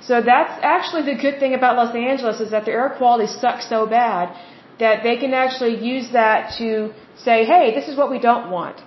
So 0.01 0.21
that's 0.21 0.55
actually 0.61 1.03
the 1.11 1.17
good 1.25 1.39
thing 1.39 1.53
about 1.53 1.75
Los 1.75 1.95
Angeles 1.95 2.39
is 2.39 2.51
that 2.51 2.65
the 2.65 2.71
air 2.71 2.89
quality 2.97 3.27
sucks 3.27 3.69
so 3.69 3.85
bad 3.85 4.35
that 4.79 5.03
they 5.03 5.15
can 5.17 5.33
actually 5.33 5.75
use 5.93 6.11
that 6.11 6.53
to 6.57 6.93
say, 7.15 7.45
hey, 7.45 7.73
this 7.77 7.87
is 7.87 7.95
what 7.95 8.09
we 8.09 8.19
don't 8.19 8.49
want 8.49 8.81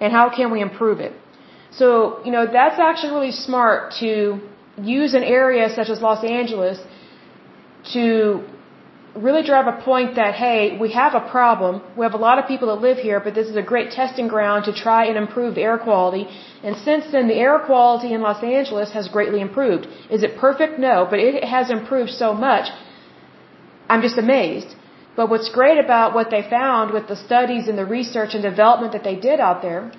and 0.00 0.12
how 0.12 0.26
can 0.34 0.50
we 0.50 0.60
improve 0.60 1.00
it. 1.00 1.12
So, 1.72 2.20
you 2.24 2.32
know, 2.32 2.46
that's 2.46 2.78
actually 2.78 3.12
really 3.12 3.32
smart 3.32 3.94
to 4.00 4.40
use 4.82 5.14
an 5.14 5.22
area 5.22 5.68
such 5.70 5.88
as 5.88 6.00
Los 6.00 6.24
Angeles 6.24 6.78
to 7.92 8.44
really 9.14 9.42
drive 9.42 9.66
a 9.66 9.82
point 9.82 10.16
that, 10.16 10.34
hey, 10.34 10.76
we 10.78 10.92
have 10.92 11.14
a 11.14 11.20
problem. 11.20 11.82
We 11.96 12.04
have 12.04 12.14
a 12.14 12.22
lot 12.28 12.38
of 12.38 12.46
people 12.46 12.68
that 12.68 12.80
live 12.80 12.98
here, 12.98 13.20
but 13.20 13.34
this 13.34 13.48
is 13.48 13.56
a 13.56 13.62
great 13.62 13.90
testing 13.90 14.28
ground 14.28 14.64
to 14.66 14.72
try 14.72 15.06
and 15.06 15.16
improve 15.16 15.54
the 15.54 15.62
air 15.62 15.78
quality. 15.78 16.28
And 16.62 16.76
since 16.76 17.04
then, 17.12 17.26
the 17.28 17.34
air 17.34 17.58
quality 17.58 18.12
in 18.12 18.20
Los 18.20 18.42
Angeles 18.42 18.92
has 18.92 19.08
greatly 19.08 19.40
improved. 19.40 19.86
Is 20.10 20.22
it 20.22 20.36
perfect? 20.36 20.78
No, 20.78 21.06
but 21.08 21.18
it 21.18 21.44
has 21.44 21.70
improved 21.70 22.10
so 22.10 22.34
much. 22.34 22.70
I'm 23.88 24.02
just 24.02 24.18
amazed. 24.18 24.74
But 25.16 25.30
what's 25.30 25.48
great 25.48 25.78
about 25.82 26.14
what 26.14 26.30
they 26.30 26.42
found 26.42 26.92
with 26.92 27.08
the 27.08 27.16
studies 27.16 27.68
and 27.68 27.78
the 27.78 27.86
research 27.86 28.34
and 28.34 28.42
development 28.42 28.92
that 28.92 29.04
they 29.04 29.16
did 29.16 29.40
out 29.40 29.62
there 29.62 29.92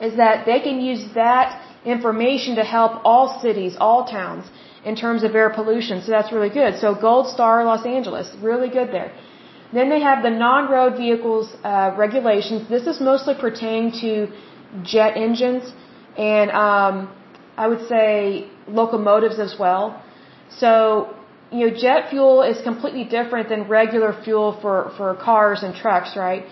is 0.00 0.16
that 0.16 0.46
they 0.46 0.60
can 0.60 0.80
use 0.80 1.04
that 1.14 1.62
information 1.84 2.56
to 2.56 2.64
help 2.64 3.00
all 3.04 3.40
cities, 3.40 3.76
all 3.78 4.04
towns 4.04 4.44
in 4.84 4.94
terms 4.96 5.22
of 5.24 5.34
air 5.34 5.50
pollution. 5.50 6.02
So 6.02 6.10
that's 6.10 6.32
really 6.32 6.50
good. 6.50 6.78
So 6.78 6.94
Gold 6.94 7.28
Star 7.28 7.64
Los 7.64 7.84
Angeles, 7.86 8.34
really 8.40 8.68
good 8.68 8.88
there. 8.92 9.12
Then 9.72 9.88
they 9.90 10.00
have 10.00 10.22
the 10.22 10.30
non-road 10.30 10.96
vehicles 10.96 11.54
uh, 11.64 11.94
regulations. 11.96 12.68
This 12.68 12.86
is 12.86 13.00
mostly 13.00 13.34
pertaining 13.34 13.92
to 14.02 14.28
jet 14.82 15.16
engines 15.16 15.72
and 16.16 16.50
um, 16.50 17.12
I 17.56 17.66
would 17.68 17.86
say 17.88 18.48
locomotives 18.68 19.38
as 19.38 19.58
well. 19.58 20.02
So 20.50 21.14
you 21.50 21.66
know, 21.66 21.76
jet 21.76 22.10
fuel 22.10 22.42
is 22.42 22.60
completely 22.62 23.04
different 23.04 23.48
than 23.48 23.68
regular 23.68 24.12
fuel 24.24 24.58
for 24.60 24.92
for 24.96 25.14
cars 25.14 25.62
and 25.62 25.74
trucks, 25.74 26.16
right? 26.16 26.44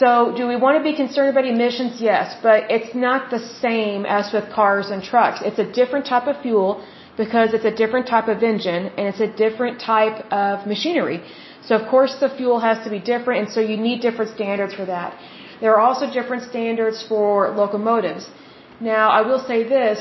So, 0.00 0.34
do 0.36 0.46
we 0.46 0.56
want 0.56 0.76
to 0.78 0.84
be 0.84 0.94
concerned 0.94 1.30
about 1.30 1.46
emissions? 1.46 2.00
Yes, 2.00 2.36
but 2.42 2.70
it's 2.70 2.94
not 2.94 3.30
the 3.30 3.38
same 3.38 4.04
as 4.04 4.32
with 4.32 4.50
cars 4.50 4.90
and 4.90 5.02
trucks. 5.02 5.40
It's 5.42 5.58
a 5.58 5.70
different 5.80 6.04
type 6.06 6.26
of 6.26 6.40
fuel 6.42 6.84
because 7.16 7.54
it's 7.54 7.64
a 7.64 7.74
different 7.82 8.06
type 8.06 8.28
of 8.28 8.42
engine 8.42 8.82
and 8.96 9.04
it's 9.10 9.20
a 9.20 9.32
different 9.44 9.80
type 9.80 10.16
of 10.30 10.66
machinery. 10.66 11.22
So 11.66 11.74
of 11.76 11.88
course 11.88 12.16
the 12.24 12.28
fuel 12.28 12.58
has 12.60 12.82
to 12.84 12.90
be 12.90 12.98
different 12.98 13.40
and 13.42 13.50
so 13.54 13.60
you 13.60 13.76
need 13.76 14.00
different 14.00 14.30
standards 14.34 14.74
for 14.74 14.84
that. 14.84 15.18
There 15.60 15.74
are 15.74 15.80
also 15.80 16.12
different 16.18 16.42
standards 16.42 17.02
for 17.02 17.48
locomotives. 17.62 18.28
Now 18.80 19.08
I 19.08 19.22
will 19.22 19.42
say 19.50 19.62
this, 19.62 19.98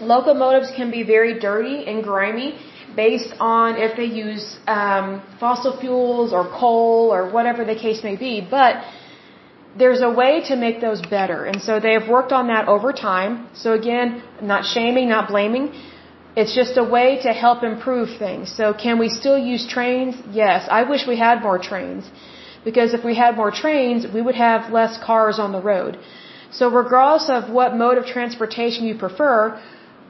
locomotives 0.00 0.70
can 0.74 0.90
be 0.90 1.02
very 1.04 1.38
dirty 1.38 1.86
and 1.86 2.02
grimy 2.02 2.58
based 2.96 3.32
on 3.38 3.76
if 3.76 3.96
they 3.96 4.04
use 4.04 4.58
um, 4.66 5.22
fossil 5.38 5.78
fuels 5.78 6.32
or 6.32 6.44
coal 6.48 7.12
or 7.12 7.30
whatever 7.30 7.64
the 7.64 7.74
case 7.74 8.02
may 8.02 8.16
be, 8.16 8.40
but 8.40 8.84
there's 9.78 10.02
a 10.02 10.10
way 10.10 10.42
to 10.48 10.56
make 10.56 10.80
those 10.80 11.00
better. 11.00 11.44
And 11.44 11.62
so 11.62 11.78
they 11.78 11.92
have 11.92 12.08
worked 12.08 12.32
on 12.32 12.48
that 12.48 12.68
over 12.68 12.92
time. 12.92 13.48
So 13.54 13.72
again, 13.74 14.22
not 14.42 14.64
shaming, 14.64 15.08
not 15.08 15.28
blaming. 15.28 15.72
It's 16.36 16.54
just 16.54 16.76
a 16.76 16.84
way 16.84 17.20
to 17.22 17.32
help 17.32 17.62
improve 17.62 18.08
things. 18.18 18.52
So 18.52 18.72
can 18.72 18.98
we 18.98 19.08
still 19.08 19.38
use 19.38 19.66
trains? 19.66 20.14
Yes. 20.32 20.66
I 20.70 20.82
wish 20.82 21.06
we 21.06 21.16
had 21.16 21.42
more 21.42 21.58
trains. 21.58 22.10
Because 22.64 22.94
if 22.94 23.04
we 23.04 23.14
had 23.14 23.36
more 23.36 23.50
trains, 23.50 24.06
we 24.12 24.20
would 24.20 24.34
have 24.34 24.72
less 24.72 24.98
cars 25.02 25.38
on 25.38 25.52
the 25.52 25.60
road. 25.60 25.98
So 26.52 26.68
regardless 26.68 27.30
of 27.30 27.50
what 27.50 27.76
mode 27.76 27.96
of 27.96 28.06
transportation 28.06 28.84
you 28.84 28.96
prefer, 28.98 29.60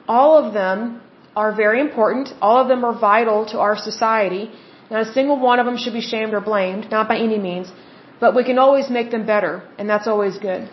all 0.09 0.33
of 0.43 0.53
them 0.55 1.01
are 1.37 1.53
very 1.55 1.81
important. 1.81 2.33
All 2.41 2.59
of 2.63 2.69
them 2.69 2.85
are 2.85 2.99
vital 2.99 3.47
to 3.47 3.59
our 3.59 3.77
society. 3.77 4.51
Not 4.91 5.03
a 5.03 5.13
single 5.13 5.39
one 5.39 5.61
of 5.61 5.67
them 5.67 5.77
should 5.77 5.93
be 5.93 6.01
shamed 6.01 6.35
or 6.35 6.41
blamed, 6.41 6.91
not 6.91 7.09
by 7.09 7.19
any 7.19 7.39
means. 7.39 7.73
But 8.19 8.35
we 8.35 8.45
can 8.45 8.59
always 8.59 8.91
make 8.91 9.11
them 9.11 9.25
better, 9.25 9.63
and 9.79 9.89
that's 9.89 10.07
always 10.07 10.39
good. 10.39 10.69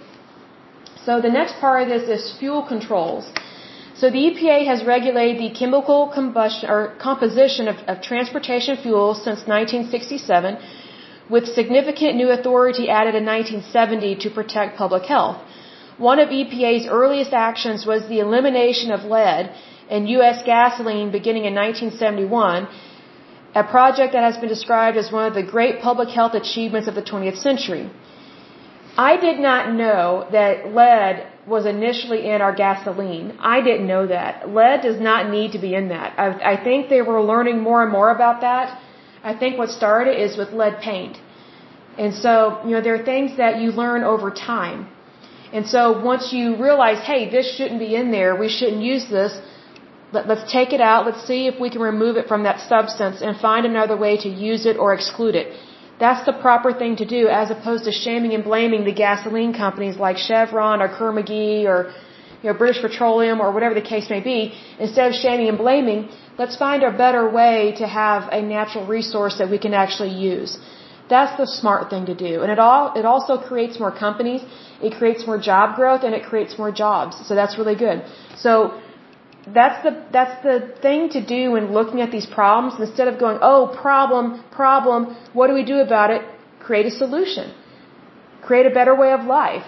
So 1.06 1.22
the 1.22 1.30
next 1.30 1.60
part 1.60 1.84
of 1.84 1.88
this 1.88 2.10
is 2.10 2.38
fuel 2.40 2.64
controls. 2.68 3.32
So 3.96 4.10
the 4.10 4.24
EPA 4.30 4.66
has 4.66 4.84
regulated 4.86 5.42
the 5.42 5.54
chemical 5.58 6.12
combustion 6.14 6.70
or 6.70 6.96
composition 7.00 7.68
of, 7.68 7.78
of 7.88 8.02
transportation 8.02 8.78
fuels 8.78 9.18
since 9.24 9.40
1967, 9.48 10.58
with 11.30 11.48
significant 11.48 12.16
new 12.16 12.30
authority 12.30 12.90
added 12.90 13.16
in 13.16 13.26
1970 13.26 14.16
to 14.24 14.30
protect 14.30 14.78
public 14.78 15.06
health. 15.14 15.38
one 15.98 16.20
of 16.24 16.30
EPA's 16.30 16.86
earliest 16.98 17.34
actions 17.34 17.86
was 17.92 18.02
the 18.08 18.20
elimination 18.20 18.92
of 18.96 19.04
lead 19.16 19.46
in 19.90 20.08
U.S. 20.18 20.44
gasoline 20.46 21.12
beginning 21.12 21.46
in 21.46 21.56
1971, 21.56 22.68
a 23.56 23.64
project 23.64 24.14
that 24.14 24.24
has 24.24 24.38
been 24.38 24.50
described 24.50 24.98
as 24.98 25.12
one 25.12 25.26
of 25.26 25.34
the 25.34 25.44
great 25.44 25.82
public 25.82 26.10
health 26.10 26.34
achievements 26.34 26.88
of 26.88 26.96
the 26.96 27.02
20th 27.02 27.38
century. 27.38 27.90
I 28.98 29.16
did 29.18 29.40
not 29.40 29.74
know 29.74 30.28
that 30.32 30.74
lead 30.74 31.28
was 31.54 31.66
initially 31.66 32.22
in 32.34 32.42
our 32.42 32.54
gasoline. 32.54 33.38
I 33.40 33.62
didn't 33.62 33.88
know 33.88 34.08
that. 34.08 34.50
Lead 34.50 34.82
does 34.82 35.00
not 35.00 35.30
need 35.30 35.52
to 35.54 35.60
be 35.60 35.74
in 35.76 35.90
that. 35.90 36.20
I, 36.20 36.54
I 36.54 36.64
think 36.64 36.90
they 36.90 37.04
were 37.10 37.22
learning 37.22 37.60
more 37.62 37.84
and 37.84 37.92
more 37.92 38.10
about 38.18 38.42
that. 38.42 38.78
I 39.24 39.34
think 39.42 39.58
what 39.58 39.70
started 39.70 40.16
is 40.26 40.38
with 40.38 40.52
lead 40.62 40.80
paint. 40.82 41.18
And 41.98 42.14
so, 42.14 42.62
you 42.66 42.72
know, 42.72 42.82
there 42.82 42.96
are 42.96 43.06
things 43.14 43.38
that 43.38 43.60
you 43.62 43.72
learn 43.84 44.04
over 44.04 44.30
time. 44.32 44.88
And 45.54 45.66
so 45.74 45.82
once 46.12 46.34
you 46.34 46.56
realize, 46.68 47.00
hey, 47.12 47.30
this 47.30 47.56
shouldn't 47.56 47.80
be 47.80 47.96
in 47.96 48.12
there, 48.12 48.36
we 48.36 48.50
shouldn't 48.50 48.84
use 48.94 49.06
this, 49.10 49.40
let, 50.14 50.28
let's 50.28 50.52
take 50.52 50.74
it 50.74 50.82
out, 50.82 51.06
let's 51.06 51.24
see 51.26 51.48
if 51.48 51.60
we 51.60 51.70
can 51.70 51.82
remove 51.82 52.16
it 52.18 52.28
from 52.28 52.44
that 52.44 52.60
substance 52.60 53.22
and 53.22 53.38
find 53.38 53.66
another 53.66 53.98
way 53.98 54.18
to 54.26 54.30
use 54.30 54.66
it 54.66 54.78
or 54.78 54.94
exclude 54.94 55.36
it. 55.36 55.48
That's 56.00 56.26
the 56.26 56.34
proper 56.34 56.72
thing 56.74 56.96
to 56.98 57.06
do 57.06 57.28
as 57.28 57.50
opposed 57.50 57.86
to 57.86 57.92
shaming 57.92 58.34
and 58.34 58.44
blaming 58.44 58.86
the 58.86 58.94
gasoline 58.94 59.54
companies 59.54 59.98
like 59.98 60.18
Chevron 60.18 60.82
or 60.82 60.90
Kerr 60.98 61.12
McGee 61.12 61.66
or 61.66 61.92
you 62.42 62.52
know, 62.52 62.58
British 62.58 62.82
Petroleum 62.82 63.42
or 63.42 63.52
whatever 63.52 63.74
the 63.74 63.88
case 63.94 64.10
may 64.10 64.20
be. 64.20 64.54
Instead 64.80 65.08
of 65.12 65.16
shaming 65.16 65.48
and 65.50 65.58
blaming, 65.58 66.10
let's 66.38 66.56
find 66.56 66.84
a 66.84 66.92
better 67.06 67.28
way 67.30 67.74
to 67.78 67.88
have 67.88 68.30
a 68.32 68.42
natural 68.42 68.86
resource 68.86 69.40
that 69.40 69.50
we 69.50 69.58
can 69.58 69.74
actually 69.74 70.14
use. 70.34 70.60
That's 71.10 71.36
the 71.38 71.48
smart 71.48 71.90
thing 71.90 72.06
to 72.06 72.14
do. 72.14 72.42
And 72.44 72.52
it 72.52 72.60
all 72.60 72.94
it 73.00 73.06
also 73.06 73.38
creates 73.50 73.80
more 73.80 73.92
companies, 73.92 74.42
it 74.82 74.94
creates 75.00 75.26
more 75.26 75.40
job 75.40 75.76
growth 75.76 76.04
and 76.04 76.14
it 76.14 76.24
creates 76.30 76.58
more 76.58 76.72
jobs. 76.72 77.16
So 77.28 77.34
that's 77.34 77.58
really 77.58 77.76
good. 77.76 78.04
So 78.36 78.80
that's 79.54 79.84
the 79.84 79.92
that's 80.12 80.44
the 80.44 80.56
thing 80.82 81.10
to 81.10 81.22
do 81.26 81.52
when 81.52 81.72
looking 81.72 82.02
at 82.02 82.12
these 82.12 82.26
problems. 82.26 82.80
Instead 82.80 83.08
of 83.08 83.20
going 83.20 83.40
oh 83.42 83.62
problem 83.82 84.44
problem 84.52 85.16
what 85.34 85.48
do 85.48 85.54
we 85.54 85.64
do 85.64 85.80
about 85.80 86.12
it? 86.12 86.22
Create 86.60 86.86
a 86.86 86.92
solution. 86.92 87.54
Create 88.42 88.66
a 88.66 88.74
better 88.80 88.96
way 88.96 89.12
of 89.14 89.26
life. 89.26 89.66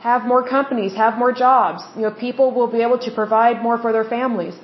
Have 0.00 0.24
more 0.24 0.42
companies 0.56 0.94
have 0.94 1.18
more 1.18 1.32
jobs. 1.32 1.82
You 1.96 2.02
know 2.02 2.10
people 2.10 2.52
will 2.52 2.70
be 2.78 2.82
able 2.82 2.98
to 3.06 3.10
provide 3.10 3.62
more 3.62 3.78
for 3.78 3.92
their 3.92 4.08
families. 4.16 4.54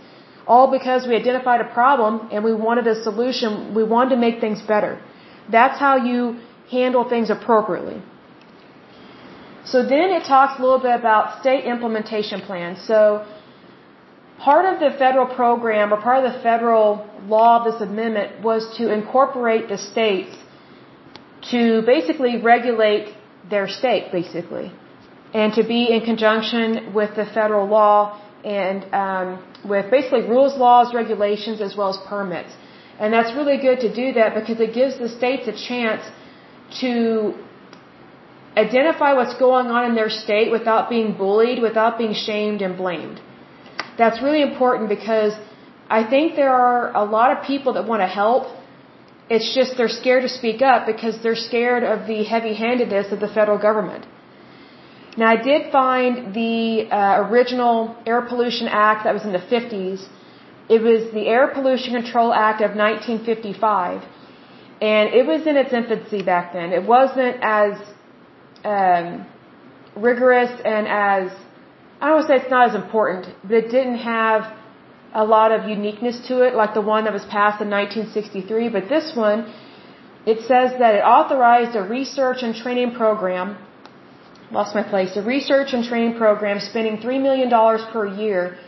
All 0.47 0.71
because 0.71 1.07
we 1.09 1.17
identified 1.17 1.61
a 1.61 1.71
problem 1.81 2.29
and 2.33 2.45
we 2.45 2.55
wanted 2.55 2.87
a 2.87 2.97
solution. 3.03 3.75
We 3.75 3.85
wanted 3.85 4.11
to 4.11 4.21
make 4.27 4.41
things 4.41 4.63
better. 4.63 4.93
That's 5.51 5.79
how 5.79 5.97
you 5.97 6.21
handle 6.71 7.09
things 7.09 7.31
appropriately. 7.31 8.03
So 9.73 9.83
then 9.83 10.11
it 10.19 10.25
talks 10.25 10.59
a 10.59 10.63
little 10.63 10.79
bit 10.79 10.95
about 10.95 11.41
state 11.41 11.65
implementation 11.65 12.41
plans. 12.41 12.79
So 12.87 13.27
part 14.39 14.65
of 14.73 14.81
the 14.81 14.97
federal 14.99 15.27
program 15.27 15.93
or 15.93 16.01
part 16.01 16.25
of 16.25 16.33
the 16.33 16.39
federal 16.41 17.09
law 17.27 17.59
of 17.59 17.73
this 17.73 17.81
amendment 17.81 18.43
was 18.43 18.77
to 18.77 18.93
incorporate 18.93 19.69
the 19.69 19.79
states 19.79 20.37
to 21.51 21.83
basically 21.83 22.41
regulate 22.41 23.15
their 23.49 23.69
state, 23.69 24.11
basically, 24.13 24.73
and 25.33 25.53
to 25.55 25.63
be 25.63 25.91
in 25.91 26.01
conjunction 26.01 26.93
with 26.93 27.15
the 27.17 27.25
federal 27.25 27.67
law 27.67 28.21
and 28.45 28.93
um, 28.93 29.45
with 29.65 29.91
basically 29.91 30.23
rules, 30.23 30.57
laws, 30.57 30.95
regulations, 30.95 31.61
as 31.61 31.77
well 31.77 31.91
as 31.91 31.99
permits. 32.09 32.53
And 32.99 33.13
that's 33.13 33.35
really 33.37 33.59
good 33.59 33.81
to 33.81 33.95
do 33.95 34.13
that 34.15 34.35
because 34.35 34.61
it 34.61 34.75
gives 34.75 34.99
the 34.99 35.09
states 35.09 35.47
a 35.49 35.53
chance 35.53 36.03
to 36.81 37.35
identify 38.57 39.13
what's 39.13 39.39
going 39.39 39.67
on 39.67 39.85
in 39.91 39.95
their 39.95 40.09
state 40.09 40.51
without 40.51 40.89
being 40.89 41.13
bullied, 41.13 41.61
without 41.61 41.99
being 41.99 42.15
shamed 42.15 42.63
and 42.63 42.77
blamed 42.77 43.21
that's 43.99 44.23
really 44.23 44.43
important 44.43 44.89
because 44.89 45.33
I 45.89 46.03
think 46.13 46.37
there 46.37 46.53
are 46.53 46.95
a 46.95 47.05
lot 47.05 47.37
of 47.37 47.45
people 47.45 47.75
that 47.75 47.87
want 47.87 48.03
to 48.03 48.11
help. 48.23 48.45
It's 49.29 49.55
just 49.55 49.77
they're 49.77 49.97
scared 50.03 50.23
to 50.23 50.29
speak 50.29 50.63
up 50.63 50.87
because 50.87 51.15
they're 51.23 51.43
scared 51.51 51.83
of 51.83 52.07
the 52.07 52.25
heavy 52.25 52.55
handedness 52.55 53.13
of 53.13 53.21
the 53.21 53.29
federal 53.29 53.59
government. 53.59 54.07
Now, 55.17 55.29
I 55.37 55.37
did 55.51 55.73
find 55.73 56.35
the 56.35 56.89
uh, 56.91 57.29
original 57.29 57.97
Air 58.07 58.23
Pollution 58.23 58.69
Act 58.69 59.05
that 59.05 59.15
was 59.15 59.25
in 59.25 59.33
the 59.33 59.47
50s. 59.55 60.07
It 60.69 60.83
was 60.83 61.11
the 61.13 61.27
Air 61.27 61.49
Pollution 61.49 61.95
Control 61.95 62.35
Act 62.35 62.61
of 62.61 62.77
1955. 62.77 64.03
And 64.83 65.15
it 65.15 65.27
was 65.27 65.47
in 65.47 65.57
its 65.57 65.73
infancy 65.73 66.23
back 66.23 66.53
then. 66.53 66.73
It 66.73 66.85
wasn't 66.85 67.37
as 67.41 67.73
um, 68.63 69.27
rigorous 69.97 70.53
and 70.65 70.87
as 70.87 71.31
I 72.01 72.09
don't 72.11 72.27
say 72.27 72.37
it's 72.37 72.51
not 72.51 72.69
as 72.71 72.75
important, 72.75 73.27
but 73.43 73.55
it 73.63 73.71
didn't 73.71 73.99
have 73.99 74.55
a 75.15 75.25
lot 75.25 75.51
of 75.51 75.69
uniqueness 75.69 76.19
to 76.29 76.43
it, 76.47 76.55
like 76.55 76.75
the 76.75 76.87
one 76.95 77.05
that 77.05 77.13
was 77.13 77.25
passed 77.25 77.61
in 77.63 77.71
1963. 77.71 78.69
But 78.69 78.89
this 78.89 79.17
one, 79.17 79.51
it 80.27 80.41
says 80.51 80.79
that 80.83 80.95
it 80.99 81.05
authorized 81.19 81.75
a 81.77 81.83
research 81.83 82.43
and 82.43 82.55
training 82.55 82.95
program. 82.95 83.57
Lost 84.51 84.75
my 84.75 84.83
place. 84.83 85.17
A 85.17 85.23
research 85.23 85.73
and 85.73 85.83
training 85.85 86.17
program 86.19 86.61
spending 86.61 86.99
$3 86.99 87.23
million 87.23 87.51
per 87.93 88.07
year, 88.07 88.59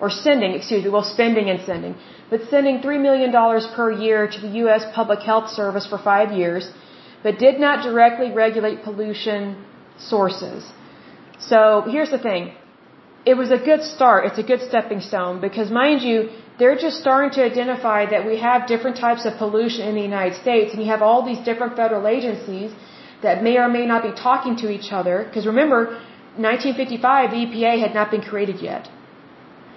or 0.00 0.10
sending, 0.10 0.52
excuse 0.52 0.84
me, 0.84 0.90
well, 0.90 1.02
spending 1.02 1.48
and 1.50 1.60
sending, 1.64 1.94
but 2.30 2.40
sending 2.50 2.80
$3 2.80 3.00
million 3.00 3.32
per 3.74 3.90
year 3.90 4.28
to 4.28 4.40
the 4.40 4.52
U.S. 4.62 4.84
Public 4.94 5.20
Health 5.20 5.48
Service 5.50 5.86
for 5.86 5.98
five 5.98 6.32
years, 6.32 6.70
but 7.22 7.38
did 7.38 7.58
not 7.58 7.82
directly 7.82 8.30
regulate 8.30 8.84
pollution 8.84 9.64
sources. 9.98 10.64
So 11.40 11.84
here's 11.86 12.10
the 12.10 12.18
thing. 12.18 12.54
It 13.24 13.34
was 13.34 13.50
a 13.50 13.58
good 13.58 13.82
start. 13.82 14.26
It's 14.26 14.38
a 14.38 14.42
good 14.42 14.62
stepping 14.62 15.00
stone 15.00 15.40
because 15.40 15.70
mind 15.70 16.02
you, 16.02 16.30
they're 16.58 16.76
just 16.76 17.00
starting 17.00 17.30
to 17.38 17.44
identify 17.44 18.06
that 18.06 18.26
we 18.26 18.38
have 18.38 18.66
different 18.66 18.96
types 18.96 19.24
of 19.26 19.36
pollution 19.36 19.86
in 19.86 19.94
the 19.94 20.02
United 20.02 20.36
States 20.40 20.72
and 20.72 20.82
you 20.82 20.88
have 20.88 21.02
all 21.02 21.24
these 21.24 21.38
different 21.38 21.76
federal 21.76 22.06
agencies 22.08 22.72
that 23.22 23.42
may 23.42 23.56
or 23.58 23.68
may 23.68 23.86
not 23.86 24.02
be 24.02 24.12
talking 24.12 24.56
to 24.56 24.70
each 24.70 24.92
other. 24.92 25.24
Because 25.24 25.46
remember, 25.46 25.78
1955, 26.36 27.30
the 27.30 27.36
EPA 27.36 27.80
had 27.80 27.94
not 27.94 28.10
been 28.10 28.22
created 28.22 28.60
yet. 28.60 28.88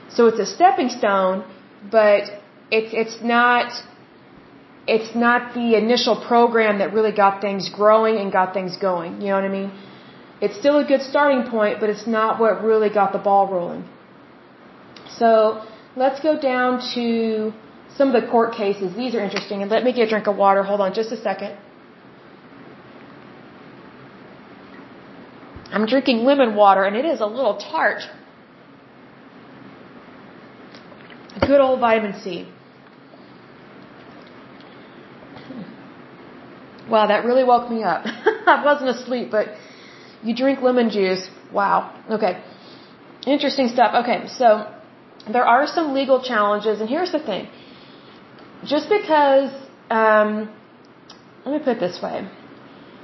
So 0.10 0.28
it's 0.28 0.40
a 0.40 0.46
stepping 0.46 0.90
stone, 0.90 1.44
but 1.92 2.24
it's, 2.72 2.94
it's 2.94 3.22
not, 3.22 3.72
it's 4.88 5.16
not 5.16 5.54
the 5.54 5.76
initial 5.76 6.16
program 6.16 6.80
that 6.80 6.94
really 6.94 7.12
got 7.12 7.42
things 7.42 7.70
growing 7.70 8.18
and 8.18 8.32
got 8.32 8.54
things 8.54 8.78
going. 8.78 9.22
You 9.22 9.30
know 9.30 9.36
what 9.36 9.46
I 9.46 9.50
mean? 9.50 9.72
It's 10.42 10.58
still 10.58 10.80
a 10.80 10.84
good 10.84 11.02
starting 11.02 11.50
point, 11.50 11.80
but 11.80 11.90
it's 11.90 12.08
not 12.08 12.40
what 12.40 12.64
really 12.64 12.90
got 12.90 13.14
the 13.14 13.20
ball 13.20 13.48
rolling. 13.48 13.88
So 15.18 15.64
let's 15.96 16.20
go 16.20 16.40
down 16.40 16.82
to 16.96 17.54
some 17.96 18.14
of 18.14 18.22
the 18.22 18.28
court 18.28 18.54
cases. 18.54 18.96
These 18.96 19.14
are 19.16 19.20
interesting. 19.20 19.62
And 19.62 19.70
let 19.70 19.84
me 19.84 19.94
get 19.94 20.08
a 20.08 20.10
drink 20.10 20.28
of 20.28 20.36
water. 20.36 20.64
Hold 20.64 20.82
on 20.82 20.94
just 20.94 21.12
a 21.12 21.18
second. 21.18 21.58
I'm 25.72 25.86
drinking 25.86 26.26
lemon 26.26 26.56
water 26.56 26.84
and 26.84 26.96
it 26.96 27.06
is 27.06 27.22
a 27.22 27.26
little 27.26 27.58
tart. 27.58 28.02
Good 31.40 31.62
old 31.62 31.80
vitamin 31.80 32.20
C. 32.22 32.48
Wow, 36.90 37.08
that 37.08 37.24
really 37.24 37.46
woke 37.46 37.72
me 37.72 37.84
up. 37.84 38.04
I 38.06 38.64
wasn't 38.66 38.90
asleep, 38.90 39.30
but 39.32 39.48
you 40.24 40.36
drink 40.36 40.62
lemon 40.62 40.90
juice. 40.90 41.30
Wow. 41.52 41.78
Okay. 42.10 42.44
Interesting 43.26 43.68
stuff. 43.68 43.92
Okay, 44.04 44.28
so 44.28 44.68
there 45.32 45.46
are 45.46 45.68
some 45.68 45.94
legal 45.94 46.22
challenges, 46.22 46.82
and 46.82 46.90
here's 46.90 47.12
the 47.12 47.20
thing. 47.20 47.48
Just 48.66 48.90
because, 48.90 49.52
um, 49.90 50.50
let 51.46 51.52
me 51.54 51.60
put 51.60 51.78
it 51.78 51.80
this 51.80 52.00
way. 52.02 52.28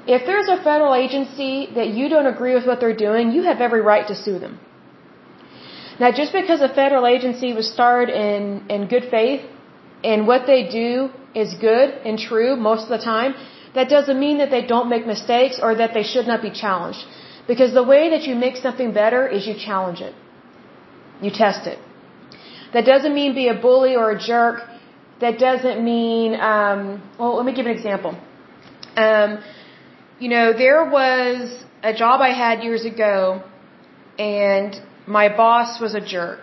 If 0.07 0.25
there's 0.25 0.47
a 0.47 0.57
federal 0.63 0.95
agency 0.95 1.67
that 1.75 1.89
you 1.89 2.07
don't 2.09 2.27
agree 2.27 2.53
with 2.53 2.65
what 2.65 2.79
they're 2.79 2.95
doing, 2.95 3.31
you 3.31 3.43
have 3.43 3.59
every 3.59 3.81
right 3.81 4.07
to 4.07 4.15
sue 4.15 4.39
them. 4.39 4.59
Now, 5.99 6.11
just 6.11 6.31
because 6.31 6.61
a 6.61 6.69
federal 6.69 7.05
agency 7.05 7.53
was 7.53 7.71
started 7.71 8.09
in, 8.15 8.69
in 8.69 8.87
good 8.87 9.05
faith 9.09 9.41
and 10.03 10.27
what 10.27 10.45
they 10.45 10.69
do 10.69 11.09
is 11.35 11.55
good 11.55 11.89
and 12.05 12.17
true 12.17 12.55
most 12.55 12.83
of 12.83 12.89
the 12.89 13.03
time, 13.03 13.33
that 13.77 13.89
doesn't 13.95 14.19
mean 14.25 14.37
that 14.41 14.51
they 14.55 14.63
don't 14.73 14.89
make 14.93 15.05
mistakes 15.15 15.59
or 15.65 15.75
that 15.81 15.93
they 15.97 16.03
should 16.11 16.27
not 16.31 16.41
be 16.47 16.51
challenged. 16.63 17.03
Because 17.49 17.73
the 17.81 17.87
way 17.93 18.03
that 18.13 18.23
you 18.27 18.33
make 18.45 18.55
something 18.67 18.89
better 19.01 19.21
is 19.35 19.47
you 19.49 19.55
challenge 19.67 20.01
it. 20.07 20.15
You 21.21 21.31
test 21.43 21.67
it. 21.73 21.79
That 22.73 22.85
doesn't 22.91 23.13
mean 23.19 23.35
be 23.43 23.47
a 23.47 23.57
bully 23.65 23.93
or 24.01 24.07
a 24.11 24.19
jerk. 24.31 24.57
That 25.21 25.39
doesn't 25.39 25.83
mean, 25.91 26.33
um, 26.53 26.79
well, 27.19 27.35
let 27.37 27.45
me 27.45 27.53
give 27.59 27.67
an 27.71 27.75
example. 27.79 28.11
Um, 29.05 29.29
you 30.19 30.29
know, 30.29 30.45
there 30.65 30.83
was 30.99 31.63
a 31.91 31.93
job 31.93 32.21
I 32.29 32.33
had 32.43 32.63
years 32.63 32.83
ago, 32.93 33.43
and 34.17 34.79
my 35.05 35.27
boss 35.41 35.79
was 35.79 35.93
a 35.95 36.01
jerk. 36.15 36.41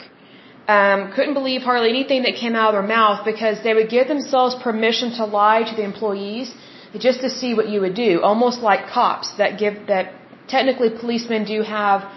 Um, 0.66 1.12
couldn't 1.15 1.35
believe 1.35 1.62
hardly 1.62 1.90
anything 1.90 2.23
that 2.23 2.36
came 2.36 2.55
out 2.55 2.69
of 2.70 2.74
their 2.78 2.90
mouth 2.98 3.24
because 3.24 3.56
they 3.62 3.74
would 3.74 3.90
give 3.90 4.06
themselves 4.09 4.55
permission 4.69 5.11
to 5.19 5.24
lie 5.27 5.62
to 5.70 5.74
the 5.77 5.85
employees 5.93 6.55
just 7.01 7.21
to 7.21 7.31
see 7.31 7.55
what 7.55 7.69
you 7.69 7.81
would 7.81 7.95
do, 7.95 8.23
almost 8.23 8.61
like 8.61 8.89
cops 8.89 9.37
that 9.39 9.59
give 9.59 9.87
that 9.89 10.12
technically 10.49 10.91
policemen 10.91 11.45
do 11.45 11.62
have 11.62 12.11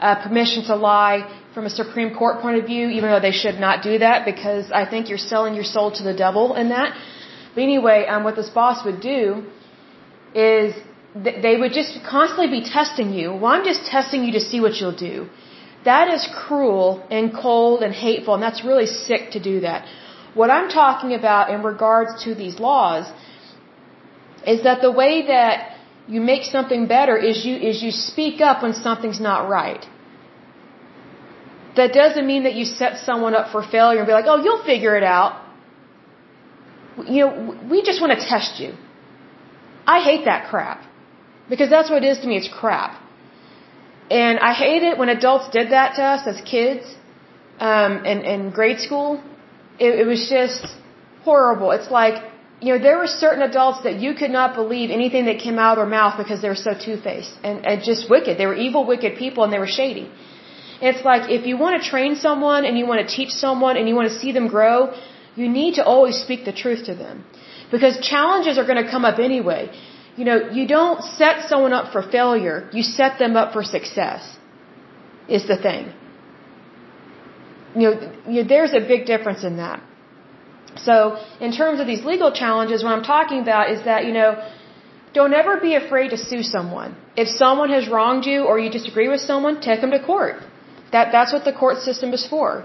uh, 0.00 0.22
permission 0.22 0.64
to 0.64 0.74
lie 0.76 1.18
from 1.54 1.66
a 1.66 1.70
Supreme 1.70 2.14
Court 2.14 2.40
point 2.40 2.58
of 2.58 2.66
view, 2.66 2.88
even 2.88 3.10
though 3.10 3.20
they 3.20 3.32
should 3.32 3.58
not 3.58 3.82
do 3.82 3.98
that 3.98 4.24
because 4.24 4.70
I 4.70 4.84
think 4.88 5.08
you're 5.08 5.26
selling 5.34 5.54
your 5.54 5.64
soul 5.64 5.90
to 5.98 6.02
the 6.02 6.14
devil 6.14 6.54
in 6.54 6.68
that. 6.68 6.96
But 7.54 7.62
anyway, 7.62 8.06
um, 8.06 8.24
what 8.24 8.36
this 8.36 8.50
boss 8.50 8.84
would 8.84 9.00
do 9.00 9.44
is 10.34 10.74
th- 11.24 11.42
they 11.42 11.56
would 11.56 11.72
just 11.72 11.98
constantly 12.08 12.48
be 12.60 12.62
testing 12.64 13.12
you. 13.12 13.32
Well, 13.32 13.52
I'm 13.54 13.64
just 13.64 13.86
testing 13.86 14.24
you 14.24 14.32
to 14.32 14.40
see 14.40 14.60
what 14.60 14.80
you'll 14.80 15.00
do. 15.10 15.28
That 15.84 16.08
is 16.16 16.28
cruel 16.42 17.06
and 17.10 17.32
cold 17.32 17.82
and 17.82 17.94
hateful, 17.94 18.34
and 18.34 18.42
that's 18.42 18.64
really 18.64 18.86
sick 18.86 19.30
to 19.32 19.40
do 19.40 19.60
that. 19.60 19.86
What 20.34 20.50
I'm 20.50 20.68
talking 20.68 21.14
about 21.14 21.50
in 21.50 21.62
regards 21.62 22.24
to 22.24 22.34
these 22.34 22.58
laws 22.60 23.10
is 24.52 24.62
that 24.66 24.80
the 24.86 24.92
way 25.02 25.14
that 25.34 25.76
you 26.14 26.20
make 26.32 26.44
something 26.56 26.86
better 26.86 27.16
is 27.30 27.44
you 27.44 27.54
is 27.70 27.82
you 27.86 27.90
speak 27.90 28.40
up 28.40 28.62
when 28.64 28.74
something's 28.86 29.20
not 29.30 29.48
right. 29.48 29.84
That 31.76 31.92
doesn't 31.92 32.26
mean 32.32 32.44
that 32.44 32.54
you 32.60 32.64
set 32.64 32.98
someone 33.08 33.34
up 33.40 33.50
for 33.54 33.62
failure 33.62 34.00
and 34.02 34.06
be 34.12 34.16
like, 34.20 34.30
"Oh, 34.32 34.38
you'll 34.44 34.64
figure 34.72 34.94
it 35.00 35.06
out." 35.16 35.32
You 37.16 37.20
know, 37.24 37.56
we 37.72 37.82
just 37.90 38.00
want 38.04 38.12
to 38.18 38.22
test 38.34 38.60
you. 38.62 38.70
I 39.96 39.98
hate 40.08 40.24
that 40.30 40.48
crap. 40.50 40.80
Because 41.48 41.70
that's 41.74 41.90
what 41.90 42.04
it 42.04 42.08
is 42.12 42.18
to 42.22 42.26
me, 42.26 42.36
it's 42.36 42.52
crap. 42.60 42.92
And 44.10 44.38
I 44.38 44.52
hate 44.52 44.82
it 44.82 44.98
when 44.98 45.08
adults 45.08 45.48
did 45.58 45.70
that 45.76 45.96
to 45.96 46.02
us 46.02 46.26
as 46.26 46.40
kids 46.42 46.84
um, 47.58 48.04
in, 48.04 48.18
in 48.32 48.50
grade 48.50 48.80
school. 48.80 49.22
It, 49.78 50.00
it 50.00 50.06
was 50.06 50.28
just 50.28 50.66
horrible. 51.24 51.70
It's 51.70 51.90
like, 51.90 52.16
you 52.60 52.70
know, 52.72 52.80
there 52.86 52.98
were 52.98 53.06
certain 53.06 53.42
adults 53.42 53.82
that 53.86 54.00
you 54.04 54.14
could 54.14 54.30
not 54.30 54.54
believe 54.60 54.90
anything 54.90 55.26
that 55.26 55.38
came 55.38 55.58
out 55.58 55.72
of 55.72 55.78
their 55.82 55.92
mouth 55.98 56.14
because 56.22 56.42
they 56.42 56.48
were 56.48 56.62
so 56.68 56.72
two-faced 56.86 57.34
and, 57.44 57.64
and 57.64 57.82
just 57.82 58.10
wicked. 58.10 58.36
They 58.38 58.46
were 58.46 58.60
evil, 58.66 58.84
wicked 58.84 59.16
people 59.16 59.44
and 59.44 59.52
they 59.52 59.60
were 59.66 59.74
shady. 59.80 60.10
It's 60.80 61.04
like 61.04 61.30
if 61.30 61.46
you 61.46 61.56
want 61.56 61.82
to 61.82 61.88
train 61.88 62.16
someone 62.16 62.64
and 62.64 62.76
you 62.78 62.86
want 62.86 63.00
to 63.06 63.08
teach 63.18 63.30
someone 63.30 63.76
and 63.76 63.88
you 63.88 63.94
want 63.94 64.08
to 64.12 64.18
see 64.22 64.32
them 64.32 64.48
grow, 64.48 64.92
you 65.36 65.48
need 65.48 65.74
to 65.74 65.84
always 65.84 66.16
speak 66.24 66.44
the 66.44 66.52
truth 66.52 66.84
to 66.86 66.94
them. 66.94 67.24
Because 67.70 67.98
challenges 68.00 68.58
are 68.58 68.66
going 68.70 68.82
to 68.84 68.90
come 68.90 69.04
up 69.04 69.18
anyway 69.18 69.62
you 70.18 70.24
know, 70.24 70.38
you 70.58 70.66
don't 70.66 71.00
set 71.18 71.48
someone 71.48 71.72
up 71.72 71.92
for 71.92 72.02
failure, 72.02 72.68
you 72.72 72.82
set 72.82 73.18
them 73.20 73.36
up 73.36 73.52
for 73.52 73.62
success, 73.62 74.22
is 75.28 75.46
the 75.46 75.56
thing. 75.66 75.92
You 77.76 77.84
know, 77.86 77.92
you 78.32 78.42
know, 78.42 78.48
there's 78.48 78.74
a 78.80 78.80
big 78.80 79.06
difference 79.06 79.44
in 79.44 79.58
that. 79.58 79.80
So, 80.76 81.16
in 81.40 81.52
terms 81.52 81.80
of 81.80 81.86
these 81.86 82.04
legal 82.04 82.32
challenges, 82.32 82.84
what 82.84 82.92
I'm 82.92 83.02
talking 83.02 83.40
about 83.40 83.70
is 83.70 83.84
that, 83.84 84.04
you 84.04 84.12
know, 84.12 84.30
don't 85.14 85.32
ever 85.32 85.58
be 85.60 85.74
afraid 85.74 86.10
to 86.10 86.18
sue 86.18 86.42
someone. 86.42 86.96
If 87.16 87.28
someone 87.28 87.70
has 87.70 87.88
wronged 87.88 88.26
you 88.26 88.44
or 88.44 88.58
you 88.58 88.70
disagree 88.70 89.08
with 89.08 89.20
someone, 89.20 89.60
take 89.60 89.80
them 89.80 89.90
to 89.90 90.02
court. 90.04 90.36
That, 90.92 91.12
that's 91.12 91.32
what 91.32 91.44
the 91.44 91.52
court 91.52 91.78
system 91.78 92.12
is 92.12 92.26
for. 92.26 92.64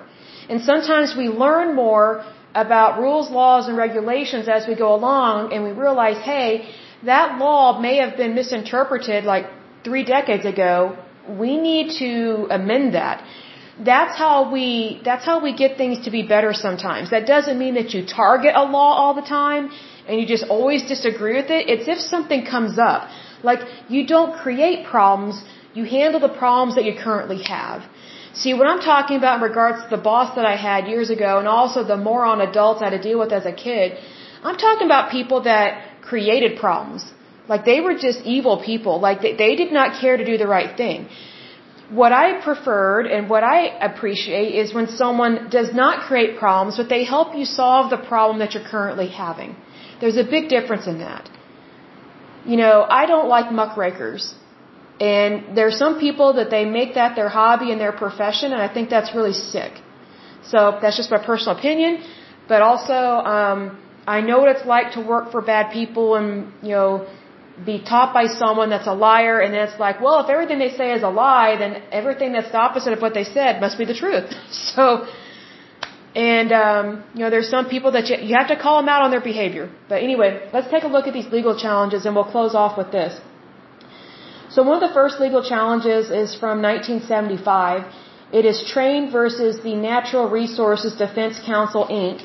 And 0.50 0.62
sometimes 0.62 1.16
we 1.18 1.28
learn 1.30 1.76
more 1.76 2.26
about 2.54 3.00
rules, 3.00 3.32
laws, 3.32 3.68
and 3.68 3.78
regulations 3.78 4.48
as 4.48 4.68
we 4.68 4.76
go 4.76 4.94
along 4.94 5.54
and 5.54 5.64
we 5.64 5.72
realize, 5.72 6.18
hey, 6.24 6.70
that 7.04 7.40
law 7.40 7.80
may 7.80 7.98
have 7.98 8.18
been 8.18 8.36
misinterpreted 8.36 9.24
like 9.26 9.46
three 9.84 10.04
decades 10.04 10.46
ago. 10.46 10.98
We 11.28 11.58
need 11.58 11.98
to 12.00 12.48
amend 12.50 12.94
that. 12.94 13.24
That's 13.80 14.16
how 14.16 14.52
we, 14.52 15.02
that's 15.04 15.26
how 15.26 15.40
we 15.42 15.52
get 15.56 15.78
things 15.78 16.06
to 16.06 16.12
be 16.12 16.22
better 16.22 16.54
sometimes. 16.54 17.10
That 17.10 17.26
doesn't 17.26 17.58
mean 17.58 17.74
that 17.76 17.94
you 17.94 18.06
target 18.06 18.54
a 18.56 18.64
law 18.64 18.94
all 18.94 19.14
the 19.16 19.28
time 19.28 19.72
and 20.08 20.20
you 20.20 20.28
just 20.28 20.44
always 20.44 20.84
disagree 20.84 21.36
with 21.42 21.50
it. 21.50 21.70
It's 21.70 21.88
if 21.88 22.00
something 22.00 22.46
comes 22.46 22.78
up. 22.78 23.10
Like, 23.42 23.62
you 23.90 24.06
don't 24.06 24.34
create 24.38 24.86
problems, 24.86 25.44
you 25.74 25.86
handle 25.86 26.20
the 26.20 26.30
problems 26.30 26.76
that 26.76 26.86
you 26.86 26.94
currently 26.96 27.42
have. 27.44 27.84
See, 28.34 28.54
what 28.54 28.68
I'm 28.68 28.80
talking 28.80 29.18
about 29.18 29.38
in 29.38 29.44
regards 29.44 29.84
to 29.84 29.90
the 29.96 30.02
boss 30.02 30.36
that 30.36 30.46
I 30.46 30.56
had 30.56 30.88
years 30.88 31.10
ago 31.10 31.40
and 31.40 31.48
also 31.48 31.84
the 31.84 31.98
moron 31.98 32.42
adults 32.42 32.82
I 32.82 32.90
had 32.90 33.02
to 33.02 33.04
deal 33.10 33.20
with 33.20 33.32
as 33.32 33.46
a 33.46 33.52
kid, 33.52 33.98
I'm 34.44 34.58
talking 34.58 34.86
about 34.86 35.12
people 35.12 35.42
that 35.44 36.02
created 36.02 36.60
problems. 36.60 37.04
Like 37.48 37.66
they 37.66 37.80
were 37.82 37.96
just 37.96 38.22
evil 38.22 38.62
people. 38.64 39.00
Like 39.00 39.22
they, 39.22 39.36
they 39.36 39.56
did 39.56 39.72
not 39.72 40.00
care 40.02 40.18
to 40.18 40.26
do 40.26 40.38
the 40.38 40.48
right 40.48 40.76
thing. 40.76 41.10
What 41.90 42.12
I 42.12 42.42
preferred 42.42 43.06
and 43.08 43.30
what 43.30 43.44
I 43.44 43.68
appreciate 43.90 44.56
is 44.56 44.74
when 44.74 44.88
someone 44.88 45.50
does 45.50 45.74
not 45.74 46.08
create 46.08 46.38
problems, 46.40 46.78
but 46.78 46.90
they 46.90 47.04
help 47.04 47.36
you 47.36 47.46
solve 47.46 47.90
the 47.90 47.98
problem 47.98 48.40
that 48.40 48.54
you're 48.54 48.64
currently 48.64 49.10
having. 49.10 49.56
There's 50.00 50.18
a 50.18 50.24
big 50.24 50.50
difference 50.50 50.88
in 50.88 51.00
that. 51.00 51.30
You 52.46 52.58
know, 52.58 52.86
I 52.90 53.06
don't 53.06 53.28
like 53.28 53.52
muckrakers. 53.52 54.34
And 55.00 55.58
there 55.58 55.68
are 55.68 55.78
some 55.84 56.00
people 56.00 56.34
that 56.34 56.50
they 56.50 56.66
make 56.66 56.96
that 56.96 57.16
their 57.16 57.30
hobby 57.30 57.72
and 57.72 57.80
their 57.80 57.92
profession, 57.92 58.54
and 58.54 58.62
I 58.62 58.74
think 58.74 58.90
that's 58.90 59.14
really 59.16 59.34
sick. 59.34 59.74
So 60.44 60.78
that's 60.82 60.98
just 60.98 61.12
my 61.12 61.24
personal 61.26 61.58
opinion. 61.58 62.04
But 62.48 62.62
also, 62.62 62.94
um, 62.94 63.80
I 64.06 64.22
know 64.22 64.40
what 64.40 64.50
it's 64.56 64.66
like 64.66 64.94
to 64.94 65.02
work 65.02 65.32
for 65.32 65.42
bad 65.42 65.72
people 65.72 66.16
and, 66.16 66.52
you 66.62 66.70
know, 66.70 67.08
be 67.66 67.84
taught 67.84 68.14
by 68.14 68.26
someone 68.26 68.70
that's 68.70 68.88
a 68.88 68.94
liar 68.94 69.40
and 69.40 69.54
it's 69.54 69.80
like, 69.80 70.02
well, 70.02 70.24
if 70.24 70.30
everything 70.30 70.58
they 70.58 70.74
say 70.76 70.92
is 70.94 71.04
a 71.04 71.10
lie, 71.10 71.56
then 71.58 71.84
everything 71.92 72.34
that's 72.34 72.52
the 72.52 72.58
opposite 72.58 72.94
of 72.94 73.02
what 73.02 73.14
they 73.14 73.24
said 73.24 73.62
must 73.62 73.78
be 73.78 73.86
the 73.86 73.94
truth. 73.94 74.34
So, 74.76 75.06
and, 76.16 76.52
um, 76.52 77.04
you 77.16 77.22
know, 77.22 77.30
there's 77.32 77.50
some 77.50 77.70
people 77.70 77.92
that 77.94 78.08
you, 78.10 78.18
you 78.28 78.36
have 78.36 78.50
to 78.50 78.56
call 78.56 78.76
them 78.80 78.90
out 78.90 79.02
on 79.02 79.10
their 79.10 79.22
behavior. 79.22 79.72
But 79.90 80.04
anyway, 80.04 80.50
let's 80.54 80.70
take 80.70 80.84
a 80.84 80.88
look 80.96 81.08
at 81.08 81.14
these 81.14 81.30
legal 81.38 81.58
challenges 81.58 82.06
and 82.06 82.16
we'll 82.16 82.32
close 82.38 82.54
off 82.54 82.78
with 82.78 82.92
this. 82.92 83.20
So 84.50 84.62
one 84.62 84.76
of 84.82 84.88
the 84.88 84.94
first 84.94 85.20
legal 85.20 85.44
challenges 85.44 86.12
is 86.12 86.36
from 86.36 86.62
1975. 86.62 87.92
It 88.32 88.46
is 88.46 88.64
Train 88.74 89.12
versus 89.12 89.62
the 89.64 89.76
Natural 89.76 90.30
Resources 90.30 90.96
Defense 90.96 91.40
Council, 91.44 91.88
Inc. 91.90 92.22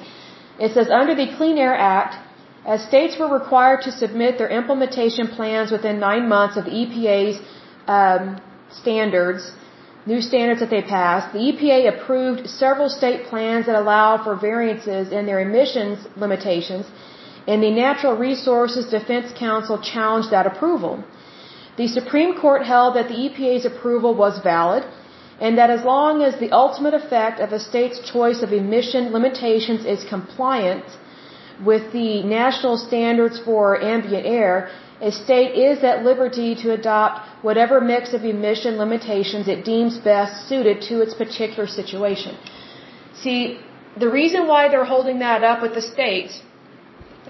It 0.59 0.73
says 0.73 0.91
under 0.91 1.15
the 1.15 1.29
Clean 1.37 1.57
Air 1.57 1.75
Act, 1.75 2.17
as 2.73 2.85
states 2.90 3.15
were 3.20 3.31
required 3.40 3.81
to 3.86 3.93
submit 4.03 4.36
their 4.40 4.53
implementation 4.61 5.27
plans 5.36 5.70
within 5.77 5.99
nine 6.09 6.28
months 6.35 6.57
of 6.59 6.65
the 6.66 6.74
EPA's 6.82 7.36
um, 7.97 8.24
standards, 8.81 9.53
new 10.12 10.20
standards 10.31 10.61
that 10.61 10.73
they 10.74 10.82
passed, 10.82 11.32
the 11.36 11.45
EPA 11.51 11.78
approved 11.93 12.40
several 12.65 12.90
state 13.01 13.20
plans 13.31 13.65
that 13.66 13.77
allowed 13.85 14.23
for 14.24 14.35
variances 14.36 15.12
in 15.19 15.24
their 15.24 15.40
emissions 15.49 16.07
limitations, 16.24 16.85
and 17.47 17.62
the 17.62 17.70
Natural 17.70 18.15
Resources 18.28 18.85
Defense 18.99 19.32
Council 19.47 19.81
challenged 19.81 20.31
that 20.31 20.47
approval. 20.53 21.03
The 21.78 21.89
Supreme 21.89 22.32
Court 22.39 22.62
held 22.74 22.97
that 22.97 23.09
the 23.09 23.19
EPA's 23.27 23.65
approval 23.65 24.15
was 24.15 24.40
valid 24.53 24.85
and 25.40 25.57
that 25.57 25.70
as 25.70 25.85
long 25.85 26.23
as 26.23 26.39
the 26.39 26.51
ultimate 26.51 26.95
effect 27.03 27.40
of 27.40 27.53
a 27.53 27.61
state's 27.70 27.99
choice 28.12 28.43
of 28.43 28.53
emission 28.53 29.12
limitations 29.19 29.86
is 29.86 30.05
compliant 30.16 30.85
with 31.64 31.93
the 31.93 32.22
national 32.22 32.76
standards 32.76 33.39
for 33.39 33.80
ambient 33.82 34.26
air, 34.26 34.70
a 35.01 35.12
state 35.12 35.55
is 35.55 35.85
at 35.85 36.05
liberty 36.05 36.55
to 36.56 36.72
adopt 36.72 37.44
whatever 37.44 37.80
mix 37.80 38.14
of 38.14 38.24
emission 38.24 38.78
limitations 38.78 39.47
it 39.48 39.64
deems 39.64 39.98
best 39.98 40.48
suited 40.48 40.82
to 40.82 41.01
its 41.01 41.14
particular 41.14 41.66
situation. 41.66 42.36
See, 43.14 43.60
the 43.97 44.09
reason 44.09 44.47
why 44.47 44.68
they're 44.68 44.85
holding 44.85 45.20
that 45.20 45.44
up 45.44 45.62
with 45.62 45.74
the 45.74 45.82
states 45.82 46.43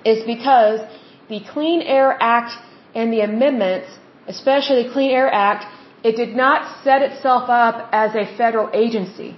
is 0.04 0.24
because 0.24 0.80
the 1.28 1.40
Clean 1.40 1.82
Air 1.82 2.16
Act 2.20 2.52
and 2.94 3.12
the 3.12 3.20
amendments, 3.20 3.88
especially 4.26 4.84
the 4.84 4.92
Clean 4.92 5.10
Air 5.10 5.32
Act, 5.32 5.66
it 6.02 6.16
did 6.16 6.34
not 6.34 6.82
set 6.84 7.02
itself 7.02 7.50
up 7.50 7.88
as 7.92 8.14
a 8.14 8.24
federal 8.36 8.70
agency. 8.72 9.36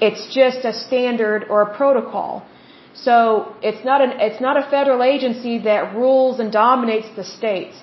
It's 0.00 0.26
just 0.34 0.64
a 0.64 0.72
standard 0.72 1.46
or 1.48 1.62
a 1.62 1.74
protocol. 1.76 2.44
So 2.94 3.54
it's 3.62 3.84
not 3.84 4.00
an 4.06 4.12
it's 4.28 4.40
not 4.40 4.56
a 4.62 4.64
federal 4.70 5.02
agency 5.02 5.58
that 5.70 5.94
rules 5.94 6.38
and 6.40 6.50
dominates 6.52 7.08
the 7.16 7.24
states. 7.24 7.76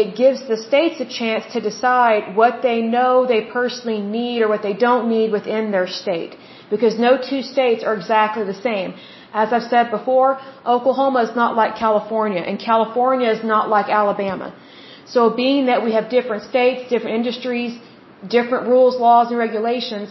It 0.00 0.16
gives 0.16 0.46
the 0.48 0.56
states 0.56 1.00
a 1.00 1.08
chance 1.20 1.44
to 1.52 1.60
decide 1.60 2.34
what 2.34 2.62
they 2.62 2.80
know 2.80 3.26
they 3.26 3.42
personally 3.58 4.00
need 4.00 4.40
or 4.42 4.48
what 4.48 4.62
they 4.62 4.72
don't 4.72 5.08
need 5.08 5.32
within 5.32 5.70
their 5.70 5.86
state. 5.86 6.36
Because 6.70 6.98
no 6.98 7.18
two 7.30 7.42
states 7.42 7.84
are 7.84 7.94
exactly 7.94 8.44
the 8.44 8.60
same. 8.68 8.94
As 9.34 9.52
I've 9.52 9.68
said 9.74 9.90
before, 9.90 10.40
Oklahoma 10.66 11.20
is 11.28 11.34
not 11.36 11.56
like 11.56 11.76
California, 11.76 12.40
and 12.40 12.58
California 12.58 13.30
is 13.30 13.44
not 13.44 13.68
like 13.68 13.88
Alabama. 13.88 14.54
So 15.06 15.28
being 15.28 15.66
that 15.66 15.84
we 15.84 15.92
have 15.92 16.08
different 16.08 16.42
states, 16.44 16.88
different 16.88 17.16
industries, 17.16 17.78
different 18.36 18.68
rules, 18.68 18.96
laws, 18.96 19.28
and 19.30 19.38
regulations, 19.38 20.08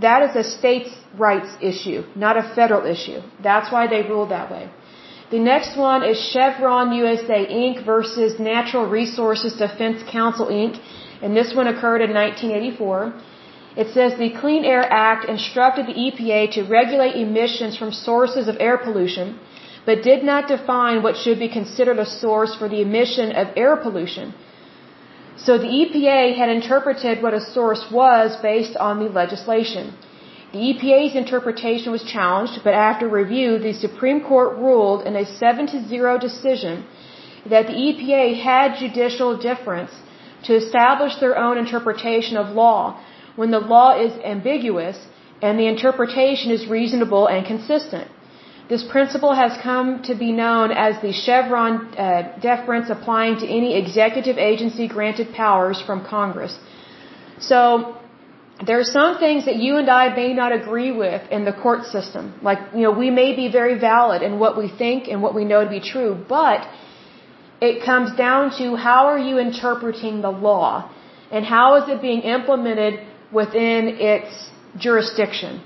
that 0.00 0.22
is 0.28 0.36
a 0.36 0.44
states' 0.58 0.94
rights 1.18 1.50
issue, 1.60 2.02
not 2.14 2.36
a 2.36 2.42
federal 2.54 2.86
issue. 2.86 3.20
That's 3.42 3.70
why 3.70 3.86
they 3.86 4.02
ruled 4.02 4.30
that 4.30 4.50
way. 4.50 4.70
The 5.30 5.38
next 5.38 5.76
one 5.76 6.02
is 6.02 6.18
Chevron 6.32 6.92
USA 6.92 7.46
Inc. 7.46 7.84
versus 7.84 8.38
Natural 8.38 8.86
Resources 8.88 9.54
Defense 9.54 10.02
Council 10.10 10.46
Inc. 10.46 10.80
And 11.22 11.36
this 11.36 11.54
one 11.54 11.68
occurred 11.68 12.02
in 12.02 12.12
1984. 12.12 13.14
It 13.76 13.88
says 13.94 14.18
the 14.18 14.30
Clean 14.40 14.64
Air 14.64 14.84
Act 14.92 15.28
instructed 15.28 15.86
the 15.86 15.94
EPA 15.94 16.52
to 16.52 16.62
regulate 16.64 17.16
emissions 17.16 17.76
from 17.76 17.92
sources 17.92 18.48
of 18.48 18.56
air 18.60 18.76
pollution 18.76 19.38
but 19.84 20.02
did 20.02 20.22
not 20.22 20.48
define 20.48 21.02
what 21.02 21.16
should 21.16 21.38
be 21.38 21.48
considered 21.48 21.98
a 21.98 22.06
source 22.06 22.54
for 22.54 22.68
the 22.68 22.80
emission 22.80 23.32
of 23.32 23.48
air 23.56 23.76
pollution. 23.76 24.34
So 25.36 25.58
the 25.58 25.72
EPA 25.80 26.36
had 26.36 26.48
interpreted 26.48 27.22
what 27.22 27.34
a 27.34 27.40
source 27.40 27.84
was 27.90 28.36
based 28.42 28.76
on 28.76 28.98
the 28.98 29.10
legislation. 29.10 29.94
The 30.52 30.58
EPA's 30.58 31.14
interpretation 31.14 31.90
was 31.90 32.04
challenged, 32.04 32.60
but 32.62 32.74
after 32.74 33.08
review, 33.08 33.58
the 33.58 33.72
Supreme 33.72 34.20
Court 34.20 34.58
ruled 34.58 35.06
in 35.06 35.16
a 35.16 35.24
7 35.24 35.66
to 35.68 35.88
0 35.88 36.18
decision 36.18 36.84
that 37.48 37.66
the 37.66 37.72
EPA 37.72 38.40
had 38.42 38.78
judicial 38.78 39.36
deference 39.36 39.90
to 40.44 40.54
establish 40.54 41.16
their 41.16 41.38
own 41.38 41.56
interpretation 41.56 42.36
of 42.36 42.54
law 42.54 43.00
when 43.36 43.50
the 43.50 43.58
law 43.58 43.98
is 43.98 44.12
ambiguous 44.24 44.98
and 45.40 45.58
the 45.58 45.66
interpretation 45.66 46.50
is 46.50 46.66
reasonable 46.66 47.26
and 47.26 47.46
consistent. 47.46 48.08
This 48.72 48.84
principle 48.96 49.34
has 49.34 49.52
come 49.68 49.88
to 50.08 50.14
be 50.14 50.30
known 50.32 50.68
as 50.84 50.92
the 51.02 51.12
Chevron 51.12 51.72
uh, 51.94 52.38
deference 52.40 52.88
applying 52.88 53.34
to 53.40 53.46
any 53.58 53.70
executive 53.82 54.38
agency 54.38 54.84
granted 54.88 55.34
powers 55.34 55.78
from 55.88 55.98
Congress. 56.06 56.54
So, 57.38 57.56
there 58.66 58.78
are 58.82 58.90
some 59.00 59.18
things 59.18 59.44
that 59.48 59.56
you 59.64 59.76
and 59.80 59.90
I 59.90 60.04
may 60.20 60.32
not 60.32 60.52
agree 60.60 60.90
with 60.90 61.20
in 61.30 61.44
the 61.44 61.52
court 61.64 61.82
system. 61.96 62.24
Like, 62.48 62.60
you 62.74 62.84
know, 62.84 62.92
we 62.92 63.10
may 63.10 63.36
be 63.40 63.46
very 63.58 63.76
valid 63.78 64.22
in 64.22 64.38
what 64.38 64.56
we 64.56 64.68
think 64.82 65.06
and 65.10 65.20
what 65.24 65.34
we 65.34 65.44
know 65.50 65.60
to 65.64 65.72
be 65.78 65.84
true, 65.94 66.12
but 66.38 66.66
it 67.60 67.84
comes 67.84 68.16
down 68.16 68.42
to 68.60 68.76
how 68.76 69.02
are 69.12 69.18
you 69.28 69.36
interpreting 69.48 70.22
the 70.22 70.34
law 70.50 70.90
and 71.30 71.44
how 71.44 71.66
is 71.80 71.90
it 71.90 72.00
being 72.00 72.22
implemented 72.22 72.94
within 73.40 73.80
its 74.12 74.30
jurisdiction 74.78 75.60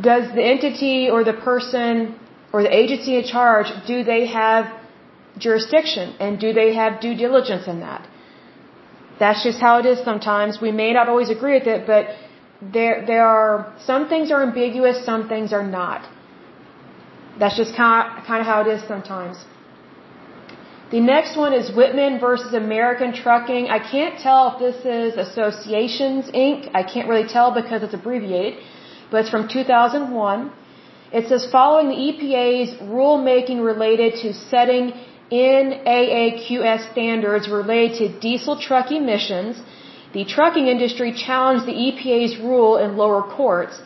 does 0.00 0.32
the 0.34 0.42
entity 0.42 1.08
or 1.10 1.24
the 1.24 1.32
person 1.32 2.18
or 2.52 2.62
the 2.62 2.74
agency 2.74 3.16
in 3.16 3.24
charge, 3.24 3.66
do 3.86 4.04
they 4.04 4.26
have 4.26 4.66
jurisdiction 5.38 6.14
and 6.18 6.38
do 6.38 6.52
they 6.52 6.74
have 6.74 7.00
due 7.00 7.14
diligence 7.14 7.66
in 7.66 7.80
that? 7.80 8.06
That's 9.18 9.42
just 9.42 9.58
how 9.60 9.78
it 9.78 9.86
is 9.86 9.98
sometimes. 10.04 10.60
We 10.60 10.72
may 10.72 10.92
not 10.92 11.08
always 11.08 11.30
agree 11.30 11.54
with 11.58 11.66
it, 11.66 11.86
but 11.86 12.06
there, 12.60 13.04
there 13.06 13.26
are, 13.26 13.74
some 13.78 14.08
things 14.08 14.30
are 14.30 14.42
ambiguous, 14.42 15.04
some 15.04 15.28
things 15.28 15.52
are 15.52 15.66
not. 15.66 16.08
That's 17.38 17.56
just 17.56 17.74
kind 17.76 18.18
of, 18.18 18.24
kind 18.24 18.40
of 18.40 18.46
how 18.46 18.60
it 18.62 18.68
is 18.68 18.82
sometimes. 18.86 19.44
The 20.90 21.00
next 21.00 21.36
one 21.36 21.52
is 21.52 21.74
Whitman 21.76 22.18
versus 22.18 22.54
American 22.54 23.12
Trucking. 23.12 23.68
I 23.68 23.78
can't 23.78 24.18
tell 24.18 24.42
if 24.52 24.58
this 24.58 24.78
is 24.86 25.18
Associations 25.18 26.30
Inc. 26.30 26.70
I 26.74 26.82
can't 26.82 27.08
really 27.08 27.28
tell 27.28 27.52
because 27.52 27.82
it's 27.82 27.94
abbreviated 27.94 28.58
but 29.10 29.22
it's 29.22 29.30
from 29.30 29.48
2001. 29.48 30.52
It 31.12 31.28
says 31.28 31.46
following 31.50 31.88
the 31.88 31.96
EPA's 32.08 32.74
rulemaking 32.82 33.64
related 33.64 34.20
to 34.22 34.34
setting 34.34 34.92
NAAQS 35.30 36.90
standards 36.92 37.48
related 37.48 37.98
to 37.98 38.08
diesel 38.20 38.56
truck 38.58 38.90
emissions, 38.90 39.60
the 40.12 40.24
trucking 40.24 40.66
industry 40.68 41.12
challenged 41.12 41.66
the 41.66 41.72
EPA's 41.72 42.38
rule 42.38 42.78
in 42.78 42.96
lower 42.96 43.22
courts, 43.22 43.78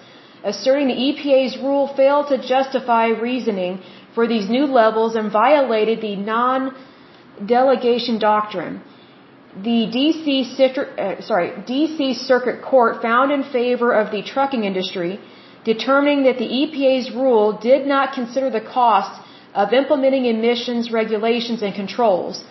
asserting 0.45 0.87
the 0.89 0.95
EPA's 0.95 1.59
rule 1.59 1.89
failed 1.97 2.29
to 2.29 2.39
justify 2.39 3.09
reasoning 3.09 3.81
for 4.15 4.29
these 4.29 4.49
new 4.49 4.67
levels 4.67 5.17
and 5.17 5.33
violated 5.33 6.01
the 6.01 6.15
non-delegation 6.17 8.19
doctrine. 8.19 8.81
The 9.55 9.87
DC, 9.95 10.79
uh, 10.79 11.21
sorry, 11.21 11.51
DC 11.69 12.15
Circuit 12.17 12.63
Court 12.63 13.03
found 13.03 13.33
in 13.33 13.43
favor 13.45 13.93
of 13.93 14.11
the 14.11 14.23
trucking 14.23 14.65
industry, 14.65 15.21
determining 15.65 16.23
that 16.23 16.39
the 16.39 16.49
EPA's 16.49 17.11
rule 17.15 17.53
did 17.53 17.87
not 17.87 18.15
consider 18.15 18.49
the 18.49 18.63
cost 18.63 19.21
of 19.55 19.75
implementing 19.75 20.25
emissions 20.25 20.91
regulations 20.91 21.61
and 21.61 21.75
controls. 21.75 22.43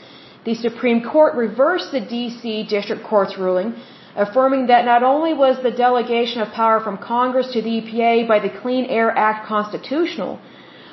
The 0.45 0.53
Supreme 0.53 1.01
Court 1.03 1.33
reversed 1.35 1.91
the 1.91 2.01
DC 2.01 2.69
District 2.69 3.03
Court's 3.03 3.35
ruling, 3.35 3.73
affirming 4.15 4.67
that 4.67 4.85
not 4.85 5.01
only 5.01 5.33
was 5.33 5.57
the 5.63 5.71
delegation 5.71 6.39
of 6.39 6.51
power 6.51 6.79
from 6.81 6.99
Congress 6.99 7.51
to 7.53 7.63
the 7.63 7.81
EPA 7.81 8.27
by 8.27 8.37
the 8.37 8.49
Clean 8.61 8.85
Air 8.85 9.09
Act 9.09 9.47
constitutional, 9.47 10.39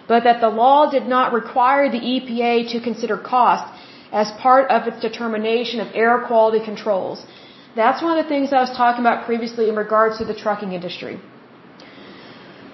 but 0.07 0.25
that 0.25 0.41
the 0.41 0.49
law 0.49 0.91
did 0.91 1.07
not 1.07 1.35
require 1.35 1.91
the 1.91 2.01
EPA 2.01 2.71
to 2.73 2.81
consider 2.81 3.19
cost 3.19 3.71
as 4.13 4.31
part 4.33 4.71
of 4.71 4.87
its 4.89 5.01
determination 5.01 5.81
of 5.81 5.89
air 5.95 6.25
quality 6.27 6.65
controls. 6.65 7.25
That's 7.77 8.03
one 8.03 8.17
of 8.17 8.25
the 8.25 8.29
things 8.29 8.53
I 8.53 8.61
was 8.61 8.71
talking 8.71 9.03
about 9.07 9.27
previously 9.27 9.69
in 9.69 9.77
regards 9.77 10.19
to 10.19 10.25
the 10.25 10.35
trucking 10.35 10.73
industry. 10.73 11.21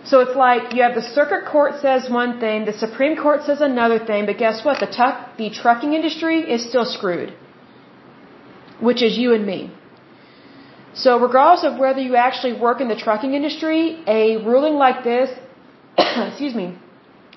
So 0.04 0.20
it's 0.20 0.36
like 0.36 0.74
you 0.74 0.82
have 0.82 0.94
the 0.94 1.02
circuit 1.02 1.46
court 1.46 1.80
says 1.80 2.10
one 2.10 2.38
thing, 2.38 2.66
the 2.66 2.78
Supreme 2.86 3.16
Court 3.16 3.42
says 3.44 3.60
another 3.60 3.98
thing, 3.98 4.26
but 4.26 4.36
guess 4.36 4.64
what? 4.64 4.78
The, 4.80 4.86
tuck, 4.86 5.38
the 5.38 5.48
trucking 5.50 5.94
industry 5.94 6.40
is 6.40 6.68
still 6.68 6.84
screwed, 6.84 7.32
which 8.80 9.02
is 9.02 9.16
you 9.16 9.32
and 9.32 9.46
me. 9.46 9.72
So 10.94 11.18
regardless 11.18 11.64
of 11.64 11.78
whether 11.78 12.00
you 12.00 12.16
actually 12.16 12.52
work 12.60 12.80
in 12.80 12.88
the 12.88 12.96
trucking 12.96 13.32
industry, 13.34 14.02
a 14.06 14.36
ruling 14.44 14.74
like 14.74 15.04
this, 15.04 15.30
excuse 15.98 16.54
me, 16.54 16.78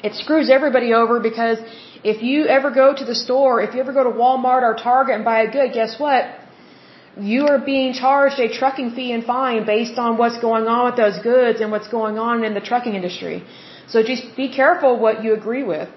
it 0.03 0.13
screws 0.13 0.49
everybody 0.49 0.93
over 0.93 1.19
because 1.19 1.57
if 2.03 2.21
you 2.21 2.45
ever 2.45 2.71
go 2.71 2.93
to 2.93 3.05
the 3.05 3.15
store, 3.15 3.61
if 3.61 3.73
you 3.73 3.81
ever 3.81 3.93
go 3.93 4.03
to 4.03 4.09
Walmart 4.09 4.63
or 4.63 4.73
Target 4.75 5.15
and 5.15 5.25
buy 5.25 5.41
a 5.43 5.51
good, 5.51 5.73
guess 5.73 5.99
what? 5.99 6.25
You 7.19 7.47
are 7.47 7.59
being 7.59 7.93
charged 7.93 8.39
a 8.39 8.47
trucking 8.47 8.91
fee 8.91 9.11
and 9.11 9.23
fine 9.23 9.65
based 9.65 9.97
on 9.97 10.17
what's 10.17 10.39
going 10.39 10.67
on 10.67 10.85
with 10.85 10.97
those 10.97 11.19
goods 11.19 11.61
and 11.61 11.71
what's 11.71 11.87
going 11.87 12.19
on 12.19 12.43
in 12.43 12.53
the 12.53 12.61
trucking 12.61 12.93
industry. 12.93 13.43
So 13.87 14.03
just 14.03 14.35
be 14.35 14.49
careful 14.53 14.99
what 14.99 15.23
you 15.23 15.33
agree 15.33 15.63
with. 15.63 15.89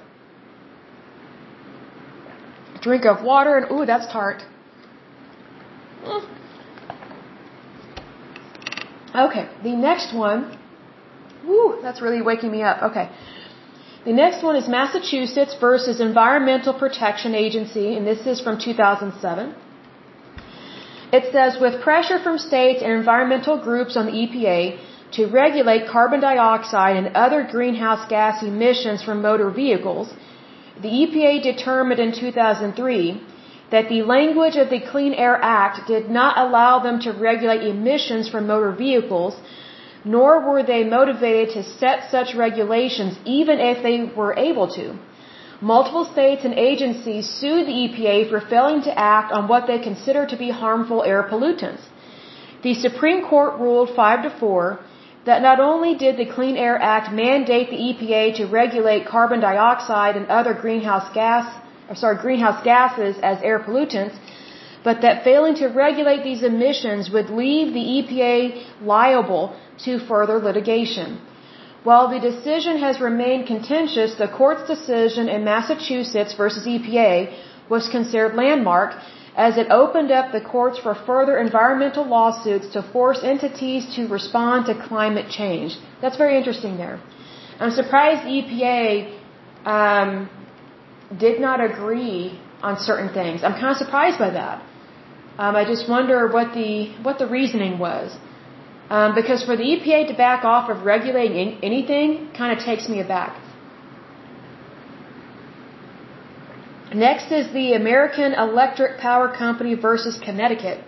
Drink 2.81 3.05
of 3.05 3.23
water 3.23 3.59
and 3.59 3.71
ooh, 3.71 3.85
that's 3.85 4.11
tart. 4.11 4.43
Okay, 9.15 9.49
the 9.63 9.77
next 9.77 10.15
one. 10.15 10.57
Woo, 11.45 11.81
that's 11.83 12.01
really 12.01 12.23
waking 12.23 12.51
me 12.51 12.63
up. 12.63 12.83
Okay. 12.91 13.11
The 14.05 14.15
next 14.15 14.43
one 14.43 14.57
is 14.57 14.67
Massachusetts 14.67 15.55
versus 15.61 16.01
Environmental 16.01 16.73
Protection 16.73 17.35
Agency, 17.35 17.97
and 17.97 18.07
this 18.07 18.27
is 18.27 18.41
from 18.41 18.59
2007. 18.59 19.55
It 21.13 21.25
says, 21.33 21.59
with 21.61 21.83
pressure 21.83 22.19
from 22.19 22.39
states 22.39 22.81
and 22.83 22.93
environmental 22.93 23.59
groups 23.59 23.99
on 23.99 24.07
the 24.07 24.13
EPA 24.13 24.79
to 25.17 25.27
regulate 25.27 25.87
carbon 25.87 26.21
dioxide 26.21 26.97
and 26.97 27.15
other 27.15 27.43
greenhouse 27.51 28.09
gas 28.09 28.43
emissions 28.43 29.03
from 29.03 29.21
motor 29.21 29.51
vehicles, 29.51 30.15
the 30.81 30.89
EPA 30.89 31.43
determined 31.43 32.01
in 32.01 32.13
2003 32.13 33.21
that 33.71 33.89
the 33.91 34.03
language 34.03 34.57
of 34.57 34.71
the 34.71 34.81
Clean 34.81 35.13
Air 35.13 35.37
Act 35.43 35.87
did 35.87 36.09
not 36.09 36.39
allow 36.39 36.79
them 36.79 37.01
to 37.01 37.13
regulate 37.13 37.63
emissions 37.65 38.31
from 38.31 38.47
motor 38.47 38.73
vehicles 38.73 39.35
nor 40.05 40.41
were 40.47 40.63
they 40.63 40.83
motivated 40.85 41.55
to 41.55 41.63
set 41.63 42.11
such 42.11 42.35
regulations 42.35 43.19
even 43.25 43.59
if 43.59 43.83
they 43.83 44.05
were 44.05 44.35
able 44.37 44.69
to. 44.69 44.99
Multiple 45.61 46.07
states 46.07 46.45
and 46.45 46.55
agencies 46.55 47.29
sued 47.29 47.67
the 47.67 47.79
EPA 47.85 48.31
for 48.31 48.41
failing 48.41 48.83
to 48.83 48.99
act 48.99 49.31
on 49.31 49.47
what 49.47 49.67
they 49.67 49.79
consider 49.79 50.27
to 50.27 50.37
be 50.37 50.51
harmful 50.51 51.03
air 51.05 51.23
pollutants. 51.23 51.83
The 52.63 52.75
Supreme 52.75 53.27
Court 53.27 53.59
ruled 53.61 53.91
5 53.95 54.23
to 54.23 54.31
4 54.31 54.81
that 55.27 55.43
not 55.43 55.61
only 55.61 55.95
did 55.95 56.17
the 56.17 56.25
Clean 56.25 56.57
Air 56.57 56.81
Act 56.81 57.13
mandate 57.13 57.69
the 57.71 57.77
EPA 57.77 58.37
to 58.37 58.47
regulate 58.47 59.07
carbon 59.07 59.41
dioxide 59.41 60.17
and 60.17 60.27
other 60.29 60.55
greenhouse 60.55 61.13
gas, 61.13 61.45
uh, 61.91 61.95
sorry, 61.95 62.17
greenhouse 62.17 62.65
gases 62.65 63.17
as 63.23 63.39
air 63.43 63.59
pollutants, 63.59 64.17
but 64.83 65.03
that 65.03 65.25
failing 65.25 65.55
to 65.57 65.67
regulate 65.69 66.23
these 66.25 66.43
emissions 66.43 67.11
would 67.11 67.31
leave 67.31 67.73
the 67.75 67.87
EPA 67.99 68.85
liable 68.95 69.57
to 69.85 69.99
further 69.99 70.39
litigation. 70.39 71.21
While 71.83 72.09
the 72.09 72.21
decision 72.21 72.79
has 72.79 73.01
remained 73.01 73.47
contentious, 73.47 74.15
the 74.15 74.29
court's 74.29 74.67
decision 74.67 75.29
in 75.29 75.45
Massachusetts 75.45 76.35
versus 76.35 76.67
EPA 76.67 77.15
was 77.71 77.89
considered 77.89 78.35
landmark 78.35 78.95
as 79.37 79.57
it 79.57 79.71
opened 79.71 80.11
up 80.11 80.33
the 80.33 80.41
courts 80.41 80.79
for 80.79 80.95
further 80.95 81.39
environmental 81.39 82.05
lawsuits 82.05 82.69
to 82.75 82.83
force 82.83 83.21
entities 83.23 83.95
to 83.97 84.07
respond 84.09 84.67
to 84.67 84.75
climate 84.89 85.31
change. 85.31 85.79
That's 86.03 86.17
very 86.17 86.37
interesting 86.37 86.77
there. 86.77 87.01
I'm 87.59 87.71
surprised 87.71 88.23
EPA 88.23 89.17
um, 89.65 90.29
did 91.19 91.41
not 91.41 91.65
agree 91.65 92.39
on 92.63 92.79
certain 92.79 93.13
things. 93.13 93.43
I'm 93.43 93.53
kind 93.53 93.71
of 93.71 93.77
surprised 93.77 94.19
by 94.19 94.31
that. 94.31 94.63
Um, 95.39 95.57
I 95.57 95.65
just 95.65 95.89
wonder 95.89 96.29
what 96.29 96.55
the 96.55 96.93
what 97.03 97.19
the 97.19 97.27
reasoning 97.27 97.79
was. 97.79 98.17
Um, 98.91 99.15
because 99.15 99.45
for 99.45 99.57
the 99.57 99.63
EPA 99.63 100.09
to 100.09 100.15
back 100.15 100.45
off 100.45 100.69
of 100.69 100.85
regulating 100.85 101.59
anything 101.63 102.31
kind 102.37 102.57
of 102.57 102.65
takes 102.65 102.89
me 102.89 103.01
aback. 103.01 103.41
Next 106.93 107.31
is 107.31 107.53
the 107.53 107.75
American 107.75 108.33
Electric 108.35 108.99
Power 108.99 109.29
Company 109.33 109.75
versus 109.75 110.19
Connecticut. 110.19 110.83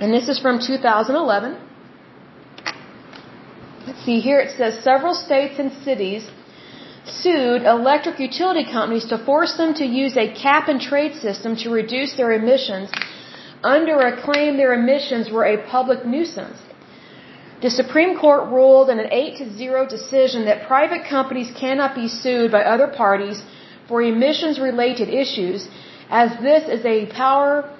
And 0.00 0.12
this 0.12 0.28
is 0.28 0.38
from 0.38 0.60
2011. 0.60 1.56
Let's 3.86 4.04
see 4.04 4.20
here 4.20 4.38
it 4.38 4.56
says 4.58 4.84
several 4.84 5.14
states 5.14 5.58
and 5.58 5.72
cities 5.82 6.28
sued 7.06 7.62
electric 7.62 8.18
utility 8.20 8.64
companies 8.64 9.06
to 9.06 9.18
force 9.18 9.54
them 9.56 9.74
to 9.74 9.84
use 9.84 10.16
a 10.16 10.32
cap 10.34 10.68
and 10.68 10.80
trade 10.80 11.14
system 11.14 11.56
to 11.56 11.70
reduce 11.70 12.16
their 12.16 12.32
emissions 12.32 12.90
under 13.62 14.00
a 14.00 14.20
claim 14.22 14.56
their 14.56 14.74
emissions 14.74 15.30
were 15.30 15.44
a 15.44 15.56
public 15.68 16.04
nuisance. 16.04 16.58
The 17.62 17.70
Supreme 17.70 18.16
Court 18.18 18.48
ruled 18.50 18.88
in 18.88 18.98
an 18.98 19.08
8 19.12 19.36
to 19.38 19.52
0 19.52 19.86
decision 19.86 20.46
that 20.46 20.66
private 20.66 21.04
companies 21.04 21.50
cannot 21.58 21.94
be 21.94 22.08
sued 22.08 22.50
by 22.50 22.62
other 22.62 22.88
parties 22.88 23.42
for 23.86 24.02
emissions 24.02 24.58
related 24.58 25.08
issues 25.08 25.68
as 26.08 26.30
this 26.40 26.68
is 26.68 26.84
a 26.84 27.06
power 27.06 27.70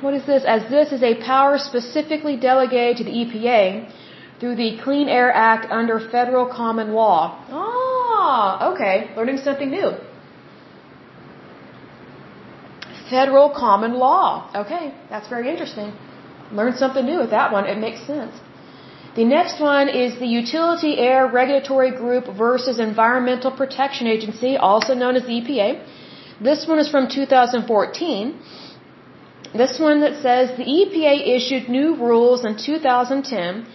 what 0.00 0.14
is 0.14 0.24
this? 0.26 0.44
As 0.44 0.70
this 0.70 0.92
is 0.92 1.02
a 1.02 1.14
power 1.16 1.58
specifically 1.58 2.36
delegated 2.36 2.98
to 2.98 3.04
the 3.04 3.10
EPA 3.10 3.90
through 4.40 4.56
the 4.56 4.78
Clean 4.82 5.08
Air 5.08 5.30
Act 5.32 5.70
under 5.70 5.98
federal 6.00 6.46
common 6.46 6.92
law. 6.92 7.20
Ah, 7.50 8.72
okay, 8.72 9.10
learning 9.16 9.38
something 9.38 9.70
new. 9.70 9.92
Federal 13.10 13.50
common 13.50 13.94
law. 13.94 14.50
Okay, 14.62 14.94
that's 15.10 15.28
very 15.28 15.48
interesting. 15.50 15.92
Learn 16.52 16.74
something 16.76 17.04
new 17.04 17.18
with 17.18 17.30
that 17.30 17.52
one. 17.52 17.66
It 17.66 17.78
makes 17.78 18.06
sense. 18.06 18.34
The 19.16 19.24
next 19.24 19.60
one 19.60 19.88
is 19.88 20.18
the 20.18 20.26
Utility 20.26 20.98
Air 20.98 21.28
Regulatory 21.28 21.92
Group 21.92 22.24
versus 22.36 22.80
Environmental 22.80 23.52
Protection 23.52 24.06
Agency, 24.08 24.56
also 24.56 24.94
known 24.94 25.14
as 25.14 25.22
the 25.22 25.34
EPA. 25.40 25.68
This 26.40 26.66
one 26.66 26.80
is 26.80 26.88
from 26.90 27.08
2014. 27.08 28.34
This 29.54 29.78
one 29.78 30.00
that 30.00 30.20
says 30.20 30.56
the 30.56 30.64
EPA 30.64 31.14
issued 31.36 31.68
new 31.68 31.94
rules 31.94 32.44
in 32.44 32.56
2010 32.56 33.66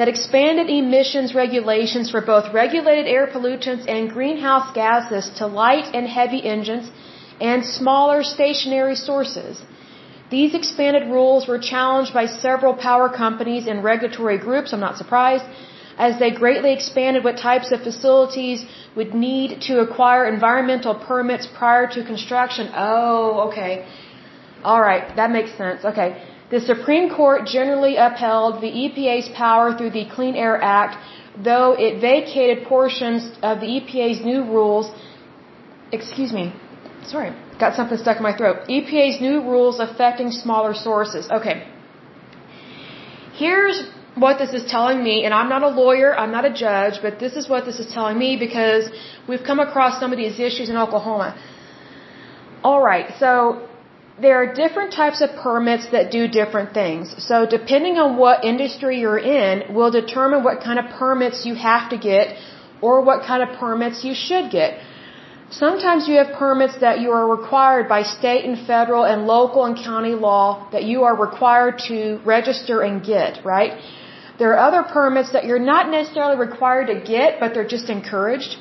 that 0.00 0.08
expanded 0.08 0.70
emissions 0.70 1.34
regulations 1.34 2.10
for 2.12 2.20
both 2.28 2.46
regulated 2.54 3.06
air 3.14 3.26
pollutants 3.32 3.84
and 3.94 4.10
greenhouse 4.18 4.68
gases 4.78 5.26
to 5.40 5.46
light 5.46 5.88
and 5.96 6.06
heavy 6.18 6.40
engines 6.52 6.86
and 7.48 7.66
smaller 7.78 8.22
stationary 8.22 8.96
sources. 9.08 9.60
These 10.30 10.54
expanded 10.60 11.04
rules 11.16 11.46
were 11.50 11.58
challenged 11.58 12.14
by 12.14 12.24
several 12.46 12.72
power 12.88 13.10
companies 13.24 13.66
and 13.66 13.84
regulatory 13.84 14.38
groups, 14.38 14.72
I'm 14.72 14.80
not 14.88 14.96
surprised, 14.96 15.44
as 15.98 16.18
they 16.18 16.30
greatly 16.30 16.72
expanded 16.72 17.22
what 17.22 17.36
types 17.36 17.70
of 17.70 17.82
facilities 17.82 18.64
would 18.96 19.12
need 19.28 19.60
to 19.68 19.80
acquire 19.80 20.24
environmental 20.36 20.94
permits 20.94 21.46
prior 21.46 21.86
to 21.94 22.02
construction. 22.12 22.70
Oh, 22.74 23.48
okay. 23.48 23.86
All 24.64 24.80
right, 24.80 25.04
that 25.16 25.30
makes 25.30 25.52
sense. 25.62 25.84
Okay. 25.84 26.10
The 26.50 26.60
Supreme 26.60 27.08
Court 27.10 27.46
generally 27.46 27.94
upheld 27.96 28.60
the 28.60 28.72
EPA's 28.84 29.28
power 29.36 29.76
through 29.76 29.90
the 29.90 30.06
Clean 30.14 30.34
Air 30.34 30.60
Act, 30.60 30.96
though 31.48 31.76
it 31.78 32.00
vacated 32.00 32.66
portions 32.66 33.22
of 33.50 33.60
the 33.60 33.68
EPA's 33.76 34.20
new 34.24 34.42
rules. 34.42 34.90
Excuse 35.92 36.32
me. 36.32 36.52
Sorry, 37.06 37.30
got 37.58 37.74
something 37.74 37.98
stuck 37.98 38.16
in 38.16 38.22
my 38.22 38.36
throat. 38.36 38.56
EPA's 38.68 39.20
new 39.20 39.40
rules 39.52 39.78
affecting 39.78 40.30
smaller 40.32 40.74
sources. 40.74 41.30
Okay. 41.30 41.66
Here's 43.34 43.88
what 44.16 44.38
this 44.38 44.52
is 44.52 44.68
telling 44.70 45.02
me, 45.02 45.24
and 45.24 45.32
I'm 45.32 45.48
not 45.48 45.62
a 45.62 45.68
lawyer, 45.68 46.18
I'm 46.18 46.32
not 46.32 46.44
a 46.44 46.52
judge, 46.52 47.00
but 47.00 47.20
this 47.20 47.34
is 47.36 47.48
what 47.48 47.64
this 47.64 47.78
is 47.78 47.86
telling 47.94 48.18
me 48.18 48.36
because 48.36 48.90
we've 49.28 49.44
come 49.44 49.60
across 49.60 50.00
some 50.00 50.12
of 50.12 50.18
these 50.18 50.38
issues 50.38 50.68
in 50.68 50.76
Oklahoma. 50.76 51.40
Alright, 52.64 53.14
so 53.18 53.68
there 54.24 54.36
are 54.42 54.48
different 54.62 54.92
types 54.92 55.20
of 55.24 55.30
permits 55.46 55.86
that 55.94 56.10
do 56.10 56.22
different 56.28 56.74
things. 56.74 57.14
So 57.28 57.46
depending 57.46 57.96
on 58.04 58.16
what 58.22 58.44
industry 58.44 59.00
you're 59.00 59.24
in 59.40 59.74
will 59.74 59.90
determine 59.90 60.44
what 60.44 60.60
kind 60.62 60.78
of 60.78 60.86
permits 61.02 61.46
you 61.46 61.54
have 61.54 61.90
to 61.90 61.98
get 61.98 62.36
or 62.82 63.02
what 63.02 63.26
kind 63.30 63.42
of 63.42 63.58
permits 63.58 64.04
you 64.04 64.14
should 64.14 64.50
get. 64.50 64.80
Sometimes 65.50 66.06
you 66.08 66.16
have 66.22 66.32
permits 66.44 66.76
that 66.86 67.00
you 67.00 67.10
are 67.10 67.26
required 67.36 67.88
by 67.88 68.02
state 68.02 68.44
and 68.44 68.66
federal 68.66 69.04
and 69.04 69.26
local 69.26 69.64
and 69.64 69.76
county 69.76 70.14
law 70.28 70.68
that 70.74 70.84
you 70.84 71.02
are 71.02 71.16
required 71.16 71.78
to 71.88 72.20
register 72.24 72.82
and 72.82 73.02
get, 73.04 73.44
right? 73.44 73.72
There 74.38 74.50
are 74.54 74.60
other 74.68 74.82
permits 74.98 75.32
that 75.32 75.44
you're 75.44 75.66
not 75.74 75.90
necessarily 75.90 76.38
required 76.38 76.86
to 76.86 76.98
get, 77.14 77.40
but 77.40 77.52
they're 77.52 77.72
just 77.76 77.90
encouraged. 77.90 78.56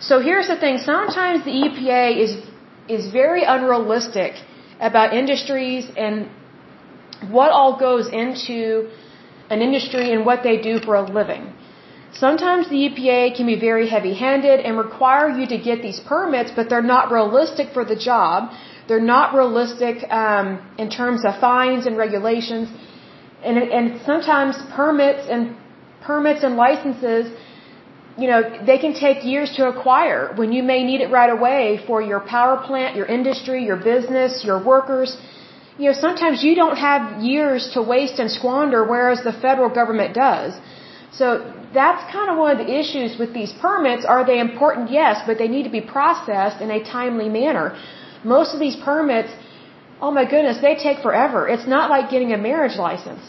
So 0.00 0.20
here's 0.20 0.48
the 0.48 0.56
thing, 0.56 0.78
sometimes 0.78 1.44
the 1.44 1.56
EPA 1.66 2.04
is 2.24 2.32
is 2.88 3.12
very 3.12 3.44
unrealistic 3.44 4.32
about 4.80 5.14
industries 5.14 5.90
and 5.96 6.28
what 7.30 7.50
all 7.50 7.78
goes 7.78 8.08
into 8.08 8.90
an 9.50 9.60
industry 9.62 10.12
and 10.12 10.24
what 10.26 10.42
they 10.42 10.56
do 10.60 10.78
for 10.80 10.94
a 10.96 11.02
living. 11.02 11.52
Sometimes 12.12 12.68
the 12.68 12.80
EPA 12.86 13.36
can 13.36 13.46
be 13.46 13.58
very 13.58 13.88
heavy 13.88 14.14
handed 14.14 14.60
and 14.60 14.76
require 14.76 15.28
you 15.38 15.46
to 15.46 15.58
get 15.58 15.80
these 15.80 16.00
permits, 16.00 16.50
but 16.54 16.68
they're 16.68 16.90
not 16.96 17.10
realistic 17.10 17.72
for 17.72 17.84
the 17.84 17.96
job. 17.96 18.52
They're 18.86 19.08
not 19.16 19.34
realistic 19.34 20.04
um, 20.10 20.60
in 20.76 20.90
terms 20.90 21.24
of 21.24 21.38
fines 21.40 21.86
and 21.86 21.96
regulations. 21.96 22.68
And, 23.42 23.56
and 23.56 24.00
sometimes 24.02 24.56
permits 24.74 25.26
and 25.28 25.56
permits 26.02 26.44
and 26.44 26.56
licenses, 26.56 27.32
you 28.18 28.28
know, 28.28 28.40
they 28.66 28.78
can 28.78 28.92
take 28.94 29.24
years 29.24 29.52
to 29.56 29.68
acquire 29.68 30.34
when 30.34 30.52
you 30.52 30.62
may 30.62 30.84
need 30.84 31.00
it 31.00 31.10
right 31.10 31.30
away 31.30 31.80
for 31.86 32.02
your 32.02 32.20
power 32.20 32.56
plant, 32.66 32.94
your 32.94 33.06
industry, 33.06 33.64
your 33.64 33.76
business, 33.76 34.44
your 34.44 34.62
workers. 34.62 35.16
You 35.78 35.86
know, 35.88 35.96
sometimes 36.06 36.44
you 36.44 36.54
don't 36.54 36.76
have 36.76 37.22
years 37.22 37.70
to 37.74 37.80
waste 37.80 38.18
and 38.18 38.30
squander, 38.30 38.84
whereas 38.84 39.22
the 39.24 39.32
federal 39.32 39.70
government 39.70 40.14
does. 40.14 40.52
So 41.12 41.26
that's 41.72 42.02
kind 42.12 42.30
of 42.30 42.36
one 42.36 42.50
of 42.54 42.66
the 42.66 42.70
issues 42.80 43.18
with 43.18 43.32
these 43.32 43.52
permits. 43.52 44.04
Are 44.04 44.24
they 44.26 44.38
important? 44.40 44.90
Yes, 44.90 45.22
but 45.26 45.38
they 45.38 45.48
need 45.48 45.64
to 45.64 45.70
be 45.70 45.80
processed 45.80 46.60
in 46.60 46.70
a 46.70 46.84
timely 46.84 47.30
manner. 47.30 47.66
Most 48.24 48.52
of 48.54 48.60
these 48.60 48.76
permits, 48.76 49.32
oh 50.00 50.10
my 50.10 50.24
goodness, 50.24 50.58
they 50.60 50.74
take 50.74 50.98
forever. 51.00 51.48
It's 51.48 51.66
not 51.66 51.88
like 51.88 52.10
getting 52.10 52.32
a 52.32 52.38
marriage 52.38 52.76
license. 52.76 53.22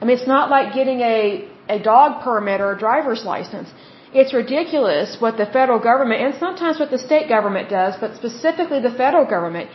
I 0.00 0.04
mean, 0.04 0.16
it's 0.16 0.28
not 0.28 0.48
like 0.48 0.74
getting 0.74 1.00
a, 1.00 1.48
a 1.68 1.78
dog 1.80 2.22
permit 2.22 2.60
or 2.60 2.72
a 2.72 2.78
driver's 2.78 3.24
license. 3.24 3.68
It's 4.14 4.32
ridiculous 4.32 5.20
what 5.20 5.36
the 5.36 5.46
federal 5.46 5.78
government 5.78 6.22
and 6.22 6.34
sometimes 6.34 6.78
what 6.78 6.90
the 6.90 6.98
state 6.98 7.28
government 7.28 7.68
does, 7.68 7.94
but 8.00 8.16
specifically 8.16 8.80
the 8.80 8.90
federal 8.90 9.24
government. 9.24 9.70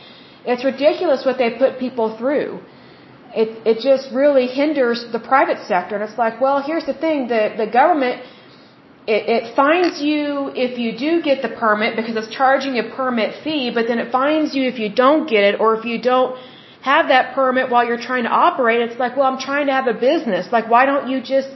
It's 0.45 0.65
ridiculous 0.65 1.25
what 1.25 1.37
they 1.37 1.51
put 1.51 1.79
people 1.79 2.17
through 2.17 2.59
it 3.41 3.49
it 3.65 3.77
just 3.89 4.13
really 4.13 4.47
hinders 4.47 5.05
the 5.11 5.19
private 5.19 5.59
sector. 5.67 5.95
And 5.95 6.03
it's 6.07 6.17
like, 6.17 6.39
well, 6.39 6.61
here's 6.61 6.85
the 6.85 6.93
thing: 6.93 7.27
the 7.27 7.43
the 7.57 7.67
government 7.67 8.21
it, 9.07 9.23
it 9.35 9.55
fines 9.55 10.01
you 10.01 10.51
if 10.65 10.77
you 10.77 10.97
do 10.97 11.21
get 11.21 11.41
the 11.41 11.49
permit 11.49 11.95
because 11.95 12.15
it's 12.15 12.33
charging 12.33 12.77
a 12.77 12.85
permit 12.95 13.43
fee, 13.43 13.71
but 13.73 13.87
then 13.87 13.99
it 13.99 14.11
fines 14.11 14.55
you 14.55 14.63
if 14.73 14.79
you 14.79 14.89
don't 15.03 15.29
get 15.29 15.43
it 15.43 15.59
or 15.59 15.75
if 15.77 15.83
you 15.85 16.01
don't 16.01 16.37
have 16.81 17.07
that 17.09 17.33
permit 17.33 17.69
while 17.69 17.85
you're 17.85 18.05
trying 18.09 18.23
to 18.23 18.29
operate. 18.29 18.81
It's 18.81 18.99
like, 18.99 19.17
well, 19.17 19.27
I'm 19.31 19.39
trying 19.39 19.67
to 19.67 19.73
have 19.73 19.87
a 19.87 19.93
business. 19.93 20.51
Like, 20.51 20.69
why 20.69 20.85
don't 20.85 21.09
you 21.09 21.21
just 21.21 21.49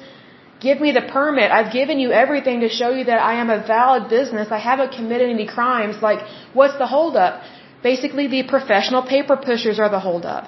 give 0.59 0.79
me 0.81 0.91
the 0.91 1.01
permit? 1.01 1.51
I've 1.51 1.71
given 1.71 1.99
you 1.99 2.11
everything 2.11 2.61
to 2.61 2.69
show 2.69 2.89
you 2.89 3.03
that 3.05 3.19
I 3.19 3.35
am 3.35 3.49
a 3.49 3.65
valid 3.65 4.09
business. 4.09 4.51
I 4.51 4.59
haven't 4.59 4.91
committed 4.91 5.29
any 5.29 5.47
crimes. 5.47 6.01
Like, 6.01 6.19
what's 6.53 6.77
the 6.77 6.87
holdup? 6.87 7.41
Basically, 7.83 8.27
the 8.27 8.43
professional 8.43 9.03
paper 9.03 9.37
pushers 9.37 9.79
are 9.79 9.89
the 9.89 9.99
holdup. 9.99 10.47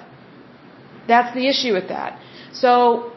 That's 1.06 1.34
the 1.34 1.46
issue 1.48 1.72
with 1.72 1.88
that. 1.88 2.18
So 2.52 3.12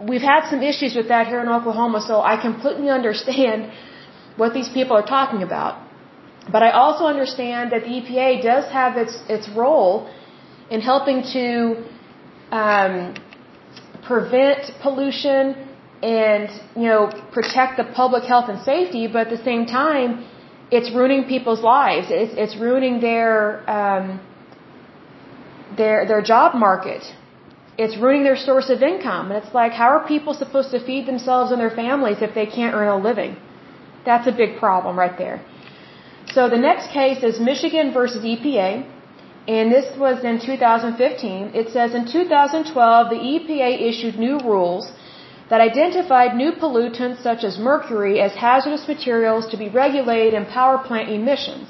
we've 0.00 0.22
had 0.22 0.48
some 0.48 0.62
issues 0.62 0.94
with 0.94 1.08
that 1.08 1.26
here 1.26 1.40
in 1.40 1.48
Oklahoma, 1.48 2.00
so 2.00 2.20
I 2.20 2.40
completely 2.40 2.88
understand 2.88 3.70
what 4.36 4.52
these 4.54 4.68
people 4.68 4.96
are 4.96 5.06
talking 5.06 5.42
about. 5.42 5.82
But 6.50 6.62
I 6.62 6.70
also 6.70 7.06
understand 7.06 7.72
that 7.72 7.82
the 7.82 7.88
EPA 7.88 8.42
does 8.42 8.64
have 8.70 8.96
its 8.96 9.18
its 9.28 9.48
role 9.48 10.08
in 10.70 10.80
helping 10.80 11.22
to 11.32 11.84
um, 12.50 13.14
prevent 14.02 14.70
pollution 14.80 15.65
and 16.02 16.48
you 16.74 16.88
know 16.88 17.10
protect 17.32 17.76
the 17.76 17.84
public 17.94 18.24
health 18.24 18.48
and 18.48 18.60
safety, 18.62 19.06
but 19.06 19.28
at 19.28 19.30
the 19.30 19.42
same 19.44 19.66
time, 19.66 20.24
it's 20.70 20.90
ruining 20.94 21.24
people's 21.24 21.62
lives. 21.62 22.08
It's 22.10 22.34
it's 22.36 22.56
ruining 22.56 23.00
their 23.00 23.68
um, 23.70 24.20
their 25.76 26.06
their 26.06 26.22
job 26.22 26.54
market. 26.54 27.02
It's 27.78 27.96
ruining 27.98 28.24
their 28.24 28.36
source 28.36 28.70
of 28.70 28.82
income. 28.82 29.30
And 29.30 29.44
it's 29.44 29.54
like, 29.54 29.72
how 29.72 29.88
are 29.90 30.06
people 30.06 30.32
supposed 30.32 30.70
to 30.70 30.80
feed 30.80 31.04
themselves 31.04 31.52
and 31.52 31.60
their 31.60 31.74
families 31.82 32.22
if 32.22 32.34
they 32.34 32.46
can't 32.46 32.74
earn 32.74 32.88
a 32.88 32.96
living? 32.96 33.36
That's 34.06 34.26
a 34.26 34.32
big 34.32 34.58
problem 34.58 34.98
right 34.98 35.16
there. 35.18 35.44
So 36.32 36.48
the 36.48 36.56
next 36.56 36.90
case 36.90 37.22
is 37.22 37.38
Michigan 37.38 37.92
versus 37.92 38.24
EPA. 38.24 38.88
And 39.46 39.70
this 39.70 39.96
was 39.96 40.24
in 40.24 40.40
2015. 40.40 41.50
It 41.54 41.68
says 41.68 41.94
in 41.94 42.10
2012, 42.10 43.10
the 43.10 43.16
EPA 43.16 43.70
issued 43.90 44.18
new 44.18 44.38
rules 44.40 44.90
that 45.50 45.60
identified 45.60 46.34
new 46.34 46.52
pollutants 46.52 47.22
such 47.22 47.44
as 47.44 47.58
mercury 47.58 48.20
as 48.20 48.32
hazardous 48.34 48.86
materials 48.88 49.46
to 49.50 49.56
be 49.56 49.68
regulated 49.68 50.34
in 50.34 50.44
power 50.46 50.78
plant 50.78 51.08
emissions. 51.08 51.68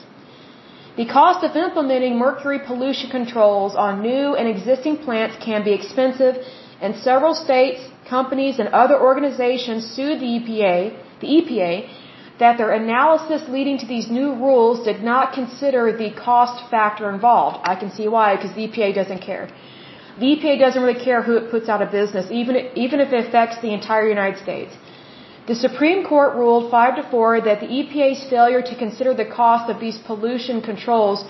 The 0.97 1.05
cost 1.05 1.45
of 1.45 1.57
implementing 1.57 2.17
mercury 2.19 2.59
pollution 2.59 3.11
controls 3.11 3.75
on 3.75 4.01
new 4.01 4.35
and 4.35 4.49
existing 4.49 4.97
plants 4.99 5.37
can 5.45 5.63
be 5.63 5.73
expensive, 5.75 6.37
and 6.81 6.97
several 6.97 7.35
states, 7.35 7.81
companies, 8.09 8.59
and 8.59 8.69
other 8.69 8.99
organizations 8.99 9.85
sued 9.95 10.21
the 10.21 10.33
EPA, 10.39 10.79
the 11.21 11.31
EPA 11.39 11.73
that 12.39 12.59
their 12.59 12.73
analysis 12.73 13.43
leading 13.49 13.79
to 13.79 13.87
these 13.87 14.11
new 14.11 14.31
rules 14.35 14.85
did 14.85 15.03
not 15.03 15.33
consider 15.33 15.97
the 15.97 16.11
cost 16.11 16.71
factor 16.71 17.11
involved. 17.11 17.59
I 17.65 17.75
can 17.77 17.91
see 17.91 18.09
why, 18.09 18.37
because 18.37 18.55
the 18.55 18.69
EPA 18.69 18.95
doesn't 18.95 19.21
care. 19.21 19.49
The 20.21 20.27
EPA 20.33 20.59
doesn't 20.59 20.83
really 20.83 21.03
care 21.09 21.23
who 21.23 21.37
it 21.37 21.51
puts 21.51 21.69
out 21.69 21.83
of 21.83 21.91
business, 21.91 22.27
even, 22.31 22.57
even 22.75 23.01
if 23.01 23.13
it 23.13 23.27
affects 23.27 23.61
the 23.61 23.73
entire 23.79 24.09
United 24.09 24.43
States. 24.43 24.75
The 25.47 25.55
Supreme 25.55 26.05
Court 26.05 26.35
ruled 26.35 26.71
5 26.71 26.97
to 26.97 27.03
4 27.11 27.41
that 27.43 27.61
the 27.61 27.67
EPA's 27.79 28.23
failure 28.29 28.63
to 28.63 28.75
consider 28.85 29.15
the 29.15 29.27
cost 29.41 29.71
of 29.71 29.79
these 29.79 29.99
pollution 29.99 30.61
controls 30.63 31.25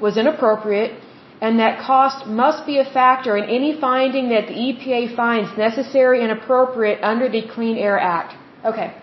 was 0.00 0.16
inappropriate 0.16 1.00
and 1.40 1.60
that 1.60 1.80
cost 1.80 2.26
must 2.26 2.66
be 2.66 2.78
a 2.78 2.84
factor 2.84 3.36
in 3.36 3.44
any 3.44 3.78
finding 3.78 4.30
that 4.30 4.46
the 4.48 4.54
EPA 4.54 5.14
finds 5.14 5.56
necessary 5.56 6.22
and 6.22 6.32
appropriate 6.32 6.98
under 7.02 7.28
the 7.28 7.42
Clean 7.54 7.76
Air 7.76 7.98
Act. 7.98 8.34
Okay. 8.64 8.94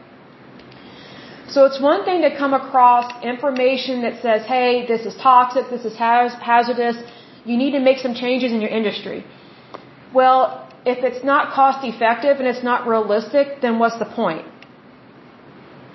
So 1.47 1.65
it's 1.65 1.79
one 1.79 2.03
thing 2.03 2.21
to 2.23 2.35
come 2.35 2.53
across 2.53 3.05
information 3.23 4.01
that 4.01 4.21
says, 4.21 4.45
hey, 4.47 4.87
this 4.87 5.05
is 5.05 5.15
toxic, 5.21 5.69
this 5.69 5.85
is 5.85 5.95
hazardous, 5.95 6.97
you 7.45 7.57
need 7.57 7.71
to 7.71 7.79
make 7.79 7.99
some 7.99 8.13
changes 8.13 8.51
in 8.51 8.61
your 8.61 8.69
industry. 8.69 9.25
Well, 10.13 10.43
if 10.85 10.99
it's 11.03 11.23
not 11.23 11.53
cost 11.53 11.85
effective 11.85 12.37
and 12.39 12.47
it's 12.47 12.63
not 12.63 12.87
realistic, 12.87 13.61
then 13.61 13.79
what's 13.79 13.99
the 13.99 14.05
point? 14.05 14.45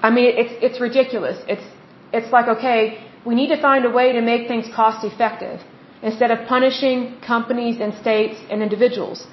I 0.03 0.11
mean, 0.11 0.31
it's, 0.43 0.55
it's 0.66 0.81
ridiculous. 0.81 1.39
It's, 1.49 1.66
it's 2.12 2.31
like, 2.33 2.49
okay, 2.57 3.05
we 3.25 3.35
need 3.35 3.49
to 3.49 3.61
find 3.61 3.85
a 3.85 3.91
way 3.91 4.12
to 4.12 4.20
make 4.20 4.49
things 4.49 4.66
cost 4.75 5.05
effective 5.05 5.61
instead 6.03 6.31
of 6.31 6.47
punishing 6.47 7.19
companies 7.20 7.81
and 7.81 7.93
states 7.95 8.39
and 8.51 8.62
individuals. 8.62 9.27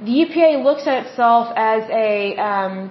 The 0.00 0.14
EPA 0.24 0.64
looks 0.64 0.86
at 0.86 1.06
itself 1.06 1.52
as 1.56 1.88
a, 1.88 2.36
um, 2.36 2.90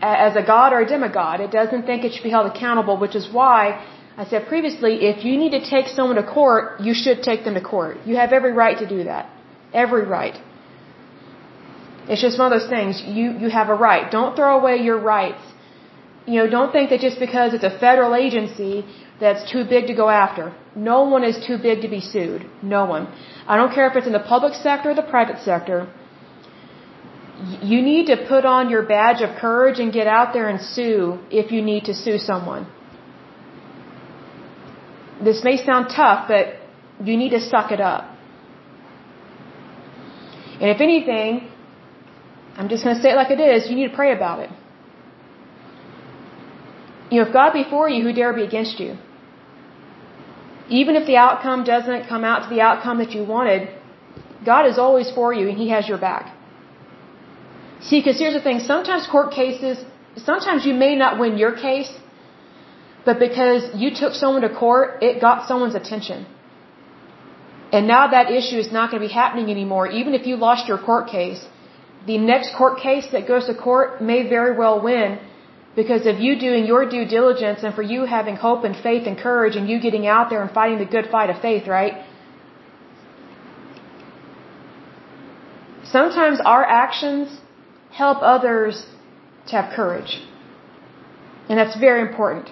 as 0.00 0.36
a 0.36 0.42
god 0.42 0.72
or 0.72 0.80
a 0.80 0.86
demigod. 0.86 1.40
It 1.40 1.50
doesn't 1.50 1.84
think 1.84 2.04
it 2.04 2.12
should 2.12 2.22
be 2.22 2.30
held 2.30 2.46
accountable, 2.46 2.96
which 2.96 3.16
is 3.16 3.28
why 3.32 3.84
I 4.16 4.24
said 4.24 4.46
previously, 4.46 4.92
if 5.12 5.24
you 5.24 5.36
need 5.36 5.52
to 5.58 5.62
take 5.68 5.88
someone 5.88 6.16
to 6.16 6.22
court, 6.22 6.80
you 6.80 6.94
should 6.94 7.22
take 7.22 7.44
them 7.44 7.54
to 7.54 7.60
court. 7.60 7.96
You 8.06 8.16
have 8.16 8.32
every 8.32 8.52
right 8.52 8.78
to 8.78 8.86
do 8.86 9.04
that. 9.04 9.28
Every 9.72 10.04
right. 10.06 10.36
It's 12.08 12.22
just 12.22 12.38
one 12.38 12.52
of 12.52 12.60
those 12.60 12.68
things. 12.68 13.02
You, 13.18 13.26
you 13.42 13.48
have 13.50 13.70
a 13.70 13.74
right. 13.74 14.10
Don't 14.10 14.36
throw 14.36 14.58
away 14.60 14.76
your 14.88 14.98
rights. 14.98 15.42
You 16.26 16.36
know, 16.38 16.46
don't 16.48 16.70
think 16.70 16.90
that 16.90 17.00
just 17.00 17.18
because 17.18 17.54
it's 17.54 17.64
a 17.64 17.76
federal 17.78 18.14
agency 18.14 18.84
that's 19.20 19.50
too 19.50 19.64
big 19.64 19.86
to 19.88 19.94
go 19.94 20.08
after. 20.08 20.54
No 20.76 21.04
one 21.04 21.24
is 21.24 21.44
too 21.46 21.58
big 21.58 21.82
to 21.82 21.88
be 21.88 22.00
sued. 22.00 22.46
No 22.62 22.84
one. 22.84 23.08
I 23.46 23.56
don't 23.56 23.74
care 23.74 23.88
if 23.90 23.96
it's 23.96 24.06
in 24.06 24.12
the 24.12 24.26
public 24.34 24.54
sector 24.54 24.90
or 24.90 24.94
the 24.94 25.08
private 25.16 25.38
sector. 25.42 25.88
You 27.62 27.82
need 27.82 28.06
to 28.06 28.16
put 28.28 28.44
on 28.44 28.70
your 28.70 28.82
badge 28.82 29.20
of 29.22 29.36
courage 29.36 29.78
and 29.80 29.92
get 29.92 30.06
out 30.06 30.32
there 30.32 30.48
and 30.48 30.60
sue 30.60 31.18
if 31.30 31.50
you 31.50 31.62
need 31.62 31.84
to 31.86 31.94
sue 31.94 32.18
someone. 32.18 32.66
This 35.22 35.44
may 35.44 35.56
sound 35.56 35.90
tough, 35.94 36.28
but 36.28 36.56
you 37.04 37.16
need 37.16 37.30
to 37.30 37.40
suck 37.40 37.70
it 37.72 37.80
up. 37.80 38.04
And 40.60 40.70
if 40.70 40.80
anything, 40.80 41.50
I'm 42.56 42.68
just 42.68 42.84
going 42.84 42.96
to 42.96 43.02
say 43.02 43.10
it 43.10 43.16
like 43.16 43.30
it 43.30 43.40
is, 43.40 43.68
you 43.68 43.76
need 43.76 43.88
to 43.88 43.96
pray 43.96 44.12
about 44.12 44.38
it. 44.40 44.50
You 47.10 47.20
know, 47.20 47.26
if 47.28 47.32
God 47.32 47.52
be 47.52 47.64
for 47.68 47.88
you, 47.88 48.02
who 48.02 48.12
dare 48.12 48.32
be 48.32 48.44
against 48.44 48.78
you? 48.80 48.96
Even 50.68 50.96
if 50.96 51.06
the 51.06 51.16
outcome 51.16 51.64
doesn't 51.64 52.08
come 52.08 52.24
out 52.24 52.48
to 52.48 52.54
the 52.54 52.60
outcome 52.60 52.98
that 52.98 53.12
you 53.12 53.24
wanted, 53.24 53.68
God 54.44 54.66
is 54.66 54.78
always 54.78 55.10
for 55.10 55.32
you 55.32 55.48
and 55.48 55.58
He 55.58 55.68
has 55.70 55.88
your 55.88 55.98
back. 55.98 56.34
See, 57.80 58.00
because 58.00 58.18
here's 58.18 58.34
the 58.34 58.40
thing, 58.40 58.60
sometimes 58.60 59.06
court 59.06 59.32
cases, 59.32 59.84
sometimes 60.16 60.64
you 60.64 60.72
may 60.72 60.94
not 60.96 61.18
win 61.18 61.36
your 61.36 61.52
case, 61.52 61.90
but 63.04 63.18
because 63.18 63.62
you 63.82 63.90
took 63.94 64.14
someone 64.14 64.42
to 64.42 64.52
court, 64.64 65.02
it 65.02 65.20
got 65.20 65.46
someone's 65.48 65.74
attention. 65.74 66.26
And 67.72 67.86
now 67.86 68.06
that 68.16 68.30
issue 68.30 68.58
is 68.64 68.70
not 68.72 68.90
going 68.90 69.00
to 69.02 69.08
be 69.08 69.12
happening 69.12 69.50
anymore. 69.50 69.86
Even 70.00 70.14
if 70.14 70.26
you 70.26 70.36
lost 70.36 70.68
your 70.68 70.78
court 70.78 71.08
case, 71.08 71.44
the 72.06 72.18
next 72.18 72.54
court 72.56 72.78
case 72.78 73.06
that 73.12 73.26
goes 73.26 73.46
to 73.46 73.54
court 73.54 74.00
may 74.00 74.28
very 74.28 74.56
well 74.56 74.80
win 74.80 75.18
because 75.76 76.06
of 76.06 76.20
you 76.24 76.38
doing 76.38 76.66
your 76.66 76.88
due 76.88 77.04
diligence 77.04 77.60
and 77.64 77.74
for 77.74 77.82
you 77.82 78.04
having 78.04 78.36
hope 78.36 78.64
and 78.64 78.76
faith 78.76 79.06
and 79.06 79.18
courage 79.18 79.56
and 79.56 79.68
you 79.68 79.80
getting 79.80 80.06
out 80.06 80.30
there 80.30 80.42
and 80.42 80.50
fighting 80.50 80.78
the 80.78 80.90
good 80.96 81.06
fight 81.10 81.30
of 81.30 81.40
faith, 81.40 81.66
right? 81.66 81.94
Sometimes 85.84 86.40
our 86.44 86.64
actions 86.64 87.40
help 87.90 88.18
others 88.22 88.86
to 89.48 89.56
have 89.56 89.74
courage. 89.74 90.20
And 91.48 91.58
that's 91.58 91.76
very 91.78 92.02
important. 92.08 92.50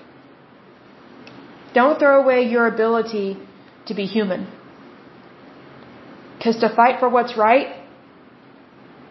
Don't 1.74 1.99
throw 1.99 2.23
away 2.23 2.43
your 2.55 2.66
ability 2.66 3.39
to 3.86 3.94
be 3.94 4.07
human. 4.07 4.47
Because 6.36 6.57
to 6.59 6.69
fight 6.74 6.99
for 7.01 7.09
what's 7.09 7.36
right, 7.36 7.69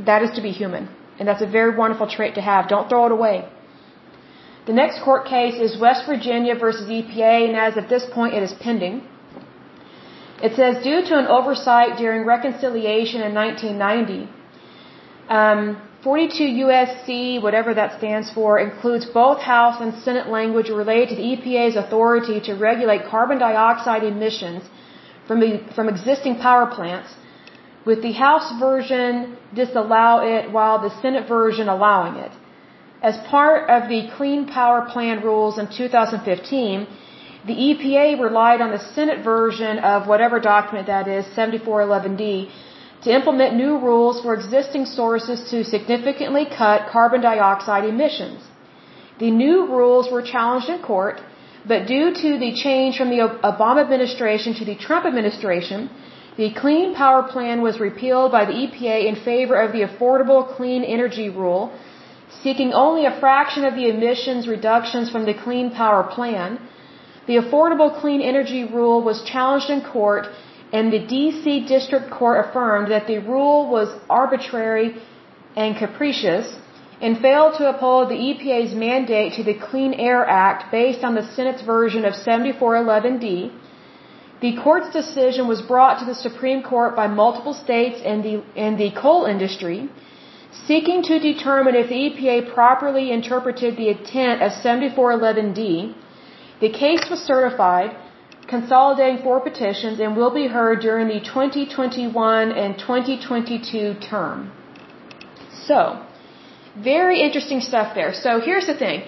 that 0.06 0.22
is 0.22 0.32
to 0.38 0.42
be 0.42 0.52
human. 0.52 0.90
And 1.18 1.28
that's 1.28 1.42
a 1.42 1.48
very 1.48 1.76
wonderful 1.76 2.08
trait 2.08 2.36
to 2.36 2.42
have. 2.42 2.68
Don't 2.68 2.90
throw 2.90 3.06
it 3.06 3.12
away. 3.12 3.48
The 4.68 4.74
next 4.74 5.02
court 5.04 5.26
case 5.26 5.56
is 5.60 5.80
West 5.80 6.06
Virginia 6.06 6.56
versus 6.56 6.88
EPA, 6.88 7.48
and 7.48 7.56
as 7.56 7.78
of 7.78 7.90
this 7.90 8.06
point, 8.14 8.34
it 8.36 8.44
is 8.44 8.54
pending. 8.54 9.04
It 10.44 10.56
says, 10.56 10.84
due 10.84 11.02
to 11.10 11.18
an 11.18 11.28
oversight 11.28 11.98
during 11.98 12.26
reconciliation 12.26 13.22
in 13.22 13.34
1990, 13.34 14.30
um, 15.30 15.82
42 16.04 16.44
USC, 16.66 17.42
whatever 17.42 17.76
that 17.76 18.00
stands 18.00 18.32
for, 18.32 18.58
includes 18.58 19.06
both 19.06 19.40
House 19.40 19.80
and 19.80 19.94
Senate 20.04 20.28
language 20.30 20.70
related 20.70 21.10
to 21.10 21.16
the 21.16 21.28
EPA's 21.34 21.76
authority 21.76 22.40
to 22.42 22.54
regulate 22.54 23.06
carbon 23.06 23.38
dioxide 23.38 24.04
emissions 24.04 24.64
from, 25.28 25.40
the, 25.40 25.64
from 25.76 25.88
existing 25.88 26.38
power 26.40 26.66
plants, 26.66 27.14
with 27.86 28.02
the 28.02 28.14
House 28.14 28.52
version 28.60 29.38
disallow 29.54 30.26
it 30.26 30.52
while 30.52 30.80
the 30.82 30.94
Senate 31.02 31.28
version 31.28 31.68
allowing 31.70 32.16
it. 32.16 32.32
As 33.04 33.18
part 33.30 33.70
of 33.70 33.88
the 33.90 34.10
Clean 34.18 34.48
Power 34.48 34.88
Plan 34.92 35.24
rules 35.24 35.60
in 35.60 35.68
2015, 35.68 36.88
the 37.46 37.54
EPA 37.54 38.20
relied 38.20 38.62
on 38.62 38.72
the 38.72 38.84
Senate 38.96 39.24
version 39.24 39.80
of 39.80 40.08
whatever 40.08 40.40
document 40.40 40.88
that 40.88 41.08
is, 41.08 41.26
7411D, 41.36 42.50
to 43.04 43.14
implement 43.20 43.56
new 43.56 43.74
rules 43.80 44.22
for 44.22 44.34
existing 44.34 44.86
sources 44.86 45.50
to 45.52 45.64
significantly 45.64 46.46
cut 46.46 46.90
carbon 46.92 47.22
dioxide 47.22 47.86
emissions. 47.86 48.42
The 49.20 49.32
new 49.32 49.58
rules 49.68 50.12
were 50.12 50.22
challenged 50.22 50.70
in 50.70 50.82
court, 50.82 51.22
but 51.72 51.88
due 51.88 52.14
to 52.22 52.30
the 52.44 52.54
change 52.64 52.98
from 52.98 53.10
the 53.10 53.22
Obama 53.52 53.82
administration 53.84 54.54
to 54.56 54.66
the 54.66 54.76
Trump 54.76 55.06
administration, 55.06 55.90
the 56.38 56.52
Clean 56.62 56.94
Power 56.96 57.24
Plan 57.24 57.62
was 57.62 57.80
repealed 57.80 58.32
by 58.32 58.46
the 58.46 58.54
EPA 58.64 58.98
in 59.10 59.16
favor 59.16 59.56
of 59.62 59.72
the 59.74 59.84
Affordable 59.88 60.44
Clean 60.56 60.84
Energy 60.84 61.30
Rule, 61.30 61.72
seeking 62.42 62.72
only 62.74 63.06
a 63.06 63.20
fraction 63.20 63.66
of 63.66 63.76
the 63.76 63.90
emissions 63.90 64.48
reductions 64.48 65.12
from 65.12 65.26
the 65.26 65.34
Clean 65.34 65.70
Power 65.70 66.04
Plan. 66.04 66.60
The 67.28 67.38
Affordable 67.44 68.00
Clean 68.00 68.22
Energy 68.22 68.64
Rule 68.64 69.04
was 69.04 69.24
challenged 69.24 69.70
in 69.70 69.82
court 69.82 70.28
and 70.72 70.92
the 70.92 71.00
DC 71.00 71.68
District 71.68 72.10
Court 72.10 72.46
affirmed 72.46 72.92
that 72.92 73.08
the 73.08 73.20
rule 73.20 73.70
was 73.70 73.90
arbitrary 74.10 74.96
and 75.56 75.76
capricious 75.76 76.56
and 77.02 77.18
failed 77.20 77.56
to 77.58 77.68
uphold 77.68 78.10
the 78.10 78.20
EPA's 78.30 78.74
mandate 78.74 79.34
to 79.34 79.44
the 79.44 79.56
Clean 79.56 79.94
Air 79.94 80.24
Act 80.26 80.72
based 80.72 81.04
on 81.04 81.16
the 81.16 81.26
Senate's 81.36 81.64
version 81.64 82.06
of 82.06 82.14
7411D. 82.14 83.52
The 84.42 84.56
court's 84.64 84.92
decision 84.92 85.48
was 85.48 85.62
brought 85.62 86.00
to 86.00 86.06
the 86.06 86.16
Supreme 86.16 86.62
Court 86.64 86.96
by 86.96 87.08
multiple 87.08 87.54
states 87.54 88.00
and 88.04 88.24
the, 88.24 88.44
and 88.56 88.78
the 88.78 88.92
coal 88.92 89.26
industry, 89.26 89.90
seeking 90.68 91.04
to 91.04 91.20
determine 91.20 91.76
if 91.76 91.90
the 91.90 92.02
EPA 92.08 92.54
properly 92.54 93.12
interpreted 93.12 93.78
the 93.78 93.90
intent 93.90 94.42
of 94.42 94.52
7411D. 94.52 95.94
The 96.60 96.70
case 96.70 97.10
was 97.10 97.20
certified 97.20 97.96
consolidating 98.52 99.20
four 99.24 99.40
petitions 99.50 100.00
and 100.04 100.18
will 100.20 100.34
be 100.42 100.48
heard 100.56 100.82
during 100.88 101.08
the 101.08 101.20
2021 101.20 102.52
and 102.64 102.78
2022 102.78 103.96
term. 104.12 104.52
So, 105.68 105.78
very 106.92 107.22
interesting 107.28 107.62
stuff 107.62 107.96
there. 107.96 108.14
So 108.14 108.42
here's 108.48 108.68
the 108.72 108.78
thing. 108.84 109.04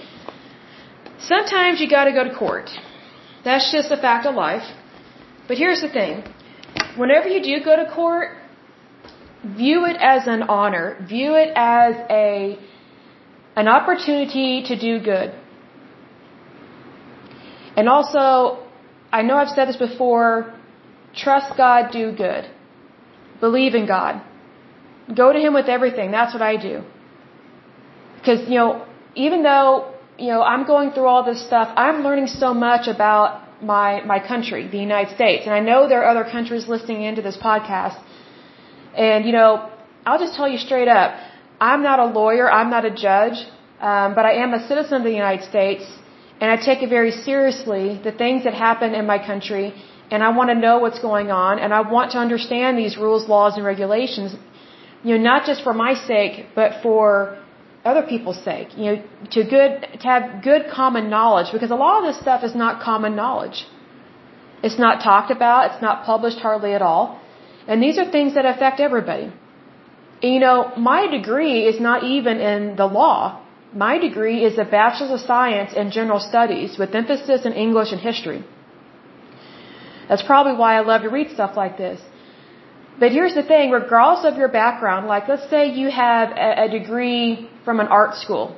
Sometimes 1.19 1.81
you 1.81 1.89
gotta 1.89 2.13
go 2.19 2.23
to 2.29 2.33
court. 2.33 2.69
That's 3.43 3.69
just 3.71 3.91
a 3.91 3.97
fact 3.97 4.25
of 4.25 4.35
life. 4.35 4.67
But 5.47 5.57
here's 5.57 5.81
the 5.81 5.89
thing. 5.89 6.23
Whenever 6.95 7.27
you 7.27 7.41
do 7.43 7.63
go 7.63 7.75
to 7.75 7.87
court, 7.91 8.29
view 9.43 9.85
it 9.85 9.97
as 9.99 10.27
an 10.27 10.43
honor. 10.43 10.87
View 11.15 11.35
it 11.35 11.51
as 11.55 11.95
a, 12.09 12.57
an 13.57 13.67
opportunity 13.67 14.63
to 14.69 14.79
do 14.79 14.99
good. 14.99 15.33
And 17.75 17.89
also, 17.89 18.62
I 19.17 19.21
know 19.27 19.35
I've 19.41 19.53
said 19.57 19.65
this 19.71 19.81
before. 19.87 20.29
Trust 21.23 21.49
God, 21.63 21.91
do 21.99 22.05
good. 22.25 22.43
Believe 23.45 23.73
in 23.79 23.85
God. 23.95 24.13
Go 25.21 25.27
to 25.35 25.39
Him 25.45 25.53
with 25.59 25.69
everything. 25.77 26.11
That's 26.19 26.33
what 26.35 26.45
I 26.51 26.55
do. 26.69 26.75
Because, 28.17 28.41
you 28.51 28.57
know, 28.61 28.69
even 29.25 29.43
though 29.49 29.93
you 30.17 30.27
know, 30.27 30.41
I'm 30.41 30.65
going 30.65 30.91
through 30.91 31.07
all 31.07 31.23
this 31.23 31.41
stuff. 31.45 31.67
I'm 31.75 32.03
learning 32.03 32.27
so 32.27 32.53
much 32.53 32.87
about 32.87 33.63
my 33.63 34.01
my 34.13 34.19
country, 34.31 34.67
the 34.67 34.77
United 34.77 35.15
States, 35.15 35.45
and 35.45 35.53
I 35.53 35.59
know 35.59 35.87
there 35.87 36.03
are 36.03 36.09
other 36.15 36.29
countries 36.29 36.67
listening 36.67 37.01
into 37.03 37.21
this 37.21 37.37
podcast. 37.37 37.99
And 38.95 39.25
you 39.25 39.31
know, 39.31 39.69
I'll 40.05 40.19
just 40.19 40.35
tell 40.35 40.47
you 40.47 40.57
straight 40.57 40.87
up, 40.87 41.17
I'm 41.59 41.81
not 41.81 41.99
a 41.99 42.05
lawyer, 42.05 42.51
I'm 42.51 42.69
not 42.69 42.85
a 42.85 42.91
judge, 42.91 43.37
um, 43.79 44.13
but 44.17 44.25
I 44.25 44.33
am 44.43 44.53
a 44.53 44.67
citizen 44.67 44.93
of 45.01 45.03
the 45.03 45.15
United 45.23 45.43
States, 45.49 45.83
and 46.43 46.51
I 46.51 46.57
take 46.69 46.79
it 46.85 46.89
very 46.89 47.11
seriously 47.27 47.85
the 48.07 48.11
things 48.21 48.43
that 48.45 48.53
happen 48.53 48.93
in 48.99 49.05
my 49.11 49.17
country, 49.25 49.67
and 50.11 50.21
I 50.27 50.31
want 50.37 50.49
to 50.53 50.57
know 50.63 50.79
what's 50.79 50.99
going 50.99 51.29
on, 51.31 51.57
and 51.57 51.73
I 51.73 51.81
want 51.95 52.11
to 52.15 52.19
understand 52.23 52.77
these 52.77 52.97
rules, 53.03 53.29
laws, 53.35 53.55
and 53.57 53.65
regulations, 53.65 54.35
you 55.05 55.11
know, 55.13 55.23
not 55.31 55.45
just 55.49 55.63
for 55.67 55.73
my 55.73 55.93
sake, 55.93 56.47
but 56.53 56.81
for 56.81 57.05
other 57.85 58.03
people's 58.13 58.41
sake, 58.49 58.77
you 58.77 58.85
know, 58.87 58.97
to 59.35 59.43
good 59.55 59.71
to 60.01 60.07
have 60.13 60.43
good 60.49 60.63
common 60.79 61.09
knowledge 61.09 61.49
because 61.53 61.71
a 61.71 61.79
lot 61.85 61.95
of 61.99 62.05
this 62.09 62.19
stuff 62.25 62.43
is 62.49 62.55
not 62.63 62.81
common 62.89 63.15
knowledge. 63.15 63.65
It's 64.65 64.79
not 64.85 65.01
talked 65.03 65.31
about, 65.31 65.71
it's 65.71 65.81
not 65.81 66.05
published 66.05 66.39
hardly 66.39 66.73
at 66.73 66.81
all. 66.81 67.19
And 67.67 67.81
these 67.81 67.97
are 67.97 68.09
things 68.17 68.33
that 68.35 68.45
affect 68.45 68.79
everybody. 68.81 69.27
And, 70.21 70.33
you 70.35 70.39
know, 70.39 70.57
my 70.77 71.07
degree 71.07 71.65
is 71.71 71.79
not 71.79 72.03
even 72.03 72.39
in 72.51 72.75
the 72.75 72.85
law. 72.85 73.42
My 73.75 73.97
degree 73.97 74.43
is 74.45 74.57
a 74.59 74.65
Bachelor's 74.65 75.11
of 75.11 75.19
Science 75.25 75.73
in 75.73 75.89
General 75.89 76.19
Studies 76.19 76.77
with 76.77 76.93
emphasis 76.93 77.45
in 77.45 77.53
English 77.53 77.91
and 77.91 77.99
history. 77.99 78.43
That's 80.07 80.21
probably 80.21 80.53
why 80.53 80.77
I 80.77 80.81
love 80.81 81.01
to 81.01 81.09
read 81.09 81.31
stuff 81.31 81.55
like 81.55 81.77
this. 81.77 81.99
But 82.99 83.11
here's 83.11 83.33
the 83.33 83.41
thing, 83.41 83.71
regardless 83.71 84.31
of 84.31 84.37
your 84.37 84.49
background, 84.49 85.07
like 85.07 85.27
let's 85.27 85.49
say 85.49 85.61
you 85.73 85.89
have 85.89 86.29
a, 86.29 86.65
a 86.65 86.69
degree 86.69 87.49
from 87.65 87.79
an 87.79 87.87
art 87.87 88.13
school. 88.15 88.55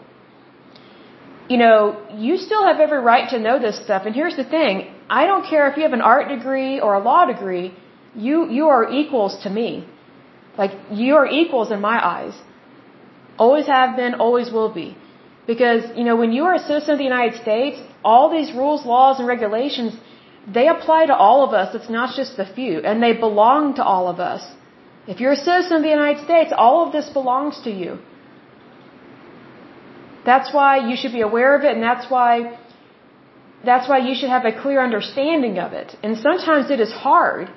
You 1.48 1.58
know, 1.58 1.80
you 2.18 2.36
still 2.38 2.66
have 2.66 2.80
every 2.82 3.00
right 3.00 3.30
to 3.30 3.40
know 3.40 3.58
this 3.60 3.82
stuff. 3.86 4.06
And 4.06 4.14
here's 4.14 4.36
the 4.36 4.44
thing, 4.44 4.94
I 5.10 5.28
don't 5.28 5.48
care 5.48 5.70
if 5.70 5.78
you 5.78 5.84
have 5.84 5.94
an 5.94 6.02
art 6.02 6.28
degree 6.28 6.80
or 6.82 6.96
a 6.96 7.00
law 7.00 7.26
degree, 7.26 7.74
you, 8.16 8.50
you 8.50 8.68
are 8.68 8.92
equals 8.92 9.42
to 9.44 9.50
me. 9.50 9.88
Like, 10.58 10.72
you 10.92 11.16
are 11.16 11.28
equals 11.28 11.72
in 11.72 11.80
my 11.80 11.98
eyes. 12.06 12.34
Always 13.38 13.68
have 13.68 13.96
been, 13.96 14.16
always 14.16 14.52
will 14.52 14.74
be. 14.74 14.98
Because, 15.52 15.84
you 15.96 16.04
know, 16.04 16.16
when 16.16 16.32
you 16.32 16.44
are 16.46 16.56
a 16.56 16.60
citizen 16.60 16.92
of 16.96 16.98
the 16.98 17.10
United 17.16 17.40
States, 17.42 17.80
all 18.04 18.30
these 18.38 18.52
rules, 18.54 18.86
laws, 18.86 19.20
and 19.20 19.28
regulations, 19.28 19.94
they 20.58 20.68
apply 20.68 21.06
to 21.08 21.16
all 21.16 21.44
of 21.48 21.54
us. 21.54 21.76
It's 21.76 21.90
not 21.90 22.16
just 22.16 22.38
the 22.38 22.46
few. 22.46 22.80
And 22.80 23.02
they 23.02 23.14
belong 23.14 23.76
to 23.76 23.84
all 23.84 24.08
of 24.08 24.20
us. 24.20 24.44
If 25.08 25.20
you're 25.20 25.34
a 25.34 25.44
citizen 25.50 25.78
of 25.78 25.84
the 25.84 25.96
United 26.00 26.24
States, 26.24 26.52
all 26.56 26.86
of 26.86 26.92
this 26.92 27.10
belongs 27.10 27.62
to 27.64 27.72
you. 27.72 28.00
That's 30.26 30.52
why 30.52 30.72
you 30.90 30.96
should 31.00 31.14
be 31.14 31.22
aware 31.22 31.56
of 31.58 31.64
it 31.64 31.74
and 31.76 31.84
that's 31.84 32.10
why 32.10 32.58
that's 33.64 33.88
why 33.90 34.00
you 34.08 34.14
should 34.18 34.30
have 34.30 34.46
a 34.46 34.54
clear 34.64 34.80
understanding 34.84 35.58
of 35.60 35.74
it. 35.74 35.96
And 36.04 36.18
sometimes 36.18 36.70
it 36.70 36.80
is 36.80 36.92
hard. 36.92 37.50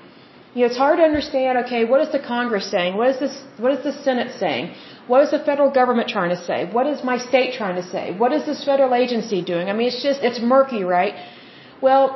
You 0.54 0.60
know, 0.60 0.66
it's 0.70 0.78
hard 0.78 0.96
to 0.98 1.04
understand, 1.04 1.58
okay, 1.64 1.84
what 1.84 2.00
is 2.00 2.10
the 2.12 2.18
Congress 2.18 2.70
saying? 2.70 2.96
What 2.96 3.08
is 3.10 3.18
this 3.24 3.34
what 3.58 3.72
is 3.76 3.82
the 3.84 3.92
Senate 3.92 4.30
saying? 4.38 4.74
What 5.10 5.22
is 5.24 5.30
the 5.36 5.42
federal 5.50 5.70
government 5.80 6.08
trying 6.16 6.32
to 6.36 6.40
say? 6.48 6.58
What 6.76 6.86
is 6.92 7.02
my 7.10 7.18
state 7.30 7.50
trying 7.60 7.76
to 7.82 7.86
say? 7.94 8.04
What 8.22 8.32
is 8.36 8.44
this 8.50 8.62
federal 8.70 8.94
agency 9.02 9.40
doing? 9.52 9.68
I 9.70 9.74
mean, 9.78 9.88
it's 9.92 10.02
just 10.08 10.22
it's 10.28 10.40
murky, 10.54 10.82
right? 10.84 11.14
Well, 11.86 12.06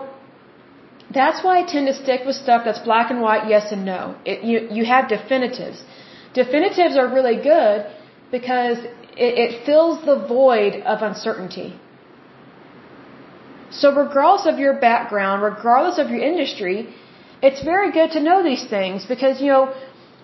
that's 1.18 1.42
why 1.44 1.54
I 1.60 1.62
tend 1.74 1.86
to 1.92 1.94
stick 2.04 2.20
with 2.26 2.36
stuff 2.36 2.62
that's 2.66 2.82
black 2.90 3.10
and 3.10 3.20
white, 3.20 3.48
yes 3.54 3.72
and 3.72 3.84
no. 3.84 4.00
It, 4.24 4.44
you, 4.50 4.58
you 4.78 4.84
have 4.84 5.08
definitives. 5.08 5.82
Definitives 6.34 6.96
are 6.96 7.08
really 7.18 7.36
good 7.36 7.86
because 8.30 8.78
it, 9.26 9.32
it 9.44 9.66
fills 9.66 10.04
the 10.10 10.18
void 10.36 10.74
of 10.92 11.02
uncertainty. 11.02 11.70
So 13.70 13.94
regardless 13.94 14.46
of 14.52 14.58
your 14.58 14.74
background, 14.88 15.42
regardless 15.42 15.98
of 15.98 16.10
your 16.10 16.22
industry, 16.32 16.76
it's 17.42 17.62
very 17.62 17.90
good 17.98 18.12
to 18.12 18.20
know 18.20 18.42
these 18.42 18.64
things 18.76 19.04
because, 19.04 19.40
you 19.40 19.48
know, 19.48 19.74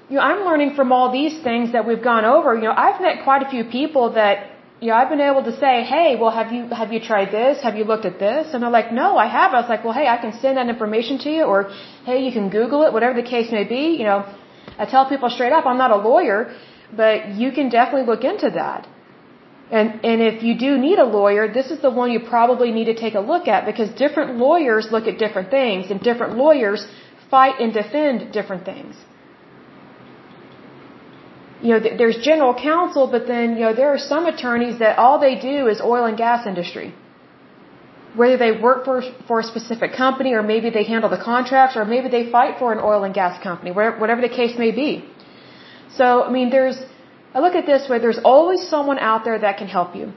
you 0.08 0.16
know, 0.16 0.22
I'm 0.22 0.44
learning 0.44 0.74
from 0.74 0.90
all 0.90 1.12
these 1.12 1.42
things 1.42 1.72
that 1.72 1.86
we've 1.86 2.02
gone 2.02 2.24
over. 2.24 2.54
You 2.54 2.62
know, 2.62 2.76
I've 2.76 3.00
met 3.00 3.24
quite 3.24 3.42
a 3.42 3.50
few 3.50 3.64
people 3.64 4.14
that 4.14 4.36
you 4.80 4.88
know, 4.88 4.94
I've 4.94 5.08
been 5.08 5.20
able 5.20 5.42
to 5.42 5.54
say, 5.58 5.82
hey, 5.82 6.16
well, 6.20 6.30
have 6.30 6.52
you 6.52 6.62
have 6.80 6.92
you 6.92 7.00
tried 7.00 7.30
this? 7.32 7.62
Have 7.62 7.76
you 7.76 7.84
looked 7.84 8.04
at 8.04 8.18
this? 8.20 8.46
And 8.52 8.62
they're 8.62 8.76
like, 8.80 8.92
no, 8.92 9.18
I 9.18 9.26
have. 9.26 9.52
I 9.52 9.60
was 9.60 9.68
like, 9.68 9.82
well, 9.84 9.92
hey, 9.92 10.06
I 10.06 10.18
can 10.18 10.32
send 10.40 10.56
that 10.56 10.68
information 10.68 11.18
to 11.24 11.30
you, 11.30 11.42
or 11.44 11.70
hey, 12.04 12.18
you 12.24 12.32
can 12.32 12.48
Google 12.48 12.84
it, 12.84 12.92
whatever 12.92 13.20
the 13.20 13.28
case 13.28 13.50
may 13.50 13.64
be. 13.64 13.84
You 14.00 14.04
know, 14.04 14.20
I 14.78 14.84
tell 14.84 15.08
people 15.08 15.30
straight 15.30 15.52
up, 15.52 15.66
I'm 15.66 15.78
not 15.78 15.90
a 15.90 15.96
lawyer, 15.96 16.54
but 16.96 17.34
you 17.40 17.50
can 17.50 17.68
definitely 17.70 18.06
look 18.12 18.22
into 18.22 18.50
that. 18.50 18.86
And 19.78 19.88
and 20.10 20.22
if 20.30 20.44
you 20.44 20.54
do 20.66 20.78
need 20.78 20.98
a 21.00 21.08
lawyer, 21.18 21.52
this 21.52 21.72
is 21.72 21.80
the 21.82 21.90
one 21.90 22.12
you 22.12 22.20
probably 22.20 22.70
need 22.70 22.88
to 22.92 22.94
take 22.94 23.14
a 23.14 23.24
look 23.32 23.48
at 23.48 23.66
because 23.66 23.90
different 24.04 24.36
lawyers 24.36 24.88
look 24.92 25.06
at 25.08 25.18
different 25.18 25.50
things, 25.50 25.90
and 25.90 26.00
different 26.00 26.36
lawyers 26.36 26.86
fight 27.32 27.60
and 27.60 27.72
defend 27.74 28.32
different 28.32 28.64
things 28.64 28.94
you 31.60 31.70
know, 31.72 31.80
there's 32.00 32.18
general 32.18 32.54
counsel, 32.54 33.06
but 33.14 33.26
then, 33.26 33.56
you 33.56 33.64
know, 33.66 33.74
there 33.74 33.90
are 33.94 33.98
some 33.98 34.26
attorneys 34.26 34.78
that 34.78 34.98
all 34.98 35.18
they 35.18 35.34
do 35.50 35.66
is 35.66 35.80
oil 35.80 36.04
and 36.04 36.16
gas 36.16 36.46
industry. 36.46 36.94
Whether 38.14 38.36
they 38.36 38.52
work 38.52 38.84
for, 38.84 39.02
for 39.26 39.40
a 39.40 39.42
specific 39.42 39.92
company 39.92 40.34
or 40.34 40.42
maybe 40.42 40.70
they 40.70 40.84
handle 40.84 41.10
the 41.10 41.22
contracts 41.32 41.76
or 41.76 41.84
maybe 41.84 42.08
they 42.08 42.30
fight 42.30 42.58
for 42.58 42.72
an 42.72 42.78
oil 42.78 43.04
and 43.04 43.14
gas 43.14 43.42
company, 43.42 43.70
whatever 43.72 44.20
the 44.20 44.34
case 44.40 44.56
may 44.58 44.70
be. 44.70 45.04
So, 45.98 46.22
I 46.22 46.30
mean, 46.30 46.50
there's, 46.50 46.78
I 47.34 47.40
look 47.40 47.54
at 47.54 47.66
this 47.66 47.88
way, 47.88 47.98
there's 47.98 48.20
always 48.24 48.66
someone 48.68 48.98
out 48.98 49.24
there 49.24 49.38
that 49.38 49.58
can 49.58 49.68
help 49.68 49.96
you. 49.96 50.12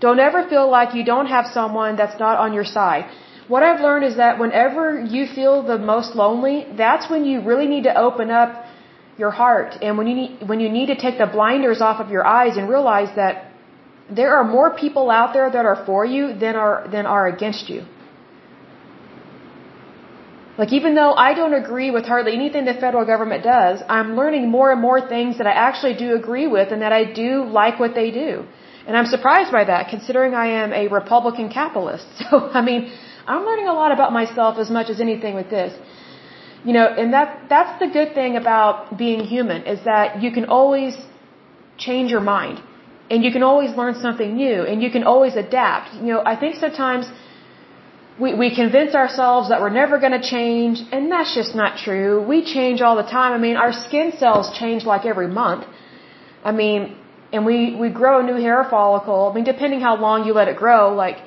Don't 0.00 0.18
ever 0.18 0.48
feel 0.48 0.68
like 0.70 0.94
you 0.94 1.04
don't 1.04 1.26
have 1.26 1.46
someone 1.46 1.96
that's 1.96 2.18
not 2.18 2.38
on 2.38 2.52
your 2.52 2.64
side. 2.64 3.04
What 3.48 3.62
I've 3.62 3.80
learned 3.80 4.04
is 4.04 4.16
that 4.16 4.38
whenever 4.38 5.00
you 5.00 5.26
feel 5.26 5.62
the 5.62 5.78
most 5.78 6.14
lonely, 6.14 6.66
that's 6.76 7.08
when 7.10 7.24
you 7.24 7.40
really 7.40 7.66
need 7.66 7.84
to 7.84 7.94
open 7.96 8.30
up 8.30 8.50
your 9.18 9.30
heart 9.30 9.76
and 9.82 9.98
when 9.98 10.06
you 10.06 10.14
need, 10.14 10.48
when 10.48 10.60
you 10.60 10.68
need 10.68 10.86
to 10.86 10.96
take 10.96 11.18
the 11.18 11.26
blinders 11.26 11.80
off 11.80 12.00
of 12.00 12.10
your 12.10 12.26
eyes 12.26 12.56
and 12.56 12.68
realize 12.68 13.14
that 13.16 13.52
there 14.10 14.34
are 14.36 14.44
more 14.44 14.74
people 14.76 15.10
out 15.10 15.32
there 15.32 15.50
that 15.50 15.64
are 15.64 15.84
for 15.86 16.04
you 16.04 16.34
than 16.34 16.56
are 16.56 16.88
than 16.90 17.06
are 17.06 17.26
against 17.26 17.68
you. 17.68 17.84
Like 20.58 20.72
even 20.72 20.94
though 20.94 21.12
I 21.14 21.32
don't 21.34 21.54
agree 21.54 21.90
with 21.90 22.04
hardly 22.04 22.34
anything 22.34 22.66
the 22.66 22.74
federal 22.74 23.06
government 23.06 23.42
does, 23.42 23.82
I'm 23.88 24.16
learning 24.16 24.50
more 24.50 24.70
and 24.70 24.80
more 24.80 25.00
things 25.14 25.38
that 25.38 25.46
I 25.46 25.52
actually 25.52 25.94
do 25.94 26.14
agree 26.14 26.46
with 26.46 26.72
and 26.72 26.82
that 26.82 26.92
I 26.92 27.04
do 27.04 27.44
like 27.44 27.80
what 27.80 27.94
they 27.94 28.10
do. 28.10 28.44
And 28.86 28.96
I'm 28.96 29.06
surprised 29.06 29.50
by 29.50 29.64
that 29.64 29.88
considering 29.88 30.34
I 30.34 30.48
am 30.62 30.72
a 30.72 30.88
Republican 30.88 31.48
capitalist. 31.48 32.06
So 32.30 32.50
I 32.60 32.60
mean, 32.60 32.92
I'm 33.26 33.44
learning 33.44 33.68
a 33.68 33.72
lot 33.72 33.92
about 33.92 34.12
myself 34.12 34.58
as 34.58 34.70
much 34.70 34.90
as 34.90 35.00
anything 35.00 35.34
with 35.34 35.48
this. 35.48 35.72
You 36.64 36.72
know, 36.72 36.86
and 36.86 37.12
that 37.12 37.48
that's 37.48 37.78
the 37.80 37.88
good 37.88 38.14
thing 38.14 38.36
about 38.36 38.96
being 38.96 39.20
human 39.24 39.62
is 39.62 39.84
that 39.84 40.22
you 40.22 40.30
can 40.30 40.44
always 40.44 40.96
change 41.76 42.10
your 42.10 42.20
mind 42.20 42.60
and 43.10 43.24
you 43.24 43.32
can 43.32 43.42
always 43.42 43.70
learn 43.76 43.94
something 44.06 44.36
new 44.36 44.62
and 44.62 44.82
you 44.82 44.90
can 44.90 45.02
always 45.02 45.34
adapt. 45.36 45.94
You 45.94 46.10
know, 46.12 46.22
I 46.24 46.36
think 46.36 46.56
sometimes 46.56 47.10
we, 48.20 48.34
we 48.34 48.54
convince 48.54 48.94
ourselves 48.94 49.48
that 49.48 49.60
we're 49.60 49.76
never 49.82 49.98
going 49.98 50.12
to 50.12 50.22
change, 50.36 50.80
and 50.92 51.10
that's 51.10 51.34
just 51.34 51.54
not 51.54 51.78
true. 51.78 52.22
We 52.32 52.44
change 52.44 52.80
all 52.80 52.96
the 52.96 53.08
time. 53.18 53.32
I 53.32 53.38
mean, 53.38 53.56
our 53.56 53.72
skin 53.72 54.12
cells 54.18 54.56
change 54.58 54.84
like 54.84 55.04
every 55.04 55.28
month. 55.28 55.64
I 56.44 56.52
mean, 56.52 56.96
and 57.32 57.46
we, 57.46 57.74
we 57.74 57.88
grow 57.88 58.20
a 58.20 58.22
new 58.22 58.36
hair 58.36 58.64
follicle. 58.68 59.28
I 59.30 59.34
mean, 59.34 59.44
depending 59.44 59.80
how 59.80 59.96
long 59.96 60.26
you 60.26 60.34
let 60.34 60.48
it 60.48 60.56
grow, 60.56 60.94
like 60.94 61.18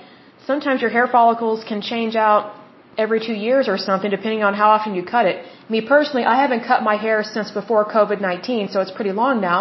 sometimes 0.46 0.82
your 0.82 0.92
hair 0.92 1.08
follicles 1.08 1.64
can 1.64 1.82
change 1.82 2.16
out 2.16 2.55
every 2.98 3.20
two 3.28 3.38
years 3.48 3.68
or 3.68 3.78
something, 3.78 4.10
depending 4.10 4.44
on 4.44 4.54
how 4.54 4.70
often 4.76 4.96
you 4.96 5.04
cut 5.04 5.26
it. 5.26 5.46
Me 5.70 5.82
personally, 5.82 6.26
I 6.26 6.36
haven't 6.42 6.64
cut 6.72 6.84
my 6.84 6.96
hair 6.96 7.24
since 7.24 7.52
before 7.52 7.84
COVID-19, 7.86 8.72
so 8.72 8.82
it's 8.82 8.92
pretty 8.92 9.12
long 9.12 9.42
now. 9.42 9.60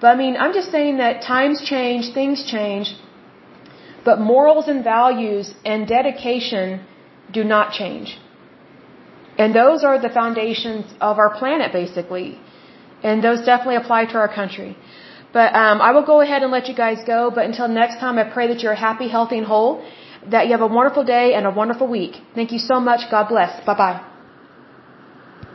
But 0.00 0.08
I 0.08 0.16
mean, 0.16 0.36
I'm 0.36 0.52
just 0.52 0.70
saying 0.70 0.96
that 0.98 1.22
times 1.22 1.62
change, 1.74 2.12
things 2.14 2.44
change, 2.50 2.94
but 4.04 4.18
morals 4.18 4.68
and 4.68 4.82
values 4.82 5.54
and 5.64 5.86
dedication 5.86 6.80
do 7.32 7.44
not 7.44 7.72
change. 7.72 8.18
And 9.42 9.54
those 9.54 9.84
are 9.88 9.98
the 10.06 10.12
foundations 10.20 10.86
of 11.00 11.18
our 11.18 11.30
planet, 11.40 11.72
basically. 11.72 12.38
And 13.02 13.22
those 13.26 13.38
definitely 13.50 13.76
apply 13.76 14.00
to 14.12 14.16
our 14.22 14.32
country. 14.40 14.76
But 15.32 15.54
um, 15.54 15.80
I 15.80 15.92
will 15.92 16.06
go 16.12 16.20
ahead 16.20 16.42
and 16.42 16.50
let 16.50 16.68
you 16.68 16.74
guys 16.74 16.98
go. 17.06 17.30
But 17.36 17.44
until 17.50 17.68
next 17.68 18.00
time, 18.00 18.18
I 18.18 18.24
pray 18.36 18.46
that 18.48 18.62
you're 18.62 18.80
happy, 18.88 19.08
healthy, 19.08 19.38
and 19.38 19.46
whole 19.46 19.84
that 20.28 20.46
you 20.46 20.52
have 20.52 20.60
a 20.60 20.66
wonderful 20.66 21.04
day 21.04 21.34
and 21.34 21.46
a 21.46 21.50
wonderful 21.50 21.88
week. 21.88 22.16
Thank 22.34 22.52
you 22.52 22.58
so 22.58 22.80
much. 22.80 23.10
God 23.10 23.28
bless. 23.28 23.64
Bye 23.64 23.74
bye. 23.74 24.09